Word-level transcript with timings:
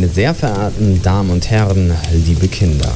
Meine 0.00 0.12
sehr 0.14 0.34
verehrten 0.34 1.02
Damen 1.02 1.28
und 1.28 1.50
Herren, 1.50 1.92
liebe 2.26 2.48
Kinder, 2.48 2.90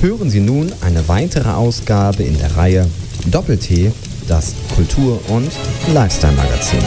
hören 0.00 0.28
Sie 0.28 0.40
nun 0.40 0.72
eine 0.80 1.06
weitere 1.06 1.48
Ausgabe 1.50 2.24
in 2.24 2.36
der 2.36 2.56
Reihe 2.56 2.90
Doppel-T, 3.30 3.92
das 4.26 4.52
Kultur- 4.74 5.20
und 5.28 5.52
Lifestyle-Magazin. 5.94 6.80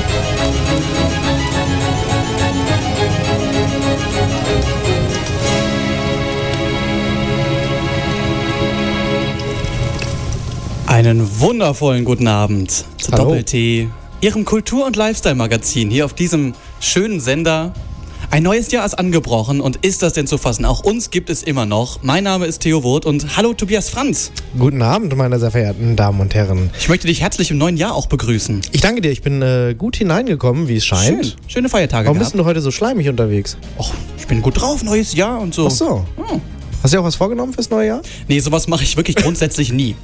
Einen 10.87 11.39
wundervollen 11.39 12.03
guten 12.03 12.27
Abend 12.27 12.71
zu. 12.71 13.11
Doppel-T, 13.11 13.87
Ihrem 14.19 14.43
Kultur- 14.43 14.85
und 14.85 14.97
Lifestyle-Magazin 14.97 15.89
hier 15.91 16.03
auf 16.03 16.13
diesem 16.13 16.55
schönen 16.81 17.21
Sender. 17.21 17.73
Ein 18.31 18.43
neues 18.43 18.71
Jahr 18.71 18.85
ist 18.85 18.95
angebrochen 18.95 19.61
und 19.61 19.77
ist 19.77 20.01
das 20.01 20.13
denn 20.13 20.27
zu 20.27 20.37
fassen? 20.37 20.65
Auch 20.65 20.81
uns 20.81 21.09
gibt 21.09 21.29
es 21.29 21.43
immer 21.43 21.65
noch. 21.65 22.03
Mein 22.03 22.23
Name 22.23 22.45
ist 22.45 22.59
Theo 22.59 22.83
Wurt 22.83 23.05
und 23.05 23.37
hallo 23.37 23.53
Tobias 23.53 23.89
Franz. 23.89 24.31
Guten 24.59 24.81
Abend, 24.81 25.15
meine 25.15 25.39
sehr 25.39 25.51
verehrten 25.51 25.95
Damen 25.95 26.19
und 26.19 26.33
Herren. 26.35 26.69
Ich 26.77 26.89
möchte 26.89 27.07
dich 27.07 27.21
herzlich 27.21 27.51
im 27.51 27.57
neuen 27.57 27.77
Jahr 27.77 27.95
auch 27.95 28.07
begrüßen. 28.07 28.61
Ich 28.71 28.81
danke 28.81 29.01
dir, 29.01 29.11
ich 29.11 29.21
bin 29.21 29.41
äh, 29.41 29.73
gut 29.77 29.95
hineingekommen, 29.95 30.67
wie 30.67 30.75
es 30.75 30.85
scheint. 30.85 31.25
Schön, 31.25 31.33
schöne 31.47 31.69
Feiertage 31.69 32.07
Warum 32.07 32.19
bist 32.19 32.31
gehabt. 32.33 32.45
du 32.45 32.49
heute 32.49 32.61
so 32.61 32.71
schleimig 32.71 33.07
unterwegs? 33.07 33.57
Och, 33.77 33.93
ich 34.17 34.27
bin 34.27 34.41
gut 34.41 34.59
drauf, 34.59 34.83
neues 34.83 35.13
Jahr 35.13 35.39
und 35.39 35.53
so. 35.53 35.67
Ach 35.67 35.71
so. 35.71 36.05
Oh. 36.17 36.39
Hast 36.83 36.93
du 36.93 36.97
dir 36.97 37.01
auch 37.01 37.05
was 37.07 37.15
vorgenommen 37.15 37.53
fürs 37.53 37.69
neue 37.69 37.87
Jahr? 37.87 38.01
Nee, 38.27 38.39
sowas 38.41 38.67
mache 38.67 38.83
ich 38.83 38.97
wirklich 38.97 39.15
grundsätzlich 39.23 39.71
nie. 39.71 39.95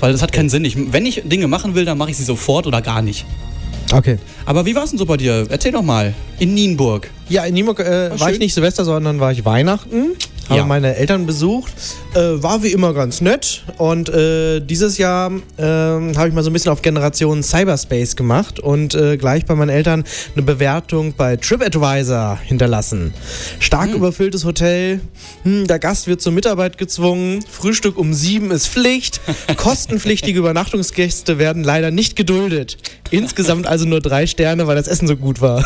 Weil 0.00 0.12
das 0.12 0.22
hat 0.22 0.32
keinen 0.32 0.48
Sinn. 0.48 0.64
Ich, 0.64 0.76
wenn 0.92 1.06
ich 1.06 1.22
Dinge 1.24 1.46
machen 1.46 1.74
will, 1.74 1.84
dann 1.84 1.98
mache 1.98 2.10
ich 2.10 2.16
sie 2.16 2.24
sofort 2.24 2.66
oder 2.66 2.82
gar 2.82 3.00
nicht. 3.00 3.24
Okay. 3.92 4.18
Aber 4.44 4.66
wie 4.66 4.74
war 4.74 4.82
es 4.82 4.90
denn 4.90 4.98
so 4.98 5.06
bei 5.06 5.16
dir? 5.16 5.46
Erzähl 5.48 5.70
doch 5.70 5.82
mal. 5.82 6.12
In 6.40 6.54
Nienburg. 6.54 7.08
Ja, 7.28 7.44
in 7.44 7.54
Nienburg 7.54 7.80
äh, 7.80 8.10
war, 8.10 8.18
schön. 8.18 8.34
ich 8.34 8.38
nicht 8.38 8.54
Silvester, 8.54 8.84
sondern 8.84 9.18
war 9.18 9.32
ich 9.32 9.44
Weihnachten. 9.44 10.10
Habe 10.48 10.60
Ja. 10.60 10.64
meine 10.64 10.94
Eltern 10.94 11.26
besucht. 11.26 11.72
Äh, 12.14 12.40
war 12.40 12.62
wie 12.62 12.70
immer 12.70 12.94
ganz 12.94 13.20
nett. 13.20 13.64
Und 13.78 14.08
äh, 14.08 14.60
dieses 14.60 14.96
Jahr 14.96 15.32
ähm, 15.58 16.16
habe 16.16 16.28
ich 16.28 16.34
mal 16.34 16.44
so 16.44 16.50
ein 16.50 16.52
bisschen 16.52 16.70
auf 16.70 16.82
Generation 16.82 17.42
Cyberspace 17.42 18.14
gemacht 18.14 18.60
und 18.60 18.94
äh, 18.94 19.16
gleich 19.16 19.44
bei 19.44 19.56
meinen 19.56 19.70
Eltern 19.70 20.04
eine 20.36 20.44
Bewertung 20.44 21.14
bei 21.16 21.36
TripAdvisor 21.36 22.38
hinterlassen. 22.44 23.12
Stark 23.58 23.92
überfülltes 23.92 24.44
Hotel. 24.44 25.00
Hm, 25.42 25.66
der 25.66 25.80
Gast 25.80 26.06
wird 26.06 26.22
zur 26.22 26.30
Mitarbeit 26.30 26.78
gezwungen. 26.78 27.44
Frühstück 27.50 27.98
um 27.98 28.14
sieben 28.14 28.52
ist 28.52 28.68
Pflicht. 28.68 29.20
Kostenpflichtige 29.56 30.38
Übernachtungsgäste 30.38 31.38
werden 31.40 31.64
leider 31.64 31.90
nicht 31.90 32.14
geduldet. 32.14 32.76
Insgesamt 33.10 33.66
also 33.66 33.84
nur 33.84 34.00
drei 34.00 34.28
Sterne, 34.28 34.68
weil 34.68 34.76
das 34.76 34.86
Essen 34.86 35.08
so 35.08 35.16
gut 35.16 35.40
war. 35.40 35.64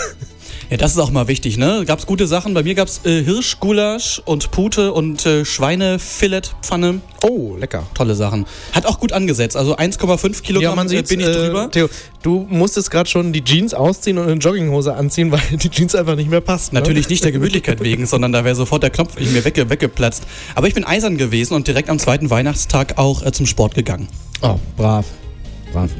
Ja, 0.71 0.77
das 0.77 0.93
ist 0.93 0.99
auch 0.99 1.11
mal 1.11 1.29
wichtig, 1.29 1.57
ne? 1.59 1.85
Gab's 1.87 2.07
gute 2.07 2.27
Sachen. 2.27 2.55
Bei 2.55 2.63
mir 2.63 2.75
gab's 2.75 3.01
äh, 3.05 3.23
Hirschgulasch 3.23 4.23
und 4.25 4.51
Pute 4.51 4.93
und 4.93 5.25
äh, 5.27 5.45
Schweinefiletpfanne. 5.45 7.01
Oh, 7.23 7.57
lecker. 7.59 7.87
Tolle 7.95 8.15
Sachen. 8.15 8.47
Hat 8.73 8.87
auch 8.87 8.99
gut 8.99 9.13
angesetzt. 9.13 9.57
Also 9.57 9.77
1,5 9.77 10.43
Kilogramm 10.43 10.73
Ja, 10.73 10.77
man 10.77 10.87
äh, 10.87 10.91
sieht, 10.91 11.09
bin 11.09 11.21
ich 11.21 11.27
drüber. 11.27 11.65
Äh, 11.65 11.71
Theo, 11.71 11.89
du 12.23 12.47
musstest 12.49 12.91
gerade 12.91 13.09
schon 13.09 13.33
die 13.33 13.45
Jeans 13.45 13.75
ausziehen 13.75 14.19
und 14.19 14.25
eine 14.25 14.41
Jogginghose 14.41 14.95
anziehen, 14.95 15.31
weil 15.33 15.41
die 15.53 15.71
Jeans 15.71 15.95
einfach 15.95 16.17
nicht 16.17 16.31
mehr 16.31 16.41
passt. 16.41 16.73
Ne? 16.73 16.81
Natürlich 16.81 17.09
nicht 17.09 17.25
der 17.25 17.33
Gemütlichkeit 17.33 17.83
wegen, 17.83 18.07
sondern 18.07 18.33
da 18.33 18.45
wäre 18.45 18.55
sofort 18.55 18.83
der 18.83 18.91
Knopf 18.91 19.19
mir 19.19 19.45
wegge 19.45 19.69
weggeplatzt. 19.69 20.25
Aber 20.55 20.69
ich 20.69 20.75
bin 20.75 20.85
eisern 20.85 21.17
gewesen 21.17 21.55
und 21.55 21.67
direkt 21.67 21.91
am 21.91 21.99
zweiten 21.99 22.31
Weihnachtstag 22.31 22.99
auch 22.99 23.25
äh, 23.25 23.33
zum 23.33 23.47
Sport 23.47 23.75
gegangen. 23.75 24.09
Oh, 24.43 24.57
brav. 24.77 25.05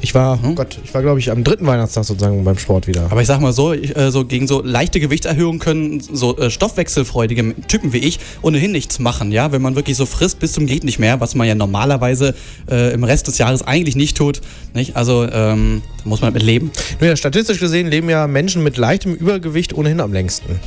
Ich 0.01 0.15
war, 0.15 0.39
oh 0.43 0.55
Gott, 0.55 0.79
ich 0.83 0.93
war, 0.93 1.03
glaube 1.03 1.19
ich, 1.21 1.31
am 1.31 1.45
dritten 1.45 1.67
Weihnachtstag 1.67 2.05
sozusagen 2.05 2.43
beim 2.45 2.59
Sport 2.59 2.87
wieder. 2.87 3.07
Aber 3.11 3.21
ich 3.21 3.27
sag 3.27 3.41
mal 3.41 3.53
so, 3.53 3.73
ich, 3.73 3.97
äh, 3.97 4.11
so 4.11 4.25
gegen 4.25 4.47
so 4.47 4.63
leichte 4.63 5.01
Gewichtserhöhungen 5.01 5.61
können 5.61 6.01
so 6.01 6.37
äh, 6.37 6.51
stoffwechselfreudige 6.51 7.55
Typen 7.69 7.93
wie 7.93 7.99
ich 7.99 8.19
ohnehin 8.43 8.73
nichts 8.73 8.99
machen, 8.99 9.33
ja, 9.33 9.53
wenn 9.53 9.63
man 9.63 9.77
wirklich 9.77 9.97
so 9.97 10.07
frisst 10.07 10.39
bis 10.39 10.53
zum 10.53 10.67
geht 10.67 10.85
nicht 10.85 10.99
mehr, 10.99 11.21
was 11.21 11.35
man 11.35 11.47
ja 11.47 11.55
normalerweise 11.55 12.35
äh, 12.71 12.93
im 12.93 13.05
Rest 13.05 13.29
des 13.29 13.39
Jahres 13.39 13.63
eigentlich 13.63 13.97
nicht 13.97 14.17
tut, 14.17 14.41
nicht? 14.75 14.97
Also 14.97 15.25
ähm, 15.31 15.83
da 15.99 16.09
muss 16.09 16.21
man 16.21 16.33
mit 16.33 16.43
leben. 16.43 16.71
Nur 17.01 17.11
ja, 17.11 17.17
statistisch 17.17 17.61
gesehen 17.61 17.89
leben 17.89 18.09
ja 18.09 18.27
Menschen 18.27 18.63
mit 18.63 18.77
leichtem 18.77 19.15
Übergewicht 19.15 19.75
ohnehin 19.75 20.01
am 20.01 20.13
längsten. 20.13 20.59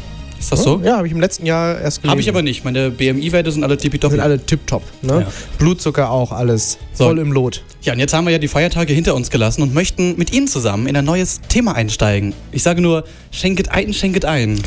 Ist 0.43 0.51
das 0.51 0.63
so? 0.63 0.81
Ja, 0.83 0.97
habe 0.97 1.07
ich 1.07 1.13
im 1.13 1.21
letzten 1.21 1.45
Jahr 1.45 1.79
erst 1.79 2.01
gelesen. 2.01 2.11
Habe 2.11 2.19
ich 2.21 2.27
aber 2.29 2.41
nicht. 2.41 2.65
Meine 2.65 2.91
BMI-Werte 2.91 3.51
sind 3.51 3.63
alle 3.63 3.73
sind 3.75 3.81
tippitoppi. 3.83 4.19
alle 4.19 4.45
tipptopp. 4.45 4.83
Ne? 5.01 5.21
Ja. 5.21 5.27
Blutzucker 5.57 6.09
auch, 6.11 6.31
alles 6.33 6.77
So. 6.93 7.05
voll 7.05 7.19
im 7.19 7.31
Lot. 7.31 7.63
Ja, 7.81 7.93
und 7.93 7.99
jetzt 7.99 8.13
haben 8.13 8.25
wir 8.25 8.31
ja 8.31 8.39
die 8.39 8.47
Feiertage 8.47 8.93
hinter 8.93 9.15
uns 9.15 9.29
gelassen 9.29 9.61
und 9.61 9.73
möchten 9.73 10.15
mit 10.17 10.31
Ihnen 10.33 10.47
zusammen 10.47 10.87
in 10.87 10.95
ein 10.97 11.05
neues 11.05 11.39
Thema 11.49 11.75
einsteigen. 11.75 12.33
Ich 12.51 12.63
sage 12.63 12.81
nur, 12.81 13.03
schenket 13.31 13.69
ein, 13.71 13.93
schenket 13.93 14.25
ein. 14.25 14.61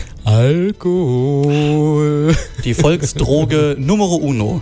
Alkohol. 1.07 2.35
Die 2.65 2.75
Volksdroge 2.75 3.77
Numero 3.81 4.17
Uno. 4.17 4.61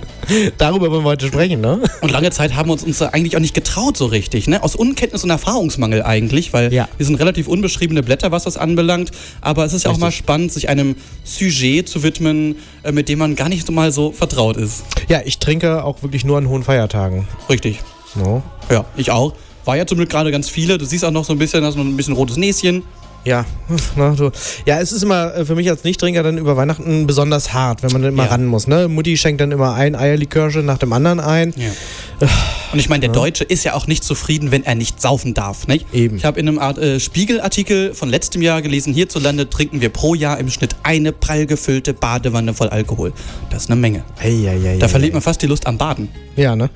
Darüber 0.58 0.91
wollen 0.91 1.03
wir 1.04 1.08
heute 1.10 1.26
sprechen, 1.28 1.60
ne? 1.60 1.80
Und 2.00 2.10
lange 2.12 2.30
Zeit 2.30 2.54
haben 2.54 2.69
wir 2.69 2.72
uns, 2.74 2.84
uns 2.84 3.00
eigentlich 3.03 3.36
auch 3.36 3.41
nicht 3.41 3.54
getraut 3.54 3.97
so 3.97 4.06
richtig, 4.06 4.47
ne? 4.47 4.62
Aus 4.62 4.76
Unkenntnis 4.76 5.24
und 5.24 5.30
Erfahrungsmangel 5.30 6.03
eigentlich, 6.03 6.53
weil 6.53 6.72
Ja. 6.72 6.88
wir 6.97 7.06
sind 7.06 7.16
relativ 7.16 7.48
unbeschriebene 7.48 8.03
Blätter, 8.03 8.30
was 8.30 8.44
das 8.44 8.56
anbelangt. 8.56 9.10
Aber 9.41 9.64
es 9.64 9.72
ist 9.72 9.84
ja 9.84 9.91
auch 9.91 9.98
mal 9.98 10.12
spannend, 10.12 10.53
sich 10.53 10.69
einem 10.69 10.97
Sujet 11.25 11.88
zu 11.88 12.03
widmen, 12.03 12.56
äh, 12.82 12.92
mit 12.92 13.09
dem 13.09 13.19
man 13.19 13.34
gar 13.37 13.48
nicht 13.48 13.66
so 13.66 13.72
mal 13.72 13.91
so 13.92 14.12
vertraut 14.12 14.56
ist. 14.56 14.84
Ja, 15.09 15.20
ich 15.25 15.38
trinke 15.38 15.82
auch 15.84 16.03
wirklich 16.03 16.25
nur 16.25 16.38
an 16.38 16.48
hohen 16.48 16.62
Feiertagen. 16.62 17.26
Richtig. 17.48 17.81
No? 18.15 18.42
Ja, 18.70 18.84
ich 18.97 19.10
auch. 19.10 19.34
War 19.65 19.76
ja 19.76 19.87
zum 19.87 19.97
Glück 19.98 20.10
gerade 20.10 20.31
ganz 20.31 20.48
viele. 20.48 20.76
Du 20.78 20.84
siehst 20.84 21.04
auch 21.04 21.10
noch 21.10 21.25
so 21.25 21.32
ein 21.32 21.38
bisschen, 21.38 21.65
hast 21.65 21.76
noch 21.76 21.84
ein 21.84 21.97
bisschen 21.97 22.15
rotes 22.15 22.37
Näschen. 22.37 22.82
Ja, 23.25 23.47
na, 23.97 24.10
du. 24.15 24.31
ja, 24.66 24.78
es 24.81 24.92
ist 24.92 25.03
immer 25.03 25.34
äh, 25.34 25.44
für 25.47 25.54
mich 25.54 25.70
als 25.70 25.82
Nichttrinker 25.82 26.22
dann 26.22 26.37
über 26.37 26.59
Weihnachten 26.59 27.06
besonders 27.06 27.54
hart, 27.54 27.82
wenn 27.82 27.91
man 27.92 28.03
dann 28.03 28.12
immer 28.12 28.25
Ja. 28.25 28.31
ran 28.32 28.44
muss. 28.44 28.66
Ne? 28.66 28.86
Mutti 28.88 29.16
schenkt 29.16 29.41
dann 29.41 29.50
immer 29.50 29.72
ein 29.72 29.94
Eierlikörchen 29.97 30.66
nach 30.66 30.76
dem 30.76 30.92
anderen 30.92 31.21
ein. 31.21 31.54
Ja. 31.56 32.28
Und 32.74 32.80
ich 32.80 32.88
meine, 32.88 33.02
der 33.02 33.10
Deutsche 33.10 33.44
ist 33.44 33.62
ja 33.62 33.74
auch 33.74 33.86
nicht 33.86 34.02
zufrieden, 34.02 34.50
wenn 34.50 34.64
er 34.64 34.74
nicht 34.74 35.00
saufen 35.00 35.32
darf. 35.32 35.68
Nicht? 35.68 35.86
Eben. 35.92 36.16
Ich 36.16 36.24
habe 36.24 36.40
in 36.40 36.48
einem 36.48 36.58
Art 36.58 36.76
äh, 36.76 36.98
Spiegelartikel 36.98 37.94
von 37.94 38.08
letztem 38.08 38.42
Jahr 38.42 38.62
gelesen, 38.62 38.92
hierzulande 38.92 39.48
trinken 39.48 39.80
wir 39.80 39.90
pro 39.90 40.16
Jahr 40.16 40.40
im 40.40 40.50
Schnitt 40.50 40.74
eine 40.82 41.12
prall 41.12 41.46
gefüllte 41.46 41.94
Badewanne 41.94 42.52
voll 42.52 42.70
Alkohol. 42.70 43.12
Das 43.50 43.64
ist 43.64 43.70
eine 43.70 43.80
Menge. 43.80 44.02
Eieiei. 44.20 44.78
Da 44.78 44.88
verliert 44.88 45.12
man 45.12 45.22
fast 45.22 45.40
die 45.40 45.46
Lust 45.46 45.68
am 45.68 45.78
Baden. 45.78 46.08
Ja, 46.34 46.56
ne? 46.56 46.68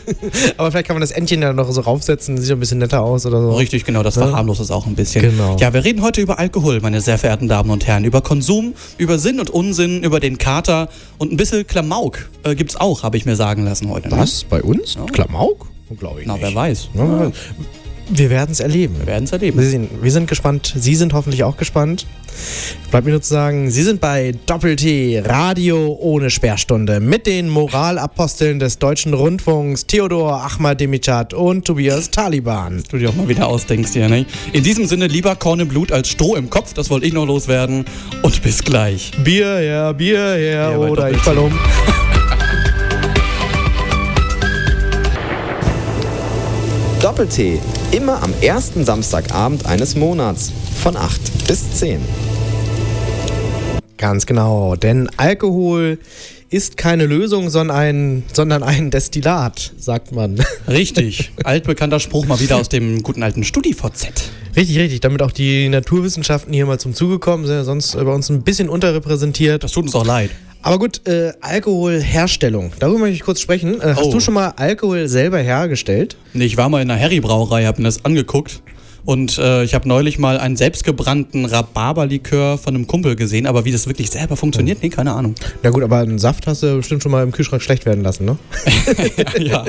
Aber 0.56 0.72
vielleicht 0.72 0.88
kann 0.88 0.96
man 0.96 1.00
das 1.00 1.12
Entchen 1.12 1.40
ja 1.40 1.52
noch 1.52 1.70
so 1.70 1.80
raufsetzen, 1.80 2.38
sieht 2.38 2.50
ein 2.50 2.58
bisschen 2.58 2.78
netter 2.78 3.02
aus 3.02 3.24
oder 3.24 3.40
so. 3.40 3.52
Richtig, 3.54 3.84
genau, 3.84 4.02
das 4.02 4.14
verharmlost 4.14 4.60
es 4.60 4.72
auch 4.72 4.86
ein 4.86 4.96
bisschen. 4.96 5.22
Genau. 5.22 5.56
Ja, 5.60 5.72
wir 5.72 5.84
reden 5.84 6.02
heute 6.02 6.20
über 6.20 6.40
Alkohol, 6.40 6.80
meine 6.80 7.00
sehr 7.00 7.18
verehrten 7.18 7.46
Damen 7.46 7.70
und 7.70 7.86
Herren. 7.86 8.04
Über 8.04 8.20
Konsum, 8.20 8.74
über 8.98 9.18
Sinn 9.20 9.38
und 9.38 9.50
Unsinn, 9.50 10.02
über 10.02 10.18
den 10.18 10.38
Kater 10.38 10.88
und 11.18 11.32
ein 11.32 11.36
bisschen 11.36 11.64
Klamauk 11.66 12.28
äh, 12.42 12.54
gibt's 12.54 12.76
auch, 12.76 13.02
habe 13.02 13.16
ich 13.16 13.26
mir 13.26 13.36
sagen 13.36 13.64
lassen 13.64 13.88
heute. 13.90 14.08
ne? 14.08 14.16
Was? 14.16 14.44
Bei 14.44 14.62
uns? 14.62 14.96
Klamauk? 15.12 15.35
Glaube 15.98 16.20
ich 16.22 16.26
Na, 16.26 16.34
nicht. 16.34 16.42
wer 16.42 16.54
weiß. 16.54 16.88
Ja, 16.94 17.00
wer 17.08 17.26
weiß. 17.28 17.34
Wir 18.08 18.30
werden 18.30 18.52
es 18.52 18.60
erleben. 18.60 18.94
Wir 19.00 19.06
werden 19.06 19.24
es 19.24 19.32
erleben. 19.32 19.58
Wir 19.58 19.68
sind, 19.68 19.88
wir 20.00 20.12
sind 20.12 20.28
gespannt. 20.28 20.72
Sie 20.76 20.94
sind 20.94 21.12
hoffentlich 21.12 21.42
auch 21.42 21.56
gespannt. 21.56 22.06
Bleibt 22.92 23.04
mir 23.04 23.10
nur 23.10 23.20
zu 23.22 23.30
sagen, 23.30 23.68
Sie 23.70 23.82
sind 23.82 24.00
bei 24.00 24.32
Doppel-T, 24.46 25.22
Radio 25.24 25.96
ohne 26.00 26.30
Sperrstunde, 26.30 27.00
mit 27.00 27.26
den 27.26 27.48
Moralaposteln 27.48 28.60
des 28.60 28.78
deutschen 28.78 29.12
Rundfunks, 29.12 29.86
Theodor 29.86 30.40
Ahmadinejad 30.44 31.34
und 31.34 31.64
Tobias 31.64 32.10
Taliban. 32.12 32.84
du 32.90 32.98
dir 32.98 33.08
auch 33.08 33.14
mal 33.16 33.28
wieder 33.28 33.48
ausdenkst 33.48 33.92
hier, 33.92 34.08
ne? 34.08 34.24
In 34.52 34.62
diesem 34.62 34.86
Sinne, 34.86 35.08
lieber 35.08 35.34
Korn 35.34 35.58
im 35.58 35.68
Blut 35.68 35.90
als 35.90 36.08
Stroh 36.08 36.36
im 36.36 36.48
Kopf, 36.48 36.74
das 36.74 36.90
wollte 36.90 37.06
ich 37.06 37.12
noch 37.12 37.26
loswerden. 37.26 37.86
Und 38.22 38.40
bis 38.42 38.62
gleich. 38.62 39.10
Bier 39.24 39.56
her, 39.56 39.94
Bier 39.94 40.34
her, 40.34 40.70
Ja, 40.72 40.78
bei 40.78 40.90
oder 40.90 41.10
ich 41.10 41.16
fall 41.18 41.38
um. 41.38 41.52
Doppel-T, 47.06 47.60
immer 47.92 48.20
am 48.20 48.34
ersten 48.40 48.84
Samstagabend 48.84 49.64
eines 49.64 49.94
Monats 49.94 50.50
von 50.82 50.96
8 50.96 51.46
bis 51.46 51.70
10. 51.70 52.00
Ganz 53.96 54.26
genau, 54.26 54.74
denn 54.74 55.08
Alkohol 55.16 56.00
ist 56.50 56.76
keine 56.76 57.06
Lösung, 57.06 57.48
sondern 57.48 57.76
ein, 57.76 58.24
sondern 58.32 58.64
ein 58.64 58.90
Destillat, 58.90 59.72
sagt 59.78 60.10
man. 60.10 60.42
Richtig. 60.68 61.30
Altbekannter 61.44 62.00
Spruch 62.00 62.26
mal 62.26 62.40
wieder 62.40 62.56
aus 62.56 62.68
dem 62.68 63.04
guten 63.04 63.22
alten 63.22 63.44
StudiVZ. 63.44 64.08
Richtig, 64.56 64.76
richtig, 64.76 64.98
damit 64.98 65.22
auch 65.22 65.30
die 65.30 65.68
Naturwissenschaften 65.68 66.52
hier 66.52 66.66
mal 66.66 66.80
zum 66.80 66.92
Zuge 66.92 67.20
kommen, 67.20 67.46
sind 67.46 67.54
ja 67.54 67.62
sonst 67.62 67.94
bei 67.94 68.12
uns 68.12 68.28
ein 68.30 68.42
bisschen 68.42 68.68
unterrepräsentiert. 68.68 69.62
Das 69.62 69.70
tut 69.70 69.84
uns 69.84 69.94
auch 69.94 70.04
leid. 70.04 70.32
Aber 70.62 70.78
gut, 70.78 71.06
äh, 71.06 71.32
Alkoholherstellung, 71.40 72.72
darüber 72.80 72.98
möchte 73.00 73.14
ich 73.14 73.22
kurz 73.22 73.40
sprechen. 73.40 73.80
Äh, 73.80 73.94
hast 73.96 74.04
Oh. 74.06 74.12
du 74.12 74.20
schon 74.20 74.34
mal 74.34 74.52
Alkohol 74.56 75.06
selber 75.08 75.38
hergestellt? 75.38 76.16
Nee, 76.32 76.44
ich 76.44 76.56
war 76.56 76.68
mal 76.68 76.82
in 76.82 76.90
einer 76.90 77.00
Harry-Brauerei, 77.00 77.66
hab 77.66 77.78
mir 77.78 77.84
das 77.84 78.04
angeguckt 78.04 78.62
Und 79.06 79.38
äh, 79.38 79.62
ich 79.62 79.74
habe 79.74 79.88
neulich 79.88 80.18
mal 80.18 80.38
einen 80.38 80.56
selbstgebrannten 80.56 81.44
Rhabarberlikör 81.44 82.58
von 82.58 82.74
einem 82.74 82.86
Kumpel 82.86 83.16
gesehen, 83.16 83.46
aber 83.46 83.64
wie 83.64 83.72
das 83.72 83.86
wirklich 83.86 84.10
selber 84.10 84.36
funktioniert, 84.36 84.82
nee, 84.82 84.88
keine 84.88 85.12
Ahnung. 85.14 85.36
Na 85.62 85.70
gut, 85.70 85.82
aber 85.84 85.98
einen 85.98 86.18
Saft 86.18 86.46
hast 86.48 86.64
du 86.64 86.76
bestimmt 86.76 87.02
schon 87.04 87.12
mal 87.12 87.22
im 87.22 87.30
Kühlschrank 87.30 87.62
schlecht 87.62 87.86
werden 87.86 88.02
lassen, 88.02 88.24
ne? 88.24 88.36
ja, 89.38 89.64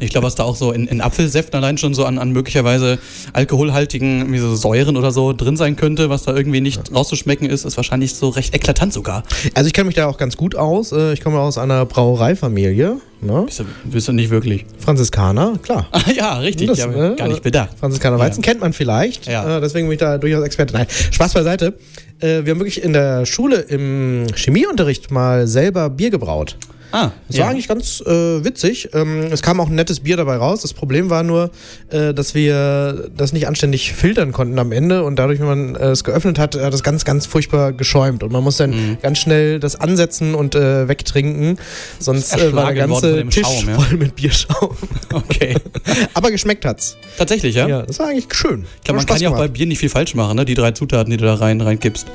ich 0.00 0.10
glaube, 0.10 0.26
was 0.26 0.34
da 0.36 0.44
auch 0.44 0.56
so 0.56 0.72
in, 0.72 0.86
in 0.88 1.02
Apfelsäften 1.02 1.54
allein 1.54 1.76
schon 1.76 1.92
so 1.92 2.06
an, 2.06 2.18
an 2.18 2.32
möglicherweise 2.32 2.98
alkoholhaltigen 3.34 4.32
wie 4.32 4.38
so 4.38 4.54
Säuren 4.56 4.96
oder 4.96 5.12
so 5.12 5.34
drin 5.34 5.56
sein 5.58 5.76
könnte, 5.76 6.08
was 6.08 6.22
da 6.24 6.34
irgendwie 6.34 6.62
nicht 6.62 6.92
rauszuschmecken 6.94 7.48
ist, 7.48 7.64
ist 7.66 7.76
wahrscheinlich 7.76 8.14
so 8.14 8.30
recht 8.30 8.54
eklatant 8.54 8.94
sogar. 8.94 9.22
Also 9.54 9.66
ich 9.66 9.74
kenne 9.74 9.86
mich 9.86 9.96
da 9.96 10.06
auch 10.06 10.16
ganz 10.16 10.36
gut 10.36 10.56
aus. 10.56 10.92
Äh, 10.92 11.12
Ich 11.12 11.20
komme 11.20 11.40
aus 11.40 11.58
einer 11.58 11.84
Brauereifamilie. 11.84 12.96
Ne? 13.20 13.42
Bist 13.46 13.60
du, 13.60 13.64
bist 13.84 14.08
du 14.08 14.12
nicht 14.12 14.30
wirklich? 14.30 14.64
Franziskaner, 14.78 15.58
klar. 15.62 15.88
Ah, 15.92 16.02
ja, 16.14 16.38
richtig. 16.38 16.68
Das, 16.68 16.78
ja, 16.78 17.12
äh, 17.12 17.16
gar 17.16 17.28
nicht 17.28 17.42
bedacht. 17.42 17.78
Franziskaner 17.78 18.18
Weizen 18.18 18.42
kennt 18.42 18.60
man 18.60 18.72
vielleicht. 18.72 19.26
Ja. 19.26 19.58
Äh, 19.58 19.60
deswegen 19.60 19.88
bin 19.88 19.94
ich 19.94 20.00
da 20.00 20.18
durchaus 20.18 20.44
Experte. 20.44 20.74
Nein, 20.74 20.86
Spaß 20.88 21.34
beiseite. 21.34 21.74
Äh, 22.20 22.44
wir 22.44 22.52
haben 22.52 22.60
wirklich 22.60 22.82
in 22.82 22.92
der 22.92 23.26
Schule 23.26 23.56
im 23.56 24.26
Chemieunterricht 24.34 25.10
mal 25.10 25.46
selber 25.48 25.90
Bier 25.90 26.10
gebraut. 26.10 26.56
Ah, 26.90 27.10
Das 27.28 27.36
ja. 27.36 27.44
war 27.44 27.50
eigentlich 27.50 27.68
ganz 27.68 28.00
äh, 28.00 28.44
witzig. 28.44 28.88
Ähm, 28.94 29.24
es 29.30 29.42
kam 29.42 29.60
auch 29.60 29.68
ein 29.68 29.74
nettes 29.74 30.00
Bier 30.00 30.16
dabei 30.16 30.36
raus. 30.36 30.62
Das 30.62 30.72
Problem 30.72 31.10
war 31.10 31.22
nur, 31.22 31.50
äh, 31.90 32.14
dass 32.14 32.34
wir 32.34 33.10
das 33.16 33.32
nicht 33.32 33.46
anständig 33.46 33.92
filtern 33.92 34.32
konnten 34.32 34.58
am 34.58 34.72
Ende 34.72 35.04
und 35.04 35.16
dadurch, 35.16 35.38
wenn 35.40 35.46
man 35.46 35.74
äh, 35.76 35.88
es 35.90 36.04
geöffnet 36.04 36.38
hat, 36.38 36.54
hat 36.54 36.72
es 36.72 36.82
ganz, 36.82 37.04
ganz 37.04 37.26
furchtbar 37.26 37.72
geschäumt 37.72 38.22
und 38.22 38.32
man 38.32 38.42
muss 38.42 38.56
dann 38.56 38.70
Mhm. 38.70 38.98
ganz 39.02 39.18
schnell 39.18 39.60
das 39.60 39.76
ansetzen 39.76 40.34
und 40.34 40.54
äh, 40.54 40.88
wegtrinken, 40.88 41.58
sonst 41.98 42.34
äh, 42.36 42.54
war 42.54 42.66
der 42.72 42.86
ganze 42.86 43.26
Tisch 43.26 43.46
Schaum, 43.46 43.68
ja. 43.68 43.74
voll 43.78 43.96
mit 43.98 44.14
Bierschaum. 44.16 44.76
Okay. 45.12 45.56
Aber 46.14 46.30
geschmeckt 46.30 46.64
hat's. 46.66 46.96
Tatsächlich, 47.16 47.54
ja? 47.54 47.66
Ja, 47.66 47.82
das 47.82 47.98
war 47.98 48.08
eigentlich 48.08 48.26
schön. 48.34 48.66
Ich 48.76 48.84
glaube, 48.84 48.98
man 48.98 49.06
kann 49.06 49.20
ja 49.20 49.30
auch 49.30 49.36
bei 49.38 49.48
Bier 49.48 49.66
nicht 49.66 49.78
viel 49.78 49.88
falsch 49.88 50.14
machen, 50.14 50.36
ne? 50.36 50.44
Die 50.44 50.54
drei 50.54 50.72
Zutaten, 50.72 51.10
die 51.10 51.16
du 51.16 51.24
da 51.24 51.34
rein 51.34 51.60
reinkippst. 51.60 52.06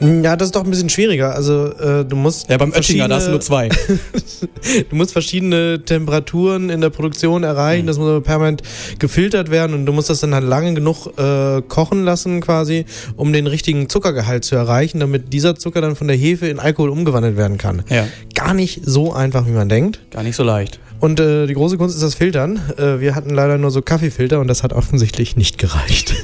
Ja, 0.00 0.36
das 0.36 0.48
ist 0.48 0.56
doch 0.56 0.64
ein 0.64 0.70
bisschen 0.70 0.88
schwieriger. 0.90 1.34
Also 1.34 1.66
äh, 1.78 2.04
du 2.04 2.16
musst 2.16 2.50
Ja, 2.50 2.58
beim 2.58 2.72
Oettinger, 2.72 3.08
da 3.08 3.16
hast 3.16 3.26
du 3.26 3.30
nur 3.30 3.40
zwei. 3.40 3.68
Du 4.90 4.96
musst 4.96 5.12
verschiedene 5.12 5.82
Temperaturen 5.84 6.70
in 6.70 6.80
der 6.80 6.90
Produktion 6.90 7.42
erreichen, 7.44 7.86
das 7.86 7.98
muss 7.98 8.08
aber 8.08 8.20
permanent 8.20 8.62
gefiltert 8.98 9.50
werden 9.50 9.74
und 9.74 9.86
du 9.86 9.92
musst 9.92 10.10
das 10.10 10.20
dann 10.20 10.34
halt 10.34 10.44
lange 10.44 10.74
genug 10.74 11.06
äh, 11.18 11.62
kochen 11.62 12.04
lassen 12.04 12.40
quasi, 12.40 12.84
um 13.16 13.32
den 13.32 13.46
richtigen 13.46 13.88
Zuckergehalt 13.88 14.44
zu 14.44 14.54
erreichen, 14.56 15.00
damit 15.00 15.32
dieser 15.32 15.56
Zucker 15.56 15.80
dann 15.80 15.96
von 15.96 16.08
der 16.08 16.16
Hefe 16.16 16.46
in 16.48 16.58
Alkohol 16.58 16.90
umgewandelt 16.90 17.36
werden 17.36 17.58
kann. 17.58 17.82
Ja, 17.88 18.06
Gar 18.34 18.54
nicht 18.54 18.80
so 18.84 19.12
einfach, 19.12 19.46
wie 19.46 19.52
man 19.52 19.68
denkt. 19.68 20.00
gar 20.10 20.22
nicht 20.22 20.36
so 20.36 20.42
leicht. 20.44 20.80
Und 21.04 21.20
äh, 21.20 21.46
die 21.46 21.52
große 21.52 21.76
Kunst 21.76 21.96
ist 21.96 22.00
das 22.00 22.14
Filtern. 22.14 22.58
Äh, 22.78 22.98
wir 22.98 23.14
hatten 23.14 23.28
leider 23.28 23.58
nur 23.58 23.70
so 23.70 23.82
Kaffeefilter 23.82 24.40
und 24.40 24.48
das 24.48 24.62
hat 24.62 24.72
offensichtlich 24.72 25.36
nicht 25.36 25.58
gereicht. 25.58 26.14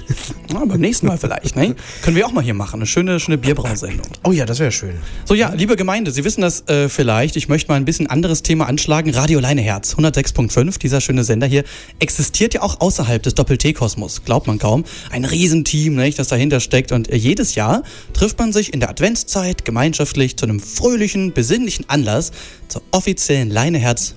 Ja, 0.50 0.64
beim 0.64 0.80
nächsten 0.80 1.06
Mal 1.06 1.18
vielleicht, 1.18 1.54
ne? 1.54 1.76
Können 2.00 2.16
wir 2.16 2.26
auch 2.26 2.32
mal 2.32 2.42
hier 2.42 2.54
machen. 2.54 2.76
Eine 2.76 2.86
schöne, 2.86 3.20
schöne 3.20 3.36
Bierbrausendung. 3.36 4.06
oh 4.24 4.32
ja, 4.32 4.46
das 4.46 4.58
wäre 4.58 4.72
schön. 4.72 4.94
So, 5.26 5.34
ja, 5.34 5.52
liebe 5.54 5.76
Gemeinde, 5.76 6.12
Sie 6.12 6.24
wissen 6.24 6.40
das 6.40 6.66
äh, 6.66 6.88
vielleicht. 6.88 7.36
Ich 7.36 7.46
möchte 7.46 7.70
mal 7.70 7.76
ein 7.76 7.84
bisschen 7.84 8.06
anderes 8.06 8.40
Thema 8.42 8.68
anschlagen. 8.68 9.10
Radio 9.10 9.38
Leineherz, 9.38 9.96
106.5, 9.96 10.78
dieser 10.78 11.02
schöne 11.02 11.24
Sender 11.24 11.46
hier, 11.46 11.64
existiert 11.98 12.54
ja 12.54 12.62
auch 12.62 12.80
außerhalb 12.80 13.22
des 13.22 13.34
Doppel-T-Kosmos. 13.34 14.24
Glaubt 14.24 14.46
man 14.46 14.58
kaum. 14.58 14.84
Ein 15.10 15.26
Riesenteam, 15.26 15.94
nicht, 15.94 16.18
das 16.18 16.28
dahinter 16.28 16.60
steckt. 16.60 16.90
Und 16.92 17.10
äh, 17.10 17.16
jedes 17.16 17.54
Jahr 17.54 17.82
trifft 18.14 18.38
man 18.38 18.54
sich 18.54 18.72
in 18.72 18.80
der 18.80 18.88
Adventszeit 18.88 19.66
gemeinschaftlich 19.66 20.38
zu 20.38 20.46
einem 20.46 20.58
fröhlichen, 20.58 21.34
besinnlichen 21.34 21.84
Anlass 21.90 22.32
zur 22.70 22.82
offiziellen 22.92 23.50
Leineherz 23.50 24.14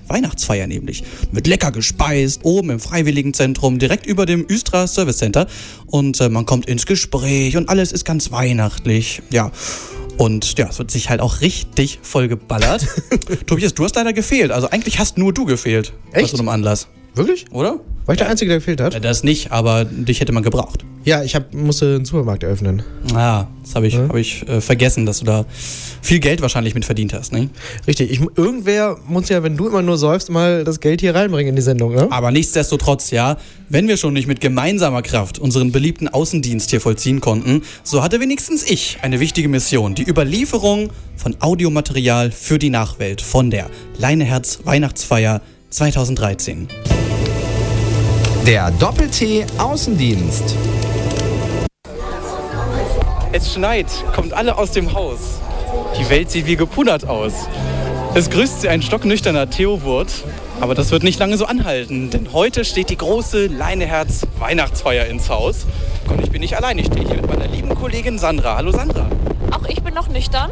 Weihnachtsfeier 0.54 0.66
nämlich. 0.66 1.04
Mit 1.32 1.46
lecker 1.46 1.72
gespeist, 1.72 2.40
oben 2.44 2.70
im 2.70 2.80
Freiwilligenzentrum, 2.80 3.78
direkt 3.78 4.06
über 4.06 4.26
dem 4.26 4.46
Östra 4.48 4.86
Service 4.86 5.18
Center. 5.18 5.46
Und 5.86 6.20
äh, 6.20 6.28
man 6.28 6.46
kommt 6.46 6.66
ins 6.66 6.86
Gespräch 6.86 7.56
und 7.56 7.68
alles 7.68 7.92
ist 7.92 8.04
ganz 8.04 8.30
weihnachtlich. 8.30 9.22
Ja. 9.30 9.50
Und 10.16 10.58
ja, 10.58 10.68
es 10.68 10.78
wird 10.78 10.92
sich 10.92 11.10
halt 11.10 11.20
auch 11.20 11.40
richtig 11.40 11.98
voll 12.02 12.28
geballert. 12.28 12.86
Tobias, 13.46 13.74
du 13.74 13.84
hast 13.84 13.96
leider 13.96 14.12
gefehlt. 14.12 14.52
Also 14.52 14.70
eigentlich 14.70 14.98
hast 14.98 15.18
nur 15.18 15.32
du 15.32 15.44
gefehlt. 15.44 15.92
Bei 16.12 16.20
Echt? 16.20 16.30
so 16.30 16.38
einem 16.38 16.48
Anlass. 16.48 16.86
Wirklich? 17.14 17.44
Oder? 17.52 17.80
War 18.06 18.12
ich 18.14 18.18
der 18.18 18.28
Einzige, 18.28 18.50
der 18.50 18.58
gefehlt 18.58 18.80
Ja, 18.80 18.86
hat? 18.86 19.02
das 19.04 19.22
nicht, 19.24 19.50
aber 19.52 19.84
dich 19.86 20.20
hätte 20.20 20.32
man 20.32 20.42
gebraucht. 20.42 20.84
Ja, 21.04 21.22
ich 21.22 21.34
hab, 21.34 21.54
musste 21.54 21.96
einen 21.96 22.04
Supermarkt 22.04 22.42
eröffnen. 22.42 22.82
Ah, 23.14 23.46
das 23.62 23.74
habe 23.74 23.86
ich, 23.86 23.96
hab 23.96 24.14
ich 24.16 24.46
äh, 24.48 24.60
vergessen, 24.60 25.06
dass 25.06 25.20
du 25.20 25.24
da 25.24 25.46
viel 26.02 26.18
Geld 26.18 26.42
wahrscheinlich 26.42 26.74
mit 26.74 26.84
verdient 26.84 27.14
hast. 27.14 27.32
Ne? 27.32 27.48
Richtig. 27.86 28.10
Ich, 28.10 28.20
irgendwer 28.36 28.98
muss 29.06 29.28
ja, 29.28 29.42
wenn 29.42 29.56
du 29.56 29.68
immer 29.68 29.80
nur 29.80 29.96
säufst, 29.96 30.28
mal 30.30 30.64
das 30.64 30.80
Geld 30.80 31.00
hier 31.00 31.14
reinbringen 31.14 31.50
in 31.50 31.56
die 31.56 31.62
Sendung, 31.62 31.94
ne? 31.94 32.08
Aber 32.10 32.30
nichtsdestotrotz, 32.30 33.10
ja, 33.10 33.36
wenn 33.68 33.86
wir 33.88 33.96
schon 33.96 34.12
nicht 34.12 34.26
mit 34.26 34.40
gemeinsamer 34.40 35.02
Kraft 35.02 35.38
unseren 35.38 35.72
beliebten 35.72 36.08
Außendienst 36.08 36.70
hier 36.70 36.80
vollziehen 36.80 37.20
konnten, 37.20 37.62
so 37.84 38.02
hatte 38.02 38.20
wenigstens 38.20 38.68
ich 38.68 38.98
eine 39.02 39.20
wichtige 39.20 39.48
Mission. 39.48 39.94
Die 39.94 40.06
Überlieferung 40.08 40.90
von 41.16 41.36
Audiomaterial 41.40 42.30
für 42.30 42.58
die 42.58 42.70
Nachwelt 42.70 43.20
von 43.22 43.50
der 43.50 43.70
Leineherz 43.98 44.60
Weihnachtsfeier 44.64 45.40
2013. 45.70 46.68
Der 48.46 48.70
Doppel-T 48.72 49.46
Außendienst. 49.56 50.54
Es 53.32 53.54
schneit, 53.54 53.86
kommt 54.14 54.34
alle 54.34 54.58
aus 54.58 54.72
dem 54.72 54.92
Haus. 54.92 55.40
Die 55.98 56.10
Welt 56.10 56.30
sieht 56.30 56.44
wie 56.44 56.56
gepunert 56.56 57.08
aus. 57.08 57.48
Es 58.14 58.28
grüßt 58.28 58.60
sie 58.60 58.68
ein 58.68 58.82
stocknüchterner 58.82 59.48
Theo 59.48 59.82
Wurt, 59.82 60.12
aber 60.60 60.74
das 60.74 60.90
wird 60.90 61.04
nicht 61.04 61.18
lange 61.18 61.38
so 61.38 61.46
anhalten, 61.46 62.10
denn 62.10 62.34
heute 62.34 62.66
steht 62.66 62.90
die 62.90 62.98
große 62.98 63.46
Leineherz 63.46 64.26
Weihnachtsfeier 64.38 65.06
ins 65.06 65.30
Haus. 65.30 65.64
Und 66.10 66.22
ich 66.22 66.30
bin 66.30 66.42
nicht 66.42 66.54
allein, 66.54 66.76
ich 66.76 66.88
stehe 66.88 67.06
hier 67.06 67.16
mit 67.16 67.26
meiner 67.26 67.46
lieben 67.46 67.74
Kollegin 67.74 68.18
Sandra. 68.18 68.56
Hallo 68.56 68.72
Sandra. 68.72 69.08
Auch 69.52 69.66
ich 69.68 69.82
bin 69.82 69.94
noch 69.94 70.10
nüchtern. 70.10 70.50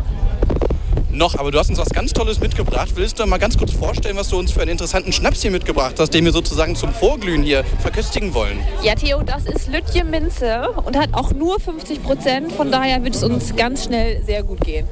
Noch, 1.13 1.39
aber 1.39 1.51
du 1.51 1.59
hast 1.59 1.69
uns 1.69 1.79
was 1.79 1.91
ganz 1.91 2.15
Tolles 2.15 2.41
mitgebracht. 2.41 2.93
Willst 2.95 3.19
du 3.19 3.27
mal 3.27 3.37
ganz 3.37 3.59
kurz 3.59 3.73
vorstellen, 3.73 4.17
was 4.17 4.31
du 4.31 4.39
uns 4.39 4.51
für 4.51 4.63
einen 4.63 4.71
interessanten 4.71 5.13
Schnaps 5.13 5.43
hier 5.43 5.51
mitgebracht 5.51 5.97
hast, 5.99 6.15
den 6.15 6.25
wir 6.25 6.33
sozusagen 6.33 6.75
zum 6.75 6.95
Vorglühen 6.95 7.43
hier 7.43 7.65
verköstigen 7.81 8.33
wollen? 8.33 8.59
Ja, 8.83 8.95
Theo, 8.95 9.23
das 9.23 9.45
ist 9.45 9.69
Lütje 9.69 10.05
Minze 10.05 10.71
und 10.71 10.97
hat 10.97 11.13
auch 11.13 11.33
nur 11.33 11.61
50 11.61 12.03
Prozent. 12.03 12.53
Von 12.53 12.73
daher 12.73 13.05
wird 13.05 13.15
es 13.15 13.23
uns 13.23 13.55
ganz 13.55 13.85
schnell 13.85 14.23
sehr 14.25 14.43
gut 14.43 14.63
gehen. 14.63 14.87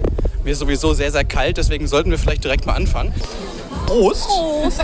Mir 0.45 0.51
ist 0.51 0.59
sowieso 0.59 0.93
sehr, 0.93 1.11
sehr 1.11 1.25
kalt, 1.25 1.57
deswegen 1.57 1.87
sollten 1.87 2.11
wir 2.11 2.19
vielleicht 2.19 2.45
direkt 2.45 2.67
mal 2.67 2.75
anfangen. 2.75 3.15
Prost! 3.87 4.27
Prost! 4.29 4.83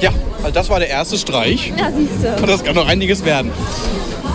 Ja, 0.00 0.10
also 0.42 0.50
das 0.52 0.68
war 0.70 0.78
der 0.78 0.88
erste 0.88 1.18
Streich. 1.18 1.72
Ja, 1.76 1.90
siehst 1.90 2.22
du. 2.22 2.42
Und 2.42 2.48
das 2.48 2.64
kann 2.64 2.74
noch 2.74 2.86
einiges 2.88 3.24
werden. 3.24 3.50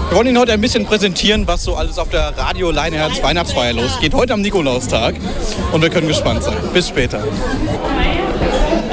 Wir 0.10 0.18
wollen 0.18 0.28
Ihnen 0.28 0.38
heute 0.38 0.52
ein 0.54 0.62
bisschen 0.62 0.86
präsentieren, 0.86 1.48
was 1.48 1.64
so 1.64 1.76
alles 1.76 1.98
auf 1.98 2.10
der 2.10 2.38
Radio 2.38 2.70
Leineherz 2.72 3.24
Weihnachtsfeier 3.24 3.74
losgeht. 3.74 4.14
Heute 4.14 4.34
am 4.34 4.42
Nikolaustag. 4.42 5.16
Und 5.72 5.82
wir 5.82 5.90
können 5.90 6.08
gespannt 6.08 6.44
sein. 6.44 6.58
Bis 6.74 6.88
später. 6.90 7.24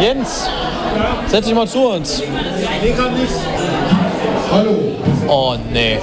Jens, 0.00 0.49
setz 1.26 1.44
dich 1.47 1.55
mal 1.55 1.69
zu 1.69 1.88
uns. 1.91 2.23
Hallo, 4.50 4.97
Oh 5.26 5.55
nee. 5.73 5.99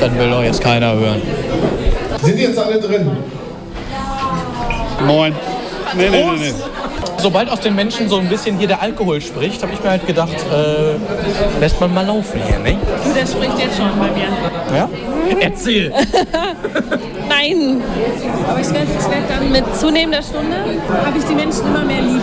Dann 0.00 0.18
will 0.18 0.30
doch 0.30 0.42
jetzt 0.42 0.60
keiner 0.60 0.94
hören. 0.94 1.22
sind 2.22 2.38
jetzt 2.38 2.58
alle 2.58 2.80
drin? 2.80 3.10
Moin. 5.06 5.34
Nee, 5.96 6.08
nee, 6.08 6.24
nee, 6.24 6.38
nee. 6.38 6.54
Sobald 7.18 7.50
aus 7.50 7.60
den 7.60 7.74
Menschen 7.74 8.08
so 8.08 8.18
ein 8.18 8.28
bisschen 8.28 8.58
hier 8.58 8.68
der 8.68 8.82
Alkohol 8.82 9.20
spricht, 9.20 9.62
habe 9.62 9.72
ich 9.72 9.82
mir 9.82 9.90
halt 9.90 10.06
gedacht, 10.06 10.34
äh, 10.50 11.60
lässt 11.60 11.80
man 11.80 11.92
mal 11.94 12.06
laufen 12.06 12.40
hier, 12.46 12.58
ne? 12.58 12.78
Du, 13.04 13.12
der 13.12 13.26
spricht 13.26 13.58
jetzt 13.58 13.76
schon 13.76 13.90
bei 13.98 14.10
mir. 14.10 14.76
Ja? 14.76 14.88
Erzähl. 15.40 15.92
Nein. 17.28 17.80
Aber 18.48 18.60
ich 18.60 18.72
werde 18.72 18.88
werd 18.88 19.30
dann 19.30 19.52
mit 19.52 19.76
zunehmender 19.76 20.22
Stunde, 20.22 20.56
habe 21.04 21.18
ich 21.18 21.24
die 21.24 21.34
Menschen 21.34 21.66
immer 21.66 21.84
mehr 21.84 22.02
lieb. 22.02 22.22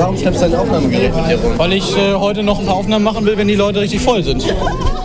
Warum 0.00 0.16
schleppst 0.16 0.42
du 0.42 0.48
dein 0.48 0.58
Aufnahmegerät 0.58 1.14
mit 1.14 1.28
dir 1.28 1.38
rum? 1.38 1.52
Weil 1.58 1.74
ich 1.74 1.96
äh, 1.96 2.14
heute 2.14 2.42
noch 2.42 2.58
ein 2.58 2.66
paar 2.66 2.76
Aufnahmen 2.76 3.04
machen 3.04 3.26
will, 3.26 3.36
wenn 3.36 3.48
die 3.48 3.54
Leute 3.54 3.80
richtig 3.80 4.00
voll 4.00 4.22
sind. 4.22 4.42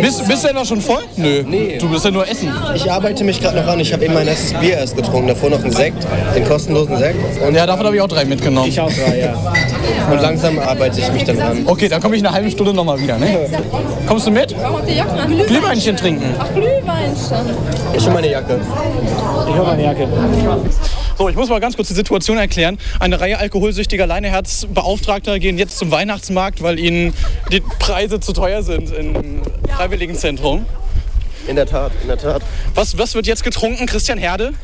Bist, 0.00 0.26
bist 0.28 0.42
du 0.42 0.48
denn 0.48 0.56
noch 0.56 0.64
schon 0.64 0.80
voll? 0.80 1.02
Nö. 1.16 1.42
Nee. 1.46 1.78
Du 1.78 1.88
bist 1.88 2.04
ja 2.04 2.10
nur 2.10 2.28
essen. 2.28 2.52
Ich 2.74 2.90
arbeite 2.90 3.24
mich 3.24 3.40
gerade 3.40 3.60
noch 3.60 3.66
an. 3.68 3.80
Ich 3.80 3.92
habe 3.92 4.04
eben 4.04 4.14
mein 4.14 4.26
erstes 4.26 4.52
Bier 4.54 4.74
erst 4.78 4.96
getrunken. 4.96 5.28
Davor 5.28 5.50
noch 5.50 5.62
einen 5.62 5.72
Sekt, 5.72 6.06
den 6.34 6.44
kostenlosen 6.44 6.96
Sekt. 6.98 7.16
Und 7.42 7.54
Ja, 7.54 7.66
davon 7.66 7.86
habe 7.86 7.96
ich 7.96 8.02
auch 8.02 8.08
drei 8.08 8.24
mitgenommen. 8.24 8.68
ich 8.68 8.80
auch 8.80 8.92
drei, 8.92 9.20
ja. 9.20 9.34
Und 10.10 10.20
langsam 10.20 10.58
arbeite 10.58 11.00
ich 11.00 11.12
mich 11.12 11.24
dann 11.24 11.40
an. 11.40 11.62
Okay, 11.66 11.88
dann 11.88 12.00
komme 12.02 12.14
ich 12.16 12.20
in 12.20 12.26
einer 12.26 12.34
halben 12.34 12.50
Stunde 12.50 12.74
nochmal 12.74 13.00
wieder, 13.00 13.16
ne? 13.18 13.46
Kommst 14.06 14.26
du 14.26 14.30
mit? 14.30 14.54
Glühweinchen 15.46 15.96
trinken. 15.96 16.34
Glühweinchen. 16.54 17.56
Ich 17.96 18.06
und 18.06 18.12
meine 18.12 18.30
Jacke. 18.30 18.60
So, 21.16 21.28
ich 21.28 21.36
muss 21.36 21.48
mal 21.48 21.60
ganz 21.60 21.76
kurz 21.76 21.88
die 21.88 21.94
Situation 21.94 22.38
erklären. 22.38 22.76
Eine 22.98 23.20
Reihe 23.20 23.38
alkoholsüchtiger 23.38 24.06
Leineherzbeauftragter 24.06 25.38
gehen 25.38 25.58
jetzt 25.58 25.78
zum 25.78 25.92
Weihnachtsmarkt, 25.92 26.60
weil 26.60 26.80
ihnen 26.80 27.14
die 27.52 27.60
Preise 27.60 28.18
zu 28.18 28.32
teuer 28.32 28.64
sind 28.64 28.92
im 28.92 29.40
Freiwilligenzentrum. 29.68 30.66
In 31.46 31.54
der 31.54 31.66
Tat, 31.66 31.92
in 32.02 32.08
der 32.08 32.18
Tat. 32.18 32.42
Was, 32.74 32.98
was 32.98 33.14
wird 33.14 33.26
jetzt 33.28 33.44
getrunken, 33.44 33.86
Christian 33.86 34.18
Herde? 34.18 34.54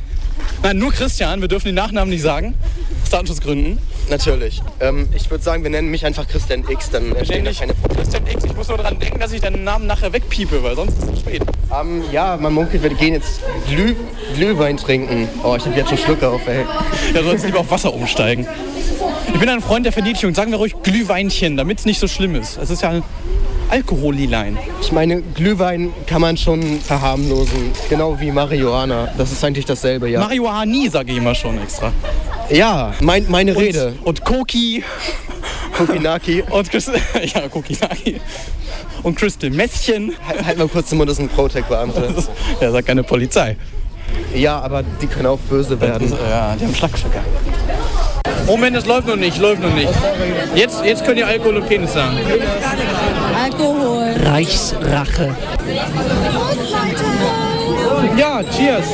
Nein, 0.63 0.79
nur 0.79 0.93
Christian. 0.93 1.41
Wir 1.41 1.49
dürfen 1.49 1.67
den 1.67 1.75
Nachnamen 1.75 2.11
nicht 2.11 2.23
sagen. 2.23 2.55
Aus 3.03 3.11
Datenschutzgründen. 3.11 3.79
Natürlich. 4.11 4.61
Ähm, 4.81 5.09
ich 5.15 5.31
würde 5.31 5.43
sagen, 5.45 5.63
wir 5.63 5.71
nennen 5.71 5.89
mich 5.89 6.05
einfach 6.05 6.27
Christian 6.27 6.65
X, 6.69 6.91
dann 6.91 7.15
entstehen 7.15 7.45
da 7.45 7.53
keine 7.53 7.75
Probleme. 7.75 8.03
Christian 8.03 8.27
X. 8.27 8.45
Ich 8.45 8.57
muss 8.57 8.69
nur 8.69 8.77
daran 8.77 8.99
denken, 8.99 9.21
dass 9.21 9.33
ich 9.33 9.41
deinen 9.41 9.63
Namen 9.63 9.87
nachher 9.87 10.13
wegpiepe, 10.13 10.63
weil 10.63 10.75
sonst 10.75 10.99
ist 10.99 11.05
es 11.05 11.11
zu 11.11 11.17
spät. 11.17 11.43
Ähm, 11.73 12.03
ja, 12.11 12.37
man 12.37 12.53
munkelt, 12.53 12.83
wir 12.83 12.91
gehen 12.91 13.15
jetzt 13.15 13.41
Glüh 13.69 13.95
Glühwein 14.35 14.77
trinken. 14.77 15.29
Oh, 15.45 15.55
ich 15.57 15.65
habe 15.65 15.77
jetzt 15.77 15.91
schon 15.91 15.99
Schluck 15.99 16.23
auf, 16.25 16.47
ey. 16.49 16.65
Ja, 17.15 17.23
sollst 17.23 17.45
lieber 17.45 17.61
auf 17.61 17.71
Wasser 17.71 17.95
umsteigen. 17.95 18.47
Ich 19.33 19.39
bin 19.39 19.49
ein 19.49 19.61
Freund 19.61 19.87
der 19.87 19.93
Verniedlichung. 19.93 20.35
Sagen 20.35 20.51
wir 20.51 20.59
ruhig 20.59 20.75
Glühweinchen, 20.83 21.57
damit 21.57 21.79
es 21.79 21.85
nicht 21.87 22.01
so 22.01 22.09
schlimm 22.09 22.35
ist. 22.35 22.59
Es 22.59 22.71
ist 22.71 22.83
ja 22.83 23.01
Alkohollilein. 23.71 24.59
Ich 24.81 24.93
meine, 24.93 25.23
Glühwein 25.23 25.93
kann 26.07 26.21
man 26.21 26.37
schon 26.37 26.81
verharmlosen. 26.81 27.73
Genau 27.89 28.19
wie 28.21 28.31
Marihuana. 28.31 29.09
Das 29.17 29.31
ist 29.33 29.45
eigentlich 29.45 29.65
dasselbe, 29.65 30.09
ja. 30.09 30.21
Marihuani 30.21 30.89
sage 30.89 31.13
ich 31.13 31.19
immer 31.19 31.35
schon 31.35 31.61
extra. 31.63 31.93
ja, 32.51 32.93
mein, 33.01 33.27
meine 33.29 33.57
Rede. 33.57 33.95
Und 34.05 34.25
Koki. 34.25 34.83
Kokinaki. 35.77 36.43
Und 36.51 36.71
Christel. 36.71 36.95
Ja, 37.35 37.49
Kokinaki. 37.49 38.21
Und 39.03 39.17
Crystal 39.17 39.51
Mätzchen. 39.51 40.15
Halt, 40.27 40.45
halt 40.45 40.59
mal 40.59 40.69
kurz 40.69 40.89
den 40.91 40.99
Mund, 40.99 41.09
das 41.09 41.19
ist 41.19 41.25
ein 41.25 41.29
Protec-Beamte. 41.29 42.15
Ja, 42.61 42.71
sagt 42.71 42.87
keine 42.87 43.03
Polizei. 43.03 43.57
Ja, 44.35 44.61
aber 44.61 44.83
die 44.83 45.07
können 45.07 45.27
auch 45.27 45.39
böse 45.39 45.81
werden. 45.81 46.13
Ja, 46.29 46.57
die 46.57 46.65
haben 46.65 46.75
Schlagstocker. 46.75 47.23
Moment, 48.47 48.77
es 48.77 48.87
läuft 48.87 49.07
noch 49.07 49.17
nicht, 49.17 49.39
läuft 49.39 49.63
noch 49.63 49.73
nicht. 49.73 49.89
Jetzt, 50.55 50.85
jetzt 50.85 51.05
könnt 51.05 51.19
ihr 51.19 51.27
Alkohol 51.27 51.57
und 51.59 51.69
Penis 51.69 51.93
sagen. 51.93 52.17
Alkohol. 53.51 54.15
Reichsrache. 54.25 55.35
Ja, 58.17 58.43
cheers. 58.45 58.87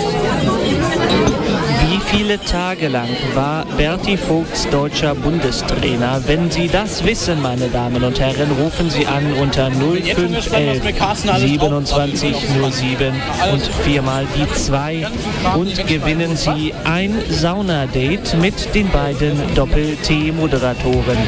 Wie 1.82 2.00
viele 2.06 2.40
Tage 2.42 2.88
lang 2.88 3.08
war 3.34 3.66
Berti 3.76 4.16
Vogts 4.16 4.68
deutscher 4.70 5.14
Bundestrainer? 5.14 6.22
Wenn 6.26 6.50
Sie 6.50 6.68
das 6.68 7.04
wissen, 7.04 7.42
meine 7.42 7.68
Damen 7.68 8.02
und 8.02 8.18
Herren, 8.18 8.50
rufen 8.52 8.88
Sie 8.88 9.06
an 9.06 9.32
unter 9.34 9.68
Jetzt 9.68 10.16
haben 10.16 10.32
wir 10.32 10.42
schon, 10.42 10.66
was 10.68 10.82
mit 10.84 10.96
Carsten 10.96 11.28
0511 11.28 11.28
alles 11.28 11.58
drauf 11.58 11.82
27 11.84 12.36
07 12.72 13.14
und 13.52 13.62
viermal 13.84 14.26
die 14.34 14.52
2 14.52 15.06
und 15.56 15.86
gewinnen 15.86 16.36
Sie 16.36 16.72
ein 16.84 17.14
Saunadate 17.28 18.36
mit 18.40 18.74
den 18.74 18.88
beiden 18.88 19.54
Doppel-T-Moderatoren. 19.54 21.18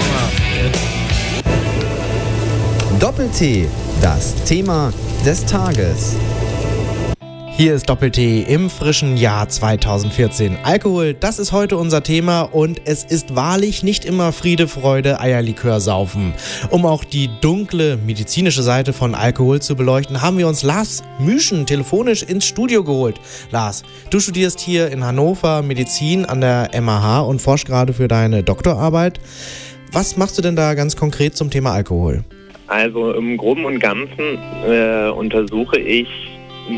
Doppel-T, 3.01 3.69
das 4.03 4.35
Thema 4.43 4.93
des 5.25 5.47
Tages. 5.47 6.17
Hier 7.53 7.75
ist 7.75 7.89
Doppel-T 7.89 8.43
im 8.43 8.69
frischen 8.69 9.17
Jahr 9.17 9.49
2014. 9.49 10.59
Alkohol, 10.65 11.15
das 11.15 11.39
ist 11.39 11.53
heute 11.53 11.77
unser 11.77 12.03
Thema 12.03 12.41
und 12.41 12.81
es 12.87 13.05
ist 13.05 13.37
wahrlich 13.37 13.85
nicht 13.85 14.05
immer 14.05 14.33
Friede, 14.33 14.67
Freude, 14.67 15.21
Eierlikör 15.21 15.79
saufen. 15.79 16.35
Um 16.71 16.87
auch 16.87 17.05
die 17.05 17.31
dunkle 17.41 17.99
medizinische 17.99 18.65
Seite 18.65 18.93
von 18.93 19.15
Alkohol 19.15 19.63
zu 19.63 19.77
beleuchten, 19.77 20.21
haben 20.21 20.39
wir 20.39 20.49
uns 20.49 20.65
Lars 20.65 21.05
Müschen 21.21 21.67
telefonisch 21.67 22.25
ins 22.25 22.47
Studio 22.47 22.83
geholt. 22.83 23.21
Lars, 23.53 23.85
du 24.11 24.19
studierst 24.19 24.59
hier 24.59 24.91
in 24.91 25.05
Hannover 25.05 25.63
Medizin 25.63 26.25
an 26.25 26.41
der 26.41 26.71
MAH 26.81 27.21
und 27.21 27.41
forschst 27.41 27.67
gerade 27.67 27.93
für 27.93 28.09
deine 28.09 28.43
Doktorarbeit. 28.43 29.21
Was 29.93 30.17
machst 30.17 30.37
du 30.37 30.43
denn 30.43 30.57
da 30.57 30.75
ganz 30.75 30.97
konkret 30.97 31.37
zum 31.37 31.49
Thema 31.49 31.71
Alkohol? 31.71 32.25
Also 32.69 33.13
im 33.13 33.37
Groben 33.37 33.65
und 33.65 33.81
Ganzen 33.81 34.39
äh, 34.67 35.09
untersuche 35.09 35.79
ich 35.79 36.09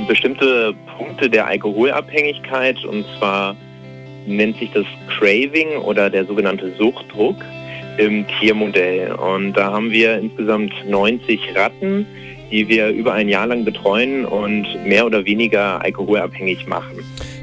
bestimmte 0.07 0.73
Punkte 0.97 1.29
der 1.29 1.47
Alkoholabhängigkeit 1.47 2.85
und 2.85 3.05
zwar 3.19 3.57
nennt 4.27 4.57
sich 4.59 4.71
das 4.73 4.85
Craving 5.09 5.79
oder 5.79 6.09
der 6.11 6.25
sogenannte 6.25 6.73
Suchtdruck 6.79 7.37
im 7.99 8.25
Tiermodell. 8.39 9.13
Und 9.13 9.55
da 9.55 9.73
haben 9.73 9.91
wir 9.91 10.19
insgesamt 10.19 10.73
90 10.89 11.41
Ratten, 11.57 12.07
die 12.51 12.69
wir 12.69 12.89
über 12.89 13.13
ein 13.13 13.29
Jahr 13.29 13.47
lang 13.47 13.65
betreuen 13.65 14.25
und 14.25 14.67
mehr 14.85 15.07
oder 15.07 15.25
weniger 15.25 15.83
alkoholabhängig 15.83 16.67
machen. 16.67 16.99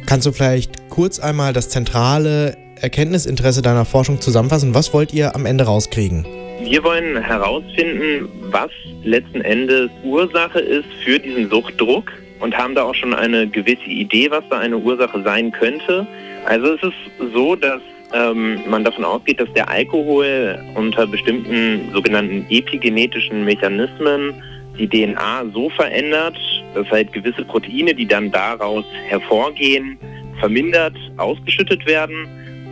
Kannst 0.06 0.26
du 0.26 0.32
vielleicht 0.32 0.90
kurz 0.90 1.20
einmal 1.20 1.54
das 1.54 1.70
zentrale 1.70 2.58
Erkenntnisinteresse 2.80 3.62
deiner 3.62 3.86
Forschung 3.86 4.22
zusammenfassen? 4.22 4.74
Was 4.74 4.94
wollt 4.94 5.14
ihr 5.14 5.36
am 5.36 5.46
Ende 5.46 5.66
rauskriegen? 5.66 6.26
Wir 6.60 6.84
wollen 6.84 7.22
herausfinden, 7.22 8.28
was 8.52 8.72
letzten 9.04 9.42
Endes 9.42 9.90
Ursache 10.04 10.60
ist 10.60 10.88
für 11.04 11.20
diesen 11.20 11.50
Suchtdruck 11.50 12.12
und 12.40 12.58
haben 12.58 12.76
da 12.76 12.84
auch 12.84 12.96
schon 12.96 13.14
eine 13.14 13.48
gewisse 13.48 13.86
Idee, 13.86 14.30
was 14.32 14.44
da 14.50 14.60
eine 14.60 14.78
Ursache 14.78 15.22
sein 15.24 15.52
könnte. 15.52 16.06
Also 16.46 16.74
es 16.74 16.84
ist 16.84 17.34
so, 17.34 17.56
dass 17.56 17.82
ähm, 18.14 18.60
man 18.70 18.84
davon 18.84 19.04
ausgeht, 19.04 19.40
dass 19.40 19.52
der 19.54 19.70
Alkohol 19.70 20.60
unter 20.76 21.08
bestimmten 21.08 21.92
sogenannten 21.94 22.46
epigenetischen 22.50 23.46
Mechanismen 23.46 24.42
die 24.78 24.88
DNA 24.88 25.46
so 25.54 25.70
verändert, 25.70 26.38
dass 26.74 26.90
halt 26.90 27.12
gewisse 27.14 27.44
Proteine, 27.44 27.94
die 27.94 28.06
dann 28.06 28.32
daraus 28.32 28.86
hervorgehen, 29.10 29.98
vermindert 30.40 30.96
ausgeschüttet 31.18 31.86
werden. 31.86 32.28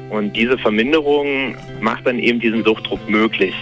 Und 0.10 0.34
diese 0.36 0.58
Verminderung 0.58 1.56
macht 1.82 2.06
dann 2.06 2.20
eben 2.20 2.40
diesen 2.40 2.64
Suchtdruck 2.64 3.08
möglich. 3.10 3.54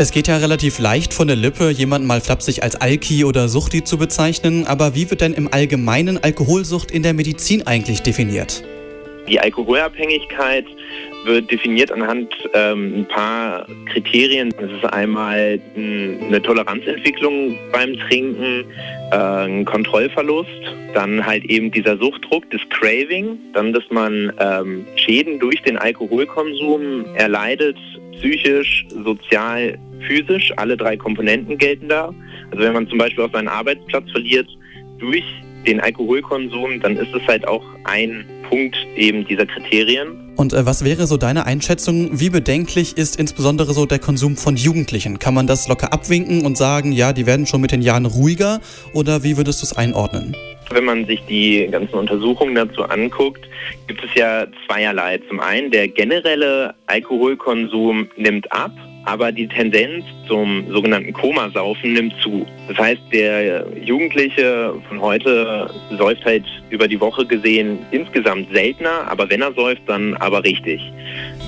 Es 0.00 0.12
geht 0.12 0.28
ja 0.28 0.36
relativ 0.36 0.78
leicht 0.78 1.12
von 1.12 1.26
der 1.26 1.36
Lippe, 1.36 1.70
jemanden 1.70 2.06
mal 2.06 2.20
flapsig 2.20 2.62
als 2.62 2.76
Alki 2.76 3.24
oder 3.24 3.48
Suchti 3.48 3.82
zu 3.82 3.98
bezeichnen, 3.98 4.64
aber 4.64 4.94
wie 4.94 5.10
wird 5.10 5.22
denn 5.22 5.34
im 5.34 5.52
Allgemeinen 5.52 6.22
Alkoholsucht 6.22 6.92
in 6.92 7.02
der 7.02 7.14
Medizin 7.14 7.66
eigentlich 7.66 8.02
definiert? 8.02 8.62
Die 9.28 9.40
Alkoholabhängigkeit 9.40 10.66
wird 11.24 11.50
definiert 11.50 11.92
anhand 11.92 12.32
ähm, 12.54 13.00
ein 13.00 13.08
paar 13.08 13.66
Kriterien. 13.92 14.52
Es 14.58 14.70
ist 14.70 14.84
einmal 14.92 15.60
eine 15.76 16.42
Toleranzentwicklung 16.42 17.58
beim 17.72 17.94
Trinken, 17.98 18.64
äh, 19.10 19.16
ein 19.16 19.64
Kontrollverlust, 19.64 20.48
dann 20.94 21.24
halt 21.24 21.44
eben 21.44 21.70
dieser 21.70 21.96
Suchtdruck, 21.98 22.44
das 22.50 22.60
Craving, 22.70 23.38
dann, 23.52 23.72
dass 23.72 23.84
man 23.90 24.32
ähm, 24.38 24.86
Schäden 24.96 25.38
durch 25.38 25.60
den 25.62 25.76
Alkoholkonsum 25.76 27.04
erleidet, 27.14 27.76
psychisch, 28.12 28.86
sozial, 29.04 29.78
physisch. 30.06 30.52
Alle 30.56 30.76
drei 30.76 30.96
Komponenten 30.96 31.58
gelten 31.58 31.88
da. 31.88 32.12
Also 32.50 32.64
wenn 32.64 32.72
man 32.72 32.88
zum 32.88 32.98
Beispiel 32.98 33.24
auch 33.24 33.32
seinen 33.32 33.48
Arbeitsplatz 33.48 34.10
verliert 34.10 34.48
durch 34.98 35.24
den 35.68 35.80
Alkoholkonsum, 35.80 36.80
dann 36.80 36.96
ist 36.96 37.14
es 37.14 37.26
halt 37.26 37.46
auch 37.46 37.62
ein 37.84 38.24
Punkt 38.48 38.76
eben 38.96 39.26
dieser 39.26 39.46
Kriterien. 39.46 40.32
Und 40.36 40.52
äh, 40.52 40.64
was 40.64 40.84
wäre 40.84 41.06
so 41.06 41.16
deine 41.16 41.46
Einschätzung? 41.46 42.18
Wie 42.18 42.30
bedenklich 42.30 42.96
ist 42.96 43.18
insbesondere 43.18 43.74
so 43.74 43.84
der 43.86 43.98
Konsum 43.98 44.36
von 44.36 44.56
Jugendlichen? 44.56 45.18
Kann 45.18 45.34
man 45.34 45.46
das 45.46 45.68
locker 45.68 45.92
abwinken 45.92 46.46
und 46.46 46.56
sagen, 46.56 46.92
ja, 46.92 47.12
die 47.12 47.26
werden 47.26 47.46
schon 47.46 47.60
mit 47.60 47.72
den 47.72 47.82
Jahren 47.82 48.06
ruhiger? 48.06 48.60
Oder 48.94 49.22
wie 49.22 49.36
würdest 49.36 49.62
du 49.62 49.66
es 49.66 49.76
einordnen? 49.76 50.34
Wenn 50.70 50.84
man 50.84 51.06
sich 51.06 51.20
die 51.28 51.66
ganzen 51.70 51.94
Untersuchungen 51.94 52.54
dazu 52.54 52.84
anguckt, 52.84 53.48
gibt 53.86 54.04
es 54.04 54.10
ja 54.14 54.46
zweierlei. 54.66 55.18
Zum 55.28 55.40
einen, 55.40 55.70
der 55.70 55.88
generelle 55.88 56.74
Alkoholkonsum 56.86 58.08
nimmt 58.16 58.50
ab, 58.52 58.72
aber 59.08 59.32
die 59.32 59.48
Tendenz 59.48 60.04
zum 60.26 60.70
sogenannten 60.70 61.14
Komasaufen 61.14 61.94
nimmt 61.94 62.14
zu. 62.20 62.46
Das 62.68 62.76
heißt, 62.76 63.00
der 63.10 63.66
Jugendliche 63.82 64.74
von 64.86 65.00
heute 65.00 65.70
säuft 65.96 66.26
halt 66.26 66.44
über 66.68 66.86
die 66.86 67.00
Woche 67.00 67.24
gesehen 67.24 67.78
insgesamt 67.90 68.52
seltener, 68.52 69.10
aber 69.10 69.30
wenn 69.30 69.40
er 69.40 69.54
säuft, 69.54 69.80
dann 69.86 70.12
aber 70.16 70.44
richtig. 70.44 70.82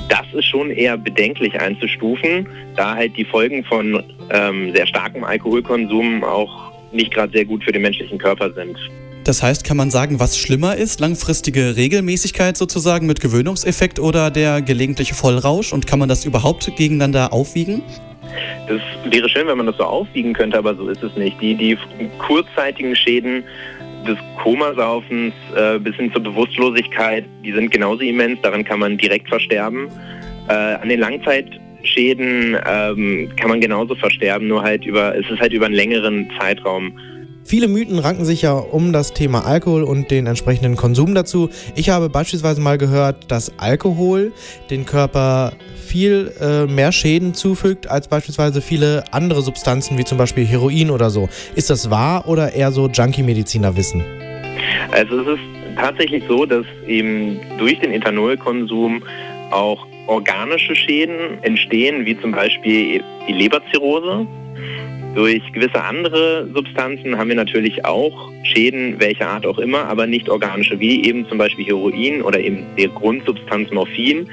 Das 0.09 0.25
ist 0.33 0.47
schon 0.47 0.71
eher 0.71 0.97
bedenklich 0.97 1.61
einzustufen, 1.61 2.49
da 2.77 2.95
halt 2.95 3.15
die 3.19 3.27
Folgen 3.27 3.63
von 3.65 4.03
ähm, 4.31 4.75
sehr 4.75 4.87
starkem 4.87 5.23
Alkoholkonsum 5.23 6.25
auch 6.25 6.73
nicht 6.93 7.13
gerade 7.13 7.33
sehr 7.33 7.45
gut 7.45 7.63
für 7.63 7.73
den 7.73 7.83
menschlichen 7.83 8.17
Körper 8.17 8.51
sind. 8.53 8.79
Das 9.31 9.45
heißt, 9.45 9.63
kann 9.63 9.77
man 9.77 9.91
sagen, 9.91 10.19
was 10.19 10.37
schlimmer 10.37 10.75
ist? 10.75 10.99
Langfristige 10.99 11.77
Regelmäßigkeit 11.77 12.57
sozusagen 12.57 13.07
mit 13.07 13.21
Gewöhnungseffekt 13.21 14.01
oder 14.01 14.29
der 14.29 14.61
gelegentliche 14.61 15.15
Vollrausch? 15.15 15.73
Und 15.73 15.87
kann 15.87 16.01
man 16.01 16.09
das 16.09 16.25
überhaupt 16.25 16.69
gegeneinander 16.75 17.33
aufwiegen? 17.33 17.85
Das 18.67 18.81
wäre 19.05 19.29
schön, 19.29 19.47
wenn 19.47 19.57
man 19.57 19.67
das 19.67 19.77
so 19.77 19.85
aufwiegen 19.85 20.33
könnte, 20.33 20.59
aber 20.59 20.75
so 20.75 20.89
ist 20.89 21.01
es 21.05 21.15
nicht. 21.15 21.41
Die, 21.41 21.55
die 21.55 21.79
kurzzeitigen 22.19 22.97
Schäden 22.97 23.45
des 24.05 24.19
Komasaufens 24.43 25.33
äh, 25.55 25.79
bis 25.79 25.95
hin 25.95 26.11
zur 26.13 26.25
Bewusstlosigkeit, 26.25 27.25
die 27.45 27.53
sind 27.53 27.71
genauso 27.71 28.01
immens, 28.01 28.41
daran 28.43 28.65
kann 28.65 28.81
man 28.81 28.99
direkt 28.99 29.29
versterben. 29.29 29.87
Äh, 30.49 30.55
an 30.55 30.89
den 30.89 30.99
Langzeitschäden 30.99 32.57
ähm, 32.67 33.31
kann 33.37 33.49
man 33.49 33.61
genauso 33.61 33.95
versterben, 33.95 34.49
nur 34.49 34.63
halt 34.63 34.85
über, 34.85 35.15
es 35.17 35.31
ist 35.31 35.39
halt 35.39 35.53
über 35.53 35.67
einen 35.67 35.77
längeren 35.77 36.29
Zeitraum. 36.37 36.99
Viele 37.45 37.69
Mythen 37.69 37.99
ranken 37.99 38.25
sich 38.25 38.43
ja 38.43 38.53
um 38.53 38.93
das 38.93 39.13
Thema 39.13 39.47
Alkohol 39.47 39.83
und 39.83 40.11
den 40.11 40.27
entsprechenden 40.27 40.77
Konsum 40.77 41.15
dazu. 41.15 41.51
Ich 41.75 41.91
habe 41.91 42.09
beispielsweise 42.09 42.61
mal 42.61 42.79
gehört, 42.79 43.31
dass 43.31 43.59
Alkohol 43.59 44.33
den 44.71 44.87
Körper 44.87 45.53
viel 45.75 46.33
äh, 46.41 46.67
mehr 46.67 46.93
Schäden 46.93 47.35
zufügt 47.35 47.89
als 47.89 48.09
beispielsweise 48.09 48.61
viele 48.61 49.05
andere 49.11 49.43
Substanzen 49.43 49.99
wie 49.99 50.05
zum 50.05 50.19
Beispiel 50.19 50.47
Heroin 50.47 50.91
oder 50.91 51.11
so. 51.11 51.29
Ist 51.57 51.71
das 51.71 51.91
wahr 51.91 52.29
oder 52.29 52.53
eher 52.53 52.71
so 52.71 52.89
Junkie-Mediziner 52.89 53.77
wissen? 53.77 54.05
Also 54.93 55.21
es 55.21 55.27
ist 55.27 55.77
tatsächlich 55.77 56.23
so, 56.29 56.47
dass 56.47 56.65
eben 56.87 57.41
durch 57.59 57.79
den 57.81 57.93
Ethanolkonsum 57.93 59.03
auch 59.51 59.87
organische 60.07 60.77
Schäden 60.77 61.43
entstehen, 61.43 62.05
wie 62.07 62.21
zum 62.21 62.33
Beispiel 62.33 63.03
die 63.29 63.33
Leberzirrhose. 63.33 64.27
Durch 65.15 65.43
gewisse 65.53 65.83
andere 65.83 66.49
Substanzen 66.55 67.19
haben 67.19 67.29
wir 67.29 67.35
natürlich 67.35 67.85
auch 67.85 68.31
Schäden, 68.45 69.01
welcher 69.01 69.27
Art 69.27 69.45
auch 69.45 69.59
immer, 69.59 69.85
aber 69.87 70.07
nicht 70.07 70.29
organische, 70.29 70.79
wie 70.79 71.05
eben 71.05 71.29
zum 71.29 71.37
Beispiel 71.37 71.67
Heroin 71.67 72.23
oder 72.23 72.39
eben 72.39 72.65
die 72.79 72.89
Grundsubstanz 72.89 73.71
Morphin. 73.73 74.29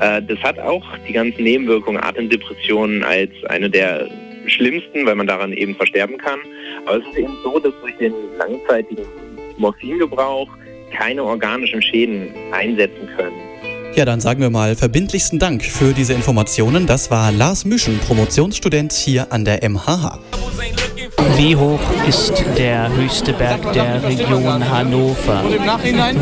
Äh, 0.00 0.22
das 0.22 0.38
hat 0.40 0.58
auch 0.58 0.84
die 1.08 1.12
ganzen 1.12 1.44
Nebenwirkungen, 1.44 2.02
Atemdepressionen 2.02 3.04
als 3.04 3.30
eine 3.48 3.70
der 3.70 4.08
schlimmsten, 4.46 5.06
weil 5.06 5.14
man 5.14 5.28
daran 5.28 5.52
eben 5.52 5.76
versterben 5.76 6.18
kann. 6.18 6.40
Aber 6.86 6.98
es 6.98 7.06
ist 7.06 7.18
eben 7.18 7.36
so, 7.44 7.60
dass 7.60 7.72
durch 7.80 7.96
den 7.98 8.12
langzeitigen 8.36 9.06
Morphingebrauch 9.58 10.48
keine 10.92 11.22
organischen 11.22 11.80
Schäden 11.80 12.30
einsetzen 12.52 13.08
können. 13.16 13.55
Ja, 13.96 14.04
dann 14.04 14.20
sagen 14.20 14.42
wir 14.42 14.50
mal 14.50 14.76
verbindlichsten 14.76 15.38
Dank 15.38 15.64
für 15.64 15.94
diese 15.94 16.12
Informationen. 16.12 16.86
Das 16.86 17.10
war 17.10 17.32
Lars 17.32 17.64
Müschen, 17.64 17.98
Promotionsstudent 18.00 18.92
hier 18.92 19.32
an 19.32 19.46
der 19.46 19.66
MHH. 19.66 20.18
Wie 21.38 21.56
hoch 21.56 21.80
ist 22.06 22.44
der 22.58 22.94
höchste 22.94 23.32
Berg 23.32 23.72
der 23.72 24.02
Region 24.02 24.68
Hannover? 24.68 25.42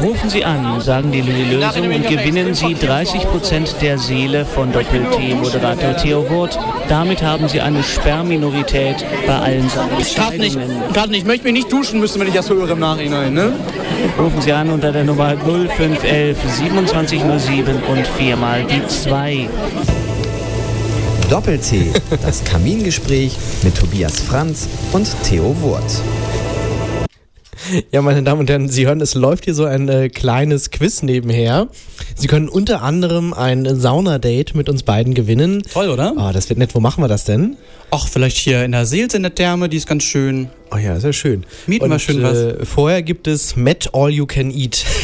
Rufen 0.00 0.30
Sie 0.30 0.44
an, 0.44 0.80
sagen 0.80 1.10
die 1.10 1.20
Lösung 1.20 1.92
und 1.92 2.06
gewinnen 2.06 2.54
Sie 2.54 2.76
30% 2.76 3.78
der 3.80 3.98
Seele 3.98 4.44
von 4.44 4.72
Doppel-T-Moderator 4.72 5.96
Theo 5.96 6.30
Wurt. 6.30 6.56
Damit 6.88 7.22
haben 7.22 7.48
Sie 7.48 7.60
eine 7.60 7.82
Sperrminorität 7.82 9.04
bei 9.26 9.36
allen 9.36 9.68
Gerade 9.68 10.38
nicht, 10.38 10.56
nicht. 10.56 11.18
Ich 11.18 11.24
möchte 11.24 11.44
mich 11.44 11.52
nicht 11.52 11.72
duschen 11.72 12.00
müssen, 12.00 12.20
wenn 12.20 12.28
ich 12.28 12.34
das 12.34 12.50
höre 12.50 12.70
im 12.70 12.78
Nachhinein. 12.78 13.32
Ne? 13.32 13.52
Rufen 14.18 14.40
Sie 14.40 14.52
an 14.52 14.70
unter 14.70 14.92
der 14.92 15.04
Nummer 15.04 15.36
0511 15.36 16.38
2707 16.58 17.82
und 17.84 18.06
viermal 18.06 18.64
die 18.64 18.86
2. 18.86 19.48
Doppel-T, 21.30 21.92
das 22.22 22.44
Kamingespräch 22.44 23.36
mit 23.62 23.76
Tobias 23.76 24.20
Franz 24.20 24.68
und 24.92 25.08
Theo 25.24 25.56
Wurt. 25.62 26.00
Ja, 27.92 28.02
meine 28.02 28.22
Damen 28.22 28.40
und 28.40 28.50
Herren, 28.50 28.68
Sie 28.68 28.86
hören, 28.86 29.00
es 29.00 29.14
läuft 29.14 29.44
hier 29.44 29.54
so 29.54 29.64
ein 29.64 29.88
äh, 29.88 30.08
kleines 30.08 30.70
Quiz 30.70 31.02
nebenher. 31.02 31.68
Sie 32.14 32.26
können 32.26 32.48
unter 32.48 32.82
anderem 32.82 33.32
ein 33.32 33.78
Saunadate 33.78 34.56
mit 34.56 34.68
uns 34.68 34.82
beiden 34.82 35.14
gewinnen. 35.14 35.62
Toll, 35.72 35.88
oder? 35.88 36.14
Ah, 36.16 36.32
das 36.32 36.48
wird 36.48 36.58
nett. 36.58 36.74
Wo 36.74 36.80
machen 36.80 37.02
wir 37.02 37.08
das 37.08 37.24
denn? 37.24 37.56
Ach, 37.90 38.08
vielleicht 38.08 38.36
hier 38.36 38.64
in 38.64 38.72
der 38.72 38.86
Seels 38.86 39.14
in 39.14 39.22
der 39.22 39.34
Therme, 39.34 39.68
die 39.68 39.76
ist 39.76 39.86
ganz 39.86 40.02
schön. 40.02 40.48
Oh 40.74 40.78
ja, 40.78 40.98
sehr 40.98 41.12
schön. 41.12 41.44
Mieten 41.68 41.88
wir 41.88 41.98
schön 42.00 42.20
was. 42.22 42.36
Äh, 42.36 42.64
vorher 42.64 43.02
gibt 43.02 43.28
es 43.28 43.54
Met 43.54 43.90
All 43.92 44.10
You 44.10 44.26
Can 44.26 44.50
Eat. 44.50 44.84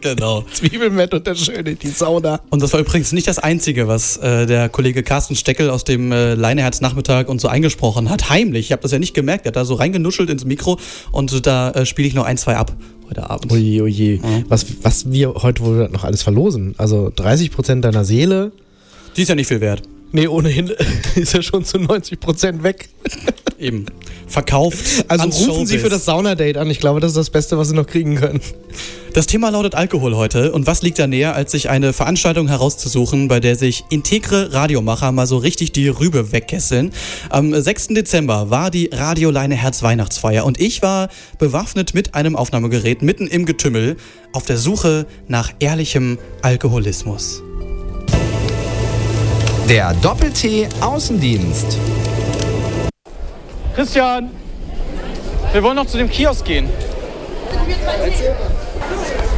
Genau. 0.00 0.44
Zwiebelmett 0.52 1.14
und 1.14 1.24
der 1.28 1.36
Schöne, 1.36 1.76
die 1.76 1.88
Sauna. 1.88 2.40
Und 2.50 2.60
das 2.60 2.72
war 2.72 2.80
übrigens 2.80 3.12
nicht 3.12 3.28
das 3.28 3.38
Einzige, 3.38 3.86
was 3.86 4.16
äh, 4.16 4.46
der 4.46 4.68
Kollege 4.68 5.04
Carsten 5.04 5.36
Steckel 5.36 5.70
aus 5.70 5.84
dem 5.84 6.10
äh, 6.10 6.34
Leineherz-Nachmittag 6.34 7.28
und 7.28 7.40
so 7.40 7.46
eingesprochen 7.46 8.10
hat. 8.10 8.28
Heimlich. 8.28 8.66
Ich 8.66 8.72
habe 8.72 8.82
das 8.82 8.90
ja 8.90 8.98
nicht 8.98 9.14
gemerkt. 9.14 9.46
Er 9.46 9.50
hat 9.50 9.56
da 9.56 9.64
so 9.64 9.74
reingenuschelt 9.74 10.28
ins 10.28 10.44
Mikro 10.44 10.80
und 11.12 11.46
da 11.46 11.70
äh, 11.70 11.86
spiele 11.86 12.08
ich 12.08 12.14
noch 12.14 12.24
ein, 12.24 12.36
zwei 12.36 12.56
ab 12.56 12.72
heute 13.08 13.30
Abend. 13.30 13.52
Oje, 13.52 13.84
oje. 13.84 14.18
Was, 14.48 14.66
was 14.82 15.12
wir 15.12 15.34
heute 15.34 15.62
wohl 15.62 15.88
noch 15.88 16.02
alles 16.02 16.22
verlosen. 16.22 16.74
Also 16.78 17.06
30% 17.06 17.80
deiner 17.80 18.04
Seele. 18.04 18.50
Die 19.16 19.22
ist 19.22 19.28
ja 19.28 19.36
nicht 19.36 19.46
viel 19.46 19.60
wert. 19.60 19.82
Nee, 20.10 20.26
ohnehin 20.26 20.70
ist 21.14 21.34
er 21.34 21.42
schon 21.42 21.64
zu 21.64 21.78
90% 21.78 22.64
weg. 22.64 22.88
Eben. 23.58 23.86
Verkauft. 24.32 25.04
Also 25.08 25.24
rufen 25.24 25.66
Sie 25.66 25.74
Showbiz. 25.74 25.82
für 25.82 25.88
das 25.90 26.04
Saunadate 26.06 26.58
an. 26.58 26.70
Ich 26.70 26.80
glaube, 26.80 27.00
das 27.00 27.12
ist 27.12 27.18
das 27.18 27.30
Beste, 27.30 27.58
was 27.58 27.68
Sie 27.68 27.74
noch 27.74 27.86
kriegen 27.86 28.16
können. 28.16 28.40
Das 29.12 29.26
Thema 29.26 29.50
lautet 29.50 29.74
Alkohol 29.74 30.16
heute. 30.16 30.52
Und 30.52 30.66
was 30.66 30.80
liegt 30.80 30.98
da 30.98 31.06
näher, 31.06 31.34
als 31.34 31.52
sich 31.52 31.68
eine 31.68 31.92
Veranstaltung 31.92 32.48
herauszusuchen, 32.48 33.28
bei 33.28 33.40
der 33.40 33.56
sich 33.56 33.84
integre 33.90 34.54
Radiomacher 34.54 35.12
mal 35.12 35.26
so 35.26 35.36
richtig 35.36 35.72
die 35.72 35.88
Rübe 35.88 36.32
wegkesseln? 36.32 36.92
Am 37.28 37.54
6. 37.54 37.88
Dezember 37.88 38.48
war 38.48 38.70
die 38.70 38.88
Radioleine 38.90 39.54
Herz 39.54 39.82
Weihnachtsfeier 39.82 40.46
und 40.46 40.58
ich 40.58 40.80
war 40.80 41.10
bewaffnet 41.38 41.92
mit 41.92 42.14
einem 42.14 42.36
Aufnahmegerät 42.36 43.02
mitten 43.02 43.26
im 43.26 43.44
Getümmel 43.44 43.96
auf 44.32 44.46
der 44.46 44.56
Suche 44.56 45.06
nach 45.28 45.52
ehrlichem 45.60 46.18
Alkoholismus. 46.40 47.42
Der 49.68 49.92
Doppel-T 49.94 50.68
Außendienst. 50.80 51.78
Christian, 53.74 54.30
wir 55.52 55.62
wollen 55.62 55.76
noch 55.76 55.86
zu 55.86 55.96
dem 55.96 56.10
Kiosk 56.10 56.44
gehen. 56.44 56.68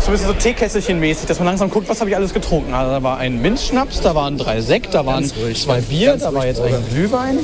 So 0.01 0.09
ein 0.09 0.13
bisschen 0.13 0.27
so 0.27 0.35
Teekesselchen-mäßig, 0.35 1.27
dass 1.27 1.39
man 1.39 1.47
langsam 1.47 1.71
guckt, 1.71 1.89
was 1.89 2.01
habe 2.01 2.11
ich 2.11 2.17
alles 2.17 2.35
getrunken. 2.35 2.75
Also 2.75 2.91
da 2.91 3.03
war 3.03 3.19
ein 3.19 3.41
Minzschnaps, 3.41 4.01
da 4.01 4.15
waren 4.15 4.37
drei 4.37 4.61
Sekt, 4.61 4.93
da 4.93 5.07
waren 5.07 5.25
zwei 5.25 5.81
Bier, 5.81 6.17
da 6.17 6.35
war 6.35 6.47
jetzt 6.47 6.61
ein 6.61 6.75
Glühwein. 6.91 7.39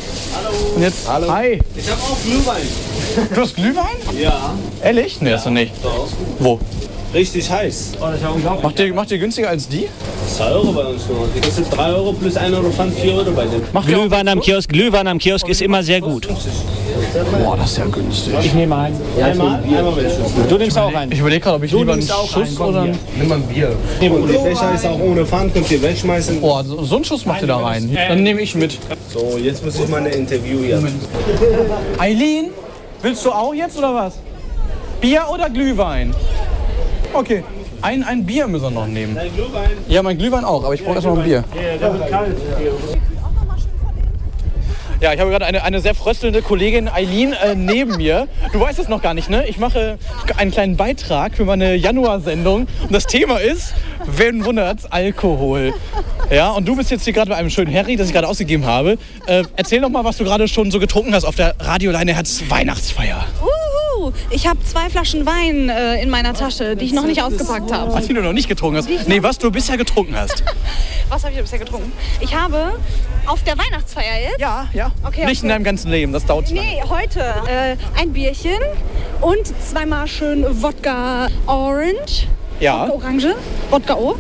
Und 0.75 0.83
jetzt, 0.83 1.09
hi. 1.09 1.61
Ich 1.77 1.91
habe 1.91 2.01
auch 2.03 2.23
Glühwein. 2.23 2.63
Du 3.35 3.41
hast 3.41 3.55
Glühwein? 3.55 4.19
Ja. 4.19 4.55
Ehrlich? 4.83 5.21
Nee, 5.21 5.33
hast 5.33 5.47
du 5.47 5.51
nicht. 5.51 5.73
Doch. 5.83 6.09
Wo? 6.39 6.59
Richtig 7.13 7.51
heiß. 7.51 7.93
Macht 8.63 8.79
ihr, 8.79 8.95
macht 8.95 9.11
ihr 9.11 9.19
günstiger 9.19 9.49
als 9.49 9.67
die? 9.69 9.89
2 10.37 10.45
Euro 10.53 10.73
bei 10.73 10.85
uns 10.85 11.09
nur. 11.09 11.27
Die 11.35 11.41
kostet 11.41 11.77
3 11.77 11.93
Euro 11.93 12.13
plus 12.13 12.37
1 12.37 12.55
Euro 12.57 12.71
Pfand, 12.71 12.95
4 12.95 13.15
Euro 13.15 13.31
bei 13.33 13.47
dem. 13.47 13.63
Macht 13.73 13.89
Glühwein 13.89 14.29
am 14.29 14.41
Kiosk, 14.41 14.71
Glühwein 14.71 15.09
am 15.09 15.19
Kiosk 15.19 15.49
ist 15.49 15.61
immer 15.61 15.83
sehr 15.83 16.01
gut. 16.01 16.29
Boah, 17.43 17.57
das 17.57 17.73
ist 17.73 17.79
ja 17.79 17.87
günstig. 17.87 18.33
Ich 18.43 18.55
nehme 18.55 18.77
einen. 18.77 19.01
Einmal, 19.21 19.61
einmal 19.65 19.97
welches. 19.97 20.19
Du 20.49 20.57
nimmst 20.57 20.79
auch 20.79 20.95
einen. 20.95 21.11
Ich 21.11 21.19
überlege 21.19 21.41
gerade, 21.41 21.57
ob 21.57 21.65
ich 21.65 21.71
Du 21.73 21.79
lieber 21.79 21.93
einen 21.93 21.99
nimmst 22.01 22.15
auch 22.15 22.31
Schuss 22.31 22.47
einen, 22.49 22.57
komm 22.57 22.69
oder 22.69 22.83
hier. 22.83 22.91
einen... 22.93 22.99
Nimm 23.19 23.29
mal 23.29 23.35
ein 23.37 23.43
Bier. 23.43 23.77
Und 24.01 24.33
der 24.33 24.39
Becher 24.39 24.75
ist 24.75 24.87
auch 24.87 25.01
ohne 25.01 25.27
Pfand, 25.27 25.53
könnt 25.53 25.71
ihr 25.71 25.83
wegschmeißen. 25.83 26.41
Boah, 26.41 26.63
so 26.63 26.85
so 26.85 26.95
einen 26.97 27.05
Schuss 27.05 27.27
macht 27.27 27.43
ihr 27.43 27.49
da 27.49 27.57
rein. 27.57 27.91
Dann 28.09 28.23
nehme 28.23 28.41
ich 28.41 28.55
mit. 28.55 28.79
So, 29.13 29.37
jetzt 29.37 29.65
muss 29.65 29.75
ich 29.81 29.89
mal 29.89 30.01
ein 30.01 30.07
Interview 30.07 30.61
hier. 30.61 30.81
Eileen, 31.99 32.51
willst 33.03 33.25
du 33.25 33.33
auch 33.33 33.53
jetzt 33.53 33.77
oder 33.77 33.93
was? 33.95 34.15
Bier 35.01 35.23
oder 35.33 35.51
Glühwein? 35.51 36.15
Okay, 37.13 37.43
ein, 37.83 38.03
ein 38.05 38.25
Bier 38.25 38.47
müssen 38.47 38.65
wir 38.65 38.71
noch 38.71 38.87
nehmen. 38.87 39.15
Dein 39.15 39.35
Glühwein? 39.35 39.71
Ja, 39.89 40.03
mein 40.03 40.17
Glühwein 40.19 40.45
auch, 40.45 40.65
aber 40.65 40.75
ich 40.75 40.85
brauche 40.85 40.95
erstmal 40.95 41.19
ein 41.19 41.25
Bier. 41.25 41.45
Ja, 41.55 41.77
der 41.77 41.99
wird 41.99 42.11
kalt. 42.11 42.37
Ja, 45.01 45.15
ich 45.15 45.21
habe 45.21 45.31
gerade 45.31 45.47
eine, 45.47 45.65
eine 45.65 45.81
sehr 45.81 45.95
fröstelnde 45.95 46.43
Kollegin 46.43 46.87
Eileen 46.87 47.33
äh, 47.33 47.55
neben 47.55 47.97
mir. 47.97 48.29
Du 48.53 48.61
weißt 48.61 48.79
es 48.79 48.89
noch 48.89 49.01
gar 49.01 49.15
nicht, 49.15 49.31
ne? 49.31 49.47
Ich 49.49 49.59
mache 49.59 49.99
einen 50.37 50.51
kleinen 50.51 50.77
Beitrag 50.77 51.35
für 51.35 51.47
meine 51.47 51.75
Januarsendung. 51.75 52.67
Und 52.83 52.93
das 52.93 53.07
Thema 53.07 53.39
ist, 53.39 53.73
wen 54.05 54.45
wundert's, 54.45 54.85
Alkohol. 54.85 55.73
Ja, 56.31 56.51
und 56.51 56.69
du 56.69 56.77
bist 56.77 56.91
jetzt 56.91 57.05
hier 57.05 57.15
gerade 57.15 57.31
bei 57.31 57.37
einem 57.37 57.49
schönen 57.49 57.75
Harry, 57.75 57.97
das 57.97 58.09
ich 58.09 58.13
gerade 58.13 58.29
ausgegeben 58.29 58.67
habe. 58.67 58.99
Äh, 59.27 59.45
erzähl 59.57 59.81
doch 59.81 59.89
mal, 59.89 60.05
was 60.05 60.19
du 60.19 60.25
gerade 60.25 60.47
schon 60.49 60.71
so 60.71 60.79
getrunken 60.79 61.15
hast 61.15 61.25
auf 61.25 61.35
der 61.35 61.55
Radioleine 61.59 62.15
Herz 62.15 62.43
Weihnachtsfeier. 62.51 63.25
Ich 64.31 64.47
habe 64.47 64.59
zwei 64.65 64.91
Flaschen 64.91 65.27
Wein 65.27 65.69
äh, 65.69 66.03
in 66.03 66.11
meiner 66.11 66.35
Tasche, 66.35 66.77
die 66.77 66.85
ich 66.85 66.93
noch 66.93 67.05
nicht 67.05 67.23
ausgepackt 67.23 67.73
habe. 67.73 67.93
Was 67.93 68.07
die 68.07 68.15
du 68.15 68.23
noch 68.23 68.33
nicht 68.33 68.49
getrunken 68.49 68.79
hast. 68.79 68.89
Nee, 69.09 69.23
was 69.23 69.39
du 69.39 69.51
bisher 69.51 69.77
getrunken 69.77 70.17
hast. 70.17 70.43
Was 71.11 71.25
habe 71.25 71.35
ich 71.35 71.41
bisher 71.41 71.59
getrunken? 71.59 71.91
Ich 72.21 72.37
habe 72.37 72.79
auf 73.27 73.43
der 73.43 73.59
Weihnachtsfeier 73.59 74.23
jetzt. 74.23 74.41
Ja, 74.41 74.69
ja. 74.73 74.93
Okay, 75.05 75.27
Nicht 75.27 75.43
in 75.43 75.49
okay. 75.49 75.55
deinem 75.57 75.65
ganzen 75.65 75.91
Leben, 75.91 76.13
das 76.13 76.25
dauert. 76.25 76.53
Nee, 76.53 76.81
heute 76.89 77.21
äh, 77.49 77.77
ein 77.99 78.13
Bierchen 78.13 78.61
und 79.21 79.45
zweimal 79.69 80.07
schön 80.07 80.63
Wodka 80.63 81.27
Orange. 81.47 82.29
Ja. 82.61 82.89
Wodka 82.89 82.93
Orange, 82.95 83.35
Wodka 83.71 83.95
O. 83.97 84.17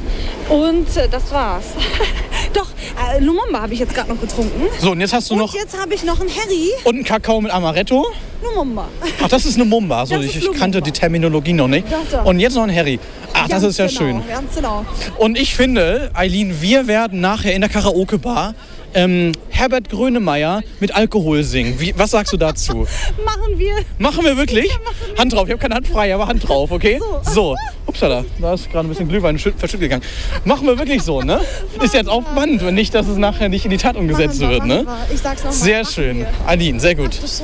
Und 0.48 0.96
äh, 0.96 1.08
das 1.08 1.30
war's. 1.30 1.66
Doch, 2.52 2.66
äh, 3.14 3.20
Lumumba 3.20 3.62
habe 3.62 3.72
ich 3.74 3.80
jetzt 3.80 3.94
gerade 3.94 4.08
noch 4.12 4.20
getrunken. 4.20 4.62
So, 4.80 4.92
und 4.92 5.00
jetzt 5.00 5.12
hast 5.12 5.30
du 5.30 5.34
und 5.34 5.40
noch 5.40 5.54
jetzt 5.54 5.80
habe 5.80 5.94
ich 5.94 6.02
noch 6.04 6.20
einen 6.20 6.30
Harry 6.30 6.70
und 6.84 6.94
einen 6.96 7.04
Kakao 7.04 7.40
mit 7.40 7.52
Amaretto. 7.52 8.06
Lumumba. 8.42 8.88
Ach, 9.22 9.28
das 9.28 9.44
ist 9.44 9.56
eine 9.56 9.64
Mumba. 9.66 10.00
Also 10.00 10.16
Das 10.16 10.24
ich, 10.24 10.36
ich 10.36 10.52
kannte 10.52 10.80
die 10.80 10.92
Terminologie 10.92 11.52
noch 11.52 11.68
nicht. 11.68 11.86
Doch, 11.90 11.98
doch. 12.10 12.24
Und 12.24 12.40
jetzt 12.40 12.54
noch 12.54 12.62
ein 12.62 12.74
Harry. 12.74 12.98
Ach, 13.34 13.42
das 13.48 13.62
Ganz 13.62 13.64
ist 13.64 13.78
ja 13.78 13.86
genau, 13.86 13.98
schön. 13.98 14.28
Ganz 14.28 14.54
genau. 14.54 14.84
Und 15.18 15.38
ich 15.38 15.54
finde, 15.54 16.10
Eileen, 16.14 16.60
wir 16.60 16.86
werden 16.86 17.20
nachher 17.20 17.54
in 17.54 17.60
der 17.60 17.70
Karaoke-Bar 17.70 18.54
ähm, 18.94 19.32
Herbert 19.48 19.88
Grönemeyer 19.88 20.62
mit 20.80 20.94
Alkohol 20.94 21.42
singen. 21.44 21.78
Wie, 21.78 21.94
was 21.96 22.10
sagst 22.12 22.32
du 22.32 22.36
dazu? 22.36 22.86
Machen 23.24 23.56
wir. 23.58 23.74
Machen 23.98 24.24
wir 24.24 24.36
wirklich? 24.36 24.70
Hand 25.18 25.32
drauf. 25.32 25.46
Ich 25.46 25.52
habe 25.52 25.60
keine 25.60 25.74
Hand 25.76 25.88
frei, 25.88 26.14
aber 26.14 26.26
Hand 26.26 26.46
drauf, 26.48 26.70
okay? 26.70 27.00
So. 27.22 27.56
Upsala, 27.86 28.24
da 28.40 28.54
ist 28.54 28.70
gerade 28.70 28.86
ein 28.86 28.90
bisschen 28.90 29.08
Glühwein 29.08 29.36
schü- 29.36 29.56
verschüttet 29.56 29.80
gegangen. 29.80 30.02
Machen 30.44 30.66
wir 30.66 30.78
wirklich 30.78 31.02
so, 31.02 31.22
ne? 31.22 31.40
Ist 31.82 31.94
jetzt 31.94 32.08
auf 32.08 32.24
Band, 32.34 32.64
wenn 32.64 32.74
nicht, 32.74 32.94
dass 32.94 33.08
es 33.08 33.16
nachher 33.16 33.48
nicht 33.48 33.64
in 33.64 33.70
die 33.70 33.76
Tat 33.78 33.96
umgesetzt 33.96 34.40
Machen 34.40 34.50
wir, 34.50 34.56
wird, 34.58 34.66
ne? 34.66 34.82
machen 34.84 34.98
wir. 35.08 35.14
Ich 35.14 35.20
sag's 35.20 35.42
noch 35.42 35.50
mal. 35.50 35.56
Sehr 35.56 35.82
Machen 35.82 35.92
schön. 35.92 36.18
wir. 36.20 36.28
Eileen, 36.46 36.78
sehr 36.80 36.94
gut. 36.94 37.14
Du 37.16 37.20
Scheiße. 37.26 37.42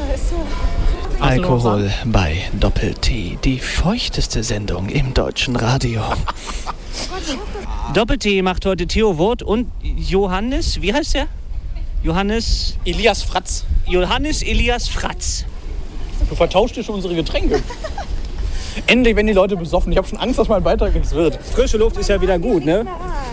Alkohol 1.18 1.90
bei 2.04 2.42
Doppel-T, 2.60 3.38
die 3.42 3.58
feuchteste 3.58 4.42
Sendung 4.42 4.88
im 4.90 5.14
deutschen 5.14 5.56
Radio. 5.56 6.02
Doppel-T 7.94 8.42
macht 8.42 8.66
heute 8.66 8.86
Theo 8.86 9.16
Wurt 9.16 9.42
und 9.42 9.70
Johannes, 9.82 10.82
wie 10.82 10.92
heißt 10.92 11.14
der? 11.14 11.26
Johannes 12.02 12.76
Elias 12.84 13.22
Fratz. 13.22 13.64
Johannes 13.86 14.42
Elias 14.42 14.88
Fratz. 14.88 15.44
Du 16.28 16.34
vertauscht 16.34 16.76
dir 16.76 16.84
schon 16.84 16.96
unsere 16.96 17.14
Getränke. 17.14 17.62
Endlich 18.86 19.16
werden 19.16 19.26
die 19.26 19.32
Leute 19.32 19.56
besoffen. 19.56 19.92
Ich 19.92 19.98
habe 19.98 20.06
schon 20.06 20.18
Angst, 20.18 20.38
dass 20.38 20.48
mein 20.48 20.62
Beitrag 20.62 20.94
nichts 20.94 21.12
wird. 21.12 21.38
Frische 21.42 21.78
Luft 21.78 21.96
ist 21.96 22.08
ja 22.08 22.20
wieder 22.20 22.38
gut, 22.38 22.64
ne? 22.64 22.84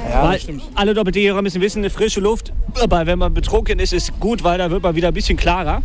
Ja, 0.10 0.24
weil 0.24 0.34
das 0.34 0.44
stimmt. 0.44 0.64
alle 0.76 0.94
Doppeltierer 0.94 1.42
müssen 1.42 1.60
wissen, 1.60 1.80
eine 1.80 1.90
frische 1.90 2.22
Luft, 2.22 2.54
aber 2.82 3.06
wenn 3.06 3.20
man 3.20 3.34
betrunken 3.34 3.80
ist, 3.80 3.92
ist 3.92 4.18
gut, 4.20 4.44
weil 4.44 4.58
da 4.58 4.72
wird 4.72 4.84
man 4.84 4.96
wieder 4.96 5.10
ein 5.10 5.14
bisschen 5.14 5.38
klarer. 5.38 5.82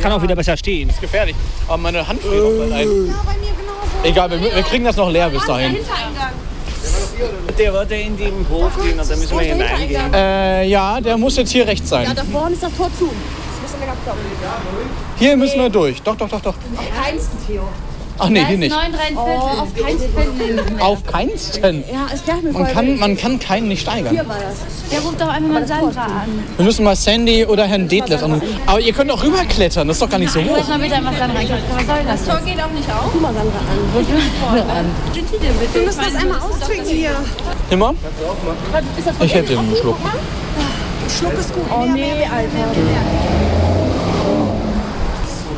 Kann 0.00 0.10
auch 0.12 0.22
wieder 0.22 0.34
besser 0.34 0.56
stehen. 0.56 0.88
ist 0.88 1.00
gefährlich. 1.00 1.36
Aber 1.68 1.78
meine 1.78 2.06
Hand 2.06 2.20
friert 2.20 2.42
auch 2.42 2.58
bald 2.58 2.72
ein. 2.72 2.88
Egal, 4.02 4.30
wir, 4.30 4.40
wir 4.40 4.62
kriegen 4.62 4.84
das 4.84 4.96
noch 4.96 5.10
leer 5.10 5.30
bis 5.30 5.46
dahin. 5.46 5.76
Der 7.58 7.72
wird 7.72 7.90
ja 7.90 7.96
in 7.96 8.16
den 8.16 8.46
Hof 8.50 8.72
gehen 8.82 8.98
und 8.98 9.10
da 9.10 9.16
müssen 9.16 9.38
wir 9.38 9.46
hineingehen. 9.46 10.14
Äh, 10.14 10.64
ja, 10.66 11.00
der 11.00 11.16
muss 11.16 11.36
jetzt 11.36 11.50
hier 11.50 11.66
rechts 11.66 11.88
sein. 11.88 12.12
da 12.14 12.24
vorne 12.24 12.54
ist 12.54 12.62
das 12.62 12.74
Tor 12.76 12.90
zu. 12.98 13.06
Das 13.06 13.72
müssen 13.72 13.80
wir 13.80 13.94
glauben. 14.04 14.20
Hier 15.18 15.36
müssen 15.36 15.58
wir 15.58 15.70
durch. 15.70 16.02
Doch, 16.02 16.16
doch, 16.16 16.28
doch, 16.28 16.40
doch. 16.40 16.54
Keinsten, 17.02 17.38
Theo. 17.46 17.68
Ach 18.18 18.28
nee, 18.28 18.44
hier 18.46 18.56
nicht. 18.58 18.74
Oh, 19.14 19.20
auf 19.20 19.74
keinen 19.74 19.98
Fall. 19.98 20.80
Auf 20.80 21.04
keinsten. 21.06 21.84
Ja, 21.92 22.06
es 22.12 22.24
darf 22.24 22.40
mir 22.42 22.52
Man 22.52 22.66
kann, 22.72 22.98
man 22.98 23.16
kann 23.16 23.38
keinen 23.38 23.68
nicht 23.68 23.82
steigern. 23.82 24.16
war 24.26 24.36
das. 24.36 24.90
Der 24.90 25.00
ruft 25.00 25.20
doch 25.20 25.28
einfach 25.28 25.50
mal 25.50 25.66
Sandra 25.66 26.04
an. 26.04 26.44
Wir 26.56 26.64
müssen 26.64 26.84
mal 26.84 26.96
Sandy 26.96 27.44
oder 27.44 27.64
Herrn 27.66 27.88
Detlef 27.88 28.22
anrufen. 28.22 28.48
Aber 28.66 28.80
ihr 28.80 28.92
könnt 28.92 29.10
auch 29.10 29.22
rüberklettern, 29.22 29.86
das 29.88 29.96
ist 29.96 30.02
doch 30.02 30.08
gar 30.10 30.18
nicht 30.18 30.32
so 30.32 30.38
Ich 30.38 30.48
hoch. 30.48 30.56
weiß 30.58 30.68
mal 30.68 30.78
bitte, 30.78 30.96
was 31.02 31.18
Sandra. 31.18 31.40
Was 31.40 31.86
soll 31.86 31.96
das? 32.06 32.24
Das 32.24 32.24
Tor 32.24 32.40
geht 32.46 32.62
auch 32.62 32.70
nicht 32.70 32.90
auf. 32.90 33.10
Guck 33.12 33.20
mal 33.20 33.34
Sandra 33.34 33.58
an. 33.58 33.78
Ruf 33.94 34.06
mal 34.50 34.60
an. 34.78 34.86
Wir 35.74 35.82
müssen 35.82 36.00
das 36.00 36.14
einmal 36.22 36.40
austrinken 36.40 36.86
hier. 36.88 37.10
Immer? 37.70 37.90
Ist 38.98 39.06
das 39.06 39.14
Ich 39.20 39.34
hätte 39.34 39.58
einen 39.58 39.76
Schluck. 39.76 39.96
Schluck 41.18 41.32
ist 41.38 41.52
gut. 41.54 41.64
Oh 41.70 41.84
nee, 41.84 42.12
Alter. 42.24 43.45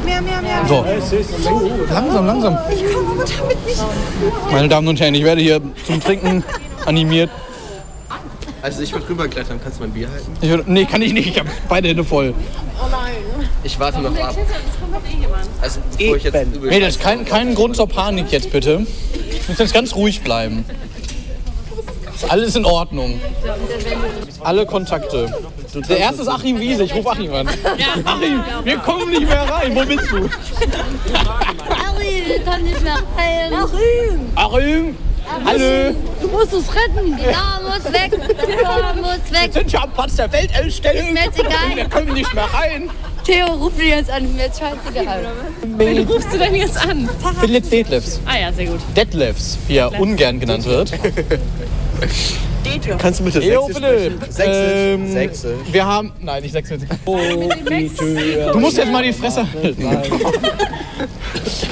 Mehr, 0.09 0.23
mehr, 0.23 0.41
mehr. 0.41 0.67
So. 0.67 0.85
Langsam, 1.93 2.27
langsam. 2.27 2.59
Ich 2.73 2.93
komme 2.95 3.11
aber 3.11 3.25
damit 3.25 3.67
nicht. 3.67 3.83
Meine 4.51 4.69
Damen 4.69 4.89
und 4.89 4.99
Herren, 5.01 5.15
ich 5.15 5.25
werde 5.25 5.41
hier 5.43 5.61
zum 5.87 6.01
Trinken 6.03 6.43
animiert. 6.87 7.31
Also 8.63 8.83
ich 8.83 8.93
würde 8.93 9.09
rüberklettern. 9.09 9.61
Kannst 9.63 9.79
du 9.79 9.83
mein 9.85 9.93
Bier 9.93 10.09
halten? 10.11 10.33
Ich, 10.41 10.51
würd- 10.51 10.65
nee, 10.67 10.85
kann 10.85 11.03
ich 11.03 11.13
nicht. 11.13 11.29
Ich 11.29 11.39
habe 11.39 11.49
beide 11.69 11.89
Hände 11.89 12.05
voll. 12.05 12.35
Oh 12.83 12.87
nein. 12.91 13.13
Ich 13.63 13.79
warte 13.79 14.01
noch 14.01 14.17
ab. 14.19 14.35
Eh. 14.37 15.27
Also 15.61 15.81
bevor 15.97 16.17
ich 16.17 16.25
jetzt 16.25 16.37
Nee, 16.63 16.81
das 16.81 16.97
ist 16.97 17.01
kein, 17.01 17.25
kein 17.25 17.55
Grund 17.55 17.77
zur 17.77 17.89
Panik 17.89 18.33
jetzt 18.33 18.51
bitte. 18.51 18.87
Ich 19.31 19.49
muss 19.49 19.59
jetzt 19.59 19.75
ganz 19.75 19.95
ruhig 19.95 20.23
bleiben. 20.23 20.65
Ist 22.21 22.29
alles 22.33 22.57
in 22.57 22.65
Ordnung. 22.65 23.21
Alle 24.43 24.67
Kontakte. 24.67 25.33
Der 25.89 25.99
erste 25.99 26.23
ist 26.23 26.29
Achim 26.29 26.59
Wiese. 26.59 26.83
Ich 26.83 26.93
rufe 26.93 27.11
Achim 27.11 27.33
an. 27.33 27.49
Achim, 28.05 28.43
wir 28.65 28.79
kommen 28.79 29.09
nicht 29.11 29.29
mehr 29.29 29.49
rein. 29.49 29.73
Wo 29.77 29.85
bist 29.85 30.11
du? 30.11 30.29
Harry, 31.71 32.23
ich 32.37 32.45
kann 32.45 32.65
nicht 32.65 32.83
mehr 32.83 32.99
heilen. 33.17 33.55
Achim. 33.55 34.33
Achim! 34.35 34.97
Hallo! 35.45 35.95
Du 36.21 36.27
musst 36.29 36.53
es 36.55 36.65
retten. 36.75 37.17
Ja, 37.19 37.61
muss 37.63 37.85
weg. 37.93 38.11
Ja, 38.63 38.95
muss 38.95 39.19
Wir 39.31 39.41
weg. 39.43 39.53
sind 39.53 39.71
ja 39.71 39.83
am 39.85 39.93
Platz 39.93 40.17
der 40.17 40.33
Weltausstellung. 40.33 41.07
Ist 41.09 41.13
mir 41.15 41.25
jetzt 41.25 41.39
egal. 41.39 41.77
Wir 41.77 41.85
können 41.85 42.15
nicht 42.15 42.35
mehr 42.35 42.49
rein. 42.53 42.91
Theo, 43.25 43.47
ruf 43.47 43.77
mich 43.77 43.89
jetzt 43.91 44.11
an. 44.11 44.25
Ist 44.25 44.35
mir 44.35 44.43
jetzt 44.45 44.59
scheißegal. 44.59 45.27
Wen 45.77 46.09
rufst 46.09 46.33
du 46.33 46.39
denn 46.39 46.55
jetzt 46.57 46.79
an? 46.85 47.09
Philipp 47.39 47.71
Detlefs. 47.71 48.21
Ah 48.27 48.39
ja, 48.41 48.53
sehr 48.53 48.67
gut. 48.67 48.81
Detlefs, 48.97 49.59
wie 49.69 49.77
er 49.77 50.01
ungern 50.01 50.41
genannt 50.41 50.65
wird. 50.65 50.93
Kannst 52.99 53.21
du 53.21 53.25
bitte 53.25 53.41
Sächsisch 53.41 53.77
sprechen? 53.77 54.21
Sächsisch. 54.31 54.73
Ähm, 54.75 55.13
Sächsisch. 55.13 55.51
Wir 55.71 55.87
haben. 55.87 56.13
Nein, 56.21 56.43
nicht 56.43 56.53
Sächsisch. 56.53 56.81
Du 58.53 58.59
musst 58.61 58.77
jetzt 58.79 58.93
mal 58.93 59.03
die 59.03 59.13
Fresse 59.13 59.47
halten. 59.53 59.85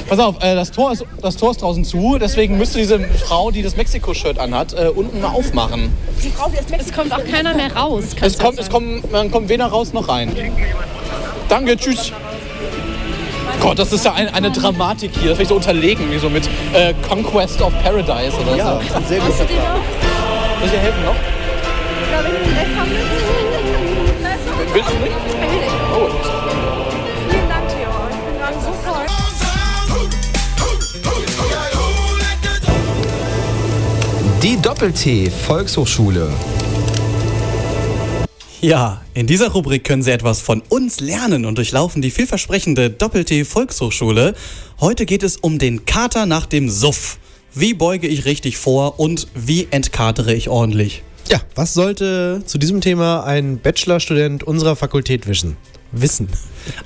Pass 0.08 0.18
auf, 0.20 0.36
äh, 0.42 0.54
das, 0.54 0.70
Tor 0.70 0.92
ist, 0.92 1.04
das 1.20 1.36
Tor 1.36 1.50
ist 1.50 1.62
draußen 1.62 1.84
zu, 1.84 2.16
deswegen 2.18 2.56
müsste 2.58 2.78
diese 2.78 3.00
Frau, 3.00 3.50
die 3.50 3.62
das 3.62 3.76
Mexiko-Shirt 3.76 4.38
anhat, 4.38 4.72
äh, 4.72 4.88
unten 4.88 5.20
mal 5.20 5.30
aufmachen. 5.30 5.92
Es 6.78 6.92
kommt 6.92 7.12
auch 7.12 7.24
keiner 7.24 7.54
mehr 7.54 7.74
raus. 7.74 8.04
Es 8.20 8.38
kommt, 8.38 8.58
es 8.58 8.70
kommt, 8.70 9.10
man 9.10 9.30
kommt 9.30 9.48
weder 9.48 9.66
raus 9.66 9.92
noch 9.92 10.08
rein. 10.08 10.32
Danke, 11.48 11.76
tschüss. 11.76 12.12
Gott, 13.60 13.78
das 13.78 13.92
ist 13.92 14.04
ja 14.04 14.12
ein, 14.12 14.28
eine 14.32 14.50
Dramatik 14.50 15.10
hier. 15.18 15.30
Das 15.30 15.38
will 15.38 15.44
ich 15.44 15.48
so 15.48 15.56
unterlegen, 15.56 16.10
wie 16.10 16.18
so 16.18 16.28
mit 16.28 16.48
äh, 16.72 16.94
Conquest 17.08 17.60
of 17.62 17.72
Paradise 17.82 18.36
oder 18.40 18.56
Ja, 18.56 18.72
so. 18.72 18.78
das 18.78 18.86
ist 18.86 18.96
ein 18.96 19.06
sehr 19.06 19.20
guter 19.20 19.44
Plan. 19.44 19.80
Soll 20.58 20.66
ich 20.66 20.72
dir 20.72 20.78
helfen 20.78 21.04
noch? 21.04 21.14
Willst 24.72 24.90
du 24.90 24.94
nicht? 24.96 25.16
Oh. 25.94 26.08
Vielen 27.30 27.48
Dank, 27.48 27.68
Theo. 27.68 27.90
Ich 28.10 28.16
bin 28.16 28.38
gerade 28.38 28.58
so 28.64 28.72
voll. 28.72 29.06
Die 34.42 34.56
Doppel-T 34.62 35.30
Volkshochschule. 35.30 36.32
Ja, 38.62 39.02
in 39.12 39.26
dieser 39.26 39.48
Rubrik 39.48 39.84
können 39.84 40.02
Sie 40.02 40.10
etwas 40.10 40.40
von 40.40 40.62
uns 40.68 41.00
lernen 41.00 41.44
und 41.44 41.58
durchlaufen 41.58 42.00
die 42.00 42.10
vielversprechende 42.10 42.90
Doppel-T 42.90 43.44
Volkshochschule. 43.44 44.34
Heute 44.80 45.04
geht 45.04 45.22
es 45.22 45.36
um 45.36 45.58
den 45.58 45.84
Kater 45.84 46.26
nach 46.26 46.46
dem 46.46 46.70
Suff. 46.70 47.18
Wie 47.58 47.72
beuge 47.72 48.06
ich 48.06 48.26
richtig 48.26 48.58
vor 48.58 49.00
und 49.00 49.28
wie 49.34 49.68
entkatere 49.70 50.34
ich 50.34 50.50
ordentlich? 50.50 51.02
Ja, 51.30 51.40
was 51.54 51.72
sollte 51.72 52.42
zu 52.44 52.58
diesem 52.58 52.82
Thema 52.82 53.24
ein 53.24 53.58
Bachelorstudent 53.60 54.44
unserer 54.44 54.76
Fakultät 54.76 55.26
wissen? 55.26 55.56
Wissen. 55.90 56.28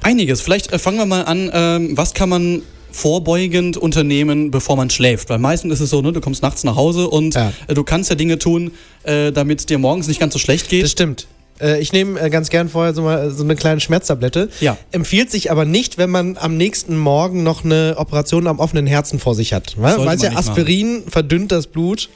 Einiges. 0.00 0.40
Vielleicht 0.42 0.72
äh, 0.72 0.78
fangen 0.78 0.98
wir 0.98 1.06
mal 1.06 1.24
an. 1.24 1.50
Ähm, 1.52 1.96
was 1.96 2.14
kann 2.14 2.28
man 2.28 2.62
vorbeugend 2.92 3.78
unternehmen, 3.78 4.52
bevor 4.52 4.76
man 4.76 4.90
schläft? 4.90 5.28
Weil 5.28 5.38
meistens 5.40 5.72
ist 5.74 5.80
es 5.80 5.90
so, 5.90 6.02
ne, 6.02 6.12
du 6.12 6.20
kommst 6.20 6.40
nachts 6.40 6.62
nach 6.62 6.76
Hause 6.76 7.09
und 7.11 7.35
Ja. 7.35 7.52
äh, 7.66 7.74
du 7.74 7.83
kannst 7.83 8.09
ja 8.09 8.14
Dinge 8.14 8.38
tun, 8.38 8.70
äh, 9.02 9.33
damit 9.33 9.59
es 9.59 9.66
dir 9.66 9.78
morgens 9.78 10.06
nicht 10.06 10.20
ganz 10.20 10.35
so 10.35 10.38
schlecht 10.38 10.68
geht. 10.68 10.85
Das 10.85 10.92
stimmt. 10.92 11.26
Äh, 11.60 11.80
Ich 11.80 11.92
nehme 11.92 12.20
äh, 12.20 12.30
ganz 12.30 12.50
gern 12.50 12.68
vorher 12.68 12.94
so, 12.94 13.02
mal, 13.02 13.30
so 13.30 13.42
eine 13.44 13.56
kleine 13.56 13.80
Schmerztablette. 13.80 14.48
Ja. 14.60 14.76
Empfiehlt 14.92 15.30
sich 15.30 15.50
aber 15.50 15.64
nicht, 15.64 15.98
wenn 15.98 16.10
man 16.10 16.36
am 16.38 16.56
nächsten 16.56 16.96
Morgen 16.98 17.42
noch 17.42 17.64
eine 17.64 17.94
Operation 17.96 18.46
am 18.46 18.58
offenen 18.58 18.86
Herzen 18.86 19.18
vor 19.18 19.34
sich 19.34 19.52
hat. 19.52 19.74
Weil 19.76 20.18
ja, 20.20 20.32
Aspirin 20.36 21.02
verdünnt 21.08 21.52
das 21.52 21.66
Blut. 21.66 22.08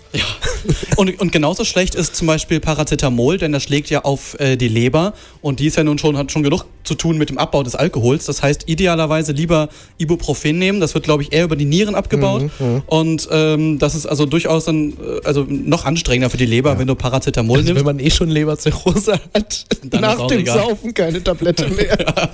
Und, 0.97 1.21
und 1.21 1.33
genauso 1.33 1.65
schlecht 1.65 1.95
ist 1.95 2.17
zum 2.17 2.27
Beispiel 2.27 2.61
Paracetamol, 2.61 3.37
denn 3.39 3.53
das 3.53 3.63
schlägt 3.65 3.91
ja 3.91 4.03
auf 4.05 4.39
äh, 4.41 4.57
die 4.57 4.69
Leber 4.69 5.13
und 5.43 5.61
die 5.61 5.67
ist 5.67 5.77
ja 5.77 5.85
nun 5.85 5.99
schon, 5.99 6.17
hat 6.17 6.33
schon 6.33 6.43
genug 6.43 6.65
zu 6.85 6.95
tun 6.95 7.17
mit 7.19 7.31
dem 7.31 7.39
Abbau 7.39 7.63
des 7.63 7.75
Alkohols. 7.75 8.27
Das 8.27 8.43
heißt, 8.43 8.65
idealerweise 8.67 9.33
lieber 9.33 9.69
Ibuprofen 9.99 10.59
nehmen. 10.59 10.81
Das 10.81 10.95
wird, 10.95 11.05
glaube 11.05 11.23
ich, 11.23 11.33
eher 11.33 11.45
über 11.45 11.57
die 11.57 11.65
Nieren 11.65 11.95
abgebaut. 11.95 12.43
Mhm, 12.59 12.83
Und 12.87 13.29
ähm, 13.31 13.79
das 13.79 13.95
ist 13.95 14.07
also 14.07 14.27
durchaus 14.27 14.65
dann 14.67 14.91
äh, 14.93 15.25
also 15.25 15.47
noch 15.49 15.85
anstrengender 15.85 16.31
für 16.31 16.37
die 16.37 16.47
Leber, 16.47 16.79
wenn 16.79 16.87
du 16.87 16.95
Paracetamol 16.95 17.59
Also, 17.59 17.69
wenn 17.69 17.75
nimmst. 17.75 17.87
man 17.87 17.99
eh 17.99 18.11
schon 18.11 18.29
Leberzirrhose 18.31 19.15
hat, 19.15 19.34
Ist 19.37 19.67
nach 20.01 20.27
dem 20.29 20.41
egal. 20.41 20.59
Saufen 20.59 20.95
keine 20.95 21.23
Tablette 21.23 21.69
mehr. 21.69 21.97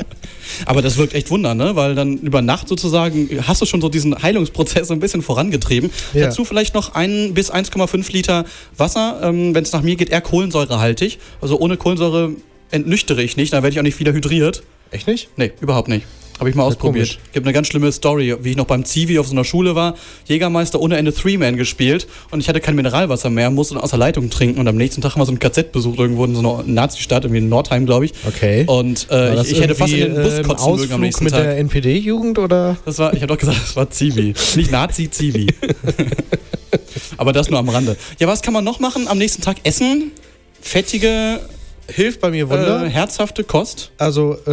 Aber 0.67 0.83
das 0.83 0.99
wirkt 0.99 1.15
echt 1.15 1.31
Wunder, 1.31 1.55
ne? 1.55 1.75
Weil 1.75 1.95
dann 1.95 2.19
über 2.19 2.43
Nacht 2.43 2.69
sozusagen 2.69 3.29
hast 3.47 3.63
du 3.63 3.67
schon 3.67 3.81
so 3.81 3.89
diesen 3.89 4.23
Heilungsprozess 4.23 4.89
so 4.89 4.95
ein 4.95 5.01
bisschen 5.01 5.23
vorangetrieben. 5.23 5.91
Ja. 6.13 6.27
Dazu 6.27 6.45
vielleicht 6.45 6.75
noch 6.75 6.95
ein 6.95 7.33
bis 7.35 7.53
1,5 7.53 8.13
Liter 8.13 8.45
Wasser. 8.77 9.21
Ähm, 9.23 9.55
Wenn 9.55 9.65
es 9.65 9.73
nach 9.73 9.83
mir 9.83 9.97
geht, 9.97 10.11
eher 10.11 10.21
kohlensäurehaltig. 10.21 11.19
Also 11.41 11.59
ohne 11.59 11.77
Kohlensäure 11.77 12.33
entnüchtere 12.71 13.23
ich 13.23 13.37
nicht, 13.37 13.53
dann 13.53 13.63
werde 13.63 13.73
ich 13.73 13.79
auch 13.79 13.85
nicht 13.85 13.99
wieder 13.99 14.13
hydriert. 14.13 14.63
Echt 14.91 15.07
nicht? 15.07 15.29
Nee, 15.37 15.53
überhaupt 15.61 15.89
nicht. 15.89 16.05
Habe 16.41 16.51
ich 16.51 16.57
mal 16.57 16.65
ausprobiert. 16.65 17.07
komisch. 17.07 17.19
Gibt 17.33 17.47
eine 17.47 17.53
ganz 17.53 17.69
schlimme 17.69 17.93
Story, 17.93 18.35
wie 18.41 18.51
ich 18.51 18.57
noch 18.57 18.65
beim 18.65 18.85
Zivi 18.85 19.19
auf 19.19 19.27
so 19.27 19.33
einer 19.33 19.45
Schule 19.45 19.75
war, 19.75 19.95
Jägermeister 20.27 20.81
ohne 20.81 20.97
Ende 20.97 21.13
Three-Man 21.13 21.57
gespielt 21.57 22.09
und 22.31 22.41
ich 22.41 22.49
hatte 22.49 22.61
kein 22.61 22.75
Mineralwasser 22.75 23.29
mehr, 23.29 23.51
musste 23.51 23.75
dann 23.75 23.83
aus 23.83 23.91
der 23.91 23.99
Leitung 23.99 24.31
trinken 24.31 24.59
und 24.59 24.67
am 24.67 24.77
nächsten 24.77 25.03
Tag 25.03 25.13
haben 25.13 25.21
wir 25.21 25.27
so 25.27 25.33
ein 25.33 25.39
KZ 25.39 25.71
besucht 25.71 25.99
irgendwo 25.99 26.25
in 26.25 26.35
so 26.35 26.41
einer 26.41 26.65
Nazi-Stadt, 26.67 27.25
irgendwie 27.25 27.39
in 27.39 27.49
Nordheim, 27.51 27.85
glaube 27.85 28.07
ich. 28.07 28.15
Okay. 28.27 28.65
Und 28.67 29.07
äh, 29.11 29.31
ich, 29.31 29.37
das 29.37 29.51
ich 29.51 29.61
hätte 29.61 29.75
fast 29.75 29.93
in 29.93 30.15
den 30.15 30.23
Bus 30.23 30.33
äh, 30.33 30.43
kotzen 30.43 30.77
mögen 30.77 30.93
am 30.95 31.01
nächsten 31.03 31.25
mit 31.25 31.35
Tag. 31.35 31.43
der 31.43 31.59
NPD-Jugend 31.59 32.39
oder? 32.39 32.77
Das 32.87 32.99
war, 32.99 33.13
ich 33.13 33.21
habe 33.21 33.29
doch 33.29 33.39
gesagt, 33.39 33.59
das 33.63 33.77
war 33.77 33.91
Zivi. 33.91 34.33
Nicht 34.57 34.73
Nazi, 34.73 35.11
Zivi. 35.11 35.47
Aber 37.17 37.33
das 37.33 37.51
nur 37.51 37.59
am 37.59 37.69
Rande. 37.69 37.97
Ja, 38.19 38.29
was 38.29 38.41
kann 38.41 38.55
man 38.55 38.65
noch 38.65 38.81
machen? 38.81 39.09
Am 39.09 39.19
nächsten 39.19 39.43
Tag 39.43 39.59
essen? 39.65 40.13
Fettige, 40.63 41.41
Hilft 41.95 42.21
bei 42.21 42.31
mir 42.31 42.49
Wunder. 42.49 42.85
äh, 42.85 42.89
herzhafte 42.91 43.45
Kost? 43.45 43.91
Also, 43.99 44.35
äh, 44.47 44.51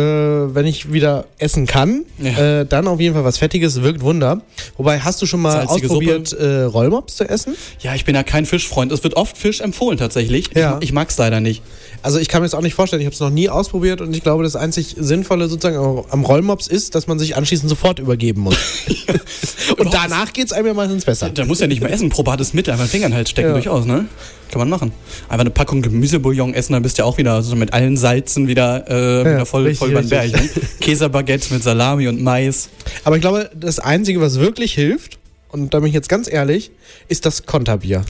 wenn 0.56 0.65
ich 0.65 0.91
wieder 0.91 1.26
essen 1.38 1.65
kann, 1.65 2.04
Ja. 2.19 2.62
äh, 2.62 2.65
dann 2.65 2.88
auf 2.88 3.00
jeden 3.00 3.13
Fall 3.15 3.23
was 3.23 3.38
Fettiges, 3.38 3.82
wirkt 3.82 4.02
Wunder. 4.02 4.41
Wobei, 4.78 5.00
hast 5.00 5.21
du 5.21 5.26
schon 5.26 5.41
mal 5.41 5.52
Salzige 5.67 5.88
ausprobiert, 5.88 6.34
äh, 6.34 6.63
Rollmops 6.63 7.15
zu 7.17 7.30
essen? 7.30 7.56
Ja, 7.80 7.95
ich 7.95 8.06
bin 8.06 8.15
ja 8.15 8.23
kein 8.23 8.45
Fischfreund. 8.45 8.91
Es 8.91 9.04
wird 9.04 9.15
oft 9.15 9.38
Fisch 9.38 9.62
empfohlen 9.62 9.97
tatsächlich. 9.97 10.50
Ja. 10.56 10.78
Ich, 10.80 10.86
ich 10.89 10.93
mag 10.93 11.10
es 11.10 11.17
leider 11.17 11.39
nicht. 11.39 11.62
Also, 12.04 12.19
ich 12.19 12.28
kann 12.28 12.41
mir 12.41 12.45
das 12.47 12.54
auch 12.54 12.62
nicht 12.62 12.76
vorstellen. 12.76 13.02
Ich 13.02 13.06
habe 13.06 13.13
es 13.13 13.19
noch 13.19 13.30
nie 13.30 13.50
ausprobiert 13.50 14.02
und 14.02 14.15
ich 14.15 14.23
glaube, 14.23 14.43
das 14.43 14.56
einzig 14.56 14.95
Sinnvolle 15.00 15.47
sozusagen 15.47 16.04
am 16.10 16.23
Rollmops 16.26 16.67
ist, 16.67 16.95
dass 16.95 17.08
man 17.08 17.19
sich 17.19 17.36
anschließend 17.36 17.69
sofort 17.69 18.00
übergeben 18.00 18.41
muss. 18.41 18.58
und 19.78 19.93
danach 19.93 20.34
geht 20.34 20.45
es 20.47 20.54
einem 20.54 20.67
ja 20.67 20.73
meistens 20.73 21.06
besser. 21.06 21.30
Da 21.30 21.45
muss 21.45 21.60
ja 21.60 21.67
nicht 21.67 21.82
mehr 21.82 21.91
essen. 21.91 22.10
Probates 22.10 22.54
mit, 22.54 22.69
einfach 22.69 22.86
Fingern 22.88 23.13
halt 23.13 23.30
stecken 23.30 23.50
Ja. 23.50 23.54
durchaus, 23.54 23.86
ne? 23.86 24.06
Kann 24.52 24.60
man 24.60 24.69
machen. 24.69 24.93
Einfach 25.28 25.41
eine 25.41 25.50
Packung 25.50 25.82
Gemüsebouillon 25.82 26.54
essen, 26.54 26.71
dann 26.73 26.82
bist 26.84 26.97
du 26.97 27.02
ja 27.02 27.06
auch 27.06 27.17
wieder 27.17 27.26
also 27.33 27.55
mit 27.55 27.73
allen 27.73 27.97
Salzen 27.97 28.47
wieder, 28.47 28.89
äh, 28.89 29.21
wieder 29.21 29.45
voll, 29.45 29.63
richtig, 29.63 29.79
voll 29.79 29.91
beim 29.91 30.09
Berg. 30.09 30.31
Käsebaguette 30.79 31.53
mit 31.53 31.63
Salami 31.63 32.07
und 32.07 32.21
Mais. 32.21 32.69
Aber 33.03 33.15
ich 33.15 33.21
glaube, 33.21 33.49
das 33.55 33.79
Einzige, 33.79 34.21
was 34.21 34.39
wirklich 34.39 34.73
hilft, 34.73 35.19
und 35.49 35.73
da 35.73 35.79
bin 35.79 35.87
ich 35.87 35.93
jetzt 35.93 36.09
ganz 36.09 36.31
ehrlich, 36.31 36.71
ist 37.07 37.25
das 37.25 37.45
Konterbier. 37.45 38.03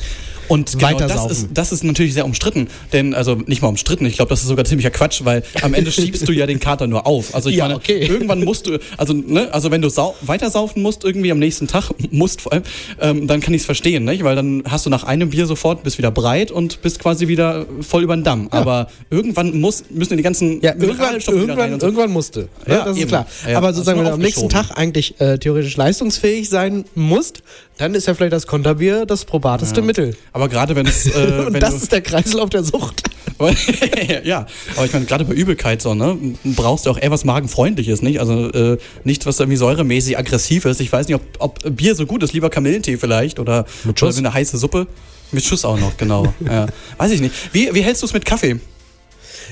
Und 0.48 0.74
genau 0.74 0.88
Weiter 0.88 1.08
das 1.08 1.30
ist, 1.30 1.50
das 1.54 1.72
ist 1.72 1.84
natürlich 1.84 2.14
sehr 2.14 2.26
umstritten. 2.26 2.68
Denn, 2.94 3.14
also 3.14 3.36
nicht 3.46 3.62
mal 3.62 3.68
umstritten, 3.68 4.06
ich 4.06 4.16
glaube, 4.16 4.30
das 4.30 4.42
ist 4.42 4.48
sogar 4.48 4.66
ziemlicher 4.66 4.90
Quatsch, 4.92 5.22
weil 5.24 5.44
am 5.62 5.74
Ende 5.74 5.92
schiebst 5.92 6.28
du 6.28 6.32
ja 6.32 6.46
den 6.46 6.60
Kater 6.60 6.88
nur 6.88 7.06
auf. 7.06 7.36
Also 7.36 7.50
ich 7.50 7.56
Ja, 7.58 7.66
meine, 7.66 7.76
okay. 7.78 8.06
irgendwann 8.06 8.44
musst 8.44 8.68
du, 8.68 8.80
also, 8.98 9.14
ne, 9.14 9.54
also 9.54 9.72
wenn 9.72 9.82
du 9.82 9.90
sau 9.90 10.16
weiter 10.22 10.50
saufen 10.50 10.82
musst, 10.82 11.04
irgendwie 11.04 11.32
am 11.32 11.40
nächsten 11.40 11.68
Tag, 11.68 11.92
musst 12.12 12.42
vor 12.42 12.54
allem, 12.54 12.64
ähm, 13.00 13.28
dann 13.28 13.42
kann 13.42 13.54
ich 13.54 13.62
es 13.62 13.66
verstehen, 13.66 14.04
nicht? 14.06 14.24
Weil 14.24 14.36
dann 14.36 14.64
hast 14.68 14.86
du 14.86 14.90
nach 14.90 15.04
einem 15.04 15.30
Bier 15.30 15.46
sofort, 15.46 15.84
bist 15.84 15.98
wieder 15.98 16.12
breit 16.12 16.52
und 16.52 16.82
bist 16.82 17.00
quasi 17.00 17.28
wieder 17.28 17.66
voll 17.82 18.04
über 18.04 18.16
den 18.16 18.24
Damm. 18.24 18.48
Aber 18.52 18.88
irgendwann 19.10 19.60
muss, 19.60 19.84
müssen 19.90 20.18
die 20.18 20.24
ganzen 20.24 20.62
Ja, 20.62 20.74
irgendwann, 20.74 21.16
irgendwann, 21.16 21.74
und 21.74 21.80
so. 21.82 21.88
irgendwann 21.88 22.12
musste. 22.12 22.40
Ne? 22.42 22.48
Ja, 22.74 22.86
das 22.86 22.96
ist 22.96 23.02
eben. 23.02 23.10
klar. 23.10 23.28
Ja, 23.48 23.58
Aber 23.58 23.74
sozusagen, 23.74 24.00
wenn 24.00 24.06
du 24.06 24.14
am 24.14 24.20
nächsten. 24.20 24.48
Tag 24.50 24.72
eigentlich 24.78 25.20
äh, 25.20 25.38
theoretisch 25.38 25.76
leistungsfähig 25.78 26.50
sein 26.50 26.86
musst, 26.96 27.42
dann 27.78 27.94
ist 27.94 28.08
ja 28.08 28.14
vielleicht 28.14 28.34
das 28.34 28.48
Konterbier 28.48 29.06
das 29.06 29.26
probateste 29.26 29.82
Ja. 29.82 29.86
Mittel. 29.86 30.16
Aber 30.34 30.50
gerade 30.50 30.76
wenn 30.76 30.86
es. 30.86 31.06
Äh, 31.06 31.10
Und 31.48 31.54
wenn 31.54 31.60
das 31.62 31.76
ist 31.76 31.92
der 31.92 32.02
Kreislauf 32.02 32.50
der 32.50 32.64
Sucht. 32.64 33.04
ja, 34.24 34.48
aber 34.76 34.86
ich 34.86 34.94
meine, 34.94 35.06
gerade 35.06 35.24
bei 35.26 35.34
Übelkeit 35.34 35.80
so, 35.82 35.94
ne, 35.94 36.18
brauchst 36.44 36.88
du 36.88 36.90
auch 36.90 36.98
eher 37.00 37.12
was 37.12 37.24
Magenfreundliches, 37.24 38.02
nicht? 38.02 38.20
Also 38.20 38.50
äh, 38.50 38.78
nichts, 39.04 39.28
was 39.28 39.40
irgendwie 39.40 39.58
säuremäßig 39.58 40.18
aggressiv 40.18 40.66
ist. 40.66 40.82
Ich 40.82 40.92
weiß 40.92 41.08
nicht, 41.08 41.16
ob, 41.16 41.22
ob 41.38 41.76
Bier 41.76 41.94
so 41.94 42.08
gut 42.08 42.24
ist, 42.24 42.34
lieber 42.34 42.50
Kamillentee 42.50 42.98
vielleicht 42.98 43.40
oder, 43.40 43.66
Mit 43.84 44.02
oder 44.02 44.08
Schuss? 44.08 44.16
so 44.16 44.22
eine 44.22 44.34
heiße 44.34 44.58
Suppe. 44.58 44.88
Mit 45.32 45.44
Schuss 45.44 45.66
auch 45.66 45.80
noch, 45.80 45.98
genau. 45.98 46.34
ja. 46.46 46.66
Weiß 46.98 47.12
ich 47.12 47.22
nicht. 47.22 47.34
Wie, 47.54 47.70
wie 47.76 47.82
hältst 47.82 48.02
du 48.02 48.08
es 48.08 48.14
mit 48.14 48.26
Kaffee? 48.26 48.60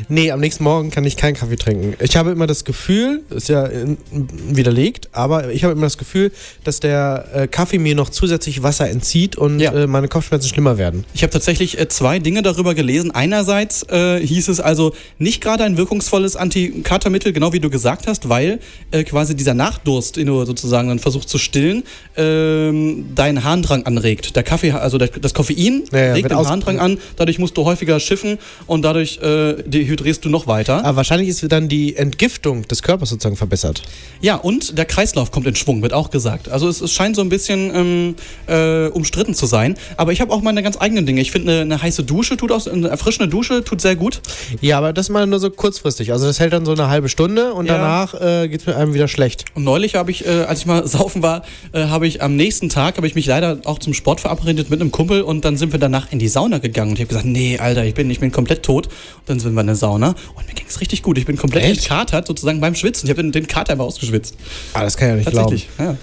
Nee, 0.09 0.31
am 0.31 0.39
nächsten 0.39 0.63
Morgen 0.63 0.91
kann 0.91 1.03
ich 1.05 1.17
keinen 1.17 1.35
Kaffee 1.35 1.55
trinken. 1.55 1.93
Ich 1.99 2.15
habe 2.17 2.31
immer 2.31 2.47
das 2.47 2.65
Gefühl, 2.65 3.21
ist 3.29 3.49
ja 3.49 3.69
widerlegt, 4.11 5.09
aber 5.11 5.51
ich 5.51 5.63
habe 5.63 5.73
immer 5.73 5.85
das 5.85 5.97
Gefühl, 5.97 6.31
dass 6.63 6.79
der 6.79 7.25
äh, 7.33 7.47
Kaffee 7.47 7.77
mir 7.77 7.95
noch 7.95 8.09
zusätzlich 8.09 8.63
Wasser 8.63 8.89
entzieht 8.89 9.35
und 9.35 9.59
äh, 9.59 9.87
meine 9.87 10.07
Kopfschmerzen 10.07 10.49
schlimmer 10.49 10.77
werden. 10.77 11.05
Ich 11.13 11.23
habe 11.23 11.31
tatsächlich 11.31 11.79
äh, 11.79 11.87
zwei 11.87 12.19
Dinge 12.19 12.41
darüber 12.41 12.73
gelesen. 12.75 13.11
Einerseits 13.11 13.83
äh, 13.89 14.19
hieß 14.19 14.49
es 14.49 14.59
also 14.59 14.93
nicht 15.17 15.41
gerade 15.41 15.63
ein 15.63 15.77
wirkungsvolles 15.77 16.35
Antikatermittel, 16.35 17.33
genau 17.33 17.53
wie 17.53 17.59
du 17.59 17.69
gesagt 17.69 18.07
hast, 18.07 18.29
weil 18.29 18.59
äh, 18.91 19.03
quasi 19.03 19.35
dieser 19.35 19.53
Nachdurst, 19.53 20.17
den 20.17 20.27
du 20.27 20.45
sozusagen 20.45 20.89
dann 20.89 20.99
versuchst 20.99 21.29
zu 21.29 21.37
stillen, 21.37 21.83
ähm, 22.17 23.15
deinen 23.15 23.43
Harndrang 23.43 23.83
anregt. 23.83 24.35
Der 24.35 24.43
Kaffee, 24.43 24.71
also 24.71 24.97
der, 24.97 25.07
das 25.07 25.33
Koffein 25.33 25.83
Ja, 25.91 26.05
ja, 26.05 26.13
regt 26.13 26.31
den 26.31 26.37
Harndrang 26.37 26.79
an, 26.79 26.97
dadurch 27.15 27.39
musst 27.39 27.57
du 27.57 27.65
häufiger 27.65 27.99
schiffen 27.99 28.37
und 28.67 28.83
dadurch 28.83 29.19
äh, 29.21 29.63
dehydrierst 29.85 30.25
du 30.25 30.29
noch 30.29 30.47
weiter. 30.47 30.83
Aber 30.83 30.97
wahrscheinlich 30.97 31.29
ist 31.29 31.45
dann 31.51 31.67
die 31.67 31.95
Entgiftung 31.95 32.67
des 32.67 32.81
Körpers 32.83 33.09
sozusagen 33.09 33.35
verbessert. 33.35 33.83
Ja, 34.21 34.35
und 34.35 34.77
der 34.77 34.85
Kreislauf 34.85 35.31
kommt 35.31 35.47
in 35.47 35.55
Schwung, 35.55 35.81
wird 35.81 35.93
auch 35.93 36.09
gesagt. 36.09 36.49
Also 36.49 36.67
es, 36.67 36.81
es 36.81 36.91
scheint 36.91 37.15
so 37.15 37.21
ein 37.21 37.29
bisschen 37.29 37.71
ähm, 37.75 38.15
äh, 38.47 38.87
umstritten 38.89 39.33
zu 39.33 39.45
sein. 39.45 39.75
Aber 39.97 40.11
ich 40.11 40.21
habe 40.21 40.31
auch 40.33 40.41
meine 40.41 40.63
ganz 40.63 40.77
eigenen 40.79 41.05
Dinge. 41.05 41.21
Ich 41.21 41.31
finde, 41.31 41.51
eine, 41.51 41.61
eine 41.61 41.81
heiße 41.81 42.03
Dusche 42.03 42.37
tut 42.37 42.51
auch, 42.51 42.65
eine 42.67 42.87
erfrischende 42.87 43.29
Dusche 43.29 43.63
tut 43.63 43.81
sehr 43.81 43.95
gut. 43.95 44.21
Ja, 44.61 44.77
aber 44.77 44.93
das 44.93 45.09
mal 45.09 45.25
nur 45.27 45.39
so 45.39 45.49
kurzfristig. 45.49 46.11
Also 46.11 46.25
das 46.25 46.39
hält 46.39 46.53
dann 46.53 46.65
so 46.65 46.71
eine 46.71 46.87
halbe 46.89 47.09
Stunde 47.09 47.53
und 47.53 47.67
Ja. 47.67 47.73
danach 47.77 48.13
äh, 48.19 48.47
geht 48.47 48.61
es 48.61 48.67
mit 48.67 48.75
einem 48.75 48.93
wieder 48.93 49.07
schlecht. 49.07 49.45
Und 49.53 49.63
neulich 49.63 49.95
habe 49.95 50.11
ich, 50.11 50.25
äh, 50.25 50.43
als 50.43 50.59
ich 50.61 50.65
mal 50.65 50.85
saufen 50.95 51.21
war, 51.21 51.43
äh, 51.73 51.85
habe 51.85 52.07
ich 52.07 52.21
am 52.21 52.35
nächsten 52.35 52.69
Tag, 52.69 52.97
habe 52.97 53.07
ich 53.07 53.15
mich 53.15 53.25
leider 53.25 53.59
auch 53.65 53.79
zum 53.79 53.93
Sport 53.93 54.21
verabredet 54.21 54.69
mit 54.69 54.81
einem 54.81 54.91
Kumpel 54.91 55.21
und 55.21 55.45
dann 55.45 55.57
sind 55.57 55.71
wir 55.71 55.79
danach 55.79 56.11
in 56.11 56.19
die 56.19 56.27
Sauna 56.27 56.57
gegangen. 56.57 56.91
Und 56.91 56.95
ich 56.95 57.01
habe 57.01 57.09
gesagt, 57.09 57.25
nee, 57.25 57.57
Alter, 57.59 57.85
ich 57.85 57.93
bin, 57.93 58.09
ich 58.09 58.19
bin 58.19 58.31
komplett 58.31 58.63
tot. 58.63 58.87
Und 58.87 58.93
dann 59.27 59.39
sind 59.39 59.53
wir 59.53 59.61
in 59.61 59.74
der 59.75 59.79
Sauna 59.79 60.15
und 60.35 60.47
mir 60.47 60.53
ging 60.53 60.65
es 60.67 60.79
richtig 60.81 61.03
gut. 61.03 61.17
Ich 61.17 61.25
bin 61.25 61.37
komplett 61.37 61.63
Echt? 61.63 61.77
entkatert 61.81 62.27
sozusagen 62.27 62.59
beim 62.61 62.75
Schwitzen. 62.75 63.07
Ich 63.07 63.11
habe 63.11 63.21
den, 63.21 63.31
den 63.31 63.47
Kater 63.47 63.73
einfach 63.73 63.85
ausgeschwitzt. 63.85 64.35
Ah, 64.73 64.83
das 64.83 64.97
kann 64.97 65.07
ich 65.09 65.11
ja 65.11 65.15
nicht 65.17 65.31
glauben. 65.31 65.61
Ja. 65.79 65.97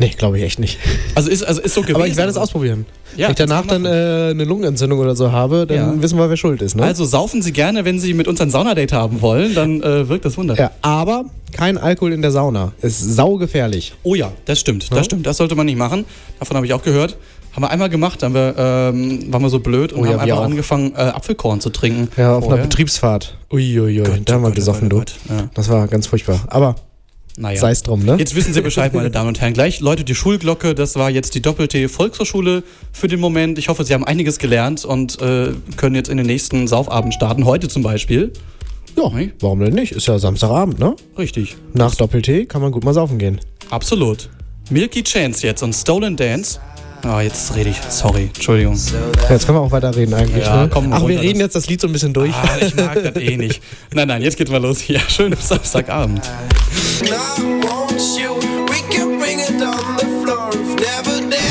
Nee, 0.00 0.10
glaube 0.16 0.38
ich 0.38 0.44
echt 0.44 0.60
nicht. 0.60 0.78
Also 1.16 1.28
ist, 1.28 1.42
also 1.42 1.60
ist 1.60 1.74
so 1.74 1.80
gewesen. 1.80 1.96
Aber 1.96 2.06
ich 2.06 2.14
werde 2.16 2.30
es 2.30 2.36
ausprobieren. 2.36 2.86
Ja, 3.16 3.26
Wenn 3.26 3.32
ich 3.32 3.36
danach 3.38 3.66
dann 3.66 3.84
äh, 3.84 3.88
eine 4.30 4.44
Lungenentzündung 4.44 5.00
oder 5.00 5.16
so 5.16 5.32
habe, 5.32 5.66
dann 5.66 5.76
Ja. 5.96 6.02
wissen 6.02 6.16
wir, 6.18 6.30
wer 6.30 6.36
schuld 6.36 6.62
ist. 6.62 6.76
Ne? 6.76 6.84
Also 6.84 7.04
saufen 7.04 7.42
Sie 7.42 7.52
gerne, 7.52 7.84
wenn 7.84 7.98
Sie 7.98 8.14
mit 8.14 8.28
uns 8.28 8.40
ein 8.40 8.50
Saunadate 8.50 8.94
haben 8.94 9.20
wollen, 9.22 9.56
dann 9.56 9.82
äh, 9.82 10.08
wirkt 10.08 10.24
das 10.24 10.36
Wunder. 10.36 10.56
ja, 10.56 10.70
aber 10.82 11.24
kein 11.50 11.78
Alkohol 11.78 12.12
in 12.12 12.22
der 12.22 12.30
Sauna. 12.30 12.72
Ist 12.80 13.00
saugefährlich. 13.16 13.94
Oh 14.04 14.14
ja, 14.14 14.30
das 14.44 14.60
stimmt, 14.60 14.88
Ja? 14.88 14.96
das 14.98 15.06
stimmt. 15.06 15.26
Das 15.26 15.36
sollte 15.36 15.56
man 15.56 15.66
nicht 15.66 15.78
machen. 15.78 16.04
Davon 16.38 16.56
habe 16.56 16.66
ich 16.66 16.74
auch 16.74 16.82
gehört. 16.82 17.16
Haben 17.58 17.64
wir 17.64 17.70
einmal 17.72 17.88
gemacht, 17.88 18.22
haben 18.22 18.34
wir, 18.34 18.54
ähm, 18.56 19.32
waren 19.32 19.42
wir 19.42 19.50
so 19.50 19.58
blöd 19.58 19.92
und 19.92 20.02
Oh 20.02 20.04
ja, 20.04 20.10
haben 20.12 20.16
wir 20.18 20.22
einfach 20.22 20.36
auch. 20.36 20.44
angefangen, 20.44 20.92
äh, 20.94 20.98
Apfelkorn 20.98 21.60
zu 21.60 21.70
trinken. 21.70 22.06
Ja, 22.16 22.36
auf 22.36 22.44
einer 22.44 22.50
vorher. 22.50 22.62
Betriebsfahrt. 22.66 23.36
Uiuiui, 23.52 24.00
da 24.24 24.34
haben 24.34 24.42
wir 24.44 24.52
gesoffen, 24.52 24.88
du. 24.88 24.98
Ja. 24.98 25.50
Das 25.54 25.68
war 25.68 25.88
ganz 25.88 26.06
furchtbar. 26.06 26.38
Aber 26.46 26.76
Naja. 27.36 27.58
sei 27.58 27.72
es 27.72 27.82
drum, 27.82 28.04
ne? 28.04 28.14
Jetzt 28.16 28.36
wissen 28.36 28.54
Sie 28.54 28.60
Bescheid, 28.60 28.94
meine 28.94 29.10
Damen 29.10 29.26
und 29.26 29.40
Herren. 29.40 29.54
Gleich 29.54 29.80
läutet 29.80 30.08
die 30.08 30.14
Schulglocke. 30.14 30.76
Das 30.76 30.94
war 30.94 31.10
jetzt 31.10 31.34
die 31.34 31.42
Doppel-T 31.42 31.88
Volkshochschule 31.88 32.62
für 32.92 33.08
den 33.08 33.18
Moment. 33.18 33.58
Ich 33.58 33.68
hoffe, 33.68 33.82
Sie 33.84 33.92
haben 33.92 34.04
einiges 34.04 34.38
gelernt 34.38 34.84
und 34.84 35.20
äh, 35.20 35.48
können 35.76 35.96
jetzt 35.96 36.08
in 36.10 36.16
den 36.16 36.26
nächsten 36.26 36.68
Saufabend 36.68 37.12
starten. 37.12 37.44
Heute 37.44 37.66
zum 37.66 37.82
Beispiel. 37.82 38.32
Ja, 38.96 39.10
warum 39.40 39.58
denn 39.58 39.74
nicht? 39.74 39.90
Ist 39.90 40.06
ja 40.06 40.16
Samstagabend, 40.20 40.78
ne? 40.78 40.94
Richtig. 41.18 41.56
Nach 41.74 41.92
Doppel-T 41.96 42.46
kann 42.46 42.62
man 42.62 42.70
gut 42.70 42.84
mal 42.84 42.94
saufen 42.94 43.18
gehen. 43.18 43.40
Absolut. 43.68 44.30
Milky 44.70 45.02
Chance 45.02 45.44
jetzt 45.44 45.64
und 45.64 45.72
Stolen 45.72 46.16
Dance. 46.16 46.60
Ah, 47.04 47.20
jetzt 47.20 47.54
rede 47.54 47.70
ich. 47.70 47.76
Sorry, 47.88 48.24
Entschuldigung. 48.34 48.74
Ja, 48.76 49.30
jetzt 49.34 49.46
können 49.46 49.58
wir 49.58 49.62
auch 49.62 49.70
weiter 49.70 49.94
reden 49.94 50.14
eigentlich. 50.14 50.44
Ja, 50.44 50.62
ne? 50.64 50.68
komm, 50.68 50.92
Ach, 50.92 50.98
wir 51.00 51.02
runter, 51.08 51.22
reden 51.22 51.38
das- 51.38 51.46
jetzt 51.46 51.56
das 51.56 51.66
Lied 51.68 51.80
so 51.80 51.86
ein 51.86 51.92
bisschen 51.92 52.12
durch. 52.12 52.34
Ah, 52.34 52.56
ich 52.60 52.74
mag 52.74 52.94
das 53.02 53.16
eh 53.22 53.36
nicht. 53.36 53.62
Nein, 53.94 54.08
nein, 54.08 54.22
jetzt 54.22 54.36
geht's 54.36 54.50
mal 54.50 54.60
los. 54.60 54.86
Ja, 54.88 55.00
schönen 55.08 55.36
Samstagabend. 55.40 56.28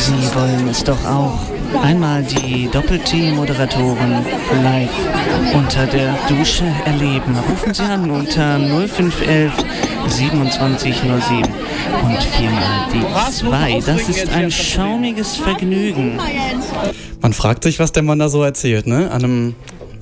Sie 0.06 0.36
wollen 0.36 0.68
es 0.70 0.84
doch 0.84 1.04
auch. 1.06 1.40
Einmal 1.82 2.24
die 2.24 2.70
Doppel-T-Moderatoren 2.72 4.26
live 4.64 4.90
unter 5.54 5.86
der 5.86 6.16
Dusche 6.28 6.66
erleben. 6.86 7.38
Rufen 7.50 7.74
Sie 7.74 7.84
an 7.84 8.10
unter 8.10 8.58
0511 8.60 9.54
2707 10.08 11.44
und 12.04 12.24
viermal 12.24 12.88
die 12.94 13.32
2. 13.32 13.82
Das 13.86 14.10
ist 14.10 14.30
ein 14.30 14.52
schaumiges 14.52 15.38
Vergnügen. 15.38 16.20
Man 17.22 17.34
fragt 17.34 17.64
sich, 17.64 17.80
was 17.80 17.92
der 17.92 18.04
Mann 18.04 18.20
da 18.20 18.30
so 18.30 18.44
erzählt, 18.44 18.88
ne? 18.88 19.12
An 19.12 19.24
einem 19.24 19.56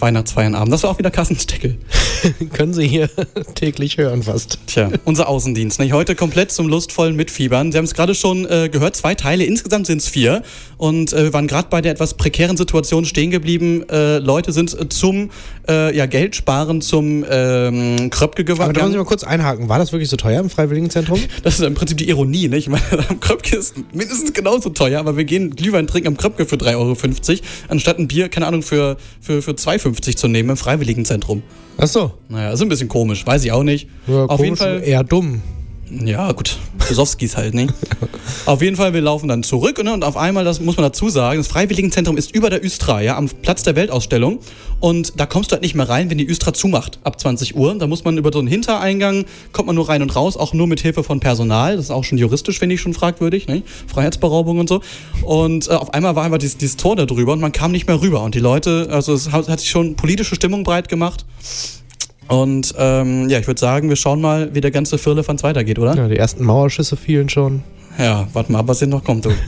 Weihnachtsfeiernabend. 0.06 0.72
Das 0.72 0.84
war 0.84 0.92
auch 0.92 1.00
wieder 1.00 1.10
Kassensdeckel. 1.10 1.80
Können 2.54 2.76
Sie 2.76 2.88
hier 2.88 3.10
täglich 3.56 3.98
hören 3.98 4.22
fast. 4.22 4.60
Tja, 4.68 4.92
unser 5.04 5.28
Außendienst. 5.28 5.80
Nicht? 5.80 5.94
Heute 5.94 6.14
komplett 6.14 6.52
zum 6.52 6.68
lustvollen 6.68 7.16
Mitfiebern. 7.16 7.72
Sie 7.72 7.78
haben 7.80 7.86
es 7.86 7.96
gerade 7.96 8.14
schon 8.14 8.46
äh, 8.46 8.70
gehört, 8.70 8.96
zwei 8.96 9.16
Teile, 9.16 9.46
insgesamt 9.46 9.88
sind 9.88 9.98
es 9.98 10.08
vier. 10.08 10.44
Und 10.78 11.12
äh, 11.12 11.24
wir 11.24 11.34
waren 11.34 11.48
gerade 11.48 11.70
bei 11.72 11.82
der 11.82 11.92
etwas 11.92 12.14
prekären 12.14 12.56
Situation 12.56 13.06
stehen 13.06 13.32
geblieben. 13.32 13.84
Äh, 13.90 14.20
Leute 14.20 14.52
sind 14.52 14.80
äh, 14.80 14.88
zum 14.90 15.32
äh, 15.68 15.96
ja, 15.96 16.06
Geldsparen 16.06 16.82
zum 16.82 17.26
ähm, 17.28 18.10
Kröpke 18.12 18.46
Aber 18.54 18.74
da 18.74 18.84
muss 18.84 18.92
ich 18.92 18.98
mal 18.98 19.06
kurz 19.06 19.24
einhaken. 19.24 19.70
War 19.70 19.80
das 19.80 19.92
wirklich 19.92 20.10
so 20.10 20.18
teuer 20.18 20.40
im 20.40 20.50
Freiwilligenzentrum? 20.50 21.20
Das 21.44 21.60
ist 21.60 21.66
im 21.66 21.76
Prinzip 21.76 21.98
die 21.98 22.10
Ironie, 22.10 22.48
nicht? 22.48 22.68
Ich 22.68 22.70
meine, 22.70 22.84
am 23.10 23.20
Kröpke 23.20 23.56
ist 23.56 23.76
mindestens 23.94 24.34
genauso 24.34 24.70
teuer, 24.70 25.00
aber 25.00 25.18
wir 25.18 25.26
gehen 25.26 25.56
Glühwein 25.56 25.86
trinken 25.86 26.08
am 26.08 26.18
Kröpke 26.18 26.46
für 26.46 26.56
3,50 26.56 26.76
Euro, 26.76 27.44
anstatt 27.68 28.00
ein 28.00 28.08
Bier, 28.08 28.30
keine 28.30 28.48
Ahnung, 28.48 28.64
für, 28.64 28.98
für, 29.22 29.42
für 29.42 29.52
2,50 29.52 29.95
zu 30.02 30.28
nehmen 30.28 30.50
im 30.52 30.58
Freiwilligenzentrum. 30.58 31.44
Ach 31.78 31.88
so. 31.88 32.12
Naja, 32.30 32.52
ist 32.52 32.62
ein 32.62 32.70
bisschen 32.70 32.90
komisch, 32.90 33.26
weiß 33.26 33.44
ich 33.44 33.52
auch 33.52 33.64
nicht. 33.64 33.88
Ja, 34.08 34.26
Auf 34.26 34.42
jeden 34.44 34.56
Fall. 34.56 34.82
Eher 34.84 35.04
dumm. 35.04 35.42
Ja, 35.90 36.32
gut. 36.32 36.58
Besowskis 36.88 37.38
halt, 37.38 37.54
ne? 37.54 37.68
auf 38.46 38.62
jeden 38.62 38.76
Fall, 38.76 38.94
wir 38.94 39.02
laufen 39.02 39.28
dann 39.28 39.44
zurück 39.44 39.84
ne? 39.84 39.94
und 39.94 40.04
auf 40.04 40.18
einmal, 40.18 40.46
das 40.46 40.60
muss 40.60 40.78
man 40.78 40.84
dazu 40.84 41.10
sagen, 41.10 41.40
das 41.40 41.48
Freiwilligenzentrum 41.48 42.18
ist 42.18 42.34
über 42.36 42.50
der 42.50 42.64
Östra, 42.64 43.02
ja, 43.02 43.18
am 43.18 43.28
Platz 43.28 43.64
der 43.64 43.76
Weltausstellung. 43.76 44.40
Und 44.80 45.20
da 45.20 45.26
kommst 45.26 45.52
du 45.52 45.54
halt 45.54 45.64
nicht 45.64 45.74
mehr 45.74 45.88
rein, 45.88 46.10
wenn 46.10 46.18
die 46.18 46.28
Östra 46.28 46.54
zumacht, 46.54 47.00
ab 47.04 47.20
20 47.20 47.56
Uhr. 47.56 47.76
Da 47.76 47.88
muss 47.88 48.04
man 48.04 48.18
über 48.18 48.32
so 48.32 48.40
einen 48.40 48.48
Hintereingang, 48.48 49.26
kommt 49.52 49.68
man 49.68 49.76
nur 49.76 49.90
rein 49.90 50.02
und 50.02 50.16
raus, 50.16 50.38
auch 50.38 50.54
nur 50.54 50.68
mit 50.68 50.82
Hilfe 50.82 51.04
von 51.04 51.20
Personal. 51.20 51.78
Das 51.78 51.86
ist 51.86 51.92
auch 51.92 52.04
schon 52.04 52.18
juristisch, 52.18 52.60
finde 52.60 52.76
ich, 52.76 52.82
schon 52.82 52.94
fragwürdig, 52.94 53.48
ne? 53.48 53.64
Freiheitsberaubung 53.88 54.60
und 54.60 54.70
so. 54.70 54.82
Und 55.24 55.68
äh, 55.68 55.72
auf 55.72 55.94
einmal 55.94 56.16
war 56.16 56.24
einfach 56.24 56.38
dieses, 56.38 56.58
dieses 56.58 56.78
Tor 56.78 56.96
da 56.96 57.06
drüber 57.06 57.34
und 57.34 57.40
man 57.40 57.52
kam 57.52 57.72
nicht 57.72 57.88
mehr 57.88 58.02
rüber. 58.02 58.22
Und 58.22 58.36
die 58.36 58.40
Leute, 58.40 58.88
also 58.92 59.14
es 59.14 59.32
hat, 59.32 59.48
hat 59.48 59.60
sich 59.60 59.70
schon 59.70 59.96
politische 59.96 60.36
Stimmung 60.36 60.64
breit 60.64 60.90
gemacht. 60.90 61.26
Und 62.28 62.74
ähm, 62.78 63.30
ja, 63.30 63.40
ich 63.40 63.48
würde 63.48 63.60
sagen, 63.60 63.90
wir 63.90 63.96
schauen 63.96 64.20
mal, 64.20 64.54
wie 64.56 64.62
der 64.62 64.72
ganze 64.72 64.98
Firlefanz 64.98 65.44
weitergeht, 65.44 65.78
oder? 65.78 65.96
Ja, 65.96 66.08
die 66.08 66.18
ersten 66.18 66.44
Mauerschüsse 66.44 66.98
fielen 66.98 67.30
schon. 67.30 67.64
Ja, 68.00 68.28
warte 68.34 68.52
mal 68.52 68.60
ab, 68.60 68.68
was 68.68 68.80
hier 68.80 68.88
noch 68.88 69.04
kommt, 69.04 69.26
du. 69.26 69.30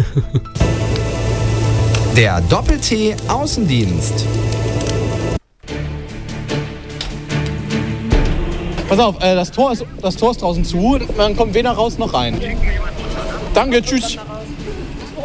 Der 2.16 2.42
Doppel-T 2.42 3.16
Außendienst. 3.28 4.26
Pass 8.90 9.00
auf, 9.00 9.22
äh, 9.22 9.36
das, 9.36 9.52
Tor 9.52 9.74
ist, 9.74 9.86
das 10.02 10.16
Tor 10.16 10.32
ist 10.32 10.42
draußen 10.42 10.64
zu, 10.64 10.98
man 11.18 11.36
kommt 11.36 11.54
weder 11.54 11.72
raus 11.72 11.98
noch 11.98 12.14
rein. 12.14 12.40
Danke, 13.54 13.82
tschüss. 13.82 14.18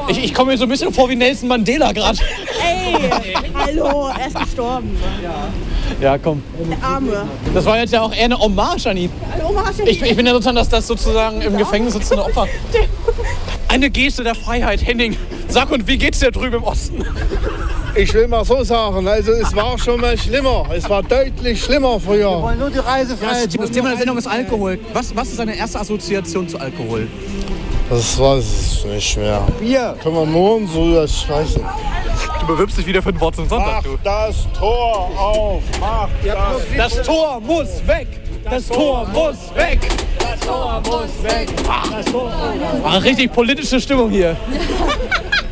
Ich, 0.09 0.25
ich 0.25 0.35
komme 0.35 0.53
mir 0.53 0.59
so 0.59 0.65
ein 0.65 0.69
bisschen 0.69 0.93
vor 0.93 1.09
wie 1.09 1.17
Nelson 1.17 1.49
Mandela 1.49 1.93
gerade. 1.93 2.19
Ey, 2.61 3.11
hallo, 3.55 4.09
er 4.09 4.27
ist 4.27 4.39
gestorben. 4.39 4.97
Ja, 5.23 5.49
komm. 6.23 6.43
Der 6.59 6.85
Arme. 6.89 7.27
Das 7.55 7.65
war 7.65 7.79
jetzt 7.79 7.93
ja 7.93 8.03
auch 8.03 8.15
eher 8.15 8.25
eine 8.25 8.39
Hommage 8.39 8.87
an 8.87 8.97
ihn. 8.97 9.11
Hallo, 9.33 9.53
Martin. 9.53 9.87
Ich, 9.87 10.03
ich 10.03 10.17
bin 10.17 10.27
ja 10.27 10.33
sozusagen 10.33 10.57
das, 10.57 10.69
das 10.69 10.87
sozusagen 10.87 11.41
im 11.43 11.57
Gefängnis 11.57 11.95
sitzende 11.95 12.25
Opfer. 12.25 12.47
Eine 13.69 13.89
Geste 13.89 14.23
der 14.23 14.35
Freiheit, 14.35 14.87
Henning. 14.87 15.17
Sag 15.49 15.71
und 15.71 15.87
wie 15.87 15.97
geht's 15.97 16.19
dir 16.19 16.31
drüben 16.31 16.57
im 16.57 16.65
Osten? 16.65 17.05
Ich 17.95 18.13
will 18.15 18.29
mal 18.29 18.45
so 18.45 18.63
sagen, 18.65 19.07
also 19.07 19.33
es 19.33 19.55
war 19.55 19.79
schon 19.79 20.01
mal 20.01 20.17
schlimmer. 20.17 20.67
Es 20.75 20.89
war 20.89 21.03
deutlich 21.03 21.63
schlimmer 21.63 21.99
früher. 22.01 22.55
nur 22.59 22.71
die 22.71 22.79
Reisefreiheit. 22.79 23.59
Das 23.59 23.71
Thema 23.71 23.91
der 23.91 23.99
Sendung 23.99 24.19
ist 24.19 24.27
Alkohol. 24.27 24.79
Was, 24.93 25.15
was 25.17 25.29
ist 25.29 25.39
deine 25.39 25.57
erste 25.57 25.81
Assoziation 25.81 26.49
zu 26.49 26.59
Alkohol? 26.59 27.09
Das 27.93 28.19
weiß 28.19 28.45
ich 28.73 28.85
nicht 28.87 29.19
mehr. 29.19 29.47
Bier. 29.61 29.95
Können 30.03 30.15
wir 30.15 30.25
morgen 30.25 30.67
so 30.67 31.07
sprechen. 31.07 31.63
Du 32.41 32.47
bewirbst 32.47 32.79
dich 32.79 32.87
wieder 32.87 33.03
für 33.03 33.11
ein 33.11 33.21
Wort 33.21 33.37
zum 33.37 33.47
Sonntag, 33.47 33.85
du. 33.85 33.99
Das 34.03 34.47
Tor 34.59 35.11
auf. 35.15 35.63
Mach 35.79 36.09
das. 36.25 36.63
Das 36.75 37.07
Tor 37.07 37.39
muss 37.41 37.87
weg. 37.87 38.07
Das 38.45 38.67
Tor 38.69 39.07
muss 39.13 39.55
weg. 39.55 39.81
Das 40.19 40.41
Tor 40.41 40.81
muss 40.87 41.23
weg. 41.23 41.51
Das 41.91 42.07
Tor 42.07 42.33
Ah, 42.83 42.97
richtig 42.97 43.31
politische 43.31 43.79
Stimmung 43.79 44.09
hier. 44.09 44.39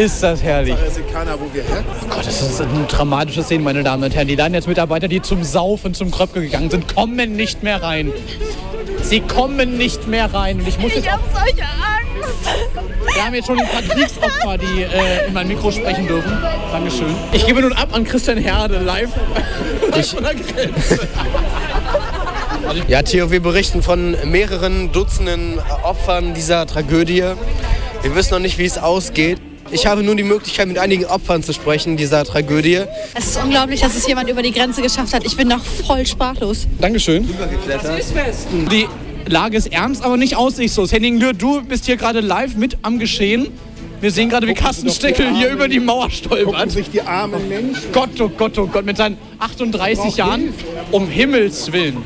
Ist 0.00 0.22
das 0.22 0.42
herrlich. 0.42 0.74
weiß 0.74 0.98
keiner, 1.12 1.38
wo 1.38 1.44
wir 1.52 1.62
herkommen. 1.62 1.84
Oh 2.04 2.14
Gott, 2.14 2.26
das 2.26 2.40
ist 2.40 2.58
eine 2.58 2.86
dramatische 2.88 3.42
Szene, 3.42 3.62
meine 3.62 3.82
Damen 3.82 4.02
und 4.02 4.14
Herren. 4.14 4.28
Die 4.28 4.66
Mitarbeiter, 4.66 5.08
die 5.08 5.20
zum 5.20 5.44
Saufen 5.44 5.92
zum 5.92 6.10
Kröpke 6.10 6.40
gegangen 6.40 6.70
sind, 6.70 6.94
kommen 6.94 7.36
nicht 7.36 7.62
mehr 7.62 7.82
rein. 7.82 8.10
Sie 9.02 9.20
kommen 9.20 9.76
nicht 9.76 10.08
mehr 10.08 10.32
rein. 10.32 10.60
Und 10.60 10.68
ich 10.68 10.78
muss 10.78 10.94
jetzt 10.94 11.04
Ich 11.04 11.12
hab 11.12 11.20
solche 11.30 11.64
Angst. 11.64 13.14
Wir 13.14 13.26
haben 13.26 13.34
jetzt 13.34 13.46
schon 13.46 13.60
ein 13.60 13.68
paar 13.68 13.82
Kriegsopfer, 13.82 14.56
die 14.56 14.84
äh, 14.84 15.26
in 15.26 15.34
mein 15.34 15.48
Mikro 15.48 15.70
sprechen 15.70 16.06
dürfen. 16.06 16.32
Dankeschön. 16.72 17.14
Ich 17.32 17.46
gebe 17.46 17.60
nun 17.60 17.74
ab 17.74 17.90
an 17.92 18.04
Christian 18.04 18.38
Herde 18.38 18.78
live, 18.78 19.10
live 19.90 20.10
von 20.12 20.24
der 20.24 20.34
Grenze. 20.34 21.08
Ja, 22.88 23.02
Theo, 23.02 23.30
wir 23.30 23.42
berichten 23.42 23.82
von 23.82 24.16
mehreren 24.24 24.92
Dutzenden 24.92 25.58
Opfern 25.82 26.32
dieser 26.32 26.66
Tragödie. 26.66 27.22
Wir 28.00 28.14
wissen 28.14 28.32
noch 28.32 28.40
nicht, 28.40 28.56
wie 28.56 28.64
es 28.64 28.78
ausgeht. 28.78 29.49
Ich 29.72 29.86
habe 29.86 30.02
nun 30.02 30.16
die 30.16 30.24
Möglichkeit, 30.24 30.66
mit 30.66 30.78
einigen 30.78 31.04
Opfern 31.04 31.42
zu 31.42 31.52
sprechen 31.52 31.96
dieser 31.96 32.24
Tragödie. 32.24 32.80
Es 33.14 33.26
ist 33.26 33.42
unglaublich, 33.42 33.80
dass 33.80 33.96
es 33.96 34.06
jemand 34.06 34.28
über 34.28 34.42
die 34.42 34.52
Grenze 34.52 34.82
geschafft 34.82 35.14
hat. 35.14 35.24
Ich 35.24 35.36
bin 35.36 35.48
noch 35.48 35.64
voll 35.64 36.04
sprachlos. 36.06 36.66
Dankeschön. 36.80 37.28
Die 38.70 38.88
Lage 39.26 39.56
ist 39.56 39.72
ernst, 39.72 40.02
aber 40.04 40.16
nicht 40.16 40.36
aussichtslos. 40.36 40.92
Henning 40.92 41.18
Lühr, 41.20 41.34
du 41.34 41.62
bist 41.62 41.86
hier 41.86 41.96
gerade 41.96 42.20
live 42.20 42.56
mit 42.56 42.78
am 42.82 42.98
Geschehen. 42.98 43.48
Wir 44.00 44.10
sehen 44.10 44.30
gerade, 44.30 44.48
wie 44.48 44.54
Carsten 44.54 44.90
Steckel 44.90 45.34
hier 45.34 45.50
über 45.50 45.68
die 45.68 45.78
Mauer 45.78 46.10
stolpert. 46.10 46.70
sich 46.70 46.90
die 46.90 47.02
armen 47.02 47.48
Menschen. 47.48 47.92
Gott, 47.92 48.18
oh 48.20 48.30
Gott, 48.30 48.58
oh 48.58 48.66
Gott, 48.66 48.84
mit 48.84 48.96
seinen 48.96 49.18
38 49.38 50.16
Jahren. 50.16 50.54
Um 50.90 51.06
Himmels 51.06 51.70
Willen. 51.72 51.98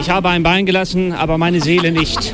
Ich 0.00 0.10
habe 0.10 0.28
ein 0.28 0.42
Bein 0.42 0.64
gelassen, 0.64 1.12
aber 1.12 1.38
meine 1.38 1.60
Seele 1.60 1.90
nicht. 1.90 2.32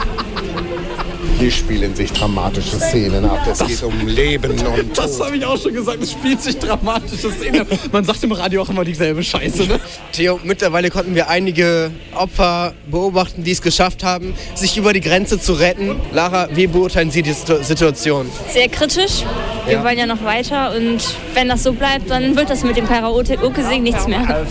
Hier 1.43 1.51
spielen 1.51 1.93
sich 1.93 2.13
dramatische 2.13 2.77
Szenen 2.79 3.25
ab. 3.25 3.41
Es 3.51 3.59
geht 3.67 3.83
um 3.83 4.07
Leben 4.07 4.53
und 4.53 4.97
Das 4.97 5.19
habe 5.21 5.37
ich 5.37 5.45
auch 5.45 5.59
schon 5.61 5.75
gesagt. 5.75 6.01
Es 6.01 6.13
spielt 6.13 6.41
sich 6.41 6.57
dramatische 6.57 7.33
Szenen. 7.33 7.67
Man 7.91 8.05
sagt 8.05 8.23
im 8.23 8.31
Radio 8.31 8.63
auch 8.63 8.69
immer 8.71 8.85
dieselbe 8.85 9.25
Scheiße, 9.25 9.65
ne? 9.67 9.81
Theo, 10.13 10.39
mittlerweile 10.45 10.89
konnten 10.89 11.17
wir 11.17 11.29
einige 11.29 11.91
Opfer 12.15 12.75
beobachten, 12.89 13.43
die 13.43 13.51
es 13.51 13.61
geschafft 13.61 14.05
haben, 14.05 14.35
sich 14.55 14.77
über 14.77 14.93
die 14.93 15.01
Grenze 15.01 15.41
zu 15.41 15.55
retten. 15.55 15.97
Lara, 16.13 16.47
wie 16.55 16.69
beurteilen 16.69 17.11
Sie 17.11 17.23
die 17.23 17.33
Situ- 17.33 17.61
Situation? 17.61 18.27
Sehr 18.53 18.69
kritisch. 18.69 19.25
Wir 19.67 19.73
Ja. 19.75 19.85
wollen 19.85 19.99
ja 19.99 20.07
noch 20.07 20.23
weiter 20.23 20.73
und 20.77 21.01
wenn 21.35 21.49
das 21.49 21.65
so 21.65 21.73
bleibt, 21.73 22.09
dann 22.09 22.37
wird 22.37 22.51
das 22.51 22.63
mit 22.63 22.77
dem 22.77 22.87
Karaoke-Singen 22.87 23.83
nichts 23.83 24.07
mehr. 24.07 24.47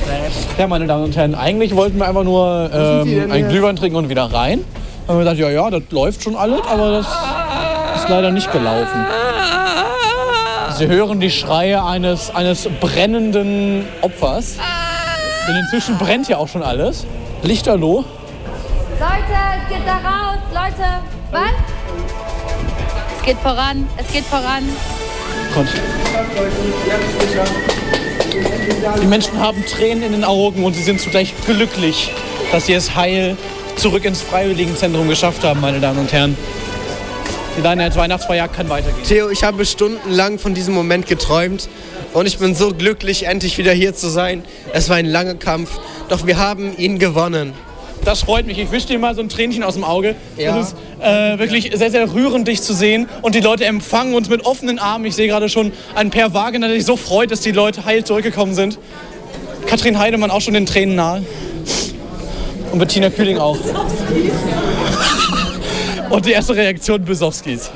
Ja, 0.58 0.68
meine 0.68 0.88
Damen 0.88 1.06
und 1.06 1.16
Herren, 1.16 1.36
eigentlich 1.36 1.74
wollten 1.74 2.00
wir 2.00 2.08
einfach 2.10 2.26
nur 2.26 2.70
ähm, 2.74 3.32
einen? 3.32 3.48
Glühwein 3.48 3.78
trinken 3.78 3.96
und 3.96 4.10
wieder 4.10 4.26
rein. 4.26 4.66
Haben 5.08 5.18
wir 5.18 5.20
gedacht, 5.20 5.38
ja, 5.38 5.50
ja, 5.50 5.70
das 5.70 5.84
läuft 5.90 6.24
schon 6.24 6.36
alles, 6.36 6.62
aber 6.68 6.92
das 6.92 7.08
ist 7.96 8.10
leider 8.10 8.32
nicht 8.32 8.52
gelaufen. 8.52 9.06
Sie 10.78 10.88
hören 10.88 11.20
die 11.20 11.32
Schreie 11.32 11.84
eines, 11.84 12.34
eines 12.34 12.70
brennenden 12.80 13.88
Opfers. 14.02 14.58
Denn 15.48 15.56
inzwischen 15.56 15.98
brennt 15.98 16.28
ja 16.28 16.38
auch 16.38 16.48
schon 16.48 16.64
alles. 16.64 17.06
Lichterloh. 17.44 18.06
Leute, 19.00 19.34
es 19.64 19.76
geht 19.76 19.86
da 19.86 19.96
raus. 19.98 20.38
Leute, 20.54 20.90
was? 21.32 21.52
Es 23.18 23.26
geht 23.26 23.38
voran, 23.40 23.88
es 23.98 24.12
geht 24.12 24.26
voran. 24.26 24.64
Gott. 25.54 25.68
Die 29.02 29.08
Menschen 29.08 29.40
haben 29.40 29.66
Tränen 29.66 30.04
in 30.04 30.12
den 30.14 30.24
Augen 30.24 30.64
und 30.64 30.74
sie 30.74 30.84
sind 30.84 31.02
zugleich 31.02 31.34
glücklich, 31.46 32.12
dass 32.52 32.68
sie 32.68 32.74
es 32.74 32.96
heil 32.96 33.38
zurück 33.76 34.06
ins 34.06 34.22
Freiwilligenzentrum 34.22 35.08
geschafft 35.08 35.44
haben, 35.44 35.62
meine 35.62 35.80
Damen 35.80 36.00
und 36.00 36.12
Herren. 36.12 36.38
Die 37.58 37.62
Deine 37.62 37.94
Weihnachtsfeier 37.96 38.48
kann 38.48 38.70
weitergehen. 38.70 39.04
Theo, 39.06 39.30
ich 39.30 39.44
habe 39.44 39.66
stundenlang 39.66 40.40
von 40.40 40.54
diesem 40.54 40.74
Moment 40.74 41.08
geträumt 41.08 41.68
und 42.14 42.26
ich 42.26 42.38
bin 42.38 42.56
so 42.56 42.74
glücklich, 42.74 43.26
endlich 43.26 43.58
wieder 43.58 43.74
hier 43.74 43.94
zu 43.94 44.10
sein. 44.10 44.44
Es 44.74 44.90
war 44.90 44.96
ein 44.96 45.06
langer 45.06 45.36
Kampf, 45.36 45.72
doch 46.08 46.26
wir 46.26 46.38
haben 46.38 46.78
ihn 46.78 46.98
gewonnen. 46.98 47.54
Das 48.06 48.22
freut 48.22 48.48
mich. 48.48 48.58
Ich 48.58 48.72
wische 48.72 48.88
dir 48.88 49.00
mal 49.00 49.14
so 49.14 49.22
ein 49.22 49.30
Tränchen 49.30 49.64
aus 49.64 49.76
dem 49.76 49.84
Auge. 49.84 50.16
Ja. 50.38 50.58
Das 50.58 50.70
ist 50.70 50.76
äh, 51.02 51.38
wirklich 51.38 51.72
sehr, 51.74 51.92
sehr 51.92 52.12
rührend, 52.12 52.48
dich 52.48 52.62
zu 52.62 52.74
sehen. 52.74 53.08
Und 53.22 53.36
die 53.36 53.42
Leute 53.42 53.66
empfangen 53.66 54.16
uns 54.16 54.28
mit 54.28 54.44
offenen 54.44 54.80
Armen. 54.80 55.06
Ich 55.06 55.16
sehe 55.16 55.28
gerade 55.28 55.50
schon 55.50 55.72
ein 55.94 56.10
Per 56.10 56.34
Wagner, 56.34 56.68
der 56.68 56.78
sich 56.78 56.86
so 56.86 56.98
freut, 56.98 57.30
dass 57.32 57.42
die 57.42 57.52
Leute 57.52 57.86
heil 57.86 58.04
zurückgekommen 58.04 58.56
sind. 58.56 58.80
Katrin 59.68 60.00
Heidemann 60.00 60.32
auch 60.32 60.42
schon 60.42 60.56
den 60.56 60.66
Tränen 60.66 60.96
nahe. 60.96 61.24
Und 62.72 62.80
Bettina 62.80 63.10
Kühling 63.10 63.38
auch. 63.38 63.58
Und 66.10 66.26
die 66.26 66.32
erste 66.32 66.56
Reaktion 66.56 67.04
Besowskis. 67.04 67.70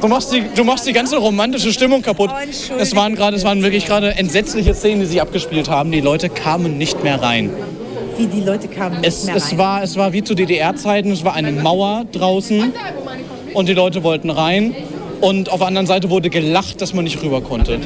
Du 0.00 0.08
machst, 0.08 0.32
die, 0.32 0.42
du 0.54 0.64
machst 0.64 0.86
die 0.86 0.92
ganze 0.94 1.18
romantische 1.18 1.70
Stimmung 1.72 2.00
kaputt. 2.00 2.30
Es 2.78 2.96
waren 2.96 3.14
gerade, 3.14 3.36
es 3.36 3.44
waren 3.44 3.62
wirklich 3.62 3.84
gerade 3.86 4.16
entsetzliche 4.16 4.72
Szenen, 4.74 5.00
die 5.00 5.06
sich 5.06 5.20
abgespielt 5.20 5.68
haben. 5.68 5.92
Die 5.92 6.00
Leute 6.00 6.30
kamen 6.30 6.78
nicht 6.78 7.02
mehr 7.04 7.20
rein. 7.20 7.50
Wie 8.16 8.26
die 8.26 8.40
Leute 8.40 8.68
kamen 8.68 9.00
nicht 9.00 9.06
Es, 9.08 9.24
mehr 9.24 9.36
es, 9.36 9.50
rein. 9.52 9.58
war, 9.58 9.82
es 9.82 9.96
war 9.96 10.12
wie 10.14 10.22
zu 10.24 10.34
DDR-Zeiten, 10.34 11.12
es 11.12 11.22
war 11.24 11.34
eine 11.34 11.52
Mauer 11.52 12.04
draußen 12.12 12.72
und 13.52 13.68
die 13.68 13.74
Leute 13.74 14.02
wollten 14.02 14.30
rein. 14.30 14.74
Und 15.20 15.50
auf 15.50 15.58
der 15.58 15.68
anderen 15.68 15.86
Seite 15.86 16.08
wurde 16.08 16.30
gelacht, 16.30 16.80
dass 16.80 16.94
man 16.94 17.04
nicht 17.04 17.22
rüber 17.22 17.42
konnte. 17.42 17.78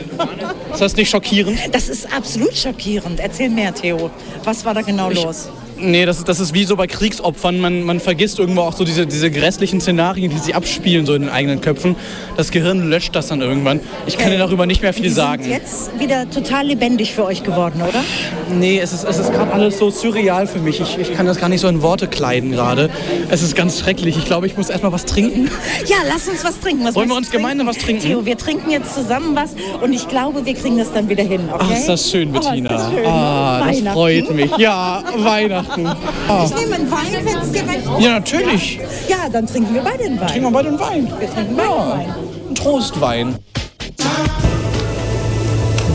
Ist 0.72 0.80
das 0.80 0.94
nicht 0.96 1.10
schockierend? 1.10 1.58
Das 1.72 1.88
ist 1.88 2.06
absolut 2.16 2.56
schockierend. 2.56 3.18
Erzähl 3.18 3.50
mehr, 3.50 3.74
Theo. 3.74 4.10
Was 4.44 4.64
war 4.64 4.74
da 4.74 4.82
genau 4.82 5.10
los? 5.10 5.48
Nee, 5.78 6.06
das 6.06 6.18
ist, 6.18 6.28
das 6.28 6.40
ist 6.40 6.54
wie 6.54 6.64
so 6.64 6.76
bei 6.76 6.86
Kriegsopfern. 6.86 7.58
Man, 7.58 7.82
man 7.82 8.00
vergisst 8.00 8.38
irgendwo 8.38 8.62
auch 8.62 8.74
so 8.76 8.84
diese, 8.84 9.06
diese 9.06 9.30
grässlichen 9.30 9.80
Szenarien, 9.80 10.30
die 10.30 10.38
sich 10.38 10.54
abspielen 10.54 11.04
so 11.06 11.14
in 11.14 11.22
den 11.22 11.30
eigenen 11.30 11.60
Köpfen. 11.60 11.96
Das 12.36 12.50
Gehirn 12.50 12.88
löscht 12.88 13.14
das 13.14 13.28
dann 13.28 13.40
irgendwann. 13.40 13.80
Ich 14.06 14.16
kann 14.18 14.30
dir 14.30 14.38
darüber 14.38 14.66
nicht 14.66 14.82
mehr 14.82 14.92
viel 14.92 15.04
die 15.04 15.10
sagen. 15.10 15.42
sind 15.42 15.52
jetzt 15.52 15.98
wieder 15.98 16.28
total 16.30 16.66
lebendig 16.66 17.12
für 17.14 17.24
euch 17.24 17.42
geworden, 17.42 17.82
oder? 17.82 18.02
Nee, 18.52 18.78
es 18.78 18.92
ist, 18.92 19.04
es 19.04 19.18
ist 19.18 19.32
gerade 19.32 19.52
alles 19.52 19.78
so 19.78 19.90
surreal 19.90 20.46
für 20.46 20.58
mich. 20.60 20.80
Ich, 20.80 20.98
ich 20.98 21.14
kann 21.14 21.26
das 21.26 21.38
gar 21.38 21.48
nicht 21.48 21.60
so 21.60 21.68
in 21.68 21.82
Worte 21.82 22.06
kleiden 22.08 22.52
gerade. 22.52 22.90
Es 23.30 23.42
ist 23.42 23.56
ganz 23.56 23.78
schrecklich. 23.80 24.16
Ich 24.16 24.24
glaube, 24.26 24.46
ich 24.46 24.56
muss 24.56 24.70
erstmal 24.70 24.92
was 24.92 25.04
trinken. 25.04 25.50
Ja, 25.86 25.96
lass 26.08 26.28
uns 26.28 26.44
was 26.44 26.58
trinken. 26.60 26.84
Was 26.84 26.94
Wollen 26.94 27.08
wir 27.08 27.16
uns 27.16 27.30
du 27.30 27.36
gemeinsam 27.36 27.66
was 27.66 27.76
trinken? 27.78 28.02
Theo, 28.02 28.24
wir 28.24 28.38
trinken 28.38 28.70
jetzt 28.70 28.94
zusammen 28.94 29.34
was 29.36 29.50
und 29.82 29.92
ich 29.92 30.08
glaube, 30.08 30.44
wir 30.46 30.54
kriegen 30.54 30.78
das 30.78 30.92
dann 30.92 31.08
wieder 31.08 31.22
hin, 31.24 31.40
okay? 31.52 31.64
Ach, 31.68 31.76
ist 31.76 31.88
das 31.88 32.10
schön, 32.10 32.30
Oh, 32.34 32.38
ist 32.38 32.48
Bettina. 32.48 32.68
das 32.70 32.90
schön. 32.90 33.06
Ah, 33.06 33.66
das 33.68 33.92
freut 33.92 34.34
mich. 34.34 34.50
Ja, 34.56 35.02
Weihnachten. 35.18 35.63
Ah. 36.28 36.44
Ich 36.46 36.54
nehme 36.54 36.74
einen 36.76 36.90
Wein, 36.90 37.06
wenn 37.24 37.38
es 37.38 37.50
dir 37.52 37.62
recht 37.62 37.78
ist. 37.78 38.04
Ja, 38.04 38.12
natürlich. 38.18 38.78
Ja, 39.08 39.28
dann 39.32 39.46
trinken 39.46 39.74
wir 39.74 39.82
beide 39.82 40.04
einen 40.04 40.20
Wein. 40.20 40.28
Trinken 40.28 40.44
wir 40.44 40.50
beide 40.52 40.68
einen 40.68 40.78
Wein. 40.80 41.08
Wir 41.18 41.30
trinken 41.30 41.56
beide 41.56 41.70
einen 41.70 41.90
Wein. 41.90 42.14
Ein 42.50 42.54
Trostwein. 42.54 43.38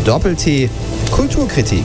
Doppel-T 0.06 0.70
Kulturkritik. 1.12 1.84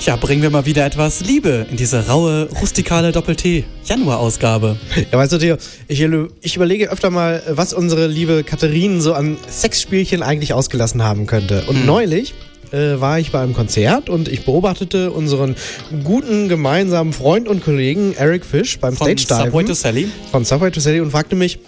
Ja, 0.00 0.14
bringen 0.14 0.42
wir 0.42 0.50
mal 0.50 0.66
wieder 0.66 0.86
etwas 0.86 1.20
Liebe 1.22 1.66
in 1.68 1.76
diese 1.76 2.06
raue, 2.06 2.48
rustikale 2.60 3.10
Doppel-T-Januar-Ausgabe. 3.10 4.76
Ja, 5.10 5.18
weißt 5.18 5.32
du, 5.32 5.38
Theo, 5.38 5.56
ich, 5.88 6.00
ich 6.42 6.54
überlege 6.56 6.90
öfter 6.90 7.10
mal, 7.10 7.42
was 7.48 7.72
unsere 7.72 8.06
liebe 8.06 8.44
Katharine 8.44 9.00
so 9.00 9.14
an 9.14 9.36
Sexspielchen 9.50 10.22
eigentlich 10.22 10.52
ausgelassen 10.52 11.02
haben 11.02 11.26
könnte. 11.26 11.64
Und 11.66 11.76
Hm. 11.80 11.86
neulich 11.86 12.34
äh, 12.72 13.00
war 13.00 13.18
ich 13.18 13.30
bei 13.32 13.40
einem 13.40 13.54
Konzert 13.54 14.08
und 14.08 14.28
ich 14.28 14.44
beobachtete 14.44 15.10
unseren 15.10 15.56
guten 16.04 16.48
gemeinsamen 16.48 17.12
Freund 17.12 17.48
und 17.48 17.64
Kollegen 17.64 18.14
Eric 18.16 18.44
Fish 18.44 18.78
beim 18.78 18.94
Von 18.96 19.06
Stage 19.18 19.26
Diven. 19.26 19.50
Subway 19.52 19.64
to 19.64 19.74
Sally? 19.74 20.08
Von 20.30 20.44
Subway 20.44 20.70
to 20.70 20.80
Sally 20.80 21.00
und 21.00 21.10
fragte 21.10 21.36
mich, 21.36 21.58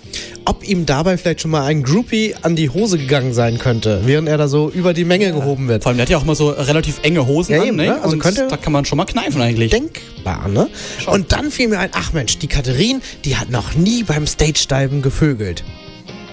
ob 0.45 0.67
ihm 0.67 0.87
dabei 0.87 1.17
vielleicht 1.19 1.43
schon 1.43 1.51
mal 1.51 1.65
ein 1.65 1.83
Groupie 1.83 2.35
an 2.43 2.57
die 2.57 2.71
Hose 2.71 2.99
gegangen 2.99 3.35
sein 3.35 3.59
könnte, 3.59 4.01
während 4.07 4.29
er 4.29 4.38
da 4.38 4.49
so 4.49 4.71
über 4.71 4.94
die 4.94 5.05
Menge 5.05 5.33
gehoben 5.33 5.69
wird. 5.69 5.83
Vor 5.83 5.90
allem, 5.90 5.99
der 5.99 6.05
hat 6.07 6.11
ja 6.11 6.19
auch 6.19 6.25
mal 6.25 6.35
so 6.35 6.49
relativ 6.51 7.01
enge 7.03 7.27
Hosen 7.27 7.53
Ja, 7.55 7.61
an, 7.63 7.69
eben, 7.69 7.77
ne? 7.77 7.85
ne? 7.87 8.01
Also 8.03 8.15
Und 8.15 8.19
könnte- 8.21 8.46
da 8.49 8.57
kann 8.57 8.73
man 8.73 8.85
schon 8.85 8.96
mal 8.96 9.05
kneifen 9.05 9.40
eigentlich. 9.42 9.71
Denkbar, 9.71 10.49
ne? 10.49 10.69
Und 11.07 11.33
dann 11.33 11.51
fiel 11.51 11.69
mir 11.69 11.79
ein, 11.81 11.90
ach 11.92 12.13
Mensch, 12.13 12.38
die 12.38 12.46
Katharine, 12.46 13.01
die 13.25 13.37
hat 13.37 13.51
noch 13.51 13.75
nie 13.75 14.03
beim 14.03 14.27
Stage 14.27 14.67
Diven 14.71 15.03
gevögelt. 15.03 15.65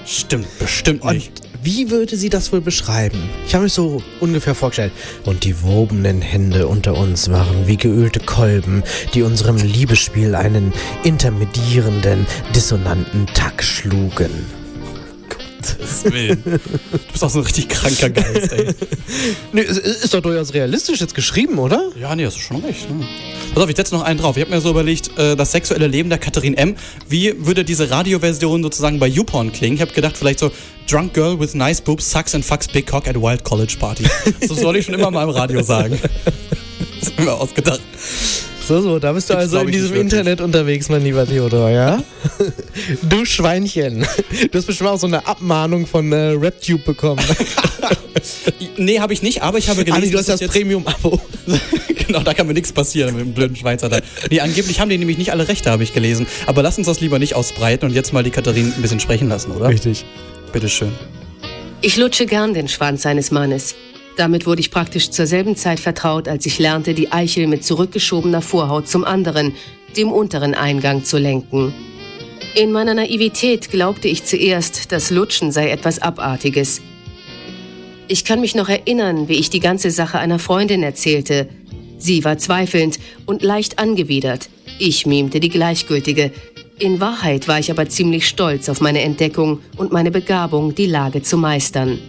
Stimmt, 0.06 0.48
bestimmt 0.60 1.02
Und 1.02 1.16
nicht. 1.16 1.42
Wie 1.66 1.90
würde 1.90 2.16
sie 2.16 2.30
das 2.30 2.54
wohl 2.54 2.62
beschreiben? 2.62 3.28
Ich 3.48 3.56
habe 3.56 3.64
mich 3.64 3.74
so 3.74 4.04
ungefähr 4.20 4.54
vorgestellt. 4.54 4.92
Und 5.26 5.46
die 5.46 5.64
wobenden 5.64 6.22
Hände 6.22 6.68
unter 6.68 6.96
uns 6.96 7.32
waren 7.32 7.66
wie 7.66 7.76
geölte 7.76 8.20
Kolben, 8.20 8.84
die 9.16 9.24
unserem 9.24 9.58
Liebesspiel 9.58 10.36
einen 10.36 10.74
intermedierenden, 11.04 12.28
dissonanten 12.54 13.26
Takt 13.34 13.64
schlugen. 13.64 14.65
Gottes 15.66 16.06
Willen. 16.06 16.44
Du 16.44 17.12
bist 17.12 17.24
auch 17.24 17.30
so 17.30 17.40
ein 17.40 17.46
richtig 17.46 17.70
kranker 17.70 18.10
Geist, 18.10 18.54
ey. 18.54 18.74
nee, 19.54 19.62
ist 19.62 20.14
doch 20.14 20.22
durchaus 20.22 20.54
realistisch 20.54 21.02
jetzt 21.02 21.16
geschrieben, 21.16 21.58
oder? 21.60 21.92
Ja, 22.00 22.16
nee, 22.16 22.26
hast 22.26 22.38
du 22.38 22.42
schon 22.42 22.64
recht. 22.64 22.90
Ne? 22.90 23.06
Pass 23.54 23.64
auf, 23.64 23.70
ich 23.70 23.76
setze 23.76 23.96
noch 23.96 24.04
einen 24.04 24.20
drauf. 24.20 24.38
Ich 24.38 24.44
habe 24.44 24.54
mir 24.54 24.62
so 24.62 24.70
überlegt, 24.70 25.18
äh, 25.18 25.36
das 25.36 25.52
sexuelle 25.52 25.88
Leben 25.88 26.10
der 26.10 26.20
Katharin 26.20 26.56
M. 26.56 26.76
Wie 27.08 27.34
würde 27.46 27.64
diese 27.64 27.90
Radioversion 27.90 28.64
sozusagen 28.64 29.00
bei 29.00 29.08
YouPorn 29.08 29.52
klingen? 29.52 29.76
Ich 29.76 29.82
habe 29.82 29.94
gedacht, 29.94 30.18
vielleicht 30.18 30.40
so 30.40 30.52
Drunk 30.90 31.14
Girl 31.14 31.40
with 31.40 31.54
nice 31.54 31.82
boobs 31.82 32.10
sucks 32.10 32.36
and 32.36 32.46
fucks 32.46 32.68
big 32.68 32.86
cock 32.86 33.08
at 33.08 33.16
wild 33.16 33.44
college 33.44 33.76
party. 33.80 34.06
Das 34.42 34.58
soll 34.58 34.78
ich 34.78 34.86
schon 34.86 34.96
immer 34.96 35.12
mal 35.12 35.24
im 35.24 35.30
Radio 35.30 35.62
sagen. 35.64 36.00
Das 37.00 37.10
ist 37.10 37.20
mir 37.20 37.34
ausgedacht. 37.34 37.82
So, 38.68 38.82
so, 38.82 38.98
da 38.98 39.14
bist 39.14 39.30
du 39.30 39.34
Gibt's, 39.34 39.54
also 39.54 39.66
in 39.66 39.72
diesem. 39.72 39.96
Internet 39.96 40.42
unterwegs, 40.42 40.90
mein 40.90 41.04
lieber 41.04 41.28
Theodor, 41.28 41.70
ja? 41.70 42.04
du 43.04 43.24
Schweinchen. 43.24 44.08
Du 44.52 44.58
hast 44.58 44.66
bestimmt 44.66 44.90
auch 44.90 45.00
so 45.00 45.06
eine 45.06 45.28
Abmahnung 45.28 45.86
von 45.86 46.12
äh, 46.12 46.32
RapTube 46.36 46.84
bekommen. 46.84 47.24
Nee, 48.78 49.00
habe 49.00 49.14
ich 49.14 49.22
nicht, 49.22 49.44
aber 49.44 49.58
ich 49.58 49.70
habe 49.70 49.86
gelesen. 49.86 50.04
Nee, 50.04 50.12
du 50.12 50.18
hast 50.18 50.30
das 50.30 50.40
Premium-Abo. 50.42 51.20
genau, 52.08 52.22
da 52.22 52.34
kann 52.34 52.48
mir 52.48 52.54
nichts 52.54 52.74
passieren 52.74 53.16
mit 53.16 53.26
dem 53.26 53.34
blöden 53.34 53.56
Schweizer 53.56 53.88
da. 53.88 54.00
Nee, 54.30 54.40
angeblich 54.40 54.80
haben 54.80 54.90
die 54.90 54.98
nämlich 54.98 55.18
nicht 55.18 55.32
alle 55.32 55.48
Rechte, 55.48 55.70
habe 55.70 55.84
ich 55.84 55.94
gelesen. 55.94 56.26
Aber 56.46 56.64
lass 56.64 56.78
uns 56.78 56.88
das 56.88 57.02
lieber 57.02 57.20
nicht 57.20 57.36
ausbreiten 57.36 57.86
und 57.86 57.94
jetzt 57.94 58.14
mal 58.14 58.24
die 58.24 58.32
Katharin 58.32 58.74
ein 58.76 58.82
bisschen 58.82 59.00
sprechen 59.00 59.30
lassen, 59.30 59.52
oder? 59.52 59.70
Richtig. 59.70 60.06
Bitteschön. 60.52 60.92
Ich 61.82 61.98
lutsche 61.98 62.26
gern 62.26 62.54
den 62.54 62.68
Schwanz 62.68 63.04
seines 63.04 63.32
Mannes. 63.32 63.76
Damit 64.18 64.46
wurde 64.46 64.62
ich 64.62 64.72
praktisch 64.72 65.10
zur 65.10 65.28
selben 65.28 65.56
Zeit 65.56 65.80
vertraut, 65.80 66.28
als 66.28 66.46
ich 66.46 66.60
lernte, 66.60 66.94
die 66.94 67.12
Eichel 67.12 67.48
mit 67.48 67.66
zurückgeschobener 67.66 68.42
Vorhaut 68.42 68.88
zum 68.88 69.04
anderen, 69.04 69.54
dem 69.98 70.12
unteren 70.12 70.54
Eingang 70.54 71.04
zu 71.04 71.18
lenken. 71.18 71.74
In 72.56 72.72
meiner 72.72 72.94
Naivität 72.94 73.70
glaubte 73.70 74.08
ich 74.08 74.24
zuerst, 74.24 74.92
das 74.94 75.10
Lutschen 75.10 75.52
sei 75.52 75.70
etwas 75.70 76.02
Abartiges. 76.02 76.82
Ich 78.08 78.24
kann 78.24 78.40
mich 78.40 78.56
noch 78.56 78.70
erinnern, 78.70 79.28
wie 79.28 79.34
ich 79.34 79.50
die 79.50 79.60
ganze 79.60 79.92
Sache 79.92 80.20
einer 80.20 80.40
Freundin 80.40 80.84
erzählte. 80.84 81.50
Sie 81.98 82.24
war 82.24 82.38
zweifelnd 82.38 83.00
und 83.26 83.42
leicht 83.42 83.80
angewidert. 83.80 84.50
Ich 84.80 85.06
mimte 85.06 85.40
die 85.40 85.50
Gleichgültige. 85.50 86.32
In 86.78 87.00
Wahrheit 87.00 87.48
war 87.48 87.60
ich 87.60 87.72
aber 87.72 87.90
ziemlich 87.90 88.28
stolz 88.28 88.70
auf 88.70 88.80
meine 88.80 89.02
Entdeckung 89.02 89.60
und 89.76 89.92
meine 89.92 90.12
Begabung, 90.12 90.76
die 90.76 90.86
Lage 90.86 91.22
zu 91.22 91.38
meistern. 91.38 92.00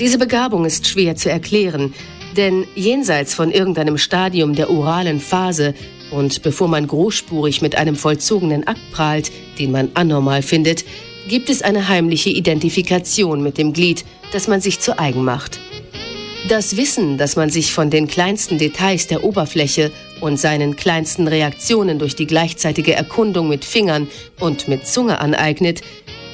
Diese 0.00 0.18
Begabung 0.18 0.64
ist 0.64 0.88
schwer 0.88 1.14
zu 1.14 1.30
erklären, 1.30 1.94
denn 2.36 2.66
jenseits 2.74 3.32
von 3.32 3.52
irgendeinem 3.52 3.96
Stadium 3.96 4.56
der 4.56 4.68
oralen 4.68 5.20
Phase 5.20 5.72
und 6.10 6.42
bevor 6.42 6.66
man 6.66 6.86
großspurig 6.88 7.62
mit 7.62 7.76
einem 7.76 7.94
vollzogenen 7.94 8.66
Akt 8.66 8.80
prahlt, 8.90 9.30
den 9.58 9.70
man 9.70 9.90
anormal 9.94 10.42
findet, 10.42 10.84
gibt 11.28 11.48
es 11.48 11.62
eine 11.62 11.88
heimliche 11.88 12.30
Identifikation 12.30 13.40
mit 13.40 13.56
dem 13.56 13.72
Glied, 13.72 14.04
das 14.32 14.48
man 14.48 14.60
sich 14.60 14.80
zu 14.80 14.98
eigen 14.98 15.24
macht. 15.24 15.60
Das 16.48 16.76
Wissen, 16.76 17.16
dass 17.16 17.36
man 17.36 17.48
sich 17.48 17.72
von 17.72 17.88
den 17.88 18.08
kleinsten 18.08 18.58
Details 18.58 19.06
der 19.06 19.24
Oberfläche 19.24 19.92
und 20.20 20.38
seinen 20.38 20.76
kleinsten 20.76 21.28
Reaktionen 21.28 21.98
durch 21.98 22.16
die 22.16 22.26
gleichzeitige 22.26 22.94
Erkundung 22.94 23.48
mit 23.48 23.64
Fingern 23.64 24.08
und 24.40 24.68
mit 24.68 24.86
Zunge 24.86 25.20
aneignet, 25.20 25.80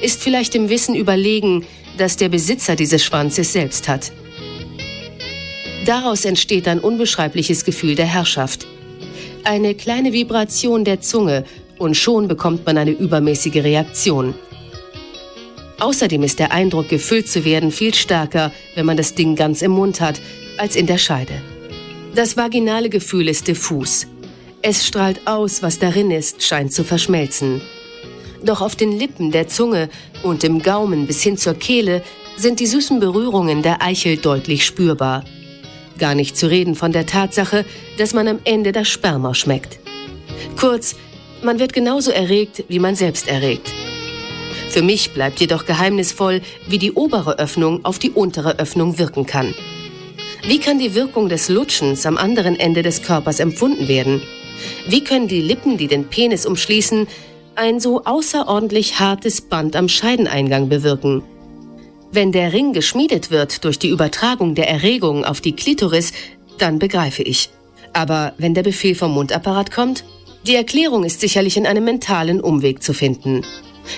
ist 0.00 0.22
vielleicht 0.22 0.54
dem 0.54 0.68
Wissen 0.68 0.94
überlegen, 0.94 1.64
das 1.97 2.16
der 2.16 2.28
Besitzer 2.28 2.76
dieses 2.76 3.05
Schwanzes 3.05 3.53
selbst 3.53 3.88
hat. 3.88 4.12
Daraus 5.86 6.24
entsteht 6.24 6.68
ein 6.68 6.78
unbeschreibliches 6.78 7.64
Gefühl 7.64 7.95
der 7.95 8.07
Herrschaft. 8.07 8.66
Eine 9.45 9.74
kleine 9.74 10.12
Vibration 10.12 10.84
der 10.84 11.01
Zunge 11.01 11.45
und 11.78 11.97
schon 11.97 12.28
bekommt 12.28 12.66
man 12.66 12.76
eine 12.76 12.91
übermäßige 12.91 13.57
Reaktion. 13.57 14.34
Außerdem 15.78 16.22
ist 16.22 16.38
der 16.38 16.53
Eindruck, 16.53 16.91
gefüllt 16.91 17.26
zu 17.28 17.45
werden, 17.47 17.72
viel 17.72 17.95
stärker, 17.95 18.53
wenn 18.74 18.84
man 18.84 18.99
das 18.99 19.14
Ding 19.14 19.34
ganz 19.34 19.62
im 19.62 19.70
Mund 19.70 20.01
hat, 20.03 20.20
als 20.59 20.76
in 20.76 20.86
der 20.86 20.99
Scheide. 20.99 21.32
Das 22.14 22.36
vaginale 22.36 22.91
Gefühl 22.91 23.28
ist 23.28 23.49
diffus. 23.49 24.07
Es 24.61 24.86
strahlt 24.86 25.26
aus, 25.26 25.62
was 25.62 25.78
darin 25.78 26.11
ist, 26.11 26.43
scheint 26.43 26.72
zu 26.72 26.84
verschmelzen. 26.84 27.62
Doch 28.43 28.61
auf 28.61 28.76
den 28.76 28.99
Lippen, 28.99 29.30
der 29.30 29.49
Zunge 29.49 29.88
und 30.22 30.45
im 30.45 30.62
Gaumen 30.62 31.07
bis 31.07 31.22
hin 31.22 31.36
zur 31.36 31.55
Kehle 31.55 32.03
sind 32.36 32.61
die 32.61 32.66
süßen 32.66 33.01
Berührungen 33.01 33.62
der 33.62 33.82
Eichel 33.82 34.16
deutlich 34.16 34.64
spürbar. 34.64 35.24
Gar 35.99 36.14
nicht 36.14 36.36
zu 36.36 36.49
reden 36.49 36.74
von 36.74 36.93
der 36.93 37.05
Tatsache, 37.05 37.66
dass 37.99 38.14
man 38.14 38.28
am 38.28 38.38
Ende 38.45 38.72
das 38.72 38.88
Sperma 38.88 39.34
schmeckt. 39.34 39.78
Kurz, 40.59 40.97
man 41.43 41.59
wird 41.59 41.74
genauso 41.74 42.11
erregt, 42.11 42.64
wie 42.68 42.78
man 42.78 42.95
selbst 42.95 43.28
erregt. 43.28 43.70
Für 44.70 44.82
mich 44.82 45.12
bleibt 45.12 45.41
jedoch 45.41 45.66
geheimnisvoll, 45.66 46.41
wie 46.68 46.78
die 46.78 46.93
obere 46.93 47.38
Öffnung 47.38 47.84
auf 47.84 47.99
die 47.99 48.11
untere 48.11 48.59
Öffnung 48.59 48.99
wirken 48.99 49.26
kann. 49.26 49.55
Wie 50.47 50.61
kann 50.61 50.78
die 50.78 50.95
Wirkung 50.95 51.28
des 51.28 51.49
Lutschens 51.49 52.07
am 52.07 52.16
anderen 52.16 52.59
Ende 52.59 52.82
des 52.82 53.03
Körpers 53.03 53.41
empfunden 53.41 53.88
werden? 53.88 54.22
Wie 54.86 55.05
können 55.05 55.28
die 55.28 55.43
Lippen, 55.43 55.76
die 55.76 55.88
den 55.88 56.05
Penis 56.05 56.47
umschließen, 56.47 57.07
ein 57.61 57.78
so 57.78 58.04
außerordentlich 58.04 59.00
hartes 59.00 59.42
Band 59.42 59.76
am 59.76 59.86
Scheideneingang 59.86 60.70
bewirken? 60.70 61.22
Wenn 62.11 62.32
der 62.32 62.54
Ring 62.54 62.72
geschmiedet 62.72 63.30
wird 63.30 63.64
durch 63.64 63.78
die 63.78 63.90
Übertragung 63.90 64.54
der 64.54 64.68
Erregung 64.70 65.26
auf 65.26 65.42
die 65.42 65.54
Klitoris, 65.54 66.12
dann 66.56 66.78
begreife 66.78 67.22
ich. 67.22 67.50
Aber 67.92 68.32
wenn 68.38 68.54
der 68.54 68.62
Befehl 68.62 68.94
vom 68.94 69.12
Mundapparat 69.12 69.70
kommt? 69.70 70.04
Die 70.46 70.54
Erklärung 70.54 71.04
ist 71.04 71.20
sicherlich 71.20 71.58
in 71.58 71.66
einem 71.66 71.84
mentalen 71.84 72.40
Umweg 72.40 72.82
zu 72.82 72.94
finden. 72.94 73.44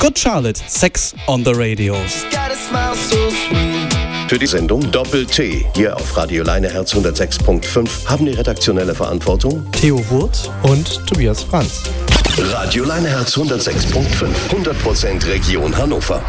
Good 0.00 0.18
Charlotte, 0.18 0.60
Sex 0.66 1.14
on 1.28 1.44
the 1.44 1.52
Radio. 1.54 1.94
Für 4.32 4.38
die 4.38 4.46
Sendung 4.46 4.90
Doppel-T 4.90 5.66
hier 5.76 5.94
auf 5.94 6.16
Radio 6.16 6.42
Leineherz 6.42 6.94
106.5 6.94 8.06
haben 8.06 8.24
die 8.24 8.32
redaktionelle 8.32 8.94
Verantwortung 8.94 9.70
Theo 9.72 10.02
Wurth 10.08 10.50
und 10.62 11.06
Tobias 11.06 11.42
Franz. 11.42 11.82
Radio 12.38 12.84
Leineherz 12.84 13.36
106.5, 13.36 14.30
100% 14.48 15.26
Region 15.26 15.76
Hannover. 15.76 16.24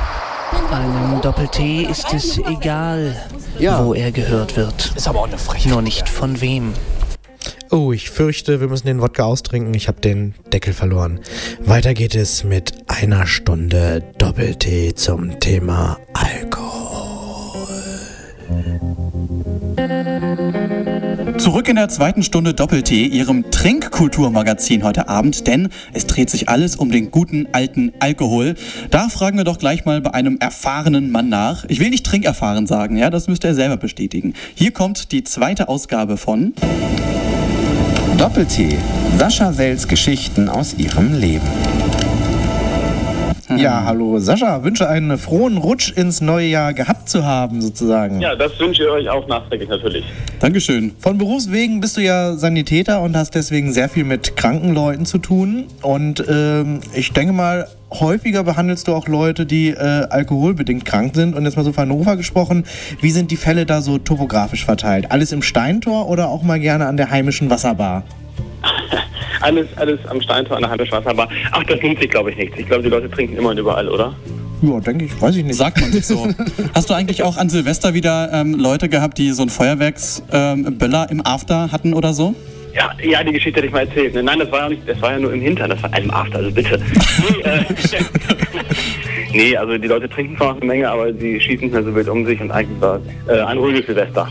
Einem 0.69 1.21
Doppel-T 1.21 1.83
ist 1.83 2.13
es 2.13 2.39
egal, 2.39 3.15
wo 3.57 3.93
er 3.93 4.11
gehört 4.11 4.57
wird. 4.57 4.91
Ist 4.97 5.07
aber 5.07 5.21
auch 5.21 5.27
eine 5.27 5.37
Frechheit. 5.37 5.71
Nur 5.71 5.81
nicht 5.81 6.09
von 6.09 6.41
wem. 6.41 6.73
Oh, 7.71 7.93
ich 7.93 8.09
fürchte, 8.09 8.59
wir 8.59 8.67
müssen 8.67 8.87
den 8.87 8.99
Wodka 8.99 9.23
austrinken. 9.23 9.73
Ich 9.75 9.87
habe 9.87 10.01
den 10.01 10.35
Deckel 10.51 10.73
verloren. 10.73 11.21
Weiter 11.61 11.93
geht 11.93 12.15
es 12.15 12.43
mit 12.43 12.73
einer 12.87 13.27
Stunde 13.27 14.03
Doppel-T 14.17 14.93
zum 14.95 15.39
Thema 15.39 15.99
Alkohol. 16.13 17.12
Zurück 21.43 21.67
in 21.67 21.75
der 21.75 21.89
zweiten 21.89 22.23
Stunde 22.23 22.53
Doppel-T, 22.53 23.05
Ihrem 23.05 23.51
Trinkkulturmagazin 23.51 24.81
heute 24.85 25.09
Abend, 25.09 25.45
denn 25.45 25.67
es 25.91 26.07
dreht 26.07 26.29
sich 26.29 26.47
alles 26.47 26.77
um 26.77 26.89
den 26.89 27.11
guten 27.11 27.49
alten 27.51 27.91
Alkohol. 27.99 28.55
Da 28.91 29.09
fragen 29.09 29.35
wir 29.35 29.43
doch 29.43 29.57
gleich 29.57 29.83
mal 29.83 29.99
bei 29.99 30.13
einem 30.13 30.37
erfahrenen 30.39 31.11
Mann 31.11 31.27
nach. 31.27 31.65
Ich 31.67 31.81
will 31.81 31.89
nicht 31.89 32.05
trinkerfahren 32.05 32.65
sagen, 32.65 32.95
ja, 32.95 33.09
das 33.09 33.27
müsste 33.27 33.49
er 33.49 33.55
selber 33.55 33.75
bestätigen. 33.75 34.35
Hier 34.55 34.71
kommt 34.71 35.11
die 35.11 35.25
zweite 35.25 35.67
Ausgabe 35.67 36.15
von 36.15 36.53
Doppel-T. 38.17 38.77
Sascha 39.17 39.57
Wells 39.57 39.89
Geschichten 39.89 40.47
aus 40.47 40.75
ihrem 40.75 41.13
Leben. 41.13 41.82
Ja, 43.57 43.83
hallo 43.85 44.19
Sascha, 44.19 44.63
wünsche 44.63 44.87
einen 44.87 45.17
frohen 45.17 45.57
Rutsch 45.57 45.91
ins 45.91 46.21
neue 46.21 46.47
Jahr 46.47 46.73
gehabt 46.73 47.09
zu 47.09 47.25
haben, 47.25 47.61
sozusagen. 47.61 48.21
Ja, 48.21 48.35
das 48.35 48.59
wünsche 48.59 48.83
ich 48.83 48.89
euch 48.89 49.09
auch 49.09 49.27
nachträglich 49.27 49.69
natürlich. 49.69 50.05
Dankeschön. 50.39 50.93
Von 50.99 51.17
Berufswegen 51.17 51.79
bist 51.79 51.97
du 51.97 52.01
ja 52.01 52.35
Sanitäter 52.35 53.01
und 53.01 53.15
hast 53.15 53.35
deswegen 53.35 53.73
sehr 53.73 53.89
viel 53.89 54.03
mit 54.03 54.35
kranken 54.35 54.73
Leuten 54.73 55.05
zu 55.05 55.17
tun. 55.17 55.65
Und 55.81 56.23
ähm, 56.29 56.81
ich 56.93 57.13
denke 57.13 57.33
mal, 57.33 57.67
häufiger 57.91 58.43
behandelst 58.43 58.87
du 58.87 58.93
auch 58.93 59.07
Leute, 59.07 59.45
die 59.45 59.69
äh, 59.69 59.77
alkoholbedingt 59.77 60.85
krank 60.85 61.15
sind. 61.15 61.35
Und 61.35 61.45
jetzt 61.45 61.55
mal 61.57 61.63
so 61.63 61.73
von 61.73 61.83
Hannover 61.83 62.17
gesprochen, 62.17 62.65
wie 63.01 63.11
sind 63.11 63.31
die 63.31 63.37
Fälle 63.37 63.65
da 63.65 63.81
so 63.81 63.97
topografisch 63.97 64.65
verteilt? 64.65 65.11
Alles 65.11 65.31
im 65.31 65.41
Steintor 65.41 66.09
oder 66.09 66.29
auch 66.29 66.43
mal 66.43 66.59
gerne 66.59 66.87
an 66.87 66.97
der 66.97 67.09
heimischen 67.09 67.49
Wasserbar? 67.49 68.03
Alles, 69.41 69.67
alles 69.75 69.99
am 70.07 70.21
Steintor 70.21 70.57
an 70.57 70.63
der 70.63 70.71
heimischen 70.71 70.93
Wasserbar. 70.93 71.29
Ach, 71.51 71.63
das 71.63 71.81
nimmt 71.81 71.99
sich, 71.99 72.09
glaube 72.09 72.31
ich, 72.31 72.37
nichts. 72.37 72.57
Ich 72.57 72.67
glaube, 72.67 72.83
die 72.83 72.89
Leute 72.89 73.09
trinken 73.09 73.37
immer 73.37 73.49
und 73.49 73.57
überall, 73.57 73.87
oder? 73.89 74.13
Ja, 74.61 74.79
denke 74.79 75.05
ich, 75.05 75.21
weiß 75.21 75.35
ich 75.35 75.43
nicht. 75.43 75.57
Sagt 75.57 75.81
man 75.81 75.89
nicht 75.89 76.05
so. 76.05 76.27
Hast 76.73 76.89
du 76.89 76.93
eigentlich 76.93 77.23
auch 77.23 77.37
an 77.37 77.49
Silvester 77.49 77.93
wieder 77.93 78.29
ähm, 78.31 78.53
Leute 78.53 78.87
gehabt, 78.87 79.17
die 79.17 79.31
so 79.31 79.41
einen 79.43 79.49
Feuerwerksböller 79.49 81.07
ähm, 81.09 81.19
im 81.19 81.25
After 81.25 81.71
hatten 81.71 81.93
oder 81.93 82.13
so? 82.13 82.33
Ja, 82.73 82.91
ja, 83.03 83.23
die 83.23 83.33
Geschichte 83.33 83.57
hätte 83.57 83.67
ich 83.67 83.73
mal 83.73 83.85
erzählt. 83.87 84.15
Nein, 84.15 84.39
das 84.39 84.51
war 84.51 84.61
ja 84.61 84.69
nicht, 84.69 84.87
das 84.87 84.99
war 85.01 85.11
ja 85.11 85.19
nur 85.19 85.33
im 85.33 85.41
Hintern, 85.41 85.69
das 85.69 85.83
war 85.83 85.93
einem 85.93 86.09
After, 86.09 86.37
also 86.39 86.51
bitte. 86.51 86.79
Nee, 87.29 87.41
äh, 87.43 87.65
nee, 89.49 89.57
also 89.57 89.77
die 89.77 89.87
Leute 89.87 90.09
trinken 90.09 90.37
zwar 90.37 90.53
noch 90.53 90.61
eine 90.61 90.65
Menge, 90.65 90.89
aber 90.89 91.13
sie 91.13 91.39
schießen 91.39 91.65
nicht 91.65 91.73
mehr 91.73 91.83
so 91.83 91.93
wild 91.93 92.07
um 92.07 92.25
sich 92.25 92.39
und 92.39 92.51
eigentlich 92.51 92.81
war 92.81 92.99
äh, 93.27 93.41
ein 93.41 93.57
ruhiges 93.57 93.85
Silvester. 93.85 94.27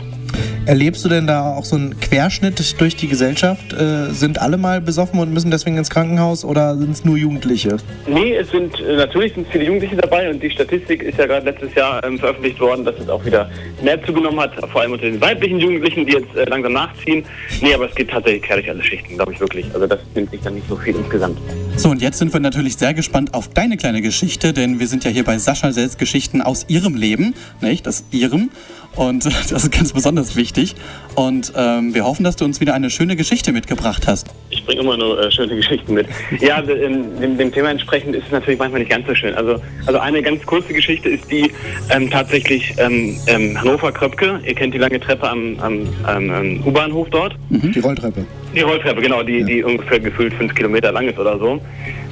Erlebst 0.65 1.03
du 1.03 1.09
denn 1.09 1.27
da 1.27 1.53
auch 1.55 1.65
so 1.65 1.75
einen 1.75 1.99
Querschnitt 1.99 2.79
durch 2.79 2.95
die 2.95 3.09
Gesellschaft? 3.09 3.73
Äh, 3.73 4.11
sind 4.11 4.41
alle 4.41 4.55
mal 4.55 4.79
besoffen 4.79 5.19
und 5.19 5.33
müssen 5.33 5.51
deswegen 5.51 5.75
ins 5.77 5.89
Krankenhaus 5.89 6.45
oder 6.45 6.77
sind 6.77 6.91
es 6.91 7.03
nur 7.03 7.17
Jugendliche? 7.17 7.75
Nee, 8.07 8.35
es 8.35 8.49
sind 8.49 8.79
äh, 8.79 8.95
natürlich 8.95 9.33
sind 9.33 9.45
viele 9.51 9.65
Jugendliche 9.65 9.97
dabei 9.97 10.29
und 10.29 10.41
die 10.41 10.49
Statistik 10.49 11.03
ist 11.03 11.17
ja 11.17 11.25
gerade 11.25 11.45
letztes 11.47 11.75
Jahr 11.75 12.01
ähm, 12.05 12.17
veröffentlicht 12.17 12.61
worden, 12.61 12.85
dass 12.85 12.95
es 12.97 13.09
auch 13.09 13.25
wieder 13.25 13.49
mehr 13.83 14.01
zugenommen 14.05 14.39
hat, 14.39 14.53
vor 14.71 14.81
allem 14.81 14.93
unter 14.93 15.03
den 15.03 15.19
weiblichen 15.19 15.59
Jugendlichen, 15.59 16.05
die 16.05 16.13
jetzt 16.13 16.33
äh, 16.33 16.45
langsam 16.45 16.71
nachziehen. 16.71 17.25
Nee, 17.61 17.73
aber 17.73 17.89
es 17.89 17.95
geht 17.95 18.09
tatsächlich 18.09 18.43
quer 18.43 18.55
durch 18.55 18.69
alle 18.69 18.83
Schichten, 18.83 19.15
glaube 19.15 19.33
ich 19.33 19.41
wirklich. 19.41 19.65
Also 19.73 19.85
das 19.85 19.99
nimmt 20.15 20.31
sich 20.31 20.39
dann 20.39 20.55
nicht 20.55 20.69
so 20.69 20.77
viel 20.77 20.95
insgesamt. 20.95 21.37
So, 21.75 21.89
und 21.89 22.01
jetzt 22.01 22.19
sind 22.19 22.31
wir 22.31 22.39
natürlich 22.39 22.77
sehr 22.77 22.93
gespannt 22.93 23.33
auf 23.33 23.49
deine 23.49 23.75
kleine 23.75 24.01
Geschichte, 24.01 24.53
denn 24.53 24.79
wir 24.79 24.87
sind 24.87 25.03
ja 25.03 25.11
hier 25.11 25.25
bei 25.25 25.37
Sascha 25.39 25.73
Selbst 25.73 25.99
Geschichten 25.99 26.41
aus 26.41 26.67
ihrem 26.69 26.95
Leben, 26.95 27.33
nicht? 27.59 27.85
Das 27.85 28.05
ihrem. 28.11 28.49
Und 28.95 29.25
das 29.51 29.51
ist 29.51 29.71
ganz 29.71 29.93
besonders 29.93 30.35
wichtig. 30.35 30.75
Und 31.15 31.53
ähm, 31.55 31.93
wir 31.93 32.05
hoffen, 32.05 32.23
dass 32.23 32.35
du 32.35 32.45
uns 32.45 32.59
wieder 32.59 32.73
eine 32.73 32.89
schöne 32.89 33.15
Geschichte 33.15 33.51
mitgebracht 33.51 34.07
hast. 34.07 34.27
Ich 34.49 34.65
bringe 34.65 34.81
immer 34.81 34.97
nur 34.97 35.19
äh, 35.19 35.31
schöne 35.31 35.55
Geschichten 35.55 35.93
mit. 35.93 36.07
Ja, 36.39 36.61
dem, 36.61 37.19
dem, 37.19 37.37
dem, 37.37 37.51
Thema 37.51 37.69
entsprechend 37.69 38.15
ist 38.15 38.25
es 38.25 38.31
natürlich 38.31 38.59
manchmal 38.59 38.79
nicht 38.79 38.91
ganz 38.91 39.05
so 39.07 39.13
schön. 39.13 39.33
Also, 39.35 39.61
also 39.85 39.99
eine 39.99 40.21
ganz 40.21 40.43
kurze 40.45 40.73
Geschichte 40.73 41.09
ist 41.09 41.29
die 41.29 41.51
ähm, 41.89 42.09
tatsächlich 42.09 42.73
ähm, 42.77 43.17
ähm 43.27 43.59
Hannover-Kröpke. 43.59 44.41
Ihr 44.45 44.55
kennt 44.55 44.73
die 44.73 44.79
lange 44.79 44.99
Treppe 44.99 45.29
am, 45.29 45.59
am, 45.59 45.87
am 46.03 46.63
U-Bahnhof 46.65 47.09
dort. 47.09 47.35
Mhm. 47.49 47.71
Die 47.71 47.79
Rolltreppe. 47.79 48.25
Die 48.55 48.61
Rolltreppe, 48.61 49.01
genau, 49.01 49.23
die, 49.23 49.39
ja. 49.39 49.45
die 49.45 49.63
ungefähr 49.63 49.99
gefühlt 49.99 50.33
fünf 50.33 50.53
Kilometer 50.53 50.91
lang 50.91 51.07
ist 51.07 51.17
oder 51.17 51.37
so. 51.39 51.59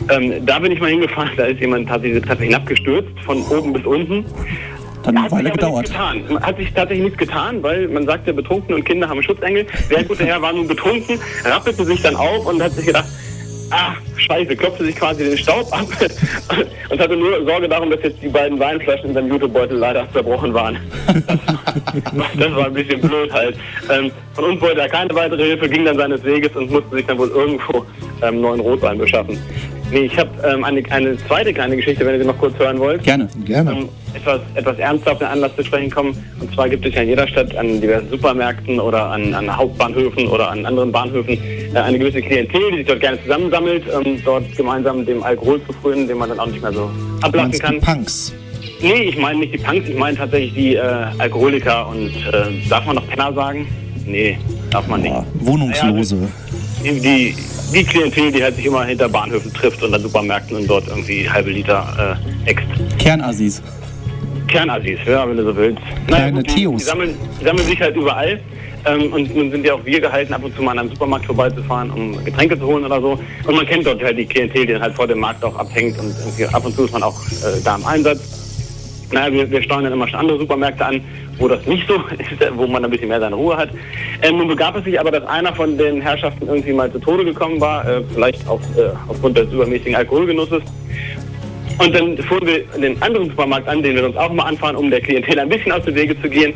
Ähm, 0.10 0.46
da 0.46 0.60
bin 0.60 0.72
ich 0.72 0.80
mal 0.80 0.90
hingefahren, 0.90 1.32
da 1.38 1.46
ist 1.46 1.60
jemand 1.60 1.88
tatsächlich 1.88 2.20
diese 2.20 2.28
Treppe 2.28 2.44
hinabgestürzt, 2.44 3.20
von 3.26 3.44
oben 3.44 3.74
bis 3.74 3.86
unten. 3.86 4.26
Dann 5.04 5.18
eine 5.18 5.32
Weile 5.32 5.52
gedauert. 5.52 5.92
Hat 5.98 6.58
sich 6.58 6.74
tatsächlich 6.74 7.06
nichts 7.06 7.18
getan, 7.18 7.62
weil 7.64 7.88
man 7.88 8.06
sagt 8.06 8.28
ja, 8.28 8.34
betrunken 8.34 8.76
und 8.76 8.86
Kinder 8.86 9.10
haben 9.10 9.22
Schutzengel. 9.24 9.66
Der 9.90 10.04
gute 10.04 10.26
Herr 10.26 10.42
war 10.42 10.54
nun 10.54 10.68
betrunken, 10.68 11.20
rappelte 11.46 11.86
sich 11.86 12.02
dann 12.02 12.16
auf 12.16 12.46
und 12.46 12.62
hat 12.62 12.72
sich 12.74 12.86
gedacht, 12.86 13.06
ah, 13.72 13.94
scheiße, 14.18 14.56
klopfte 14.56 14.86
sich 14.86 14.96
quasi 14.96 15.24
den 15.24 15.38
Staub 15.38 15.68
ab 15.72 15.88
und 16.90 17.00
hatte 17.00 17.18
nur 17.18 17.44
Sorge 17.46 17.68
darum, 17.68 17.90
dass 17.90 18.02
jetzt 18.04 18.22
die 18.22 18.28
beiden 18.28 18.60
Weinflaschen 18.60 19.10
in 19.10 19.14
seinem 19.14 19.30
Jutebeutel 19.30 19.78
leider 19.78 20.08
zerbrochen 20.14 20.54
waren. 20.54 20.78
das 22.38 22.56
war 22.56 22.66
ein 22.66 22.74
bisschen 22.74 23.02
blöd 23.02 23.32
halt. 23.32 23.56
Ähm, 23.90 24.12
von 24.34 24.46
uns 24.46 24.62
wollte 24.62 24.82
er 24.82 24.90
keine 24.90 25.14
weitere 25.16 25.44
Hilfe, 25.44 25.70
ging 25.70 25.86
dann 25.86 25.98
seines 25.98 26.24
Weges 26.24 26.56
und 26.56 26.70
musste 26.70 26.96
sich 26.96 27.06
dann 27.06 27.18
wohl 27.18 27.30
irgendwo 27.30 27.86
ähm, 28.22 28.42
neuen 28.42 28.60
Rotwein 28.60 28.98
beschaffen. 28.98 29.38
Nee, 29.92 30.06
ich 30.06 30.18
habe 30.18 30.30
ähm, 30.48 30.64
eine, 30.64 30.82
eine 30.90 31.18
zweite 31.28 31.54
kleine 31.54 31.76
Geschichte, 31.76 32.06
wenn 32.06 32.14
ihr 32.14 32.22
sie 32.22 32.28
noch 32.28 32.38
kurz 32.38 32.58
hören 32.58 32.80
wollt. 32.80 33.04
Gerne. 33.04 33.28
Gerne. 33.44 33.72
Ähm, 33.72 33.90
etwas, 34.14 34.40
etwas 34.56 34.80
ernster 34.80 35.12
auf 35.12 35.18
den 35.18 35.28
Anlass 35.28 35.56
zu 35.56 35.64
sprechen 35.64 35.92
kommen. 35.92 36.16
Und 36.40 36.54
zwar 36.54 36.70
gibt 36.70 36.86
es 36.86 36.96
ja 36.96 37.02
in 37.02 37.10
jeder 37.10 37.28
Stadt 37.28 37.56
an 37.58 37.82
diversen 37.82 38.10
Supermärkten 38.10 38.80
oder 38.80 39.08
an, 39.08 39.34
an 39.34 39.56
Hauptbahnhöfen 39.56 40.28
oder 40.28 40.50
an 40.50 40.66
anderen 40.66 40.92
Bahnhöfen 40.92 41.38
äh, 41.74 41.78
eine 41.78 42.00
gewisse 42.00 42.22
Klientel, 42.22 42.72
die 42.72 42.78
sich 42.78 42.88
dort 42.88 43.02
gerne 43.02 43.22
zusammensammelt, 43.22 43.84
um 43.94 44.24
dort 44.24 44.56
gemeinsam 44.56 45.06
dem 45.06 45.24
Alkohol 45.24 45.62
zu 45.66 45.74
frönen, 45.74 46.08
den 46.08 46.18
man 46.18 46.30
dann 46.30 46.40
auch 46.40 46.48
nicht 46.48 46.62
mehr 46.62 46.74
so 46.74 46.90
ablassen 47.22 47.60
kann. 47.60 47.74
Die 47.76 47.86
Punks. 47.86 48.34
Nee, 48.82 49.04
ich 49.10 49.18
meine 49.18 49.40
nicht 49.40 49.54
die 49.54 49.58
Punks, 49.58 49.88
ich 49.90 49.98
meine 49.98 50.18
tatsächlich 50.18 50.54
die 50.54 50.76
äh, 50.76 50.82
Alkoholiker 51.18 51.88
und 51.90 52.08
äh, 52.08 52.70
darf 52.70 52.86
man 52.86 52.96
noch 52.96 53.08
Penner 53.08 53.34
sagen? 53.34 53.68
Nee, 54.06 54.38
darf 54.72 54.88
man 54.88 55.02
nicht. 55.02 55.12
Ja, 55.12 55.26
Wohnungslose. 55.42 56.16
Ja, 56.16 56.28
die, 56.84 57.36
die 57.74 57.84
Klientel, 57.84 58.32
die 58.32 58.44
halt 58.44 58.56
sich 58.56 58.66
immer 58.66 58.86
hinter 58.86 59.10
Bahnhöfen 59.10 59.54
trifft 59.54 59.84
und 59.84 59.94
an 59.94 60.02
Supermärkten 60.02 60.58
und 60.58 60.68
dort 60.68 60.88
irgendwie 60.88 61.30
halbe 61.30 61.52
Liter 61.52 62.18
äh, 62.46 62.50
ext. 62.50 62.66
Kernassis. 63.00 63.62
Kernassis, 64.48 65.00
ja, 65.06 65.28
wenn 65.28 65.38
du 65.38 65.46
so 65.46 65.56
willst. 65.56 65.82
Kleine 66.08 66.42
naja, 66.42 66.56
Theos. 66.56 66.82
Die, 66.82 66.84
sammeln, 66.86 67.16
die 67.40 67.46
sammeln 67.46 67.68
sich 67.68 67.80
halt 67.80 67.96
überall. 67.96 68.40
Ähm, 68.86 69.14
und 69.14 69.36
nun 69.36 69.52
sind 69.52 69.66
ja 69.66 69.76
auch 69.76 69.86
wir 69.86 70.02
gehalten, 70.02 70.34
ab 70.34 70.44
und 70.44 70.56
zu 70.56 70.64
mal 70.64 70.72
an 70.72 70.80
einem 70.80 70.90
Supermarkt 70.90 71.26
vorbeizufahren, 71.26 71.92
um 71.92 72.24
Getränke 72.26 72.58
zu 72.58 72.66
holen 72.66 72.84
oder 72.84 73.00
so. 73.00 73.20
Und 73.46 73.56
man 73.56 73.66
kennt 73.66 73.86
dort 73.86 74.02
halt 74.04 74.18
die 74.18 74.26
Klientel, 74.26 74.66
die 74.66 74.74
dann 74.74 74.82
halt 74.82 74.96
vor 74.96 75.08
dem 75.08 75.20
Markt 75.20 75.44
auch 75.44 75.56
abhängt 75.56 75.98
und 76.00 76.16
ab 76.54 76.66
und 76.66 76.76
zu 76.76 76.86
ist 76.86 76.94
man 76.94 77.04
auch 77.04 77.20
äh, 77.28 77.62
da 77.64 77.76
im 77.76 77.86
Einsatz. 77.86 78.41
Naja, 79.12 79.34
wir, 79.34 79.52
wir 79.52 79.62
steuern 79.62 79.84
dann 79.84 79.94
immer 79.94 80.08
schon 80.08 80.20
andere 80.20 80.40
Supermärkte 80.40 80.86
an, 80.86 81.02
wo 81.38 81.48
das 81.48 81.66
nicht 81.66 81.88
so 81.88 81.96
ist, 82.18 82.58
wo 82.58 82.68
man 82.68 82.84
ein 82.86 82.92
bisschen 82.92 83.10
mehr 83.10 83.20
seine 83.20 83.36
Ruhe 83.36 83.58
hat. 83.58 83.70
Ähm, 84.22 84.38
nun 84.38 84.48
begab 84.48 84.76
es 84.78 84.84
sich 84.84 85.00
aber, 85.00 85.12
dass 85.12 85.26
einer 85.26 85.54
von 85.54 85.78
den 85.78 86.02
Herrschaften 86.02 86.48
irgendwie 86.48 86.74
mal 86.74 86.92
zu 86.92 87.00
Tode 87.00 87.26
gekommen 87.26 87.60
war, 87.60 87.88
äh, 87.88 88.02
vielleicht 88.14 88.48
auf, 88.48 88.62
äh, 88.78 88.90
aufgrund 89.08 89.38
des 89.38 89.52
übermäßigen 89.52 89.96
Alkoholgenusses. 89.96 90.62
Und 91.78 91.96
dann 91.96 92.18
fuhren 92.20 92.46
wir 92.46 92.64
den 92.80 93.02
anderen 93.02 93.30
Supermarkt 93.30 93.68
an, 93.68 93.82
den 93.82 93.96
wir 93.96 94.06
uns 94.06 94.16
auch 94.16 94.32
mal 94.32 94.44
anfahren, 94.44 94.76
um 94.76 94.90
der 94.90 95.02
Klientel 95.02 95.40
ein 95.40 95.50
bisschen 95.50 95.72
aus 95.72 95.84
dem 95.84 95.96
Wege 95.96 96.20
zu 96.22 96.30
gehen. 96.30 96.54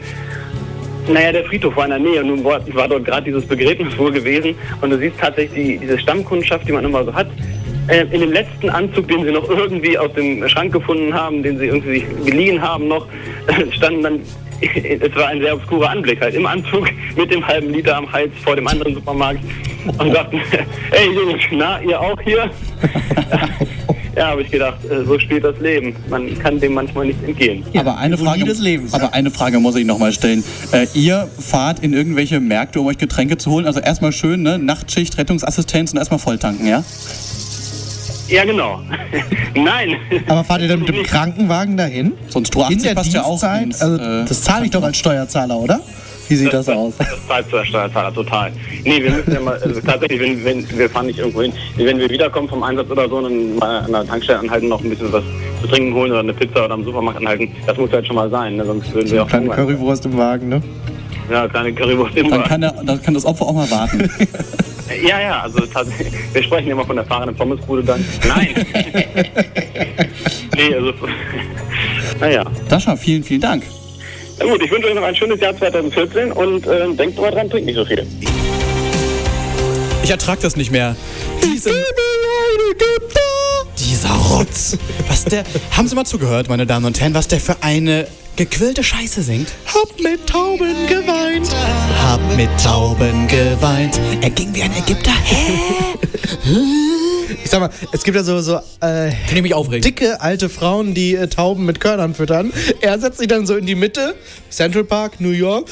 Naja, 1.08 1.32
der 1.32 1.45
Friedhof 1.45 1.76
war 1.76 1.86
in 1.86 1.91
der 1.91 1.99
Nähe 1.99 2.22
und 2.22 2.28
nun 2.28 2.43
war, 2.43 2.60
war 2.74 2.88
dort 2.88 3.06
gerade 3.06 3.26
dieses 3.26 3.45
Begräbnis 3.45 3.95
wohl 3.97 4.12
gewesen 4.12 4.56
und 4.82 4.89
du 4.89 4.97
siehst 4.97 5.20
tatsächlich 5.20 5.53
die, 5.53 5.78
diese 5.78 5.99
Stammkundschaft, 5.99 6.68
die 6.68 6.72
man 6.72 6.84
immer 6.84 7.03
so 7.03 7.14
hat, 7.14 7.28
äh, 7.88 8.01
in 8.11 8.21
dem 8.21 8.31
letzten 8.31 8.69
Anzug, 8.69 9.07
den 9.07 9.23
sie 9.25 9.31
noch 9.31 9.49
irgendwie 9.49 9.97
aus 9.97 10.11
dem 10.13 10.47
Schrank 10.49 10.73
gefunden 10.73 11.13
haben, 11.13 11.43
den 11.43 11.57
sie 11.59 11.65
irgendwie 11.65 12.05
geliehen 12.25 12.61
haben 12.61 12.88
noch, 12.88 13.07
standen 13.71 14.03
dann, 14.03 14.19
es 14.99 15.15
war 15.15 15.27
ein 15.27 15.41
sehr 15.41 15.55
obskurer 15.55 15.89
Anblick 15.89 16.21
halt, 16.21 16.36
im 16.36 16.45
Anzug 16.45 16.89
mit 17.15 17.31
dem 17.31 17.45
halben 17.45 17.71
Liter 17.71 17.97
am 17.97 18.11
Hals 18.11 18.31
vor 18.43 18.55
dem 18.55 18.67
anderen 18.67 18.95
Supermarkt 18.95 19.41
und 19.97 20.13
sagten, 20.13 20.41
ey 20.91 21.13
Jungs, 21.13 21.43
na, 21.51 21.81
ihr 21.81 21.99
auch 21.99 22.19
hier? 22.21 22.49
Ja, 24.15 24.27
habe 24.27 24.43
ich 24.43 24.51
gedacht, 24.51 24.77
äh, 24.86 25.03
so 25.03 25.19
spielt 25.19 25.43
das 25.43 25.59
Leben. 25.59 25.93
Man 26.09 26.39
kann 26.39 26.59
dem 26.59 26.73
manchmal 26.73 27.07
nicht 27.07 27.21
entgehen. 27.21 27.65
Ja, 27.73 27.81
aber 27.81 27.97
eine 27.97 28.17
Frage, 28.17 28.45
des 28.45 28.59
Lebens, 28.59 28.93
aber 28.93 29.13
eine 29.13 29.29
Frage 29.29 29.59
muss 29.59 29.75
ich 29.75 29.86
nochmal 29.86 30.13
stellen. 30.13 30.41
Äh, 30.71 30.88
ihr 30.93 31.27
fahrt 31.38 31.79
in 31.79 31.93
irgendwelche 31.93 32.39
Märkte, 32.39 32.79
um 32.79 32.88
euch 32.88 32.97
Getränke 32.97 33.38
zu 33.38 33.51
holen. 33.51 33.65
Also 33.65 33.81
erstmal 33.81 34.13
schön, 34.13 34.41
ne? 34.41 34.57
Nachtschicht, 34.57 35.17
Rettungsassistenz 35.17 35.91
und 35.91 35.99
erstmal 35.99 36.19
volltanken, 36.19 36.65
ja? 36.65 36.83
Ja, 38.28 38.43
genau. 38.43 38.82
Nein. 39.55 39.97
Aber 40.28 40.43
fahrt 40.43 40.61
ihr 40.61 40.67
dann 40.67 40.80
mit 40.80 40.89
dem 40.89 41.03
Krankenwagen 41.03 41.78
dahin? 41.78 42.13
Sonst 42.28 42.53
du 42.53 42.61
80 42.61 42.78
In 42.78 42.84
der 42.84 42.95
passt 42.95 43.13
ja 43.13 43.23
auch 43.23 43.41
ins, 43.61 43.82
also, 43.82 43.97
äh, 43.97 44.26
Das 44.26 44.41
zahle 44.41 44.65
ich 44.65 44.71
doch 44.71 44.84
als 44.84 44.97
Steuerzahler, 44.97 45.57
oder? 45.57 45.80
Wie 46.28 46.36
sieht 46.36 46.51
das, 46.51 46.65
das 46.65 46.76
aus? 46.76 46.93
Das 46.97 47.28
zahlt 47.28 47.53
der 47.53 47.65
Steuerzahler 47.65 48.13
total. 48.13 48.51
Nee, 48.84 49.03
wir 49.03 49.11
müssen 49.11 49.32
ja 49.32 49.39
mal, 49.39 49.59
also 49.61 49.80
tatsächlich, 49.80 50.19
wenn, 50.19 50.43
wenn, 50.43 50.78
wir 50.78 50.89
fahren 50.89 51.05
nicht 51.05 51.19
irgendwo 51.19 51.43
hin. 51.43 51.53
Wenn 51.76 51.99
wir 51.99 52.09
wiederkommen 52.09 52.49
vom 52.49 52.63
Einsatz 52.63 52.89
oder 52.89 53.07
so, 53.07 53.21
dann 53.21 53.55
mal 53.57 53.82
an 53.82 53.91
der 53.91 54.07
Tankstelle 54.07 54.39
anhalten, 54.39 54.69
noch 54.69 54.84
ein 54.84 54.89
bisschen 54.89 55.13
was 55.13 55.23
zu 55.61 55.67
trinken 55.67 55.93
holen 55.93 56.11
oder 56.11 56.21
eine 56.21 56.34
Pizza 56.34 56.65
oder 56.65 56.73
am 56.73 56.84
Supermarkt 56.84 57.19
anhalten. 57.19 57.51
Das 57.67 57.78
muss 57.78 57.91
halt 57.91 58.07
schon 58.07 58.15
mal 58.15 58.30
sein, 58.30 58.55
ne? 58.55 58.65
sonst 58.65 58.91
würden 58.93 59.11
wir 59.11 59.23
auch. 59.23 59.28
Kleine 59.28 59.49
Currywurst 59.49 60.05
im 60.05 60.17
Wagen, 60.17 60.49
ne? 60.49 60.63
Ja, 61.30 61.47
kleine 61.47 61.73
Currywurst 61.73 62.17
im 62.17 62.30
dann 62.30 62.39
Wagen. 62.39 62.49
Kann 62.49 62.61
der, 62.61 62.71
dann 62.84 63.01
kann 63.01 63.13
das 63.13 63.26
Opfer 63.26 63.45
auch 63.45 63.53
mal 63.53 63.69
warten. 63.69 64.09
ja, 64.89 65.19
ja, 65.19 65.41
also 65.41 65.65
tatsächlich, 65.65 66.13
wir 66.33 66.43
sprechen 66.43 66.71
immer 66.71 66.86
von 66.86 66.95
der 66.95 67.05
fahrenden 67.05 67.36
Pommesbude 67.36 67.83
dann. 67.83 68.05
Nein! 68.27 68.49
nee, 70.55 70.75
also, 70.75 70.93
naja. 72.19 72.43
Sascha, 72.69 72.95
vielen, 72.95 73.23
vielen 73.23 73.41
Dank. 73.41 73.63
Na 74.38 74.45
gut, 74.45 74.61
ich 74.61 74.71
wünsche 74.71 74.88
euch 74.88 74.95
noch 74.95 75.03
ein 75.03 75.15
schönes 75.15 75.39
Jahr 75.39 75.55
2014 75.55 76.31
und 76.31 76.67
äh, 76.67 76.93
denkt 76.93 77.19
mal 77.19 77.31
dran, 77.31 77.49
trinkt 77.49 77.65
nicht 77.67 77.75
so 77.75 77.86
viel. 77.86 78.05
Ich 80.03 80.09
ertrag 80.09 80.39
das 80.41 80.55
nicht 80.55 80.71
mehr. 80.71 80.95
Diese, 81.41 81.71
dieser 83.79 84.09
Rotz. 84.09 84.77
Was 85.07 85.25
der. 85.25 85.43
Haben 85.71 85.88
Sie 85.88 85.95
mal 85.95 86.05
zugehört, 86.05 86.49
meine 86.49 86.65
Damen 86.65 86.86
und 86.86 86.99
Herren, 86.99 87.13
was 87.13 87.27
der 87.27 87.39
für 87.39 87.63
eine 87.63 88.07
gequillte 88.36 88.83
Scheiße 88.83 89.21
singt? 89.21 89.49
Hab 89.73 89.99
mit 89.99 90.27
Tauben 90.27 90.75
geweint. 90.88 91.49
Hab 92.03 92.19
mit 92.36 92.49
Tauben 92.61 93.27
geweint. 93.27 93.99
Er 94.21 94.29
ging 94.29 94.53
wie 94.53 94.63
ein 94.63 94.75
Ägypter. 94.75 95.11
Hä? 95.23 95.53
Ich 97.43 97.49
sag 97.49 97.59
mal, 97.59 97.69
es 97.91 98.03
gibt 98.03 98.17
ja 98.17 98.23
so, 98.23 98.39
so 98.41 98.59
äh, 98.81 99.11
dicke 99.79 100.21
alte 100.21 100.49
Frauen, 100.49 100.93
die 100.93 101.15
äh, 101.15 101.27
Tauben 101.27 101.65
mit 101.65 101.79
Körnern 101.79 102.13
füttern. 102.13 102.51
Er 102.81 102.99
setzt 102.99 103.19
sich 103.19 103.27
dann 103.27 103.45
so 103.45 103.55
in 103.55 103.65
die 103.65 103.75
Mitte, 103.75 104.15
Central 104.49 104.83
Park, 104.83 105.19
New 105.19 105.31
York. 105.31 105.67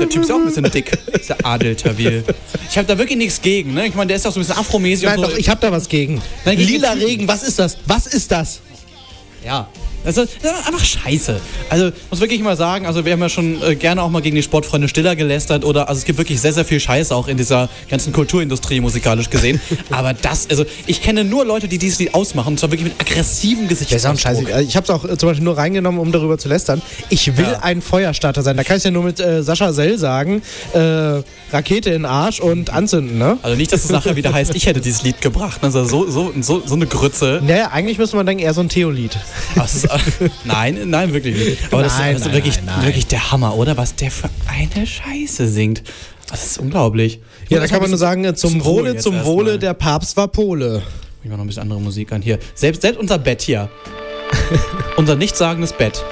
Der 0.00 0.08
Typ 0.08 0.22
ist 0.22 0.30
auch 0.30 0.36
ein 0.36 0.46
bisschen 0.46 0.70
dick, 0.70 0.92
dieser 1.18 1.36
Adel 1.44 1.76
Tawil. 1.76 2.24
Ich 2.68 2.76
habe 2.76 2.86
da 2.86 2.98
wirklich 2.98 3.18
nichts 3.18 3.40
gegen, 3.40 3.74
ne? 3.74 3.86
Ich 3.86 3.94
meine, 3.94 4.08
der 4.08 4.16
ist 4.16 4.26
auch 4.26 4.32
so 4.32 4.40
ein 4.40 4.42
bisschen 4.42 4.58
afromäßig 4.58 5.06
Nein, 5.06 5.18
und 5.18 5.24
so. 5.24 5.30
doch, 5.30 5.38
ich 5.38 5.48
habe 5.48 5.60
da 5.60 5.72
was 5.72 5.88
gegen. 5.88 6.20
Nein, 6.44 6.58
Lila. 6.58 6.92
Regen, 6.92 7.26
was 7.28 7.42
ist 7.42 7.58
das? 7.58 7.78
Was 7.86 8.06
ist 8.06 8.30
das? 8.30 8.60
Ja. 9.44 9.68
Das 10.04 10.16
ist, 10.16 10.36
das 10.42 10.52
ist 10.60 10.66
einfach 10.66 10.84
scheiße. 10.84 11.40
Also, 11.70 11.90
muss 12.10 12.20
wirklich 12.20 12.40
mal 12.42 12.56
sagen, 12.56 12.86
also 12.86 13.04
wir 13.04 13.12
haben 13.12 13.20
ja 13.20 13.28
schon 13.28 13.62
äh, 13.62 13.74
gerne 13.74 14.02
auch 14.02 14.10
mal 14.10 14.20
gegen 14.22 14.36
die 14.36 14.42
Sportfreunde 14.42 14.88
Stiller 14.88 15.16
gelästert 15.16 15.64
oder, 15.64 15.88
also 15.88 15.98
es 15.98 16.04
gibt 16.04 16.18
wirklich 16.18 16.40
sehr, 16.40 16.52
sehr 16.52 16.64
viel 16.64 16.78
Scheiße 16.80 17.14
auch 17.14 17.28
in 17.28 17.36
dieser 17.36 17.68
ganzen 17.88 18.12
Kulturindustrie 18.12 18.80
musikalisch 18.80 19.30
gesehen. 19.30 19.60
Aber 19.90 20.12
das, 20.14 20.48
also 20.50 20.64
ich 20.86 21.02
kenne 21.02 21.24
nur 21.24 21.44
Leute, 21.44 21.68
die 21.68 21.78
dieses 21.78 21.98
Lied 21.98 22.14
ausmachen, 22.14 22.48
und 22.54 22.60
zwar 22.60 22.70
wirklich 22.70 22.90
mit 22.92 23.00
aggressiven 23.00 23.66
Gesichtsausdruck. 23.68 24.20
Scheiße. 24.20 24.62
Ich 24.62 24.76
habe 24.76 24.84
es 24.84 24.90
auch 24.90 25.04
äh, 25.04 25.16
zum 25.16 25.28
Beispiel 25.30 25.44
nur 25.44 25.56
reingenommen, 25.56 26.00
um 26.00 26.12
darüber 26.12 26.38
zu 26.38 26.48
lästern. 26.48 26.82
Ich 27.08 27.36
will 27.36 27.44
Ja. 27.44 27.60
ein 27.62 27.80
Feuerstarter 27.82 28.42
sein. 28.42 28.56
Da 28.56 28.64
kann 28.64 28.76
ich 28.76 28.84
ja 28.84 28.90
nur 28.90 29.04
mit 29.04 29.20
äh, 29.20 29.42
Sascha 29.42 29.72
Sell 29.72 29.98
sagen, 29.98 30.42
äh, 30.74 31.22
Rakete 31.52 31.90
in 31.90 32.02
den 32.02 32.06
Arsch 32.06 32.40
und 32.40 32.70
anzünden, 32.70 33.16
ne? 33.18 33.38
Also 33.42 33.56
nicht, 33.56 33.72
dass 33.72 33.84
es 33.84 33.90
nachher 33.90 34.16
wieder 34.16 34.32
heißt, 34.32 34.54
ich 34.54 34.66
hätte 34.66 34.80
dieses 34.80 35.02
Lied 35.02 35.20
gebracht. 35.20 35.58
Also 35.62 35.84
so, 35.84 36.10
so, 36.10 36.32
so, 36.40 36.62
so 36.66 36.74
eine 36.74 36.86
Grütze. 36.86 37.40
Naja, 37.46 37.70
eigentlich 37.72 37.98
müsste 37.98 38.16
man 38.16 38.26
denken, 38.26 38.42
eher 38.42 38.54
so 38.54 38.60
ein 38.60 38.68
Theolied. 38.68 39.16
Aber 39.54 39.64
es 39.64 39.74
ist, 39.76 39.90
nein, 40.44 40.78
nein, 40.86 41.12
wirklich 41.12 41.36
nicht. 41.36 41.72
Aber 41.72 41.82
das, 41.82 41.98
Nein, 41.98 42.14
das 42.14 42.22
ist 42.22 42.26
nein, 42.26 42.34
wirklich, 42.34 42.60
nein, 42.64 42.84
wirklich 42.84 43.06
der 43.06 43.30
Hammer, 43.30 43.56
oder? 43.56 43.76
Was 43.76 43.94
der 43.94 44.10
für 44.10 44.28
eine 44.46 44.86
Scheiße 44.86 45.48
singt. 45.48 45.82
Das 46.30 46.46
ist 46.46 46.58
unglaublich. 46.58 47.20
Ja, 47.48 47.60
da 47.60 47.66
kann 47.66 47.80
man 47.80 47.90
nur 47.90 47.98
sagen, 47.98 48.24
äh, 48.24 48.34
zum 48.34 48.64
Wohle, 48.64 48.96
zum. 48.96 49.24
Wohle, 49.24 49.58
der 49.58 49.74
Papst 49.74 50.16
war 50.16 50.28
Pole. 50.28 50.82
Ich 51.22 51.30
mach 51.30 51.36
noch 51.36 51.44
ein 51.44 51.46
bisschen 51.46 51.62
andere 51.62 51.80
Musik 51.80 52.12
an 52.12 52.22
hier. 52.22 52.38
Selbst, 52.54 52.82
selbst 52.82 52.98
unser 52.98 53.18
Bett 53.18 53.42
hier. 53.42 53.70
unser 54.96 55.16
nichtssagendes 55.16 55.72
Bett. 55.72 56.02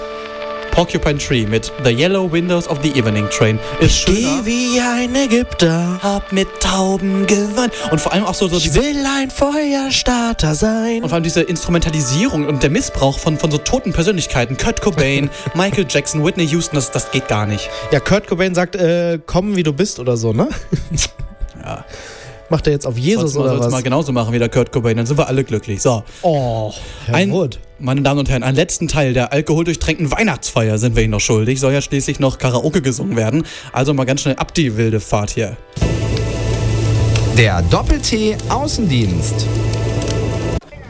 Porcupine 0.72 1.18
Tree 1.18 1.46
mit 1.46 1.70
The 1.84 1.90
Yellow 1.90 2.32
Windows 2.32 2.66
of 2.66 2.78
the 2.82 2.90
Evening 2.98 3.28
Train 3.28 3.58
ist 3.80 3.98
schöner. 3.98 4.40
wie 4.44 4.80
ein 4.80 5.14
Ägypter. 5.14 5.98
Hab 6.02 6.32
mit 6.32 6.48
Tauben 6.60 7.26
geweint. 7.26 7.72
Und 7.90 8.00
vor 8.00 8.12
allem 8.12 8.24
auch 8.24 8.32
so, 8.34 8.48
so 8.48 8.56
Ich 8.56 8.74
will 8.74 9.04
ein 9.06 9.30
Feuerstarter 9.30 10.54
sein. 10.54 11.02
und 11.02 11.10
vor 11.10 11.14
allem 11.16 11.24
diese 11.24 11.42
Instrumentalisierung 11.42 12.46
und 12.46 12.62
der 12.62 12.70
Missbrauch 12.70 13.18
von, 13.18 13.36
von 13.38 13.50
so 13.50 13.58
toten 13.58 13.92
Persönlichkeiten. 13.92 14.56
Kurt 14.56 14.80
Cobain, 14.80 15.28
Michael 15.54 15.86
Jackson, 15.88 16.24
Whitney 16.24 16.46
Houston, 16.48 16.76
das, 16.76 16.90
das 16.90 17.10
geht 17.10 17.28
gar 17.28 17.44
nicht. 17.44 17.68
Ja, 17.90 18.00
Kurt 18.00 18.26
Cobain 18.26 18.54
sagt, 18.54 18.74
äh, 18.74 19.18
komm 19.26 19.54
wie 19.56 19.62
du 19.62 19.74
bist 19.74 19.98
oder 20.00 20.16
so, 20.16 20.32
ne? 20.32 20.48
Ja. 21.64 21.84
Macht 22.52 22.66
er 22.66 22.74
jetzt 22.74 22.86
auf 22.86 22.98
Jesus 22.98 23.32
Soll's 23.32 23.46
mal, 23.46 23.54
oder 23.56 23.64
was? 23.64 23.72
mal 23.72 23.82
genauso 23.82 24.12
machen 24.12 24.34
wie 24.34 24.38
der 24.38 24.50
Kurt 24.50 24.72
Cobain, 24.72 24.94
dann 24.98 25.06
sind 25.06 25.16
wir 25.16 25.26
alle 25.26 25.42
glücklich. 25.42 25.80
So. 25.80 26.02
Oh, 26.20 26.70
Herr 27.06 27.14
Ein, 27.14 27.32
Wood. 27.32 27.58
meine 27.78 28.02
Damen 28.02 28.20
und 28.20 28.28
Herren, 28.28 28.42
einen 28.42 28.56
letzten 28.56 28.88
Teil 28.88 29.14
der 29.14 29.32
alkoholdurchtränkten 29.32 30.10
Weihnachtsfeier 30.10 30.76
sind 30.76 30.94
wir 30.94 31.02
Ihnen 31.02 31.12
noch 31.12 31.20
schuldig. 31.20 31.60
Soll 31.60 31.72
ja 31.72 31.80
schließlich 31.80 32.20
noch 32.20 32.36
Karaoke 32.36 32.82
gesungen 32.82 33.16
werden. 33.16 33.44
Also 33.72 33.94
mal 33.94 34.04
ganz 34.04 34.20
schnell 34.20 34.34
ab 34.36 34.52
die 34.52 34.76
wilde 34.76 35.00
Fahrt 35.00 35.30
hier. 35.30 35.56
Der 37.38 37.62
Doppel-T 37.62 38.36
Außendienst. 38.50 39.46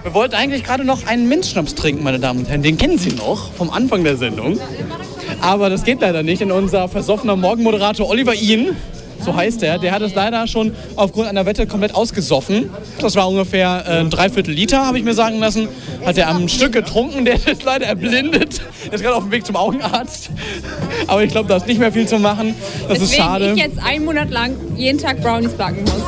Wir 0.03 0.15
wollten 0.15 0.35
eigentlich 0.35 0.65
gerade 0.65 0.85
noch 0.85 1.07
einen 1.07 1.29
Minzschnaps 1.29 1.77
trinken, 1.77 2.03
meine 2.03 2.19
Damen 2.19 2.41
und 2.41 2.49
Herren. 2.49 2.65
Den 2.65 2.77
kennen 2.77 2.99
Sie 2.99 3.11
noch 3.13 3.53
vom 3.53 3.71
Anfang 3.71 4.03
der 4.03 4.17
Sendung. 4.17 4.59
Aber 5.41 5.71
das 5.71 5.85
geht 5.85 6.01
leider 6.01 6.25
nicht, 6.25 6.41
denn 6.41 6.51
unser 6.51 6.89
versoffener 6.89 7.37
Morgenmoderator 7.37 8.09
Oliver 8.09 8.35
Ihn, 8.35 8.77
so 9.23 9.35
heißt 9.35 9.63
er, 9.63 9.79
der 9.79 9.93
hat 9.93 10.03
es 10.03 10.15
leider 10.15 10.47
schon 10.47 10.73
aufgrund 10.97 11.29
einer 11.29 11.47
Wette 11.47 11.67
komplett 11.67 11.95
ausgesoffen. 11.95 12.71
Das 13.01 13.17
war 13.17 13.29
ungefähr 13.29 13.85
äh, 13.87 14.01
ein 14.01 14.11
Dreiviertel 14.11 14.53
Liter, 14.53 14.87
habe 14.87 14.99
ich 14.99 15.05
mir 15.05 15.15
sagen 15.15 15.39
lassen. 15.39 15.69
Hat 16.05 16.19
er 16.19 16.29
am 16.29 16.49
Stück 16.49 16.73
getrunken, 16.73 17.25
der 17.25 17.35
ist 17.35 17.63
leider 17.65 17.87
erblindet. 17.87 18.61
Der 18.87 18.95
ist 18.95 19.03
gerade 19.03 19.17
auf 19.17 19.25
dem 19.25 19.33
Weg 19.33 19.47
zum 19.47 19.57
Augenarzt. 19.57 20.31
Aber 21.07 21.23
ich 21.23 21.31
glaube, 21.31 21.49
da 21.49 21.57
ist 21.57 21.67
nicht 21.67 21.79
mehr 21.79 21.93
viel 21.93 22.07
zu 22.07 22.19
machen. 22.19 22.55
Das 22.89 22.99
ist 22.99 23.13
Deswegen 23.13 23.23
schade. 23.23 23.53
ich 23.53 23.59
jetzt 23.59 23.79
einen 23.79 24.05
Monat 24.05 24.31
lang 24.31 24.55
jeden 24.77 24.99
Tag 24.99 25.21
Brownies 25.23 25.53
backen 25.53 25.85
muss. 25.85 26.03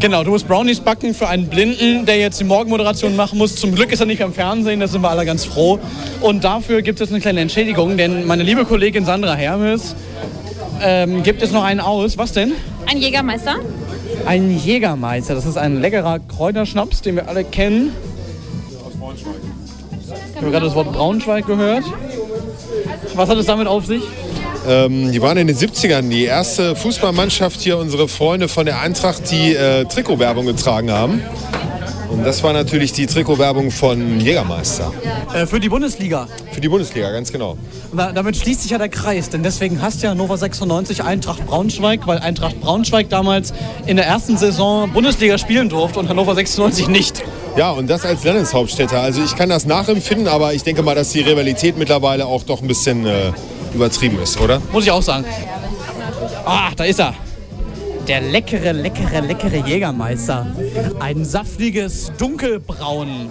Genau, 0.00 0.22
du 0.22 0.32
musst 0.32 0.46
Brownies 0.46 0.80
backen 0.80 1.14
für 1.14 1.28
einen 1.28 1.48
Blinden, 1.48 2.04
der 2.04 2.18
jetzt 2.18 2.38
die 2.38 2.44
Morgenmoderation 2.44 3.16
machen 3.16 3.38
muss. 3.38 3.56
Zum 3.56 3.74
Glück 3.74 3.90
ist 3.90 4.00
er 4.00 4.06
nicht 4.06 4.22
am 4.22 4.34
Fernsehen, 4.34 4.80
da 4.80 4.86
sind 4.86 5.00
wir 5.00 5.08
alle 5.08 5.24
ganz 5.24 5.44
froh. 5.44 5.78
Und 6.20 6.44
dafür 6.44 6.82
gibt 6.82 7.00
es 7.00 7.10
eine 7.10 7.20
kleine 7.20 7.40
Entschädigung, 7.40 7.96
denn 7.96 8.26
meine 8.26 8.42
liebe 8.42 8.64
Kollegin 8.64 9.06
Sandra 9.06 9.34
Hermes 9.34 9.94
ähm, 10.82 11.22
gibt 11.22 11.42
es 11.42 11.52
noch 11.52 11.64
einen 11.64 11.80
aus. 11.80 12.18
Was 12.18 12.32
denn? 12.32 12.52
Ein 12.86 12.98
Jägermeister? 12.98 13.56
Ein 14.26 14.56
Jägermeister. 14.56 15.34
Das 15.34 15.46
ist 15.46 15.56
ein 15.56 15.80
leckerer 15.80 16.18
Kräuterschnaps, 16.18 17.02
den 17.02 17.16
wir 17.16 17.28
alle 17.28 17.44
kennen. 17.44 17.92
Ich 20.30 20.36
habe 20.36 20.50
gerade 20.50 20.66
das 20.66 20.74
Wort 20.74 20.92
Braunschweig 20.92 21.46
gehört. 21.46 21.84
Was 23.14 23.28
hat 23.28 23.38
es 23.38 23.46
damit 23.46 23.66
auf 23.66 23.86
sich? 23.86 24.02
Ähm, 24.66 25.12
die 25.12 25.20
waren 25.20 25.36
in 25.36 25.46
den 25.46 25.56
70ern 25.56 26.08
die 26.08 26.24
erste 26.24 26.74
Fußballmannschaft 26.74 27.60
hier, 27.60 27.78
unsere 27.78 28.08
Freunde 28.08 28.48
von 28.48 28.64
der 28.64 28.80
Eintracht, 28.80 29.30
die 29.30 29.54
äh, 29.54 29.84
Trikotwerbung 29.84 30.46
getragen 30.46 30.90
haben. 30.90 31.22
Und 32.10 32.24
das 32.24 32.42
war 32.42 32.52
natürlich 32.52 32.92
die 32.92 33.06
Trikotwerbung 33.06 33.70
von 33.70 34.20
Jägermeister. 34.20 34.92
Äh, 35.34 35.46
für 35.46 35.60
die 35.60 35.68
Bundesliga. 35.68 36.28
Für 36.52 36.60
die 36.60 36.68
Bundesliga, 36.68 37.10
ganz 37.10 37.32
genau. 37.32 37.56
Da, 37.92 38.12
damit 38.12 38.36
schließt 38.36 38.62
sich 38.62 38.70
ja 38.70 38.78
der 38.78 38.88
Kreis, 38.88 39.30
denn 39.30 39.42
deswegen 39.42 39.82
hasst 39.82 40.02
ja 40.02 40.14
Nova 40.14 40.36
96 40.36 41.02
Eintracht 41.02 41.44
Braunschweig, 41.46 42.06
weil 42.06 42.18
Eintracht 42.18 42.60
Braunschweig 42.60 43.08
damals 43.08 43.52
in 43.86 43.96
der 43.96 44.06
ersten 44.06 44.36
Saison 44.36 44.92
Bundesliga 44.92 45.38
spielen 45.38 45.68
durfte 45.68 45.98
und 45.98 46.08
Hannover 46.08 46.34
96 46.34 46.88
nicht. 46.88 47.22
Ja, 47.56 47.70
und 47.70 47.88
das 47.88 48.04
als 48.04 48.24
Landeshauptstädter. 48.24 49.00
Also 49.00 49.22
ich 49.22 49.36
kann 49.36 49.48
das 49.48 49.64
nachempfinden, 49.64 50.28
aber 50.28 50.54
ich 50.54 50.62
denke 50.62 50.82
mal, 50.82 50.94
dass 50.94 51.10
die 51.10 51.20
Rivalität 51.20 51.78
mittlerweile 51.78 52.26
auch 52.26 52.42
doch 52.42 52.60
ein 52.62 52.68
bisschen 52.68 53.06
äh, 53.06 53.32
übertrieben 53.74 54.20
ist, 54.20 54.40
oder? 54.40 54.60
Muss 54.72 54.84
ich 54.84 54.90
auch 54.90 55.02
sagen. 55.02 55.24
Ah, 56.44 56.70
da 56.76 56.84
ist 56.84 57.00
er. 57.00 57.14
Der 58.06 58.20
leckere, 58.20 58.72
leckere, 58.72 59.20
leckere 59.20 59.66
Jägermeister. 59.66 60.46
Ein 61.00 61.24
saftiges 61.24 62.12
Dunkelbraun. 62.18 63.30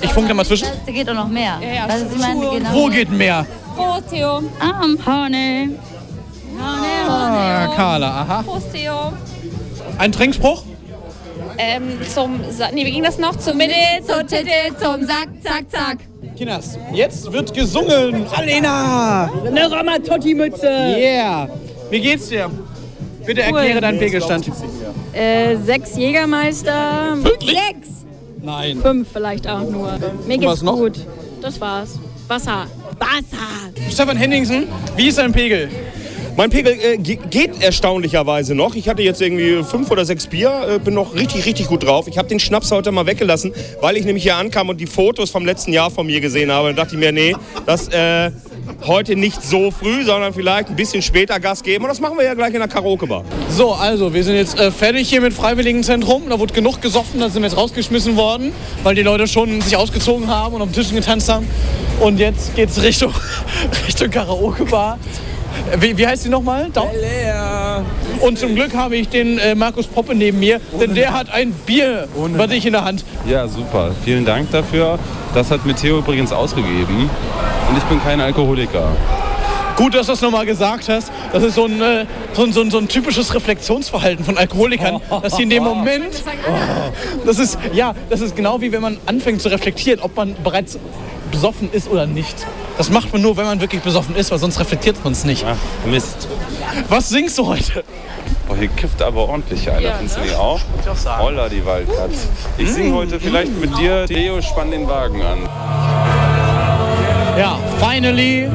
Ich 0.00 0.12
funke 0.12 0.28
da 0.28 0.34
mal 0.34 0.44
zwischen. 0.44 0.66
Da 0.84 0.92
geht 0.92 1.08
auch 1.08 1.14
noch 1.14 1.28
mehr. 1.28 1.58
Ja, 1.60 1.74
ja, 1.74 1.86
ich 1.96 2.18
meine? 2.18 2.50
Geht 2.50 2.72
Wo 2.72 2.88
mehr. 2.88 2.96
geht 2.96 3.10
mehr? 3.12 3.46
Prost, 3.76 4.10
Theo. 4.10 4.42
Am 4.58 4.98
Honey. 5.06 5.70
Ah, 6.60 7.68
Carla, 7.76 8.22
aha. 8.22 8.42
Prost, 8.42 8.72
Theo. 8.72 9.12
Ein 9.98 10.10
Trinkspruch? 10.10 10.64
Ähm, 11.58 11.98
zum, 12.12 12.40
nee, 12.72 12.84
wie 12.84 12.90
ging 12.90 13.02
das 13.04 13.18
noch? 13.18 13.36
Zum 13.36 13.56
Mitte, 13.56 13.74
zum 14.04 14.26
Titel, 14.26 14.74
zum 14.80 15.06
Sack, 15.06 15.28
zack, 15.42 15.70
zack. 15.70 15.98
Kinders, 16.36 16.78
jetzt 16.92 17.32
wird 17.32 17.54
gesungen. 17.54 18.26
Alena! 18.34 19.30
Eine 19.46 19.70
Ramatotti-Mütze. 19.70 20.66
Yeah! 20.66 21.48
Wie 21.90 22.00
geht's 22.00 22.28
dir? 22.28 22.50
Bitte 23.24 23.42
Cool. 23.50 23.58
erkläre 23.58 23.80
deinen 23.80 23.98
Pegelstand. 23.98 24.50
Äh, 25.12 25.56
sechs 25.64 25.96
Jägermeister. 25.96 27.16
Sechs. 27.40 27.88
Nein. 28.42 28.78
Fünf 28.80 29.08
vielleicht 29.12 29.48
auch 29.48 29.62
nur. 29.68 29.98
Mir 30.26 30.38
geht's 30.38 30.60
gut. 30.60 31.00
Das 31.42 31.60
war's. 31.60 31.98
Wasser. 32.28 32.66
Wasser. 32.98 33.90
Stefan 33.90 34.16
Henningsen, 34.16 34.66
wie 34.96 35.08
ist 35.08 35.18
dein 35.18 35.32
Pegel? 35.32 35.68
Mein 36.36 36.50
Pegel 36.50 36.72
äh, 36.82 36.98
ge- 36.98 37.18
geht 37.30 37.62
erstaunlicherweise 37.62 38.54
noch. 38.54 38.74
Ich 38.74 38.88
hatte 38.90 39.00
jetzt 39.02 39.22
irgendwie 39.22 39.62
fünf 39.64 39.90
oder 39.90 40.04
sechs 40.04 40.26
Bier, 40.26 40.66
äh, 40.68 40.78
bin 40.78 40.92
noch 40.92 41.14
richtig, 41.14 41.46
richtig 41.46 41.66
gut 41.68 41.84
drauf. 41.84 42.08
Ich 42.08 42.18
habe 42.18 42.28
den 42.28 42.38
Schnaps 42.38 42.70
heute 42.72 42.92
mal 42.92 43.06
weggelassen, 43.06 43.52
weil 43.80 43.96
ich 43.96 44.04
nämlich 44.04 44.22
hier 44.24 44.36
ankam 44.36 44.68
und 44.68 44.78
die 44.78 44.86
Fotos 44.86 45.30
vom 45.30 45.46
letzten 45.46 45.72
Jahr 45.72 45.90
von 45.90 46.06
mir 46.06 46.20
gesehen 46.20 46.52
habe. 46.52 46.68
Dann 46.68 46.76
dachte 46.76 46.94
ich 46.94 47.00
mir, 47.00 47.10
nee, 47.10 47.34
das 47.64 47.88
äh, 47.88 48.30
heute 48.86 49.16
nicht 49.16 49.42
so 49.42 49.70
früh, 49.70 50.04
sondern 50.04 50.32
vielleicht 50.32 50.68
ein 50.68 50.76
bisschen 50.76 51.02
später 51.02 51.40
Gas 51.40 51.62
geben. 51.62 51.84
Und 51.84 51.88
das 51.88 52.00
machen 52.00 52.16
wir 52.16 52.24
ja 52.24 52.34
gleich 52.34 52.52
in 52.52 52.60
der 52.60 52.68
Karaoke-Bar. 52.68 53.24
So, 53.50 53.72
also, 53.72 54.12
wir 54.12 54.24
sind 54.24 54.36
jetzt 54.36 54.58
äh, 54.58 54.70
fertig 54.70 55.08
hier 55.08 55.20
mit 55.20 55.32
Freiwilligenzentrum. 55.32 56.28
Da 56.28 56.38
wurde 56.38 56.54
genug 56.54 56.80
gesoffen, 56.80 57.20
da 57.20 57.28
sind 57.28 57.42
wir 57.42 57.48
jetzt 57.48 57.56
rausgeschmissen 57.56 58.16
worden, 58.16 58.52
weil 58.82 58.94
die 58.94 59.02
Leute 59.02 59.26
schon 59.26 59.60
sich 59.60 59.76
ausgezogen 59.76 60.28
haben 60.28 60.54
und 60.54 60.62
auf 60.62 60.68
den 60.68 60.74
Tischen 60.74 60.96
getanzt 60.96 61.28
haben. 61.28 61.46
Und 62.00 62.18
jetzt 62.18 62.54
geht's 62.54 62.82
Richtung, 62.82 63.12
Richtung 63.86 64.10
Karaoke-Bar. 64.10 64.98
Wie, 65.80 65.96
wie 65.98 66.06
heißt 66.06 66.24
die 66.24 66.28
nochmal? 66.28 66.68
Dau- 66.72 66.90
Und 68.20 68.38
zum 68.38 68.54
Glück 68.54 68.74
habe 68.74 68.96
ich 68.96 69.08
den 69.08 69.38
äh, 69.38 69.54
Markus 69.54 69.86
Poppe 69.86 70.14
neben 70.14 70.38
mir, 70.38 70.60
denn 70.80 70.94
der 70.94 71.12
hat 71.12 71.30
ein 71.30 71.52
Bier 71.52 72.08
bei 72.36 72.46
dich 72.46 72.64
in 72.66 72.72
der 72.72 72.84
Hand. 72.84 73.04
Ja, 73.26 73.46
super. 73.48 73.90
Vielen 74.04 74.24
Dank 74.24 74.50
dafür. 74.52 74.98
Das 75.34 75.50
hat 75.50 75.66
mir 75.66 75.74
Theo 75.74 75.98
übrigens 75.98 76.32
ausgegeben. 76.32 77.10
Und 77.68 77.76
ich 77.76 77.84
bin 77.84 78.02
kein 78.02 78.20
Alkoholiker. 78.20 78.88
Gut, 79.76 79.94
dass 79.94 80.06
du 80.06 80.12
das 80.12 80.22
nochmal 80.22 80.46
gesagt 80.46 80.88
hast. 80.88 81.10
Das 81.32 81.42
ist 81.42 81.54
so 81.56 81.66
ein, 81.66 81.82
äh, 81.82 82.06
so, 82.32 82.44
ein, 82.44 82.52
so, 82.52 82.62
ein, 82.62 82.70
so 82.70 82.78
ein 82.78 82.88
typisches 82.88 83.34
Reflexionsverhalten 83.34 84.24
von 84.24 84.38
Alkoholikern, 84.38 85.00
dass 85.22 85.36
sie 85.36 85.42
in 85.42 85.50
dem 85.50 85.64
Moment. 85.64 86.14
Das 87.26 87.38
ist, 87.38 87.58
ja, 87.74 87.94
das 88.08 88.22
ist 88.22 88.34
genau 88.34 88.60
wie 88.62 88.72
wenn 88.72 88.80
man 88.80 88.96
anfängt 89.04 89.42
zu 89.42 89.50
reflektieren, 89.50 90.00
ob 90.00 90.16
man 90.16 90.34
bereits 90.42 90.78
besoffen 91.30 91.68
ist 91.72 91.90
oder 91.90 92.06
nicht. 92.06 92.46
Das 92.76 92.90
macht 92.90 93.12
man 93.12 93.22
nur, 93.22 93.36
wenn 93.36 93.46
man 93.46 93.60
wirklich 93.60 93.82
besoffen 93.82 94.14
ist, 94.16 94.30
weil 94.30 94.38
sonst 94.38 94.60
reflektiert 94.60 95.02
man 95.02 95.12
es 95.12 95.24
nicht. 95.24 95.44
Mist. 95.86 96.28
Was 96.88 97.08
singst 97.08 97.38
du 97.38 97.46
heute? 97.46 97.84
Oh, 98.48 98.54
hier 98.54 98.68
kifft 98.68 99.00
aber 99.02 99.28
ordentlich 99.28 99.68
einer. 99.70 99.80
Ja, 99.80 99.94
Findest 99.94 100.16
du 100.16 100.20
ne? 100.20 100.26
die 100.28 100.34
auch? 100.34 100.60
ich 100.82 100.88
auch 100.88 100.96
sagen. 100.96 101.22
Holla, 101.22 101.48
die 101.48 101.64
Waldkatz. 101.64 102.28
Ich 102.58 102.70
singe 102.70 102.94
heute 102.94 103.18
vielleicht 103.18 103.58
mit 103.58 103.76
dir. 103.78 104.04
Theo, 104.06 104.42
spann 104.42 104.70
den 104.70 104.86
Wagen 104.86 105.22
an. 105.22 105.38
Ja, 107.38 107.58
finally 107.78 108.48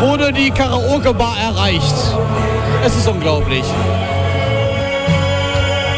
wurde 0.00 0.32
die 0.32 0.50
Karaoke-Bar 0.50 1.36
erreicht. 1.38 1.94
Es 2.84 2.96
ist 2.96 3.08
unglaublich. 3.08 3.64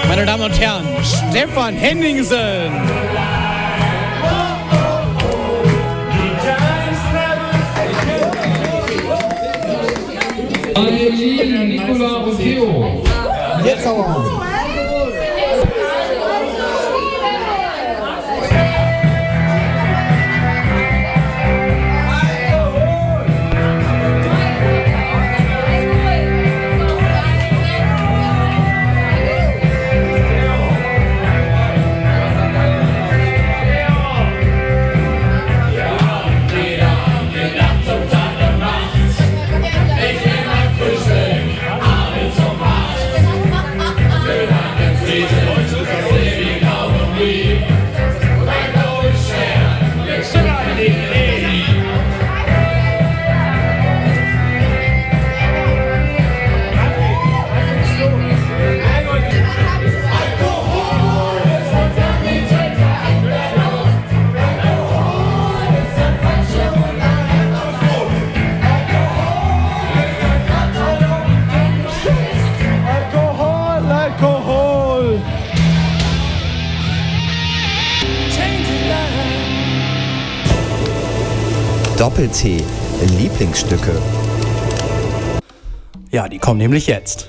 Meine 0.09 0.25
Damen 0.25 0.45
und 0.45 0.59
Herren, 0.59 0.87
Stefan 1.05 1.75
Henningsen. 1.75 2.73
Eileen, 10.87 11.69
Nicola 11.69 12.17
und 12.19 12.39
Theo. 12.39 13.03
Jetzt 13.65 13.87
aber. 13.87 14.48
Doppel-T, 82.09 82.65
Lieblingsstücke. 83.19 83.93
Ja, 86.11 86.27
die 86.27 86.39
kommen 86.39 86.57
nämlich 86.57 86.87
jetzt. 86.87 87.29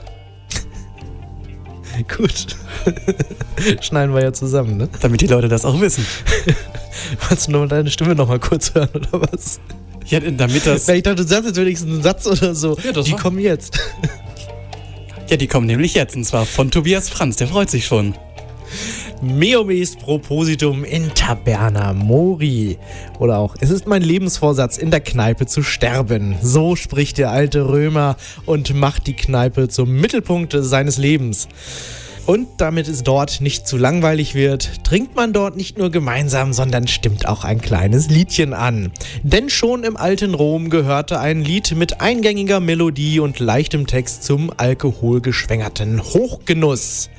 Gut. 2.17 2.55
Schneiden 3.81 4.15
wir 4.15 4.23
ja 4.23 4.31
zusammen, 4.31 4.77
ne? 4.77 4.87
Damit 5.01 5.19
die 5.19 5.27
Leute 5.27 5.49
das 5.49 5.65
auch 5.65 5.81
wissen. 5.81 6.05
Wolltest 7.27 7.49
du 7.49 7.51
nur 7.51 7.67
deine 7.67 7.91
Stimme 7.91 8.15
noch 8.15 8.29
mal 8.29 8.39
kurz 8.39 8.73
hören, 8.73 8.87
oder 8.95 9.21
was? 9.29 9.59
Ja, 10.05 10.21
damit 10.21 10.65
das. 10.65 10.87
Ich 10.87 11.03
dachte, 11.03 11.23
du 11.23 11.27
sagst 11.27 11.47
jetzt 11.47 11.57
wenigstens 11.59 11.91
einen 11.91 12.01
Satz 12.03 12.25
oder 12.25 12.55
so. 12.55 12.77
Ja, 12.81 12.93
das 12.93 13.03
die 13.03 13.11
war- 13.11 13.19
kommen 13.19 13.39
jetzt. 13.39 13.77
Ja, 15.27 15.35
die 15.35 15.47
kommen 15.47 15.67
nämlich 15.67 15.93
jetzt. 15.93 16.15
Und 16.15 16.23
zwar 16.23 16.45
von 16.45 16.71
Tobias 16.71 17.09
Franz, 17.09 17.35
der 17.35 17.49
freut 17.49 17.69
sich 17.69 17.85
schon. 17.85 18.15
Meum 19.21 19.69
est 19.69 19.99
propositum 19.99 20.85
in 20.85 21.13
taberna 21.13 21.91
mori. 21.93 22.77
Oder 23.19 23.37
auch, 23.39 23.55
es 23.59 23.69
ist 23.69 23.85
mein 23.85 24.01
Lebensvorsatz, 24.01 24.77
in 24.77 24.91
der 24.91 25.01
Kneipe 25.01 25.45
zu 25.45 25.61
sterben. 25.61 26.35
So 26.41 26.77
spricht 26.77 27.17
der 27.17 27.31
alte 27.31 27.67
Römer 27.67 28.15
und 28.45 28.73
macht 28.73 29.07
die 29.07 29.15
Kneipe 29.15 29.67
zum 29.67 29.91
Mittelpunkt 29.91 30.55
seines 30.57 30.97
Lebens. 30.97 31.49
Und 32.29 32.47
damit 32.57 32.87
es 32.87 33.01
dort 33.01 33.41
nicht 33.41 33.67
zu 33.67 33.75
langweilig 33.75 34.35
wird, 34.35 34.83
trinkt 34.83 35.15
man 35.15 35.33
dort 35.33 35.57
nicht 35.57 35.79
nur 35.79 35.89
gemeinsam, 35.89 36.53
sondern 36.53 36.87
stimmt 36.87 37.27
auch 37.27 37.43
ein 37.43 37.59
kleines 37.59 38.07
Liedchen 38.07 38.53
an. 38.53 38.91
Denn 39.23 39.49
schon 39.49 39.83
im 39.83 39.97
alten 39.97 40.35
Rom 40.35 40.69
gehörte 40.69 41.19
ein 41.19 41.41
Lied 41.41 41.75
mit 41.75 42.01
eingängiger 42.01 42.59
Melodie 42.59 43.19
und 43.19 43.39
leichtem 43.39 43.87
Text 43.87 44.23
zum 44.23 44.51
alkoholgeschwängerten 44.55 46.03
Hochgenuss. 46.03 47.09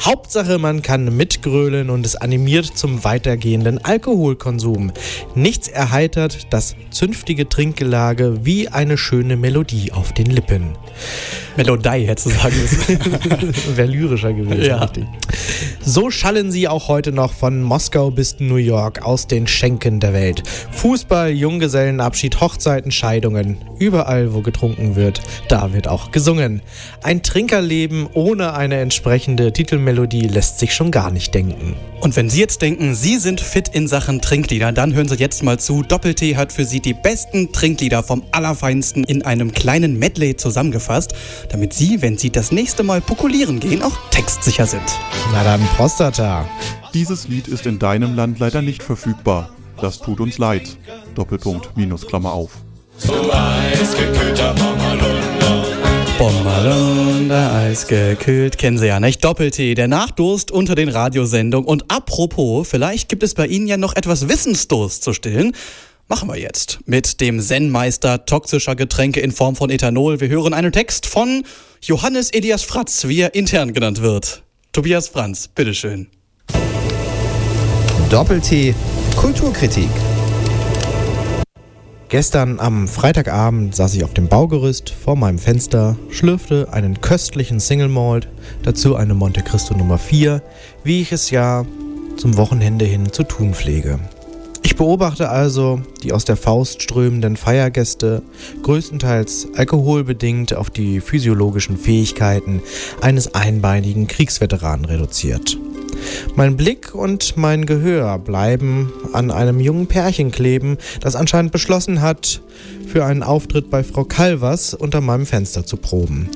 Hauptsache, 0.00 0.58
man 0.58 0.82
kann 0.82 1.16
mitgrölen 1.16 1.90
und 1.90 2.06
es 2.06 2.16
animiert 2.16 2.66
zum 2.66 3.04
weitergehenden 3.04 3.84
Alkoholkonsum. 3.84 4.92
Nichts 5.34 5.68
erheitert 5.68 6.52
das 6.52 6.76
zünftige 6.90 7.48
Trinkgelage 7.48 8.44
wie 8.44 8.68
eine 8.68 8.96
schöne 8.96 9.36
Melodie 9.36 9.92
auf 9.92 10.12
den 10.12 10.26
Lippen. 10.26 10.76
Melodei, 11.56 12.06
hättest 12.06 12.26
du 12.26 12.30
sagen 12.30 12.56
müssen. 12.60 13.76
Wäre 13.76 13.88
lyrischer 13.88 14.32
gewesen. 14.32 14.62
Ja. 14.62 14.78
richtig. 14.78 15.04
So 15.82 16.10
schallen 16.10 16.50
sie 16.52 16.68
auch 16.68 16.88
heute 16.88 17.12
noch 17.12 17.32
von 17.32 17.62
Moskau 17.62 18.10
bis 18.10 18.38
New 18.38 18.56
York 18.56 19.02
aus 19.02 19.26
den 19.26 19.46
Schenken 19.46 20.00
der 20.00 20.12
Welt. 20.12 20.42
Fußball, 20.72 21.30
Junggesellenabschied, 21.30 22.40
Hochzeiten, 22.40 22.90
Scheidungen. 22.90 23.58
Überall, 23.78 24.32
wo 24.32 24.40
getrunken 24.40 24.96
wird, 24.96 25.20
da 25.48 25.72
wird 25.72 25.88
auch 25.88 26.12
gesungen. 26.12 26.62
Ein 27.02 27.22
Trinkerleben 27.22 28.08
ohne 28.12 28.54
eine 28.54 28.78
entsprechende 28.80 29.49
Titelmelodie 29.52 30.28
lässt 30.28 30.58
sich 30.58 30.74
schon 30.74 30.90
gar 30.90 31.10
nicht 31.10 31.34
denken. 31.34 31.76
Und 32.00 32.16
wenn 32.16 32.30
Sie 32.30 32.40
jetzt 32.40 32.62
denken, 32.62 32.94
Sie 32.94 33.18
sind 33.18 33.40
fit 33.40 33.68
in 33.68 33.88
Sachen 33.88 34.20
Trinklieder, 34.20 34.72
dann 34.72 34.94
hören 34.94 35.08
Sie 35.08 35.16
jetzt 35.16 35.42
mal 35.42 35.58
zu. 35.58 35.82
Doppel-T 35.82 36.36
hat 36.36 36.52
für 36.52 36.64
Sie 36.64 36.80
die 36.80 36.94
besten 36.94 37.52
Trinklieder 37.52 38.02
vom 38.02 38.22
Allerfeinsten 38.32 39.04
in 39.04 39.22
einem 39.22 39.52
kleinen 39.52 39.98
Medley 39.98 40.36
zusammengefasst, 40.36 41.14
damit 41.50 41.72
Sie, 41.72 42.02
wenn 42.02 42.16
Sie 42.16 42.30
das 42.30 42.52
nächste 42.52 42.82
Mal 42.82 43.00
pokulieren 43.00 43.60
gehen, 43.60 43.82
auch 43.82 43.96
textsicher 44.10 44.66
sind. 44.66 44.82
Na 45.32 45.44
dann, 45.44 45.60
Prostata. 45.76 46.48
Dieses 46.94 47.28
Lied 47.28 47.48
ist 47.48 47.66
in 47.66 47.78
deinem 47.78 48.16
Land 48.16 48.38
leider 48.38 48.62
nicht 48.62 48.82
verfügbar. 48.82 49.50
Das 49.80 49.98
tut 49.98 50.20
uns 50.20 50.38
leid. 50.38 50.76
Doppelpunkt, 51.14 51.76
Minus, 51.76 52.06
Klammer 52.06 52.32
auf. 52.32 52.52
Bommerlunder, 54.54 55.09
eisgekühlt, 57.70 58.58
kennen 58.58 58.78
Sie 58.78 58.88
ja 58.88 58.98
nicht. 58.98 59.24
Doppel-T, 59.24 59.74
der 59.76 59.86
Nachdurst 59.86 60.50
unter 60.50 60.74
den 60.74 60.88
Radiosendungen. 60.88 61.68
Und 61.68 61.84
apropos, 61.88 62.68
vielleicht 62.68 63.08
gibt 63.08 63.22
es 63.22 63.34
bei 63.34 63.46
Ihnen 63.46 63.68
ja 63.68 63.76
noch 63.76 63.94
etwas 63.94 64.28
Wissensdurst 64.28 65.04
zu 65.04 65.12
stillen. 65.12 65.54
Machen 66.08 66.28
wir 66.28 66.36
jetzt 66.36 66.80
mit 66.86 67.20
dem 67.20 67.40
Zen-Meister 67.40 68.26
toxischer 68.26 68.74
Getränke 68.74 69.20
in 69.20 69.30
Form 69.30 69.54
von 69.54 69.70
Ethanol. 69.70 70.20
Wir 70.20 70.28
hören 70.28 70.52
einen 70.52 70.72
Text 70.72 71.06
von 71.06 71.44
Johannes 71.80 72.32
Elias 72.32 72.64
Fratz, 72.64 73.06
wie 73.06 73.20
er 73.20 73.36
intern 73.36 73.72
genannt 73.72 74.02
wird. 74.02 74.42
Tobias 74.72 75.06
Franz, 75.06 75.46
bitteschön. 75.46 76.08
Doppel-T, 78.10 78.74
Kulturkritik. 79.14 79.90
Gestern 82.10 82.58
am 82.58 82.88
Freitagabend 82.88 83.76
saß 83.76 83.94
ich 83.94 84.02
auf 84.02 84.12
dem 84.14 84.26
Baugerüst 84.26 84.90
vor 84.90 85.14
meinem 85.14 85.38
Fenster, 85.38 85.96
schlürfte 86.10 86.72
einen 86.72 87.00
köstlichen 87.00 87.60
Single 87.60 87.86
Malt, 87.88 88.26
dazu 88.64 88.96
eine 88.96 89.14
Monte 89.14 89.42
Cristo 89.42 89.76
Nummer 89.76 89.96
4, 89.96 90.42
wie 90.82 91.02
ich 91.02 91.12
es 91.12 91.30
ja 91.30 91.64
zum 92.16 92.36
Wochenende 92.36 92.84
hin 92.84 93.12
zu 93.12 93.22
tun 93.22 93.54
pflege. 93.54 94.00
Ich 94.64 94.74
beobachte 94.74 95.28
also 95.28 95.82
die 96.02 96.12
aus 96.12 96.24
der 96.24 96.36
Faust 96.36 96.82
strömenden 96.82 97.36
Feiergäste, 97.36 98.22
größtenteils 98.64 99.46
alkoholbedingt 99.54 100.52
auf 100.52 100.68
die 100.68 101.00
physiologischen 101.00 101.76
Fähigkeiten 101.76 102.60
eines 103.00 103.36
einbeinigen 103.36 104.08
Kriegsveteranen 104.08 104.84
reduziert. 104.84 105.56
Mein 106.36 106.56
Blick 106.56 106.94
und 106.94 107.36
mein 107.36 107.66
Gehör 107.66 108.18
bleiben 108.18 108.92
an 109.12 109.30
einem 109.30 109.60
jungen 109.60 109.86
Pärchen 109.86 110.30
kleben, 110.30 110.78
das 111.00 111.16
anscheinend 111.16 111.52
beschlossen 111.52 112.00
hat, 112.00 112.40
für 112.86 113.04
einen 113.04 113.22
Auftritt 113.22 113.70
bei 113.70 113.84
Frau 113.84 114.04
Calvers 114.04 114.74
unter 114.74 115.00
meinem 115.00 115.26
Fenster 115.26 115.64
zu 115.64 115.76
proben. 115.76 116.28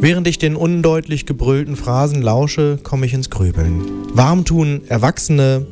Während 0.00 0.26
ich 0.26 0.38
den 0.38 0.56
undeutlich 0.56 1.26
gebrüllten 1.26 1.76
Phrasen 1.76 2.22
lausche, 2.22 2.78
komme 2.82 3.06
ich 3.06 3.14
ins 3.14 3.30
Grübeln. 3.30 3.82
Warum 4.14 4.44
tun 4.44 4.82
Erwachsene, 4.88 5.66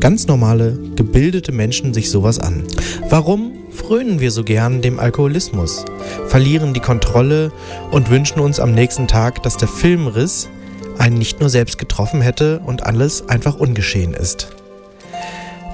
ganz 0.00 0.26
normale, 0.26 0.78
gebildete 0.96 1.52
Menschen 1.52 1.92
sich 1.92 2.10
sowas 2.10 2.38
an? 2.38 2.64
Warum 3.10 3.52
frönen 3.70 4.20
wir 4.20 4.30
so 4.30 4.42
gern 4.42 4.80
dem 4.80 4.98
Alkoholismus, 4.98 5.84
verlieren 6.26 6.74
die 6.74 6.80
Kontrolle 6.80 7.52
und 7.90 8.10
wünschen 8.10 8.40
uns 8.40 8.58
am 8.58 8.72
nächsten 8.72 9.06
Tag, 9.06 9.42
dass 9.42 9.56
der 9.56 9.68
Filmriss 9.68 10.48
einen 10.98 11.18
nicht 11.18 11.40
nur 11.40 11.48
selbst 11.48 11.78
getroffen 11.78 12.20
hätte 12.20 12.60
und 12.60 12.84
alles 12.84 13.28
einfach 13.28 13.56
ungeschehen 13.56 14.14
ist. 14.14 14.48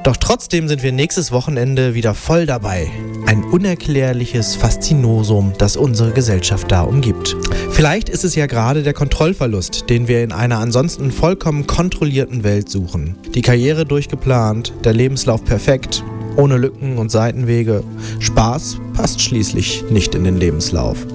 Doch 0.02 0.16
trotzdem 0.16 0.66
sind 0.66 0.82
wir 0.82 0.90
nächstes 0.90 1.30
Wochenende 1.30 1.94
wieder 1.94 2.12
voll 2.14 2.44
dabei. 2.44 2.90
Ein 3.26 3.44
unerklärliches 3.44 4.56
Faszinosum, 4.56 5.52
das 5.58 5.76
unsere 5.76 6.10
Gesellschaft 6.10 6.72
da 6.72 6.82
umgibt. 6.82 7.36
Vielleicht 7.70 8.08
ist 8.08 8.24
es 8.24 8.34
ja 8.34 8.46
gerade 8.46 8.82
der 8.82 8.94
Kontrollverlust, 8.94 9.88
den 9.88 10.08
wir 10.08 10.24
in 10.24 10.32
einer 10.32 10.58
ansonsten 10.58 11.12
vollkommen 11.12 11.68
kontrollierten 11.68 12.42
Welt 12.42 12.68
suchen. 12.68 13.16
Die 13.32 13.42
Karriere 13.42 13.86
durchgeplant, 13.86 14.72
der 14.82 14.92
Lebenslauf 14.92 15.44
perfekt, 15.44 16.02
ohne 16.36 16.56
Lücken 16.56 16.98
und 16.98 17.10
Seitenwege. 17.10 17.82
Spaß 18.20 18.78
passt 18.94 19.20
schließlich 19.20 19.84
nicht 19.90 20.14
in 20.14 20.24
den 20.24 20.36
Lebenslauf. 20.36 21.06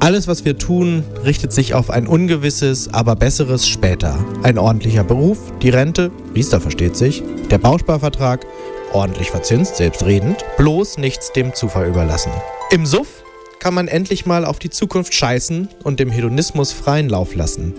Alles, 0.00 0.28
was 0.28 0.44
wir 0.44 0.58
tun, 0.58 1.04
richtet 1.24 1.52
sich 1.52 1.74
auf 1.74 1.90
ein 1.90 2.06
ungewisses, 2.06 2.92
aber 2.92 3.16
besseres 3.16 3.68
später. 3.68 4.18
Ein 4.42 4.58
ordentlicher 4.58 5.04
Beruf, 5.04 5.38
die 5.62 5.70
Rente, 5.70 6.10
Riester 6.34 6.60
versteht 6.60 6.96
sich, 6.96 7.22
der 7.50 7.58
Bausparvertrag, 7.58 8.46
ordentlich 8.92 9.30
verzinst, 9.30 9.76
selbstredend, 9.76 10.44
bloß 10.56 10.98
nichts 10.98 11.32
dem 11.32 11.54
Zufall 11.54 11.88
überlassen. 11.88 12.32
Im 12.70 12.86
Suff 12.86 13.19
kann 13.60 13.74
man 13.74 13.86
endlich 13.86 14.26
mal 14.26 14.44
auf 14.44 14.58
die 14.58 14.70
Zukunft 14.70 15.14
scheißen 15.14 15.68
und 15.84 16.00
dem 16.00 16.10
Hedonismus 16.10 16.72
freien 16.72 17.08
Lauf 17.08 17.34
lassen. 17.34 17.74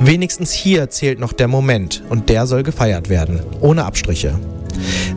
Wenigstens 0.00 0.52
hier 0.52 0.90
zählt 0.90 1.18
noch 1.18 1.32
der 1.32 1.48
Moment 1.48 2.02
und 2.10 2.28
der 2.28 2.46
soll 2.46 2.62
gefeiert 2.62 3.08
werden, 3.08 3.40
ohne 3.60 3.84
Abstriche. 3.84 4.38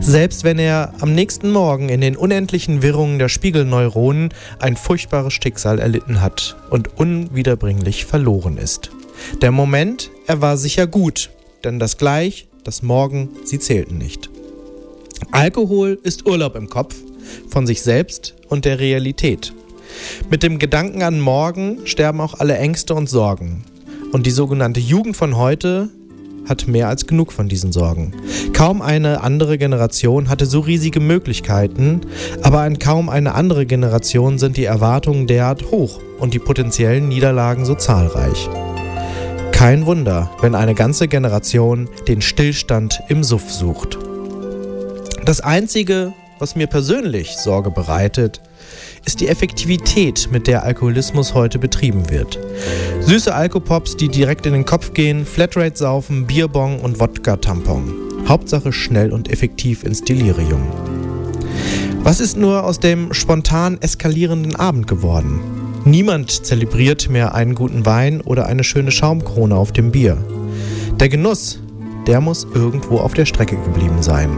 Selbst 0.00 0.44
wenn 0.44 0.58
er 0.58 0.92
am 1.00 1.14
nächsten 1.14 1.50
Morgen 1.50 1.88
in 1.88 2.00
den 2.00 2.16
unendlichen 2.16 2.82
Wirrungen 2.82 3.18
der 3.18 3.28
Spiegelneuronen 3.28 4.30
ein 4.58 4.76
furchtbares 4.76 5.32
Schicksal 5.32 5.78
erlitten 5.78 6.20
hat 6.20 6.56
und 6.70 6.98
unwiederbringlich 6.98 8.04
verloren 8.04 8.58
ist. 8.58 8.90
Der 9.42 9.50
Moment, 9.50 10.10
er 10.26 10.40
war 10.40 10.56
sicher 10.56 10.86
gut, 10.86 11.30
denn 11.64 11.78
das 11.78 11.96
Gleich, 11.96 12.48
das 12.62 12.82
Morgen, 12.82 13.30
sie 13.44 13.58
zählten 13.58 13.98
nicht. 13.98 14.30
Alkohol 15.30 15.98
ist 16.02 16.26
Urlaub 16.26 16.56
im 16.56 16.68
Kopf, 16.68 16.96
von 17.48 17.66
sich 17.66 17.82
selbst 17.82 18.34
und 18.48 18.64
der 18.64 18.78
Realität. 18.78 19.52
Mit 20.30 20.42
dem 20.42 20.58
Gedanken 20.58 21.02
an 21.02 21.20
morgen 21.20 21.86
sterben 21.86 22.20
auch 22.20 22.34
alle 22.34 22.56
Ängste 22.56 22.94
und 22.94 23.08
Sorgen. 23.08 23.64
Und 24.12 24.26
die 24.26 24.30
sogenannte 24.30 24.80
Jugend 24.80 25.16
von 25.16 25.36
heute 25.36 25.90
hat 26.48 26.68
mehr 26.68 26.88
als 26.88 27.06
genug 27.06 27.32
von 27.32 27.48
diesen 27.48 27.72
Sorgen. 27.72 28.12
Kaum 28.52 28.82
eine 28.82 29.22
andere 29.22 29.58
Generation 29.58 30.28
hatte 30.28 30.46
so 30.46 30.60
riesige 30.60 31.00
Möglichkeiten, 31.00 32.02
aber 32.42 32.60
an 32.60 32.78
kaum 32.78 33.08
eine 33.08 33.34
andere 33.34 33.66
Generation 33.66 34.38
sind 34.38 34.56
die 34.56 34.64
Erwartungen 34.64 35.26
derart 35.26 35.70
hoch 35.70 36.00
und 36.18 36.34
die 36.34 36.38
potenziellen 36.38 37.08
Niederlagen 37.08 37.64
so 37.64 37.74
zahlreich. 37.74 38.48
Kein 39.52 39.86
Wunder, 39.86 40.30
wenn 40.40 40.54
eine 40.54 40.74
ganze 40.74 41.08
Generation 41.08 41.88
den 42.08 42.20
Stillstand 42.20 43.00
im 43.08 43.24
Suff 43.24 43.50
sucht. 43.50 43.98
Das 45.24 45.40
Einzige, 45.40 46.12
was 46.38 46.56
mir 46.56 46.66
persönlich 46.66 47.36
Sorge 47.36 47.70
bereitet, 47.70 48.42
ist 49.04 49.20
die 49.20 49.28
Effektivität, 49.28 50.28
mit 50.30 50.46
der 50.46 50.62
Alkoholismus 50.62 51.34
heute 51.34 51.58
betrieben 51.58 52.10
wird. 52.10 52.38
Süße 53.00 53.34
Alkopops, 53.34 53.96
die 53.96 54.08
direkt 54.08 54.46
in 54.46 54.52
den 54.52 54.64
Kopf 54.64 54.94
gehen, 54.94 55.26
Flatrate 55.26 55.76
saufen, 55.76 56.26
Bierbong 56.26 56.80
und 56.80 57.00
Wodka-Tampon. 57.00 57.92
Hauptsache 58.26 58.72
schnell 58.72 59.12
und 59.12 59.30
effektiv 59.30 59.84
ins 59.84 60.02
Delirium. 60.02 60.62
Was 62.02 62.20
ist 62.20 62.36
nur 62.36 62.64
aus 62.64 62.80
dem 62.80 63.12
spontan 63.12 63.78
eskalierenden 63.80 64.56
Abend 64.56 64.86
geworden? 64.86 65.40
Niemand 65.84 66.30
zelebriert 66.30 67.10
mehr 67.10 67.34
einen 67.34 67.54
guten 67.54 67.84
Wein 67.84 68.20
oder 68.20 68.46
eine 68.46 68.64
schöne 68.64 68.90
Schaumkrone 68.90 69.54
auf 69.54 69.72
dem 69.72 69.90
Bier. 69.90 70.16
Der 70.98 71.08
Genuss, 71.08 71.60
der 72.06 72.20
muss 72.20 72.46
irgendwo 72.54 72.98
auf 72.98 73.14
der 73.14 73.26
Strecke 73.26 73.56
geblieben 73.56 74.02
sein. 74.02 74.30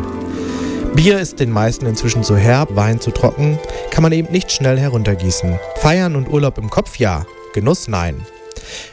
Bier 0.94 1.18
ist 1.18 1.40
den 1.40 1.50
meisten 1.50 1.86
inzwischen 1.86 2.22
zu 2.22 2.36
herb, 2.36 2.74
Wein 2.76 3.00
zu 3.00 3.10
trocken, 3.10 3.58
kann 3.90 4.02
man 4.02 4.12
eben 4.12 4.32
nicht 4.32 4.50
schnell 4.50 4.78
heruntergießen. 4.78 5.58
Feiern 5.76 6.16
und 6.16 6.28
Urlaub 6.28 6.58
im 6.58 6.70
Kopf 6.70 6.96
ja, 6.98 7.26
Genuss 7.52 7.88
nein. 7.88 8.16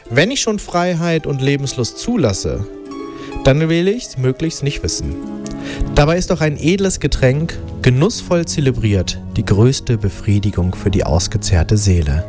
Wenn 0.10 0.32
ich 0.32 0.41
schon 0.41 0.60
Freiheit 0.60 1.26
und 1.26 1.41
Lebenslust 1.41 1.98
zulasse, 2.00 2.66
dann 3.44 3.68
will 3.70 3.88
ich's 3.88 4.18
möglichst 4.18 4.64
nicht 4.64 4.84
wissen. 4.84 5.16
Dabei 5.96 6.18
ist 6.18 6.30
doch 6.30 6.41
ein 6.41 6.58
edles 6.58 7.00
Getränk, 7.00 7.58
genussvoll 7.82 8.46
zelebriert, 8.46 9.20
die 9.36 9.46
größte 9.46 9.98
Befriedigung 9.98 10.76
für 10.76 10.89
die 10.89 11.04
ausgezehrte 11.04 11.78
Seele. 11.78 12.26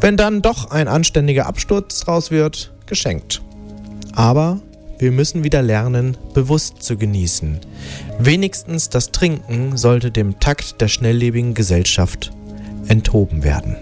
Wenn 0.00 0.16
dann 0.16 0.42
doch 0.42 0.70
ein 0.70 0.88
anständiger 0.88 1.46
Absturz 1.46 2.00
draus 2.00 2.30
wird, 2.30 2.72
geschenkt. 2.86 3.42
Aber 4.14 4.60
wir 4.98 5.10
müssen 5.10 5.44
wieder 5.44 5.62
lernen, 5.62 6.16
bewusst 6.34 6.82
zu 6.82 6.96
genießen. 6.96 7.60
Wenigstens 8.18 8.88
das 8.88 9.10
Trinken 9.10 9.76
sollte 9.76 10.10
dem 10.10 10.38
Takt 10.40 10.80
der 10.80 10.88
schnelllebigen 10.88 11.54
Gesellschaft 11.54 12.32
enthoben 12.88 13.42
werden. 13.42 13.76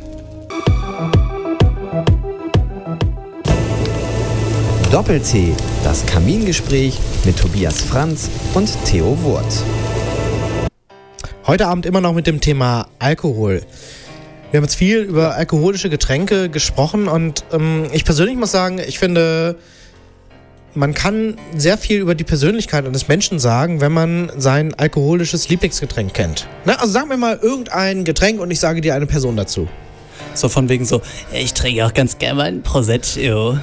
Doppel-T, 4.90 5.54
das 5.84 6.04
Kamingespräch 6.06 6.98
mit 7.24 7.38
Tobias 7.38 7.80
Franz 7.80 8.28
und 8.54 8.70
Theo 8.84 9.16
Wurth. 9.22 9.64
Heute 11.46 11.66
Abend 11.66 11.86
immer 11.86 12.00
noch 12.00 12.14
mit 12.14 12.26
dem 12.26 12.40
Thema 12.40 12.88
Alkohol. 12.98 13.62
Wir 14.50 14.58
haben 14.58 14.64
jetzt 14.64 14.74
viel 14.74 14.98
über 14.98 15.34
alkoholische 15.34 15.88
Getränke 15.88 16.50
gesprochen 16.50 17.08
und 17.08 17.44
ähm, 17.52 17.86
ich 17.92 18.04
persönlich 18.04 18.36
muss 18.36 18.52
sagen, 18.52 18.78
ich 18.86 18.98
finde, 18.98 19.56
man 20.74 20.94
kann 20.94 21.36
sehr 21.56 21.76
viel 21.78 21.98
über 22.00 22.14
die 22.14 22.24
Persönlichkeit 22.24 22.86
eines 22.86 23.08
Menschen 23.08 23.38
sagen, 23.38 23.80
wenn 23.80 23.92
man 23.92 24.30
sein 24.36 24.72
alkoholisches 24.74 25.48
Lieblingsgetränk 25.48 26.14
kennt. 26.14 26.46
Ne? 26.64 26.78
Also 26.80 26.92
sag 26.92 27.08
mir 27.08 27.16
mal 27.16 27.38
irgendein 27.40 28.04
Getränk 28.04 28.40
und 28.40 28.50
ich 28.50 28.60
sage 28.60 28.80
dir 28.80 28.94
eine 28.94 29.06
Person 29.06 29.36
dazu. 29.36 29.68
So 30.34 30.48
von 30.48 30.68
wegen 30.70 30.84
so, 30.86 31.02
ich 31.32 31.52
trinke 31.52 31.84
auch 31.84 31.92
ganz 31.92 32.16
gerne 32.18 32.34
mal 32.36 32.44
ein 32.48 32.62
Prosecco. 32.62 33.58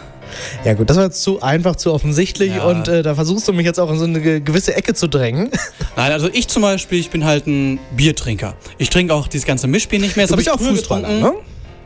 Ja 0.64 0.76
gut, 0.76 0.88
das 0.92 0.98
war 0.98 1.06
jetzt 1.06 1.24
zu 1.24 1.42
einfach, 1.42 1.76
zu 1.76 1.92
offensichtlich 1.92 2.56
Ja. 2.56 2.66
und 2.66 2.88
äh, 2.88 3.02
da 3.02 3.16
versuchst 3.16 3.48
du 3.48 3.54
mich 3.54 3.66
jetzt 3.66 3.80
auch 3.80 3.90
in 3.92 3.98
so 3.98 4.04
eine 4.06 4.22
ge- 4.22 4.40
gewisse 4.42 4.76
Ecke 4.76 4.94
zu 4.94 5.08
drängen. 5.08 5.50
Nein, 5.96 6.12
also 6.12 6.30
ich 6.32 6.48
zum 6.48 6.62
Beispiel, 6.62 7.00
ich 7.00 7.10
bin 7.10 7.26
halt 7.26 7.48
ein 7.48 7.80
Biertrinker. 7.96 8.54
Ich 8.78 8.92
trinke 8.92 9.16
auch 9.16 9.28
dieses 9.28 9.48
ganze 9.48 9.66
Mischbier 9.66 9.98
nicht 9.98 10.16
mehr. 10.16 10.26
Das 10.28 10.32
Du 10.32 10.36
bist 10.36 10.48
ich 10.48 10.54
auch 10.54 10.60
Fußballer, 10.60 11.08
ne? 11.10 11.34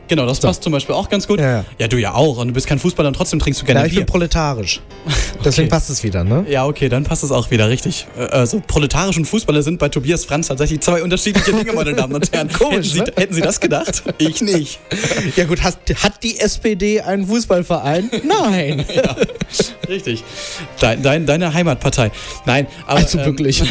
Genau, 0.08 0.26
das 0.26 0.40
passt 0.40 0.62
zum 0.62 0.72
Beispiel 0.72 0.94
auch 0.94 1.08
ganz 1.08 1.26
gut. 1.26 1.40
Ja, 1.40 1.64
du 1.88 1.96
ja 1.96 2.14
auch. 2.14 2.38
Und 2.38 2.48
du 2.48 2.54
bist 2.54 2.66
kein 2.66 2.78
Fußballer 2.78 3.08
und 3.08 3.14
trotzdem 3.14 3.38
trinkst 3.38 3.62
du 3.62 3.66
gerne 3.66 3.80
Ja, 3.80 3.86
ich 3.86 3.92
Bier. 3.92 4.00
bin 4.00 4.06
proletarisch. 4.06 4.80
Deswegen 5.44 5.68
passt 5.68 5.90
es 5.90 6.02
wieder, 6.02 6.24
ne? 6.24 6.44
Ja, 6.48 6.66
okay, 6.66 6.88
dann 6.88 7.04
passt 7.04 7.22
es 7.24 7.30
auch 7.30 7.50
wieder 7.50 7.68
richtig. 7.68 8.06
Äh, 8.18 8.22
Also 8.24 8.62
proletarisch 8.66 9.16
und 9.16 9.24
Fußballer 9.26 9.62
sind 9.62 9.78
bei 9.78 9.88
Tobias 9.88 10.24
Franz 10.24 10.48
tatsächlich 10.48 10.80
zwei 10.80 11.02
unterschiedliche 11.02 11.52
Dinge, 11.52 11.72
meine 11.72 11.94
Damen 11.94 12.14
und 12.14 12.32
Herren. 12.32 12.48
Komisch, 12.52 12.94
hätten, 12.94 12.98
ne? 12.98 13.04
Sie, 13.16 13.20
hätten 13.22 13.34
Sie 13.34 13.40
das 13.40 13.60
gedacht? 13.60 14.02
Ich 14.18 14.40
nicht. 14.42 14.78
Ja 15.36 15.44
gut, 15.44 15.62
hat, 15.62 15.76
hat 16.02 16.22
die 16.22 16.38
SPD 16.38 17.00
einen 17.00 17.26
Fußballverein? 17.26 18.10
Nein. 18.24 18.84
ja, 18.94 19.16
richtig. 19.88 20.22
Dein, 20.80 21.02
dein, 21.02 21.26
deine 21.26 21.52
Heimatpartei. 21.52 22.10
Nein, 22.46 22.66
aber. 22.86 23.00
Also 23.00 23.18
ähm, 23.18 23.24
wirklich. 23.26 23.62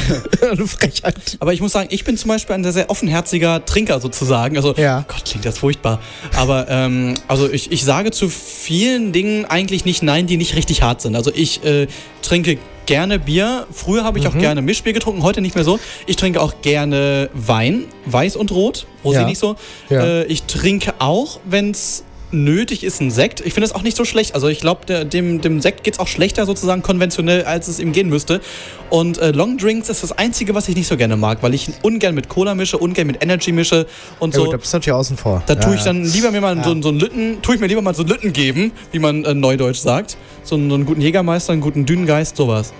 Eine 0.42 0.68
Frechheit. 0.68 1.38
Aber 1.40 1.54
ich 1.54 1.62
muss 1.62 1.72
sagen, 1.72 1.88
ich 1.92 2.04
bin 2.04 2.18
zum 2.18 2.30
Beispiel 2.30 2.56
ein 2.56 2.64
sehr, 2.64 2.74
sehr 2.74 2.90
offenherziger 2.90 3.64
Trinker 3.66 4.00
sozusagen. 4.00 4.58
Also, 4.58 4.74
Gott, 4.74 5.26
klingt 5.26 5.46
das 5.46 5.58
furchtbar. 5.58 6.00
Aber 6.36 6.68
ähm, 6.70 7.16
also 7.28 7.52
ich, 7.52 7.72
ich 7.72 7.84
sage 7.84 8.12
zu 8.12 8.30
vielen 8.30 9.12
Dingen 9.12 9.46
eigentlich 9.46 9.86
nicht 9.86 10.04
Nein, 10.04 10.28
die 10.28 10.38
nicht 10.38 10.56
richtig 10.56 10.82
hart 10.82 11.02
sind. 11.02 11.16
Also 11.16 11.32
ich 11.34 11.64
äh, 11.64 11.88
trinke 12.22 12.58
gerne 12.86 13.20
Bier. 13.20 13.66
Früher 13.72 14.04
habe 14.04 14.20
ich 14.20 14.28
auch 14.28 14.34
Mhm. 14.34 14.40
gerne 14.40 14.62
Mischbier 14.62 14.94
getrunken, 14.94 15.24
heute 15.24 15.42
nicht 15.42 15.56
mehr 15.56 15.64
so. 15.64 15.80
Ich 16.06 16.16
trinke 16.18 16.42
auch 16.42 16.56
gerne 16.62 17.30
Wein, 17.34 17.86
weiß 18.06 18.36
und 18.36 18.52
rot, 18.52 18.88
Rosé 19.06 19.14
Ja. 19.14 19.26
nicht 19.26 19.40
so. 19.40 19.56
Ja. 19.90 20.04
Äh, 20.04 20.26
ich 20.26 20.44
trinke 20.44 20.94
auch, 21.00 21.40
wenn 21.46 21.72
es 21.72 22.04
nötig 22.34 22.84
ist, 22.84 23.00
ein 23.02 23.12
Sekt. 23.12 23.40
Ich 23.42 23.54
finde 23.54 23.66
es 23.68 23.76
auch 23.76 23.84
nicht 23.84 23.96
so 23.96 24.06
schlecht. 24.06 24.36
Also 24.36 24.48
ich 24.48 24.60
glaube, 24.60 25.06
dem, 25.06 25.42
dem 25.42 25.62
Sekt 25.62 25.84
geht 25.84 25.94
es 25.96 26.00
auch 26.00 26.08
schlechter 26.08 26.46
sozusagen 26.46 26.82
konventionell, 26.82 27.44
als 27.44 27.68
es 27.68 27.80
ihm 27.80 27.92
gehen 27.92 28.10
müsste. 28.10 28.42
Und 28.90 29.18
äh, 29.20 29.32
Long 29.32 29.58
Drinks 29.58 29.90
ist 29.90 30.04
das 30.04 30.12
Einzige, 30.12 30.54
was 30.56 30.68
ich 30.70 30.76
nicht 30.76 30.88
so 30.88 30.98
gerne 30.98 31.16
mag, 31.18 31.40
weil 31.42 31.54
ich 31.54 31.70
ungern 31.82 32.16
mit 32.16 32.30
Cola 32.30 32.56
mische, 32.56 32.78
ungern 32.78 33.08
mit 33.08 33.24
Energy 33.24 33.52
mische 33.52 33.86
und 34.20 34.34
Ja, 34.34 34.40
so. 34.40 34.46
gut, 34.46 34.54
da 34.54 34.58
bist 34.58 34.74
du 34.74 34.78
natürlich 34.78 34.94
außen 34.98 35.18
vor. 35.18 35.44
Da 35.46 35.54
Ja, 35.54 35.60
tue 35.60 35.74
ich 35.76 35.80
ja. 35.82 35.86
dann 35.86 36.04
lieber 36.04 36.32
mir 36.32 36.42
mal 36.42 36.62
so, 36.64 36.72
einen- 36.72 36.84
so 36.84 36.90
einen 36.90 37.00
Lütten, 37.00 37.42
tue 37.42 37.56
ich 37.56 37.62
mir 37.62 37.68
lieber 37.68 37.82
mal 37.82 37.94
so 37.96 38.02
einen 38.04 38.10
Lütten 38.12 38.34
geben, 38.34 38.72
wie 38.92 39.00
man 39.00 39.24
äh, 39.26 39.34
neudeutsch 39.34 39.80
sagt. 39.80 40.18
So 40.44 40.56
einen, 40.56 40.70
so 40.70 40.76
einen 40.76 40.86
guten 40.86 41.02
Jägermeister, 41.02 41.54
einen 41.54 41.62
guten 41.62 41.86
Dünengeist, 41.86 42.36
sowas. 42.36 42.74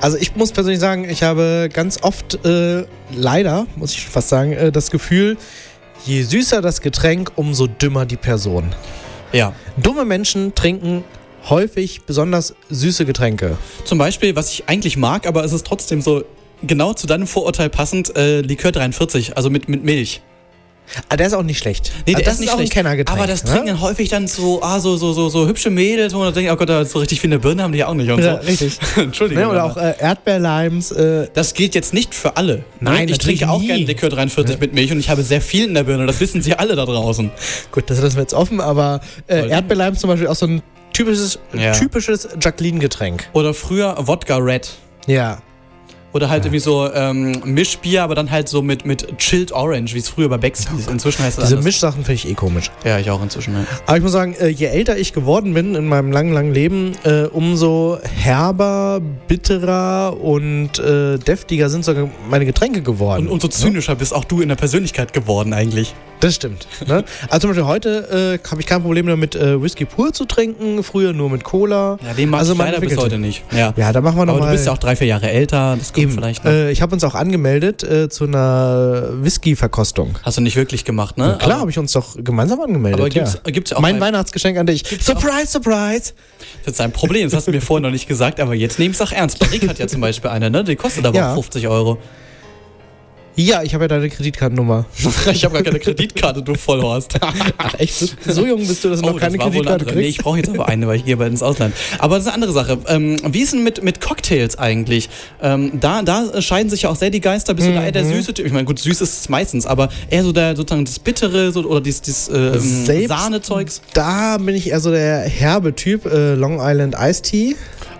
Also 0.00 0.16
ich 0.16 0.36
muss 0.36 0.52
persönlich 0.52 0.78
sagen, 0.78 1.08
ich 1.10 1.24
habe 1.24 1.68
ganz 1.72 1.98
oft, 2.02 2.44
äh, 2.46 2.84
leider, 3.12 3.66
muss 3.74 3.92
ich 3.94 4.06
fast 4.06 4.28
sagen, 4.28 4.52
äh, 4.52 4.70
das 4.70 4.92
Gefühl, 4.92 5.36
je 6.04 6.22
süßer 6.22 6.62
das 6.62 6.80
Getränk, 6.80 7.32
umso 7.36 7.66
dümmer 7.66 8.06
die 8.06 8.16
Person. 8.16 8.74
Ja. 9.32 9.52
Dumme 9.76 10.04
Menschen 10.04 10.54
trinken 10.54 11.04
häufig 11.48 12.02
besonders 12.02 12.54
süße 12.70 13.04
Getränke. 13.04 13.56
Zum 13.84 13.98
Beispiel, 13.98 14.36
was 14.36 14.52
ich 14.52 14.68
eigentlich 14.68 14.96
mag, 14.96 15.26
aber 15.26 15.44
es 15.44 15.52
ist 15.52 15.66
trotzdem 15.66 16.00
so 16.00 16.24
genau 16.62 16.94
zu 16.94 17.06
deinem 17.06 17.26
Vorurteil 17.26 17.70
passend, 17.70 18.16
äh, 18.16 18.40
Likör 18.40 18.72
43, 18.72 19.36
also 19.36 19.50
mit, 19.50 19.68
mit 19.68 19.84
Milch. 19.84 20.22
Ah, 21.08 21.16
der 21.16 21.26
ist 21.26 21.32
auch 21.34 21.42
nicht 21.42 21.58
schlecht. 21.58 21.92
Nee, 22.06 22.14
der 22.14 22.24
das 22.24 22.34
ist 22.34 22.40
nicht 22.40 22.48
auch 22.50 22.54
ein 22.54 22.58
schlecht. 22.60 22.72
Kennergetränk, 22.72 23.18
Aber 23.18 23.26
das 23.26 23.44
ne? 23.44 23.50
trinken 23.50 23.66
dann 23.68 23.80
häufig 23.80 24.08
dann 24.08 24.26
so, 24.26 24.62
ah, 24.62 24.80
so, 24.80 24.96
so, 24.96 25.12
so, 25.12 25.28
so 25.28 25.46
hübsche 25.46 25.70
Mädels, 25.70 26.14
wo 26.14 26.18
man 26.18 26.32
denkt, 26.32 26.50
oh 26.50 26.56
Gott, 26.56 26.68
da 26.68 26.84
so 26.84 26.98
richtig 26.98 27.20
viel 27.20 27.28
eine 27.28 27.38
Birne 27.38 27.62
haben 27.62 27.72
die 27.72 27.78
ja 27.78 27.88
auch 27.88 27.94
nicht 27.94 28.10
und 28.10 28.22
Ja, 28.22 28.40
so. 28.40 28.46
richtig. 28.46 28.78
Entschuldigung. 28.96 29.44
Ne, 29.44 29.50
oder 29.50 29.64
auch 29.64 29.76
äh, 29.76 29.94
Erdbeerlimes. 29.98 30.92
Äh, 30.92 31.28
das 31.34 31.54
gilt 31.54 31.74
jetzt 31.74 31.92
nicht 31.94 32.14
für 32.14 32.36
alle. 32.36 32.64
Nein, 32.80 33.04
ich 33.04 33.10
natürlich 33.12 33.40
trinke 33.40 33.52
auch 33.52 33.60
nie. 33.60 33.66
gerne 33.68 33.84
Likör 33.84 34.08
43 34.10 34.58
mit 34.60 34.72
Milch 34.74 34.90
und 34.92 34.98
ich 34.98 35.10
habe 35.10 35.22
sehr 35.22 35.40
viel 35.40 35.66
in 35.66 35.74
der 35.74 35.84
Birne. 35.84 36.06
Das 36.06 36.20
wissen 36.20 36.42
Sie 36.42 36.54
alle 36.54 36.74
da 36.76 36.84
draußen. 36.84 37.30
Gut, 37.70 37.84
das 37.90 38.00
lassen 38.00 38.16
wir 38.16 38.22
jetzt 38.22 38.34
offen, 38.34 38.60
aber 38.60 39.00
äh, 39.26 39.48
Erdbeerlimes 39.48 40.00
zum 40.00 40.08
Beispiel 40.08 40.28
auch 40.28 40.34
so 40.36 40.46
ein 40.46 40.62
typisches, 40.92 41.38
Ja. 41.52 41.72
typisches 41.72 42.28
Jacqueline-Getränk. 42.40 43.28
Oder 43.34 43.54
früher 43.54 43.94
Wodka 43.98 44.36
Red. 44.38 44.70
Ja. 45.06 45.40
Oder 46.12 46.30
halt 46.30 46.44
irgendwie 46.44 46.60
so 46.60 46.90
ähm, 46.92 47.42
Mischbier, 47.44 48.02
aber 48.02 48.14
dann 48.14 48.30
halt 48.30 48.48
so 48.48 48.62
mit, 48.62 48.86
mit 48.86 49.18
Chilled 49.18 49.52
Orange, 49.52 49.94
wie 49.94 49.98
es 49.98 50.08
früher 50.08 50.28
bei 50.28 50.38
Becks 50.38 50.68
hieß. 50.70 50.86
Inzwischen 50.88 51.22
heißt 51.22 51.38
es 51.38 51.44
Diese 51.44 51.56
anders. 51.56 51.64
Mischsachen 51.64 52.04
finde 52.04 52.14
ich 52.14 52.28
eh 52.28 52.34
komisch. 52.34 52.70
Ja, 52.84 52.98
ich 52.98 53.10
auch 53.10 53.22
inzwischen. 53.22 53.54
Ja. 53.54 53.64
Aber 53.86 53.96
ich 53.96 54.02
muss 54.02 54.12
sagen, 54.12 54.34
äh, 54.40 54.48
je 54.48 54.66
älter 54.66 54.96
ich 54.96 55.12
geworden 55.12 55.52
bin 55.52 55.74
in 55.74 55.86
meinem 55.86 56.10
langen, 56.10 56.32
langen 56.32 56.54
Leben, 56.54 56.92
äh, 57.04 57.24
umso 57.24 57.98
herber, 58.02 59.00
bitterer 59.28 60.16
und 60.18 60.78
äh, 60.78 61.18
deftiger 61.18 61.68
sind 61.68 61.84
sogar 61.84 62.08
meine 62.30 62.46
Getränke 62.46 62.80
geworden. 62.80 63.26
Und 63.26 63.32
umso 63.32 63.48
zynischer 63.48 63.94
bist 63.94 64.14
auch 64.14 64.24
du 64.24 64.40
in 64.40 64.48
der 64.48 64.56
Persönlichkeit 64.56 65.12
geworden 65.12 65.52
eigentlich. 65.52 65.94
Das 66.20 66.34
stimmt. 66.34 66.66
Ne? 66.86 67.04
Also 67.28 67.40
zum 67.46 67.50
Beispiel 67.50 67.66
heute 67.66 68.38
äh, 68.42 68.48
habe 68.50 68.60
ich 68.60 68.66
kein 68.66 68.82
Problem 68.82 69.06
damit, 69.06 69.36
äh, 69.36 69.62
Whisky 69.62 69.84
pur 69.84 70.12
zu 70.12 70.24
trinken. 70.24 70.82
Früher 70.82 71.12
nur 71.12 71.30
mit 71.30 71.44
Cola. 71.44 71.98
Ja, 72.04 72.12
den 72.14 72.30
mag 72.30 72.40
also 72.40 72.54
ich 72.54 72.58
leider 72.58 72.80
bis 72.80 72.96
heute 72.96 73.18
nicht. 73.18 73.44
Ja, 73.52 73.72
Ja, 73.76 73.92
da 73.92 74.00
machen 74.00 74.16
wir 74.18 74.26
noch 74.26 74.32
Aber 74.34 74.40
mal. 74.44 74.46
du 74.50 74.52
bist 74.52 74.66
ja 74.66 74.72
auch 74.72 74.78
drei, 74.78 74.96
vier 74.96 75.06
Jahre 75.06 75.30
älter. 75.30 75.76
Das 75.78 75.92
kommt 75.92 75.98
Eben. 76.04 76.12
vielleicht 76.12 76.44
noch. 76.44 76.50
Äh, 76.50 76.72
ich 76.72 76.82
habe 76.82 76.92
uns 76.94 77.04
auch 77.04 77.14
angemeldet 77.14 77.82
äh, 77.84 78.08
zu 78.08 78.24
einer 78.24 79.10
Whisky-Verkostung. 79.22 80.18
Hast 80.22 80.38
du 80.38 80.42
nicht 80.42 80.56
wirklich 80.56 80.84
gemacht, 80.84 81.16
ne? 81.18 81.36
Na 81.38 81.44
klar, 81.44 81.60
habe 81.60 81.70
ich 81.70 81.78
uns 81.78 81.92
doch 81.92 82.16
gemeinsam 82.16 82.60
angemeldet. 82.60 83.00
Aber 83.00 83.08
gibt's- 83.10 83.38
ja. 83.44 83.50
gibt's 83.52 83.70
ja 83.70 83.76
auch 83.76 83.80
mein 83.82 83.96
ein- 83.96 84.00
Weihnachtsgeschenk 84.00 84.58
an 84.58 84.66
dich. 84.66 84.82
Surprise, 85.00 85.46
surprise! 85.46 86.12
Das 86.64 86.74
ist 86.74 86.80
ein 86.80 86.92
Problem, 86.92 87.24
das 87.24 87.34
hast 87.34 87.46
du 87.46 87.52
mir 87.52 87.60
vorhin 87.60 87.82
noch 87.84 87.90
nicht 87.92 88.08
gesagt, 88.08 88.40
aber 88.40 88.54
jetzt 88.54 88.78
nehme 88.78 88.90
ich 88.90 89.00
es 89.00 89.06
auch 89.06 89.12
ernst. 89.12 89.38
Barrick 89.38 89.68
hat 89.68 89.78
ja 89.78 89.86
zum 89.86 90.00
Beispiel 90.00 90.30
eine, 90.30 90.50
ne? 90.50 90.64
Die 90.64 90.76
kostet 90.76 91.06
aber 91.06 91.16
Ja. 91.16 91.30
auch 91.30 91.34
50 91.34 91.68
Euro. 91.68 91.98
Ja, 93.40 93.62
ich 93.62 93.72
habe 93.72 93.84
ja 93.84 93.88
deine 93.88 94.08
Kreditkartennummer. 94.10 94.84
Ich 95.32 95.44
habe 95.44 95.54
gar 95.54 95.62
keine 95.62 95.78
Kreditkarte, 95.78 96.42
du 96.42 96.54
Vollhorst. 96.54 97.14
Ach 97.58 97.74
echt? 97.78 98.16
So 98.26 98.44
jung 98.46 98.66
bist 98.66 98.82
du, 98.82 98.88
dass 98.90 99.00
du 99.00 99.06
Oh, 99.06 99.10
noch 99.12 99.20
keine 99.20 99.38
Kreditkarte 99.38 99.72
andere. 99.84 99.94
Nee, 99.94 100.02
kriegst? 100.02 100.18
ich 100.18 100.24
brauche 100.24 100.38
jetzt 100.38 100.48
aber 100.48 100.66
eine, 100.68 100.88
weil 100.88 100.96
ich 100.96 101.04
gehe 101.04 101.16
bald 101.16 101.30
ins 101.30 101.42
Ausland. 101.42 101.72
Aber 102.00 102.16
das 102.16 102.24
ist 102.24 102.32
eine 102.32 102.34
andere 102.34 102.52
Sache. 102.52 102.78
Ähm, 102.88 103.16
wie 103.32 103.40
ist 103.40 103.52
denn 103.52 103.62
mit, 103.62 103.84
mit 103.84 104.00
Cocktails 104.00 104.58
eigentlich? 104.58 105.08
Ähm, 105.40 105.78
da, 105.80 106.02
da 106.02 106.42
scheiden 106.42 106.68
sich 106.68 106.82
ja 106.82 106.90
auch 106.90 106.96
sehr 106.96 107.10
die 107.10 107.20
Geister. 107.20 107.54
Bist 107.54 107.68
du 107.68 107.72
da 107.74 107.84
eher 107.84 107.92
der 107.92 108.02
Mhm. 108.04 108.14
süße 108.14 108.34
Typ? 108.34 108.46
Ich 108.46 108.52
meine, 108.52 108.64
gut, 108.64 108.80
süß 108.80 109.00
ist 109.00 109.20
es 109.20 109.28
meistens, 109.28 109.66
aber 109.66 109.88
eher 110.10 110.24
so 110.24 110.32
der 110.32 110.56
sozusagen 110.56 110.84
das 110.84 110.98
Bittere 110.98 111.52
so, 111.52 111.60
oder 111.64 111.80
dieses, 111.80 112.02
dieses 112.02 112.28
ähm, 112.28 112.58
Selbst 112.86 113.08
Sahnezeugs. 113.08 113.82
Da 113.94 114.38
bin 114.38 114.56
ich 114.56 114.70
eher 114.70 114.80
so 114.80 114.90
der 114.90 115.20
herbe 115.20 115.74
Typ. 115.76 116.06
Äh, 116.06 116.34
Long 116.34 116.58
Island 116.60 116.96
Iced 116.98 117.24
Tea. 117.24 117.54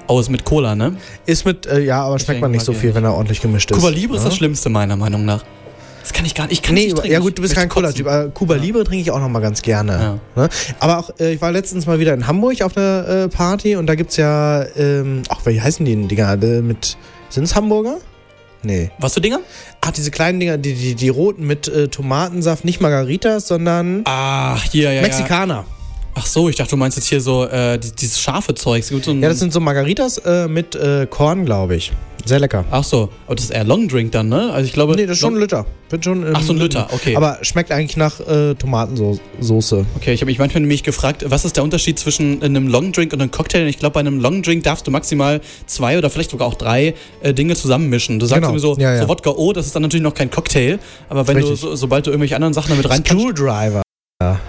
Oh, 0.09 0.19
ist 0.21 0.31
mit 0.31 0.45
Cola, 0.45 0.75
ne? 0.75 0.97
Ist 1.27 1.45
mit, 1.45 1.67
äh, 1.67 1.81
ja, 1.81 2.03
aber 2.03 2.19
schmeckt 2.19 2.41
man 2.41 2.51
nicht 2.51 2.65
so 2.65 2.73
viel, 2.73 2.95
wenn 2.95 3.05
er 3.05 3.15
ordentlich 3.15 3.41
gemischt 3.43 3.71
ist. 3.71 3.77
Cuba 3.77 3.91
Libre 3.91 4.17
ist 4.17 4.23
Ja? 4.23 4.29
das 4.31 4.37
Schlimmste, 4.39 4.69
meiner 4.71 4.97
Meinung 4.97 5.25
nach. 5.25 5.45
Das 6.01 6.15
kann 6.15 6.25
ich 6.25 6.35
gar 6.35 6.45
nicht. 6.45 6.55
Ich 6.55 6.63
kann 6.63 6.75
Nee, 6.75 6.85
nicht 6.87 6.97
trinken. 6.97 7.13
ja 7.13 7.19
gut, 7.19 7.37
du 7.37 7.43
bist 7.43 7.55
kein 7.55 7.69
Cola-Typ. 7.69 8.07
aber 8.07 8.29
Cuba 8.31 8.55
Libre 8.55 8.83
trinke 8.85 9.03
ich 9.03 9.11
auch 9.11 9.21
noch 9.21 9.29
mal 9.29 9.41
ganz 9.41 9.61
gerne. 9.61 10.19
Ne? 10.35 10.49
Aber 10.81 10.99
auch, 10.99 11.11
äh, 11.21 11.35
ich 11.35 11.41
war 11.43 11.53
letztens 11.53 11.85
mal 11.87 11.99
wieder 12.01 12.15
in 12.15 12.27
Hamburg 12.27 12.63
auf 12.63 12.75
einer 12.79 13.07
äh, 13.07 13.29
Party 13.29 13.77
und 13.77 13.87
da 13.87 13.95
gibt's 13.95 14.17
ja, 14.17 14.65
ähm, 14.77 15.25
ach, 15.29 15.45
wie 15.45 15.61
heißen 15.61 15.85
die 15.85 15.95
denn, 15.95 16.09
Dinger? 16.09 16.33
Äh, 16.43 16.63
mit, 16.63 16.97
sind's 17.29 17.55
Hamburger? 17.55 17.99
Nee. 18.63 18.91
Was 18.99 19.13
für 19.15 19.21
Dinger? 19.21 19.41
Ach, 19.83 19.91
diese 19.91 20.11
kleinen 20.11 20.41
Dinger, 20.41 20.57
die, 20.57 20.73
die, 20.73 20.95
die 20.95 21.09
roten 21.11 21.47
mit 21.47 21.69
äh, 21.69 21.89
Tomatensaft, 21.89 22.65
nicht 22.65 22.81
Margaritas, 22.81 23.47
sondern 23.47 24.01
Ach, 24.05 24.63
hier, 24.65 24.91
ja, 24.93 25.03
Mexikaner. 25.03 25.55
Ja. 25.55 25.65
Ach 26.15 26.27
so, 26.27 26.49
ich 26.49 26.57
dachte, 26.57 26.71
du 26.71 26.77
meinst 26.77 26.97
jetzt 26.97 27.07
hier 27.07 27.21
so 27.21 27.45
äh, 27.47 27.79
die- 27.79 27.93
dieses 27.93 28.21
scharfe 28.21 28.55
Zeug. 28.55 28.83
So 28.85 28.97
Ja, 28.99 29.29
das 29.29 29.39
sind 29.39 29.53
so 29.53 29.61
Margaritas 29.61 30.19
äh, 30.19 30.49
mit 30.49 30.75
äh, 30.75 31.07
Korn, 31.09 31.45
glaube 31.45 31.77
ich. 31.77 31.93
Sehr 32.25 32.41
lecker. 32.41 32.65
Ach 32.71 32.83
so, 32.85 33.09
aber 33.27 33.37
das 33.37 33.45
ist 33.45 33.51
eher 33.53 33.65
Long 33.65 33.89
Drink 33.89 34.13
dann, 34.13 34.29
ne? 34.29 34.53
Also 34.53 34.67
ich 34.67 34.73
glaube. 34.73 34.95
Nee, 34.97 35.07
das 35.07 35.17
ist 35.17 35.21
schon 35.21 35.35
ein 35.35 35.41
Liter. 35.41 35.65
Wird 35.89 36.05
schon 36.05 36.27
im 36.27 36.35
Ach 36.37 36.43
so, 36.43 36.53
ein 36.53 36.59
Liter, 36.59 36.89
okay. 36.93 37.17
Aber 37.17 37.39
schmeckt 37.43 37.71
eigentlich 37.71 37.97
nach 37.97 38.21
äh, 38.21 38.55
Tomatensoße. 38.57 39.87
Okay, 39.97 40.13
ich 40.13 40.21
habe 40.21 40.27
mich 40.31 40.39
manchmal 40.39 40.61
nämlich 40.61 40.83
gefragt, 40.83 41.25
was 41.29 41.45
ist 41.47 41.57
der 41.57 41.65
Unterschied 41.65 41.99
zwischen 41.99 42.43
einem 42.43 42.67
Long 42.69 42.93
Drink 42.93 43.13
und 43.13 43.23
einem 43.23 43.31
Cocktail? 43.31 43.63
Und 43.63 43.69
ich 43.69 43.79
glaube, 43.79 43.95
bei 43.95 44.01
einem 44.01 44.19
Long 44.21 44.43
Drink 44.43 44.65
darfst 44.65 44.87
du 44.87 44.91
maximal 44.91 45.41
zwei 45.67 45.97
oder 45.97 46.11
vielleicht 46.11 46.31
sogar 46.33 46.49
auch 46.49 46.55
drei 46.55 46.95
äh, 47.23 47.33
Dinge 47.33 47.55
zusammenmischen. 47.55 48.19
Du 48.19 48.27
sagst 48.27 48.43
Genau. 48.47 48.59
so, 48.59 48.77
Ja, 48.79 48.95
ja. 48.95 49.03
so 49.03 49.09
Wodka 49.09 49.31
O, 49.31 49.53
das 49.55 49.67
ist 49.67 49.75
dann 49.75 49.83
natürlich 49.83 50.03
noch 50.05 50.15
kein 50.15 50.31
Cocktail. 50.31 50.79
Aber 51.09 51.27
wenn 51.29 51.37
Richtig. 51.37 51.61
du, 51.61 51.69
so, 51.69 51.77
sobald 51.77 52.07
du 52.07 52.11
irgendwelche 52.11 52.35
anderen 52.35 52.53
Sachen 52.53 52.71
damit 52.71 52.91
rein 52.91 53.03
Screwdriver, 53.07 53.83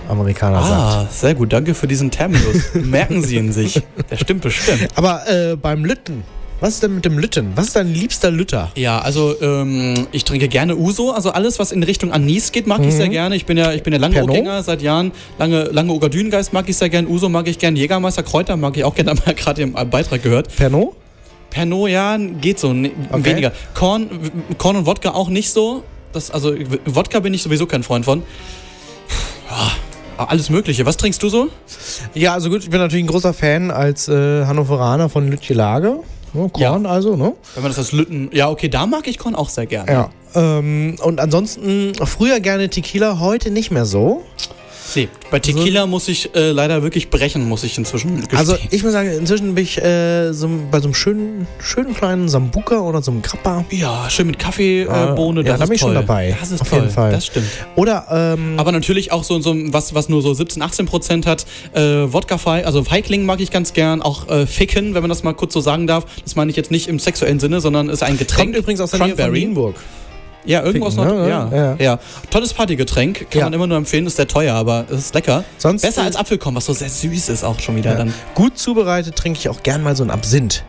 Amerikaner 0.10 0.64
sagt. 0.64 0.72
Ah, 0.82 1.08
sehr 1.12 1.36
gut, 1.36 1.54
danke 1.54 1.76
für 1.76 1.88
diesen 1.88 2.10
Terminus. 2.10 2.74
Merken 2.74 3.22
Sie 3.24 3.36
ihn 3.38 3.52
sich. 3.52 3.80
Der 4.10 4.18
stimmt 4.18 4.42
bestimmt. 4.42 4.88
Aber 4.96 5.22
äh, 5.30 5.56
beim 5.56 5.86
Lütten, 5.86 6.24
was 6.60 6.74
ist 6.76 6.84
denn 6.84 6.96
mit 6.96 7.06
dem 7.06 7.20
Lütten? 7.20 7.52
Was 7.56 7.68
ist 7.68 7.76
dein 7.76 7.94
liebster 7.94 8.32
Lütter? 8.32 8.72
Ja, 8.76 8.98
also 9.00 9.40
ähm, 9.42 10.08
ich 10.12 10.26
trinke 10.26 10.48
gerne 10.48 10.76
Uso. 10.76 11.12
Also 11.12 11.30
alles, 11.32 11.60
was 11.60 11.72
in 11.72 11.84
Richtung 11.84 12.12
Anis 12.12 12.52
geht, 12.52 12.66
mag 12.66 12.80
ich 12.82 12.88
Mhm. 12.88 12.92
sehr 12.98 13.10
gerne. 13.10 13.36
Ich 13.36 13.46
bin 13.46 13.58
ja, 13.58 13.72
ich 13.72 13.84
bin 13.84 13.94
ja 13.94 14.00
lange? 14.00 14.26
Gänger 14.26 14.64
seit 14.64 14.82
Jahren. 14.82 15.12
Lange, 15.38 15.66
lange 15.66 15.94
Ogadünengeist 15.94 16.52
mag 16.52 16.68
ich 16.68 16.76
sehr 16.76 16.90
gern. 16.90 17.06
Uso 17.06 17.30
mag 17.30 17.48
ich 17.48 17.60
gern. 17.60 17.76
Jägermeister 17.76 18.24
Kräuter 18.24 18.58
mag 18.58 18.76
ich 18.76 18.84
auch 18.84 18.96
gerne. 18.96 19.12
Haben 19.12 19.22
wir 19.24 19.34
gerade 19.36 19.62
im 19.62 19.74
Beitrag 19.74 20.24
gehört. 20.24 20.56
Pernod? 20.56 20.96
Pernod, 21.52 21.90
ja, 21.92 22.18
geht 22.18 22.58
so. 22.60 22.74
ne- 22.74 22.92
Okay. 23.12 23.24
Weniger. 23.24 23.52
Korn, 23.76 24.10
Korn 24.58 24.78
und 24.78 24.86
Wodka 24.88 25.12
auch 25.12 25.30
nicht 25.30 25.52
so. 25.52 25.84
Das, 26.12 26.32
also 26.32 26.56
Wodka 26.86 27.20
bin 27.20 27.36
ich 27.36 27.44
sowieso 27.44 27.68
kein 27.68 27.84
Freund 27.84 28.04
von. 28.06 28.24
Ja, 29.50 29.72
alles 30.26 30.50
Mögliche. 30.50 30.86
Was 30.86 30.98
trinkst 30.98 31.22
du 31.24 31.30
so? 31.30 31.50
Ja, 32.14 32.34
also 32.34 32.50
gut, 32.50 32.64
ich 32.64 32.70
bin 32.70 32.80
natürlich 32.80 33.06
ein 33.06 33.08
großer 33.08 33.34
Fan 33.34 33.72
als 33.72 34.08
äh, 34.08 34.46
Hannoveraner 34.46 35.10
von 35.10 35.28
Lütje 35.30 35.56
Lage. 35.56 36.00
Ne, 36.34 36.50
Korn 36.50 36.86
also, 36.86 37.16
ne? 37.16 37.34
Wenn 37.56 37.64
man 37.64 37.72
das 37.72 37.80
als 37.80 37.92
Lütten. 37.92 38.30
Ja, 38.32 38.50
okay, 38.50 38.70
da 38.70 38.86
mag 38.86 39.08
ich 39.08 39.18
Korn 39.18 39.36
auch 39.36 39.50
sehr 39.50 39.66
gerne. 39.66 39.92
Ja. 39.92 40.10
Ähm, 40.36 40.98
und 41.02 41.20
ansonsten 41.20 41.94
früher 42.06 42.40
gerne 42.40 42.70
Tequila, 42.70 43.20
heute 43.20 43.50
nicht 43.50 43.72
mehr 43.72 43.86
so. 43.86 44.24
Nee, 44.96 45.10
bei 45.32 45.40
Tequila 45.40 45.86
muss 45.86 46.08
ich 46.08 46.36
äh, 46.36 46.52
leider 46.52 46.84
wirklich 46.84 47.10
brechen, 47.10 47.48
muss 47.48 47.64
ich 47.64 47.78
inzwischen 47.78 48.18
gestehen. 48.18 48.38
Also 48.38 48.58
ich 48.72 48.84
muss 48.84 48.92
sagen, 48.92 49.10
inzwischen 49.12 49.56
bin 49.56 49.64
ich 49.64 49.78
äh, 49.82 50.32
so, 50.34 50.50
bei 50.72 50.80
so 50.80 50.88
einem 50.88 50.94
schönen, 50.94 51.48
schönen 51.60 51.94
kleinen 51.94 52.30
Sambuka 52.30 52.80
oder 52.80 53.02
so 53.02 53.12
einem 53.12 53.22
Grappa. 53.22 53.66
Ja, 53.70 54.10
schön 54.10 54.28
mit 54.28 54.40
Kaffeebohne, 54.40 55.12
äh, 55.12 55.16
Bohne, 55.16 55.42
ja, 55.42 55.52
das 55.52 55.60
da 55.60 55.66
bin 55.66 55.76
ich 55.76 55.82
toll. 55.82 55.94
schon 55.94 55.96
dabei. 55.96 56.36
Das 56.40 56.52
ist 56.52 56.62
auf 56.62 56.70
toll, 56.70 56.80
jeden 56.80 56.92
Fall. 56.92 57.12
das 57.12 57.26
stimmt. 57.26 57.48
Oder 57.76 58.08
ähm, 58.10 58.56
Aber 58.58 58.72
natürlich 58.72 59.12
auch 59.12 59.24
so, 59.24 59.40
so 59.40 59.56
was, 59.56 59.94
was 59.94 60.10
nur 60.10 60.22
so 60.22 60.34
17, 60.34 60.62
18 60.62 60.86
Prozent 60.86 61.26
hat. 61.26 61.46
Äh, 61.74 61.82
Wodka 62.12 62.38
Fei, 62.38 62.66
also 62.66 62.84
Feigling 62.84 63.26
mag 63.26 63.40
ich 63.40 63.52
ganz 63.52 63.74
gern. 63.74 64.02
Auch 64.02 64.28
äh, 64.30 64.46
Ficken, 64.46 64.94
wenn 64.94 65.02
man 65.02 65.10
das 65.10 65.24
mal 65.24 65.34
kurz 65.34 65.54
so 65.54 65.62
sagen 65.62 65.88
darf. 65.88 66.06
Das 66.24 66.36
meine 66.36 66.52
ich 66.52 66.58
jetzt 66.58 66.72
nicht 66.72 66.88
im 66.88 67.00
sexuellen 67.00 67.40
Sinne, 67.40 67.62
sondern 67.62 67.90
ist 67.90 68.04
ein 68.04 68.18
Getränk. 68.18 68.50
kommt 68.50 68.58
übrigens 68.58 68.82
aus 68.82 68.92
der 68.92 69.06
Nähe 69.06 69.16
von. 69.16 69.32
Nienburg. 69.32 69.76
Ja, 70.50 70.64
irgendwas 70.64 70.96
Ficken, 70.96 71.08
noch. 71.10 71.16
ne? 71.24 71.30
Ja, 71.30 71.50
Ja. 71.54 71.76
ja. 71.80 72.00
Tolles 72.32 72.54
Partygetränk. 72.56 73.30
Kann 73.30 73.44
man 73.44 73.54
immer 73.54 73.68
nur 73.68 73.78
empfehlen. 73.78 74.08
Ist 74.08 74.16
sehr 74.16 74.28
teuer, 74.28 74.56
aber 74.56 74.86
es 74.90 74.98
ist 74.98 75.14
lecker. 75.14 75.44
Sonst, 75.60 75.84
Besser 75.84 76.02
äh, 76.02 76.06
als 76.06 76.16
Apfelkorn, 76.16 76.56
was 76.56 76.66
so 76.66 76.74
sehr 76.74 76.90
süß 76.90 77.30
ist 77.30 77.44
auch 77.44 77.60
schon 77.60 77.76
wieder 77.76 77.94
dann. 77.94 78.14
Gut 78.34 78.58
zubereitet 78.58 79.16
trinke 79.16 79.38
ich 79.38 79.48
auch 79.50 79.62
gern 79.62 79.84
mal 79.84 79.96
so 79.96 80.04
ein 80.04 80.10
Absinth. 80.10 80.64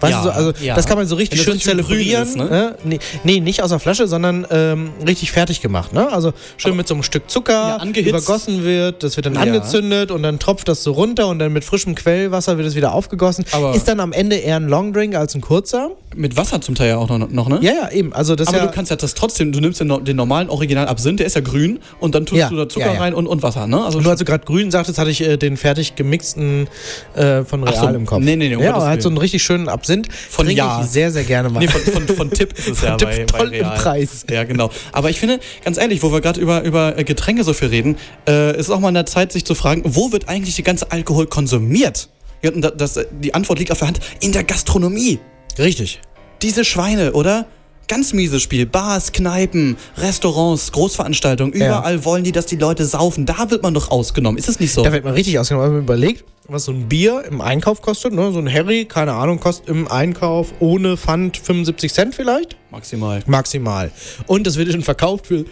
Weißt 0.00 0.12
Ja, 0.12 0.18
du, 0.22 0.28
so, 0.28 0.30
also 0.30 0.52
ja. 0.64 0.74
das 0.74 0.86
kann 0.86 0.96
man 0.96 1.06
so 1.06 1.16
richtig 1.16 1.42
schön 1.42 1.58
zelebrieren. 1.60 2.22
ist, 2.22 2.36
ne? 2.36 2.44
ne? 2.44 2.74
Nee, 2.84 2.98
nee, 3.24 3.40
nicht 3.40 3.62
aus 3.62 3.70
der 3.70 3.78
Flasche, 3.78 4.06
sondern 4.06 4.46
ähm, 4.50 4.90
richtig 5.06 5.32
fertig 5.32 5.60
gemacht. 5.60 5.92
Ne? 5.92 6.10
Also 6.12 6.32
schön 6.56 6.76
mit 6.76 6.86
so 6.88 6.94
einem 6.94 7.02
Stück 7.02 7.30
Zucker 7.30 7.80
angehitzt. 7.80 8.08
übergossen 8.10 8.64
wird, 8.64 9.02
das 9.02 9.16
wird 9.16 9.26
dann 9.26 9.34
Ja. 9.34 9.40
angezündet 9.40 10.10
und 10.10 10.22
dann 10.22 10.38
tropft 10.38 10.68
das 10.68 10.82
so 10.82 10.92
runter 10.92 11.28
und 11.28 11.38
dann 11.38 11.52
mit 11.52 11.64
frischem 11.64 11.94
Quellwasser 11.94 12.58
wird 12.58 12.66
es 12.68 12.74
wieder 12.74 12.92
aufgegossen. 12.94 13.44
Aber- 13.52 13.74
ist 13.74 13.88
dann 13.88 14.00
am 14.00 14.12
Ende 14.12 14.36
eher 14.36 14.56
ein 14.56 14.68
Longdrink 14.68 15.14
als 15.14 15.34
ein 15.34 15.40
kurzer. 15.40 15.90
Mit 16.16 16.36
Wasser 16.36 16.60
zum 16.60 16.74
Teil 16.74 16.88
ja 16.88 16.96
auch 16.96 17.08
noch, 17.08 17.28
noch 17.30 17.48
ne? 17.48 17.58
Ja, 17.62 17.72
ja, 17.72 17.90
eben. 17.90 18.12
Also 18.12 18.34
das 18.34 18.48
aber 18.48 18.58
ja, 18.58 18.66
du 18.66 18.72
kannst 18.72 18.90
ja 18.90 18.96
das 18.96 19.14
trotzdem, 19.14 19.52
du 19.52 19.60
nimmst 19.60 19.80
den, 19.80 20.04
den 20.04 20.16
normalen 20.16 20.48
Original 20.48 20.86
Absinth, 20.88 21.20
der 21.20 21.26
ist 21.26 21.34
ja 21.36 21.42
grün 21.42 21.78
und 22.00 22.14
dann 22.14 22.24
tust 22.26 22.40
Ja, 22.40 22.48
du 22.48 22.56
da 22.56 22.68
Zucker 22.68 22.86
ja, 22.86 22.94
ja. 22.94 23.00
rein 23.00 23.14
und, 23.14 23.26
und 23.26 23.42
Wasser, 23.42 23.66
ne? 23.66 23.84
Also 23.84 24.00
Nur 24.00 24.10
als 24.10 24.18
du 24.18 24.24
gerade 24.24 24.44
grün 24.44 24.70
sagtest, 24.70 24.98
hatte 24.98 25.10
ich 25.10 25.20
äh, 25.20 25.36
den 25.36 25.56
fertig 25.56 25.96
gemixten 25.96 26.66
äh, 27.14 27.42
von 27.44 27.62
Real 27.62 27.76
so, 27.76 27.88
im 27.88 28.06
Kopf. 28.06 28.20
nee, 28.22 28.36
nee, 28.36 28.54
nee, 28.54 28.62
ja, 28.62 28.74
aber 28.74 28.86
halt 28.86 29.02
so 29.02 29.08
einen 29.08 29.18
richtig 29.18 29.42
schönen 29.42 29.68
Absinth. 29.68 29.87
Von 30.30 30.46
trinke 30.46 30.58
Ja. 30.58 30.80
ich 30.82 30.88
sehr, 30.90 31.10
sehr 31.10 31.24
gerne 31.24 31.48
mal. 31.48 31.60
Nee, 31.60 31.68
von, 31.68 31.80
von, 32.06 32.16
von 32.16 32.30
Tipp 32.30 32.56
ist 32.58 32.68
es 32.68 32.80
ja 32.82 32.96
Tipp, 32.96 33.08
bei, 33.08 33.24
toll 33.24 33.50
bei 33.50 33.56
im 33.58 33.64
Real. 33.66 33.78
Preis. 33.78 34.24
Ja, 34.30 34.44
genau. 34.44 34.70
Aber 34.92 35.10
ich 35.10 35.18
finde, 35.18 35.40
ganz 35.64 35.78
ehrlich, 35.78 36.02
wo 36.02 36.12
wir 36.12 36.20
gerade 36.20 36.40
über, 36.40 36.62
über 36.62 36.96
äh, 36.98 37.04
Getränke 37.04 37.44
so 37.44 37.52
viel 37.52 37.68
reden, 37.68 37.96
äh, 38.28 38.58
ist 38.58 38.70
auch 38.70 38.80
mal 38.80 38.88
an 38.88 38.94
der 38.94 39.06
Zeit, 39.06 39.32
sich 39.32 39.44
zu 39.44 39.54
fragen, 39.54 39.82
wo 39.84 40.12
wird 40.12 40.28
eigentlich 40.28 40.54
die 40.56 40.62
ganze 40.62 40.90
Alkohol 40.92 41.26
konsumiert? 41.26 42.08
Ja, 42.42 42.52
und 42.52 42.60
da- 42.62 42.70
das, 42.70 42.96
äh, 42.96 43.06
die 43.10 43.34
Antwort 43.34 43.58
liegt 43.58 43.72
auf 43.72 43.78
der 43.78 43.88
Hand, 43.88 44.00
in 44.20 44.32
der 44.32 44.44
Gastronomie. 44.44 45.18
Richtig. 45.58 46.00
Diese 46.42 46.64
Schweine, 46.64 47.12
oder? 47.14 47.46
Ganz 47.88 48.12
mieses 48.12 48.42
Spiel. 48.42 48.66
Bars, 48.66 49.12
Kneipen, 49.12 49.76
Restaurants, 49.96 50.72
Großveranstaltungen, 50.72 51.54
überall 51.54 52.04
wollen 52.04 52.22
die, 52.22 52.32
dass 52.32 52.44
die 52.46 52.56
Leute 52.56 52.84
saufen. 52.84 53.24
Da 53.26 53.50
wird 53.50 53.62
man 53.62 53.72
doch 53.74 53.90
ausgenommen. 53.90 54.36
Ist 54.38 54.48
es 54.48 54.60
nicht 54.60 54.72
so? 54.72 54.82
Da 54.82 54.92
wird 54.92 55.04
man 55.04 55.14
richtig 55.14 55.38
ausgenommen. 55.38 55.68
Wenn 55.68 55.74
man 55.76 55.82
überlegt, 55.84 56.24
was 56.50 56.64
so 56.64 56.72
ein 56.72 56.88
Bier 56.88 57.24
im 57.28 57.40
Einkauf 57.42 57.82
kostet, 57.82 58.14
ne? 58.14 58.32
so 58.32 58.38
ein 58.38 58.52
Harry, 58.52 58.86
keine 58.86 59.12
Ahnung, 59.12 59.38
kostet 59.38 59.68
im 59.68 59.86
Einkauf 59.86 60.54
ohne 60.60 60.96
Pfand 60.96 61.36
75 61.36 61.92
Cent 61.92 62.14
vielleicht. 62.14 62.56
Maximal. 62.70 63.22
Maximal. 63.26 63.92
Und 64.26 64.46
das 64.46 64.56
wird 64.56 64.72
dann 64.72 64.82
verkauft 64.82 65.26
für 65.26 65.44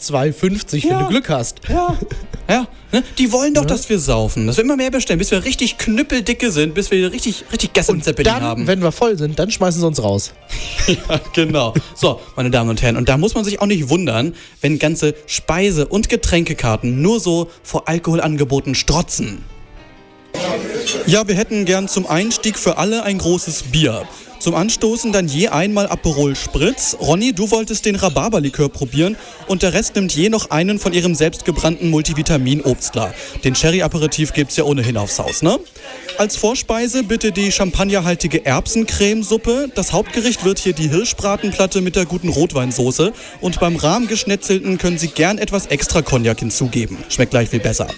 2,50, 0.00 0.82
wenn 0.84 0.90
Ja. 0.90 1.02
du 1.02 1.08
Glück 1.08 1.28
hast. 1.28 1.60
Ja. 1.68 1.96
Ja, 2.48 2.66
ne? 2.90 3.04
die 3.16 3.30
wollen 3.30 3.54
doch, 3.54 3.64
dass 3.64 3.88
wir 3.88 4.00
saufen. 4.00 4.48
Dass 4.48 4.56
wir 4.56 4.64
immer 4.64 4.74
mehr 4.74 4.90
bestellen, 4.90 5.20
bis 5.20 5.30
wir 5.30 5.44
richtig 5.44 5.78
knüppeldicke 5.78 6.50
sind, 6.50 6.74
bis 6.74 6.90
wir 6.90 7.12
richtig, 7.12 7.44
richtig 7.52 7.72
Gas 7.74 7.88
im 7.90 8.02
Zeppelin 8.02 8.32
Dann, 8.32 8.42
haben. 8.42 8.66
wenn 8.66 8.82
wir 8.82 8.90
voll 8.90 9.16
sind, 9.16 9.38
dann 9.38 9.52
schmeißen 9.52 9.80
sie 9.80 9.86
uns 9.86 10.02
raus. 10.02 10.32
Ja, 10.88 11.20
genau. 11.32 11.74
So, 11.94 12.20
meine 12.34 12.50
Damen 12.50 12.68
und 12.70 12.82
Herren, 12.82 12.96
und 12.96 13.08
da 13.08 13.18
muss 13.18 13.36
man 13.36 13.44
sich 13.44 13.60
auch 13.60 13.66
nicht 13.66 13.88
wundern, 13.88 14.34
wenn 14.62 14.80
ganze 14.80 15.14
Speise- 15.28 15.86
und 15.86 16.08
Getränkekarten 16.08 17.00
nur 17.00 17.20
so 17.20 17.48
vor 17.62 17.86
Alkoholangeboten 17.88 18.74
strotzen. 18.74 19.44
Ja, 21.06 21.26
wir 21.26 21.34
hätten 21.34 21.64
gern 21.64 21.88
zum 21.88 22.06
Einstieg 22.06 22.58
für 22.58 22.78
alle 22.78 23.02
ein 23.02 23.18
großes 23.18 23.64
Bier. 23.64 24.06
Zum 24.40 24.54
Anstoßen 24.54 25.12
dann 25.12 25.28
je 25.28 25.48
einmal 25.48 25.86
Aperol 25.88 26.34
Spritz. 26.34 26.96
Ronny, 26.98 27.34
du 27.34 27.50
wolltest 27.50 27.84
den 27.84 27.94
Rhabarberlikör 27.94 28.70
probieren 28.70 29.16
und 29.48 29.62
der 29.62 29.74
Rest 29.74 29.96
nimmt 29.96 30.16
je 30.16 30.30
noch 30.30 30.48
einen 30.48 30.78
von 30.78 30.94
ihrem 30.94 31.14
selbstgebrannten 31.14 31.90
Multivitamin-Obstler. 31.90 33.12
Den 33.44 33.52
Cherry-Aperitif 33.52 34.32
gibt's 34.32 34.56
ja 34.56 34.64
ohnehin 34.64 34.96
aufs 34.96 35.18
Haus, 35.18 35.42
ne? 35.42 35.58
Als 36.16 36.36
Vorspeise 36.36 37.02
bitte 37.02 37.32
die 37.32 37.52
champagnerhaltige 37.52 38.46
Erbsencremesuppe. 38.46 39.70
Das 39.74 39.92
Hauptgericht 39.92 40.42
wird 40.44 40.58
hier 40.58 40.72
die 40.72 40.88
Hirschbratenplatte 40.88 41.82
mit 41.82 41.96
der 41.96 42.06
guten 42.06 42.30
Rotweinsoße. 42.30 43.12
Und 43.42 43.60
beim 43.60 43.76
Rahmgeschnetzelten 43.76 44.78
können 44.78 44.98
Sie 44.98 45.08
gern 45.08 45.36
etwas 45.36 45.66
extra 45.66 46.00
Cognac 46.00 46.38
hinzugeben. 46.38 46.96
Schmeckt 47.10 47.32
gleich 47.32 47.50
viel 47.50 47.60
besser. 47.60 47.88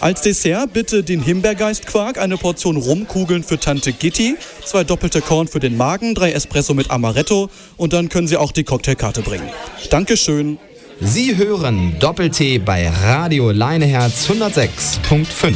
Als 0.00 0.22
Dessert 0.22 0.72
bitte 0.72 1.04
den 1.04 1.22
Himbeergeistquark, 1.22 2.18
eine 2.18 2.36
Portion 2.36 2.76
Rumkugeln 2.76 3.44
für 3.44 3.58
Tante 3.58 3.92
Gitti, 3.92 4.36
zwei 4.64 4.82
doppelte 4.82 5.20
Korn 5.20 5.46
für 5.46 5.60
den 5.60 5.76
Magen, 5.76 5.91
drei 6.00 6.32
Espresso 6.32 6.74
mit 6.74 6.90
Amaretto 6.90 7.50
und 7.76 7.92
dann 7.92 8.08
können 8.08 8.26
Sie 8.26 8.36
auch 8.36 8.52
die 8.52 8.64
Cocktailkarte 8.64 9.22
bringen. 9.22 9.48
Dankeschön. 9.90 10.58
Sie 11.00 11.36
hören 11.36 11.98
Doppel-T 11.98 12.58
bei 12.58 12.88
Radio 12.88 13.50
Leineherz 13.50 14.28
106.5. 14.30 15.54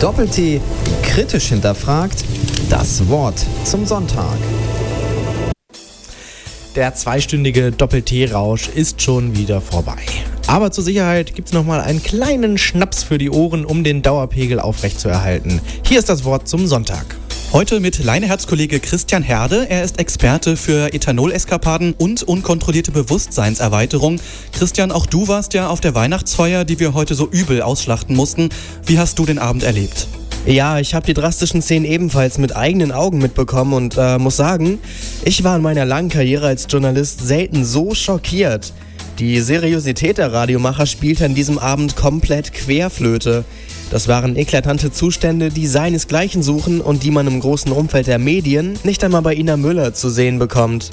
Doppel-T 0.00 0.60
kritisch 1.02 1.48
hinterfragt. 1.48 2.24
Das 2.68 3.08
Wort 3.08 3.44
zum 3.64 3.86
Sonntag. 3.86 4.38
Der 6.76 6.94
zweistündige 6.94 7.72
Doppel-T-Rausch 7.72 8.68
ist 8.68 9.02
schon 9.02 9.36
wieder 9.36 9.60
vorbei. 9.60 9.98
Aber 10.46 10.70
zur 10.70 10.84
Sicherheit 10.84 11.34
gibt 11.34 11.48
es 11.48 11.54
nochmal 11.54 11.80
einen 11.80 12.00
kleinen 12.00 12.58
Schnaps 12.58 13.02
für 13.02 13.18
die 13.18 13.28
Ohren, 13.28 13.64
um 13.64 13.82
den 13.82 14.02
Dauerpegel 14.02 14.60
aufrechtzuerhalten. 14.60 15.60
Hier 15.84 15.98
ist 15.98 16.08
das 16.08 16.22
Wort 16.22 16.46
zum 16.46 16.68
Sonntag. 16.68 17.16
Heute 17.52 17.80
mit 17.80 18.04
Leineherz-Kollege 18.04 18.78
Christian 18.78 19.24
Herde. 19.24 19.68
Er 19.68 19.82
ist 19.82 19.98
Experte 19.98 20.56
für 20.56 20.94
Ethanol-Eskapaden 20.94 21.92
und 21.94 22.22
unkontrollierte 22.22 22.92
Bewusstseinserweiterung. 22.92 24.20
Christian, 24.52 24.92
auch 24.92 25.06
du 25.06 25.26
warst 25.26 25.54
ja 25.54 25.68
auf 25.68 25.80
der 25.80 25.96
Weihnachtsfeier, 25.96 26.64
die 26.64 26.78
wir 26.78 26.94
heute 26.94 27.16
so 27.16 27.28
übel 27.28 27.62
ausschlachten 27.62 28.14
mussten. 28.14 28.50
Wie 28.86 29.00
hast 29.00 29.18
du 29.18 29.26
den 29.26 29.40
Abend 29.40 29.64
erlebt? 29.64 30.06
Ja, 30.46 30.78
ich 30.78 30.94
habe 30.94 31.06
die 31.06 31.14
drastischen 31.14 31.60
Szenen 31.60 31.84
ebenfalls 31.84 32.38
mit 32.38 32.56
eigenen 32.56 32.92
Augen 32.92 33.18
mitbekommen 33.18 33.74
und 33.74 33.96
äh, 33.98 34.18
muss 34.18 34.38
sagen, 34.38 34.78
ich 35.24 35.44
war 35.44 35.56
in 35.56 35.62
meiner 35.62 35.84
langen 35.84 36.08
Karriere 36.08 36.46
als 36.46 36.66
Journalist 36.68 37.20
selten 37.20 37.64
so 37.64 37.94
schockiert. 37.94 38.72
Die 39.18 39.38
Seriosität 39.40 40.16
der 40.16 40.32
Radiomacher 40.32 40.86
spielte 40.86 41.26
an 41.26 41.34
diesem 41.34 41.58
Abend 41.58 41.94
komplett 41.94 42.54
Querflöte. 42.54 43.44
Das 43.90 44.08
waren 44.08 44.34
eklatante 44.34 44.90
Zustände, 44.90 45.50
die 45.50 45.66
seinesgleichen 45.66 46.42
suchen 46.42 46.80
und 46.80 47.02
die 47.02 47.10
man 47.10 47.26
im 47.26 47.40
großen 47.40 47.70
Umfeld 47.70 48.06
der 48.06 48.18
Medien 48.18 48.78
nicht 48.82 49.04
einmal 49.04 49.22
bei 49.22 49.34
Ina 49.34 49.58
Müller 49.58 49.92
zu 49.92 50.08
sehen 50.08 50.38
bekommt. 50.38 50.90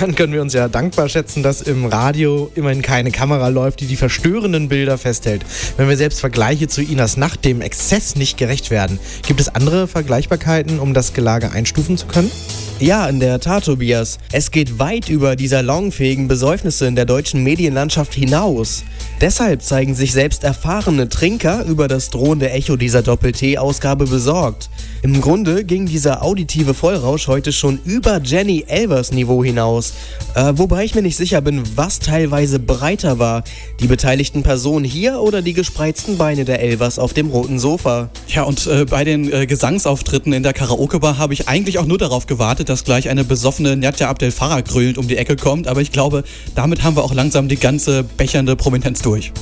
Dann 0.00 0.14
können 0.14 0.34
wir 0.34 0.42
uns 0.42 0.52
ja 0.52 0.68
dankbar 0.68 1.08
schätzen, 1.08 1.42
dass 1.42 1.62
im 1.62 1.86
Radio 1.86 2.50
immerhin 2.54 2.82
keine 2.82 3.10
Kamera 3.10 3.48
läuft, 3.48 3.80
die 3.80 3.86
die 3.86 3.96
verstörenden 3.96 4.68
Bilder 4.68 4.98
festhält. 4.98 5.44
Wenn 5.78 5.88
wir 5.88 5.96
selbst 5.96 6.20
Vergleiche 6.20 6.68
zu 6.68 6.82
Inas 6.82 7.16
Nacht 7.16 7.46
dem 7.46 7.62
Exzess 7.62 8.14
nicht 8.14 8.36
gerecht 8.36 8.70
werden, 8.70 8.98
gibt 9.26 9.40
es 9.40 9.48
andere 9.48 9.88
Vergleichbarkeiten, 9.88 10.80
um 10.80 10.92
das 10.92 11.14
Gelage 11.14 11.50
einstufen 11.50 11.96
zu 11.96 12.06
können? 12.06 12.30
Ja, 12.78 13.08
in 13.08 13.20
der 13.20 13.40
Tat, 13.40 13.64
Tobias. 13.64 14.18
Es 14.32 14.50
geht 14.50 14.78
weit 14.78 15.08
über 15.08 15.34
die 15.34 15.48
salonfähigen 15.48 16.28
Besäufnisse 16.28 16.86
in 16.86 16.94
der 16.94 17.06
deutschen 17.06 17.42
Medienlandschaft 17.42 18.12
hinaus. 18.12 18.84
Deshalb 19.22 19.62
zeigen 19.62 19.94
sich 19.94 20.12
selbst 20.12 20.44
erfahrene 20.44 21.08
Trinker 21.08 21.64
über 21.64 21.88
das 21.88 22.10
drohende 22.10 22.50
Echo 22.50 22.76
dieser 22.76 23.00
Doppel-T-Ausgabe 23.00 24.04
besorgt. 24.04 24.68
Im 25.00 25.22
Grunde 25.22 25.64
ging 25.64 25.86
dieser 25.86 26.22
auditive 26.22 26.74
Vollrausch 26.74 27.26
heute 27.26 27.52
schon 27.52 27.78
über 27.86 28.20
Jenny 28.22 28.66
Elvers 28.68 29.12
Niveau 29.12 29.42
hinaus. 29.42 29.94
Äh, 30.34 30.52
wobei 30.56 30.84
ich 30.84 30.94
mir 30.94 31.00
nicht 31.00 31.16
sicher 31.16 31.40
bin, 31.40 31.62
was 31.76 31.98
teilweise 31.98 32.58
breiter 32.58 33.18
war. 33.18 33.42
Die 33.80 33.86
beteiligten 33.86 34.42
Personen 34.42 34.84
hier 34.84 35.20
oder 35.20 35.40
die 35.40 35.54
gespreizten 35.54 36.18
Beine 36.18 36.44
der 36.44 36.60
Elvers 36.60 36.98
auf 36.98 37.14
dem 37.14 37.28
roten 37.30 37.58
Sofa. 37.58 38.10
Ja, 38.28 38.42
und 38.42 38.66
äh, 38.66 38.84
bei 38.84 39.04
den 39.04 39.32
äh, 39.32 39.46
Gesangsauftritten 39.46 40.34
in 40.34 40.42
der 40.42 40.52
Karaoke-Bar 40.52 41.16
habe 41.16 41.32
ich 41.32 41.48
eigentlich 41.48 41.78
auch 41.78 41.86
nur 41.86 41.98
darauf 41.98 42.26
gewartet, 42.26 42.68
dass 42.68 42.84
gleich 42.84 43.08
eine 43.08 43.24
besoffene 43.24 43.76
Nadja 43.76 44.10
Abdel 44.10 44.30
Farah 44.30 44.60
grölend 44.60 44.98
um 44.98 45.08
die 45.08 45.16
Ecke 45.16 45.36
kommt. 45.36 45.68
Aber 45.68 45.80
ich 45.80 45.92
glaube, 45.92 46.24
damit 46.54 46.82
haben 46.82 46.96
wir 46.96 47.04
auch 47.04 47.14
langsam 47.14 47.48
die 47.48 47.56
ganze 47.56 48.02
bechernde 48.02 48.56
Prominenz 48.56 49.02
durch. 49.06 49.32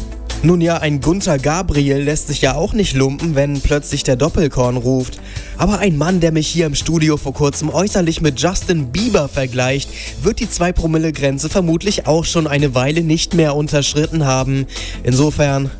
Nun 0.44 0.60
ja, 0.60 0.76
ein 0.76 1.00
Gunther 1.00 1.38
Gabriel 1.38 2.02
lässt 2.02 2.28
sich 2.28 2.42
ja 2.42 2.54
auch 2.54 2.74
nicht 2.74 2.94
lumpen, 2.94 3.34
wenn 3.34 3.62
plötzlich 3.62 4.02
der 4.02 4.16
Doppelkorn 4.16 4.76
ruft. 4.76 5.18
Aber 5.56 5.78
ein 5.78 5.96
Mann, 5.96 6.20
der 6.20 6.32
mich 6.32 6.48
hier 6.48 6.66
im 6.66 6.74
Studio 6.74 7.16
vor 7.16 7.32
kurzem 7.32 7.70
äußerlich 7.70 8.20
mit 8.20 8.38
Justin 8.38 8.92
Bieber 8.92 9.28
vergleicht, 9.28 9.88
wird 10.22 10.40
die 10.40 10.46
2-Promille-Grenze 10.46 11.48
vermutlich 11.48 12.06
auch 12.06 12.26
schon 12.26 12.46
eine 12.46 12.74
Weile 12.74 13.00
nicht 13.00 13.32
mehr 13.32 13.56
unterschritten 13.56 14.26
haben. 14.26 14.66
Insofern 15.02 15.70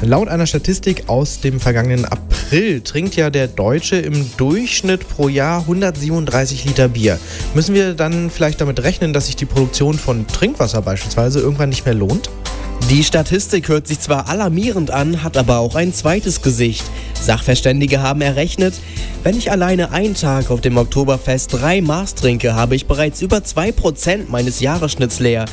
Laut 0.00 0.28
einer 0.28 0.46
Statistik 0.46 1.08
aus 1.08 1.40
dem 1.40 1.58
vergangenen 1.58 2.04
April 2.04 2.80
trinkt 2.82 3.16
ja 3.16 3.30
der 3.30 3.48
Deutsche 3.48 3.96
im 3.96 4.30
Durchschnitt 4.36 5.08
pro 5.08 5.28
Jahr 5.28 5.62
137 5.62 6.64
Liter 6.64 6.88
Bier. 6.88 7.18
Müssen 7.52 7.74
wir 7.74 7.94
dann 7.94 8.30
vielleicht 8.30 8.60
damit 8.60 8.82
rechnen, 8.82 9.12
dass 9.12 9.26
sich 9.26 9.34
die 9.34 9.44
Produktion 9.44 9.98
von 9.98 10.26
Trinkwasser 10.28 10.82
beispielsweise 10.82 11.40
irgendwann 11.40 11.70
nicht 11.70 11.84
mehr 11.84 11.94
lohnt? 11.94 12.30
Die 12.90 13.04
Statistik 13.04 13.68
hört 13.68 13.86
sich 13.86 14.00
zwar 14.00 14.30
alarmierend 14.30 14.90
an, 14.90 15.22
hat 15.22 15.36
aber 15.36 15.58
auch 15.58 15.74
ein 15.74 15.92
zweites 15.92 16.40
Gesicht. 16.40 16.84
Sachverständige 17.20 18.00
haben 18.00 18.22
errechnet, 18.22 18.74
wenn 19.22 19.36
ich 19.36 19.50
alleine 19.50 19.90
einen 19.90 20.14
Tag 20.14 20.50
auf 20.50 20.62
dem 20.62 20.78
Oktoberfest 20.78 21.52
drei 21.52 21.82
Maß 21.82 22.14
trinke, 22.14 22.54
habe 22.54 22.76
ich 22.76 22.86
bereits 22.86 23.20
über 23.20 23.38
2% 23.38 24.28
meines 24.28 24.60
Jahresschnitts 24.60 25.20
leer. 25.20 25.44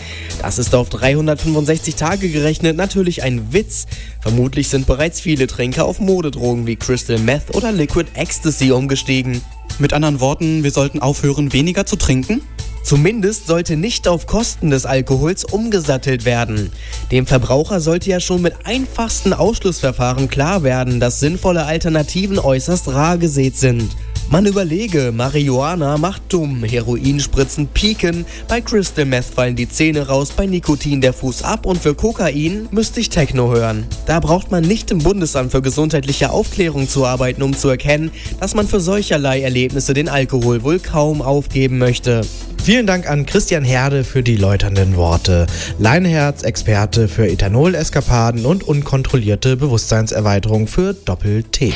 Das 0.42 0.60
ist 0.60 0.74
auf 0.74 0.88
365 0.88 1.96
Tage 1.96 2.30
gerechnet 2.30 2.78
natürlich 2.78 3.24
ein 3.24 3.52
Witz. 3.52 3.86
Vermutlich 4.22 4.70
sind 4.70 4.88
bereits 4.88 5.20
viele 5.20 5.48
Trinker 5.48 5.84
auf 5.86 6.00
Modedrogen 6.00 6.68
wie 6.68 6.78
Crystal 6.78 7.20
Meth 7.20 7.54
oder 7.54 7.74
Liquid 7.74 8.10
Ecstasy 8.14 8.72
umgestiegen. 8.72 9.42
Mit 9.78 9.92
anderen 9.92 10.22
Worten, 10.22 10.64
wir 10.64 10.72
sollten 10.72 11.02
aufhören, 11.02 11.52
weniger 11.52 11.86
zu 11.86 11.98
trinken? 11.98 12.42
Zumindest 12.86 13.48
sollte 13.48 13.78
nicht 13.78 14.08
auf 14.08 14.28
Kosten 14.28 14.70
des 14.70 14.86
Alkohols 14.86 15.44
umgesattelt 15.44 16.24
werden. 16.24 16.72
Dem 17.10 17.26
Verbraucher 17.26 17.80
sollte 17.80 18.12
ja 18.12 18.20
schon 18.20 18.44
mit 18.44 18.54
einfachsten 18.64 19.34
Ausschlussverfahren 19.34 20.30
klar 20.30 20.62
werden, 20.62 21.00
dass 21.00 21.20
sinnvolle 21.20 21.66
Alternativen 21.66 22.38
äußerst 22.38 22.90
rar 22.90 23.18
gesät 23.18 23.58
sind. 23.58 23.96
Man 24.30 24.46
überlege, 24.46 25.12
Marihuana 25.12 25.98
macht 25.98 26.22
dumm, 26.30 26.64
Heroinspritzen 26.64 27.68
pieken, 27.70 28.24
bei 28.48 28.62
Crystal 28.62 29.06
Meth 29.06 29.26
fallen 29.26 29.56
die 29.56 29.70
Zähne 29.70 30.08
raus, 30.08 30.32
bei 30.32 30.46
Nikotin 30.46 31.02
der 31.02 31.14
Fuß 31.14 31.42
ab 31.42 31.66
und 31.66 31.82
für 31.82 31.96
Kokain 31.96 32.68
müsste 32.70 33.00
ich 33.00 33.10
Techno 33.10 33.52
hören. 33.52 33.86
Da 34.06 34.20
braucht 34.20 34.52
man 34.52 34.64
nicht 34.64 34.92
im 34.92 35.00
Bundesamt 35.00 35.52
für 35.52 35.64
gesundheitliche 35.64 36.30
Aufklärung 36.30 36.88
zu 36.88 37.06
arbeiten, 37.06 37.42
um 37.42 37.58
zu 37.58 37.68
erkennen, 37.70 38.12
dass 38.40 38.54
man 38.54 38.68
für 38.68 38.80
solcherlei 38.80 39.42
Erlebnisse 39.42 39.96
den 39.96 40.10
Alkohol 40.10 40.62
wohl 40.62 40.78
kaum 40.78 41.24
aufgeben 41.24 41.80
möchte. 41.80 42.22
Vielen 42.66 42.88
Dank 42.88 43.08
an 43.08 43.28
Christian 43.28 43.64
Herde 43.64 44.04
für 44.04 44.24
die 44.24 44.38
läuternden 44.38 44.98
Worte. 44.98 45.46
Leinherz, 45.78 46.42
Experte 46.42 47.08
für 47.08 47.28
Ethanol-Eskapaden 47.28 48.44
und 48.44 48.64
unkontrollierte 48.64 49.56
Bewusstseinserweiterung 49.56 50.66
für 50.66 50.96
Doppel-T. 50.96 51.76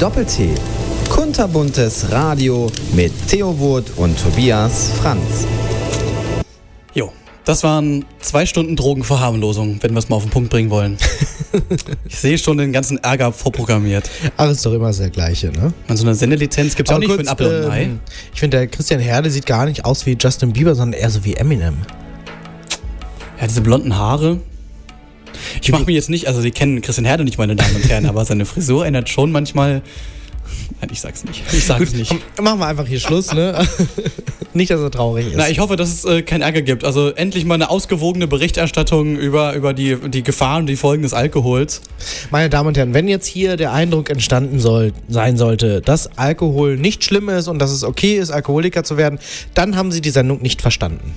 Doppel-T. 0.00 0.48
Kunterbuntes 1.10 2.10
Radio 2.10 2.72
mit 2.92 3.12
Theo 3.28 3.56
Wurt 3.60 3.92
und 3.94 4.20
Tobias 4.20 4.90
Franz. 5.00 5.46
Jo, 6.92 7.12
das 7.44 7.62
waren 7.62 8.04
zwei 8.20 8.46
Stunden 8.46 8.74
Drogenverharmlosung, 8.74 9.80
wenn 9.80 9.92
wir 9.92 10.00
es 10.00 10.08
mal 10.08 10.16
auf 10.16 10.24
den 10.24 10.30
Punkt 10.30 10.50
bringen 10.50 10.70
wollen. 10.70 10.98
ich 12.08 12.16
sehe 12.16 12.38
schon 12.38 12.58
den 12.58 12.72
ganzen 12.72 12.98
Ärger 12.98 13.32
vorprogrammiert. 13.32 14.08
Ach, 14.36 14.50
ist 14.50 14.64
doch 14.64 14.72
immer 14.72 14.88
das 14.88 15.12
Gleiche, 15.12 15.48
ne? 15.52 15.72
Man, 15.88 15.96
so 15.96 16.04
eine 16.04 16.14
Sendelizenz 16.14 16.74
gibt 16.74 16.88
es 16.88 16.94
auch 16.94 16.98
nicht 16.98 17.08
kurz, 17.08 17.20
für 17.20 17.28
einen 17.28 17.28
Apfel 17.28 17.64
und 17.64 17.70
ein 17.70 17.82
ähm, 17.82 18.00
Ich 18.32 18.40
finde, 18.40 18.58
der 18.58 18.66
Christian 18.66 19.00
Herde 19.00 19.30
sieht 19.30 19.46
gar 19.46 19.66
nicht 19.66 19.84
aus 19.84 20.06
wie 20.06 20.16
Justin 20.18 20.52
Bieber, 20.52 20.74
sondern 20.74 21.00
eher 21.00 21.10
so 21.10 21.24
wie 21.24 21.34
Eminem. 21.34 21.76
Ja, 23.40 23.46
diese 23.46 23.60
blonden 23.60 23.96
Haare. 23.96 24.40
Ich 25.60 25.70
mache 25.72 25.84
mir 25.84 25.92
jetzt 25.92 26.10
nicht, 26.10 26.28
also 26.28 26.40
Sie 26.40 26.50
kennen 26.50 26.80
Christian 26.82 27.04
Herde 27.04 27.24
nicht, 27.24 27.38
meine 27.38 27.56
Damen 27.56 27.76
und 27.76 27.88
Herren, 27.88 28.06
aber 28.06 28.24
seine 28.24 28.46
Frisur 28.46 28.82
erinnert 28.82 29.08
schon 29.08 29.32
manchmal. 29.32 29.82
Nein, 30.82 30.90
ich 30.92 31.00
sag's 31.00 31.22
nicht. 31.22 31.44
Ich 31.52 31.64
sag's 31.64 31.90
Gut, 31.90 31.94
nicht. 31.94 32.12
komm, 32.34 32.44
Machen 32.44 32.58
wir 32.58 32.66
einfach 32.66 32.86
hier 32.88 32.98
Schluss, 32.98 33.32
ne? 33.32 33.64
nicht, 34.52 34.72
dass 34.72 34.80
er 34.80 34.90
traurig 34.90 35.28
ist. 35.28 35.36
Na, 35.36 35.48
ich 35.48 35.60
hoffe, 35.60 35.76
dass 35.76 35.88
es 35.92 36.04
äh, 36.04 36.22
keinen 36.22 36.42
Ärger 36.42 36.60
gibt. 36.62 36.84
Also 36.84 37.10
endlich 37.10 37.44
mal 37.44 37.54
eine 37.54 37.70
ausgewogene 37.70 38.26
Berichterstattung 38.26 39.16
über, 39.16 39.54
über 39.54 39.74
die, 39.74 39.96
die 40.10 40.24
Gefahren 40.24 40.62
und 40.62 40.66
die 40.66 40.74
Folgen 40.74 41.04
des 41.04 41.14
Alkohols. 41.14 41.82
Meine 42.32 42.50
Damen 42.50 42.66
und 42.66 42.76
Herren, 42.76 42.94
wenn 42.94 43.06
jetzt 43.06 43.26
hier 43.26 43.56
der 43.56 43.72
Eindruck 43.72 44.10
entstanden 44.10 44.58
soll, 44.58 44.92
sein 45.08 45.36
sollte, 45.36 45.82
dass 45.82 46.18
Alkohol 46.18 46.76
nicht 46.76 47.04
schlimm 47.04 47.28
ist 47.28 47.46
und 47.46 47.60
dass 47.60 47.70
es 47.70 47.84
okay 47.84 48.18
ist, 48.18 48.32
Alkoholiker 48.32 48.82
zu 48.82 48.96
werden, 48.96 49.20
dann 49.54 49.76
haben 49.76 49.92
Sie 49.92 50.00
die 50.00 50.10
Sendung 50.10 50.42
nicht 50.42 50.62
verstanden. 50.62 51.14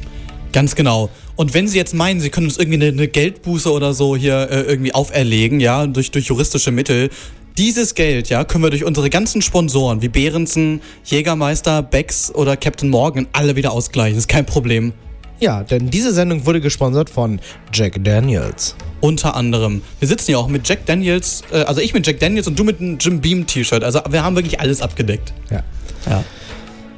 Ganz 0.53 0.75
genau. 0.75 1.09
Und 1.35 1.55
wenn 1.55 1.67
Sie 1.67 1.79
jetzt 1.79 1.95
meinen, 1.95 2.21
Sie 2.21 2.29
können 2.29 2.45
uns 2.45 2.57
irgendwie 2.59 2.75
eine, 2.75 2.89
eine 2.89 3.07
Geldbuße 3.07 3.71
oder 3.71 3.95
so 3.95 4.15
hier 4.15 4.47
äh, 4.51 4.61
irgendwie 4.61 4.93
auferlegen, 4.93 5.59
ja, 5.59 5.87
durch, 5.87 6.11
durch 6.11 6.27
juristische 6.27 6.69
Mittel, 6.71 7.09
dieses 7.57 7.95
Geld, 7.95 8.29
ja, 8.29 8.43
können 8.43 8.63
wir 8.63 8.69
durch 8.69 8.83
unsere 8.83 9.09
ganzen 9.09 9.41
Sponsoren 9.41 10.01
wie 10.01 10.09
Behrensen, 10.09 10.81
Jägermeister, 11.05 11.81
Becks 11.81 12.33
oder 12.33 12.57
Captain 12.57 12.89
Morgan 12.89 13.27
alle 13.31 13.55
wieder 13.55 13.71
ausgleichen. 13.71 14.17
ist 14.17 14.27
kein 14.27 14.45
Problem. 14.45 14.93
Ja, 15.39 15.63
denn 15.63 15.89
diese 15.89 16.13
Sendung 16.13 16.45
wurde 16.45 16.61
gesponsert 16.61 17.09
von 17.09 17.39
Jack 17.73 18.03
Daniels. 18.03 18.75
Unter 19.01 19.35
anderem. 19.35 19.81
Wir 19.99 20.07
sitzen 20.07 20.31
ja 20.31 20.37
auch 20.37 20.47
mit 20.47 20.67
Jack 20.67 20.85
Daniels, 20.85 21.43
äh, 21.51 21.57
also 21.63 21.81
ich 21.81 21.93
mit 21.93 22.07
Jack 22.07 22.19
Daniels 22.19 22.47
und 22.47 22.57
du 22.57 22.63
mit 22.63 22.79
einem 22.79 22.97
Jim 22.99 23.19
Beam 23.19 23.45
T-Shirt. 23.45 23.83
Also 23.83 24.01
wir 24.09 24.23
haben 24.23 24.35
wirklich 24.35 24.59
alles 24.59 24.81
abgedeckt. 24.81 25.33
Ja. 25.51 25.63
Ja. 26.09 26.23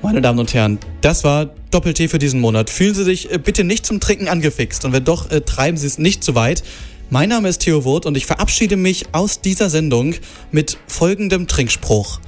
Meine 0.04 0.22
Damen 0.22 0.40
und 0.40 0.54
Herren, 0.54 0.78
das 1.02 1.24
war 1.24 1.50
Doppel-T 1.72 2.08
für 2.08 2.20
diesen 2.20 2.40
Monat. 2.40 2.70
Fühlen 2.70 2.94
Sie 2.94 3.04
sich 3.04 3.32
äh, 3.32 3.40
bitte 3.40 3.64
nicht 3.64 3.86
zum 3.86 4.00
Trinken 4.00 4.28
angefixt 4.28 4.86
und 4.86 4.94
wenn 4.94 5.04
doch, 5.04 5.32
äh, 5.32 5.42
treiben 5.42 5.78
Sie 5.78 5.88
es 5.88 5.98
nicht 5.98 6.24
zu 6.24 6.36
weit. 6.36 6.64
Mein 7.10 7.30
Name 7.30 7.48
ist 7.48 7.60
Theo 7.60 7.86
Wurt 7.86 8.06
und 8.06 8.18
ich 8.18 8.26
verabschiede 8.26 8.76
mich 8.76 9.06
aus 9.14 9.40
dieser 9.40 9.70
Sendung 9.70 10.16
mit 10.52 10.78
folgendem 10.88 11.48
Trinkspruch. 11.48 12.20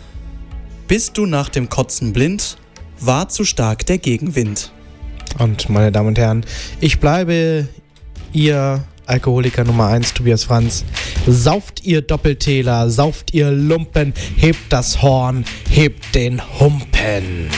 Bist 0.87 1.17
du 1.17 1.25
nach 1.25 1.49
dem 1.49 1.67
Kotzen 1.67 2.13
blind? 2.13 2.57
War 3.01 3.27
zu 3.27 3.43
stark 3.43 3.85
der 3.85 3.97
Gegenwind. 3.97 4.71
Und 5.37 5.69
meine 5.69 5.91
Damen 5.91 6.07
und 6.09 6.17
Herren, 6.17 6.45
ich 6.79 6.99
bleibe 6.99 7.67
Ihr 8.31 8.85
Alkoholiker 9.05 9.65
Nummer 9.65 9.87
1, 9.87 10.13
Tobias 10.13 10.45
Franz. 10.45 10.85
Sauft 11.27 11.83
ihr 11.83 12.01
Doppeltäler, 12.01 12.89
sauft 12.89 13.33
ihr 13.33 13.51
Lumpen, 13.51 14.13
hebt 14.37 14.71
das 14.71 15.01
Horn, 15.01 15.43
hebt 15.69 16.15
den 16.15 16.41
Humpen. 16.59 17.49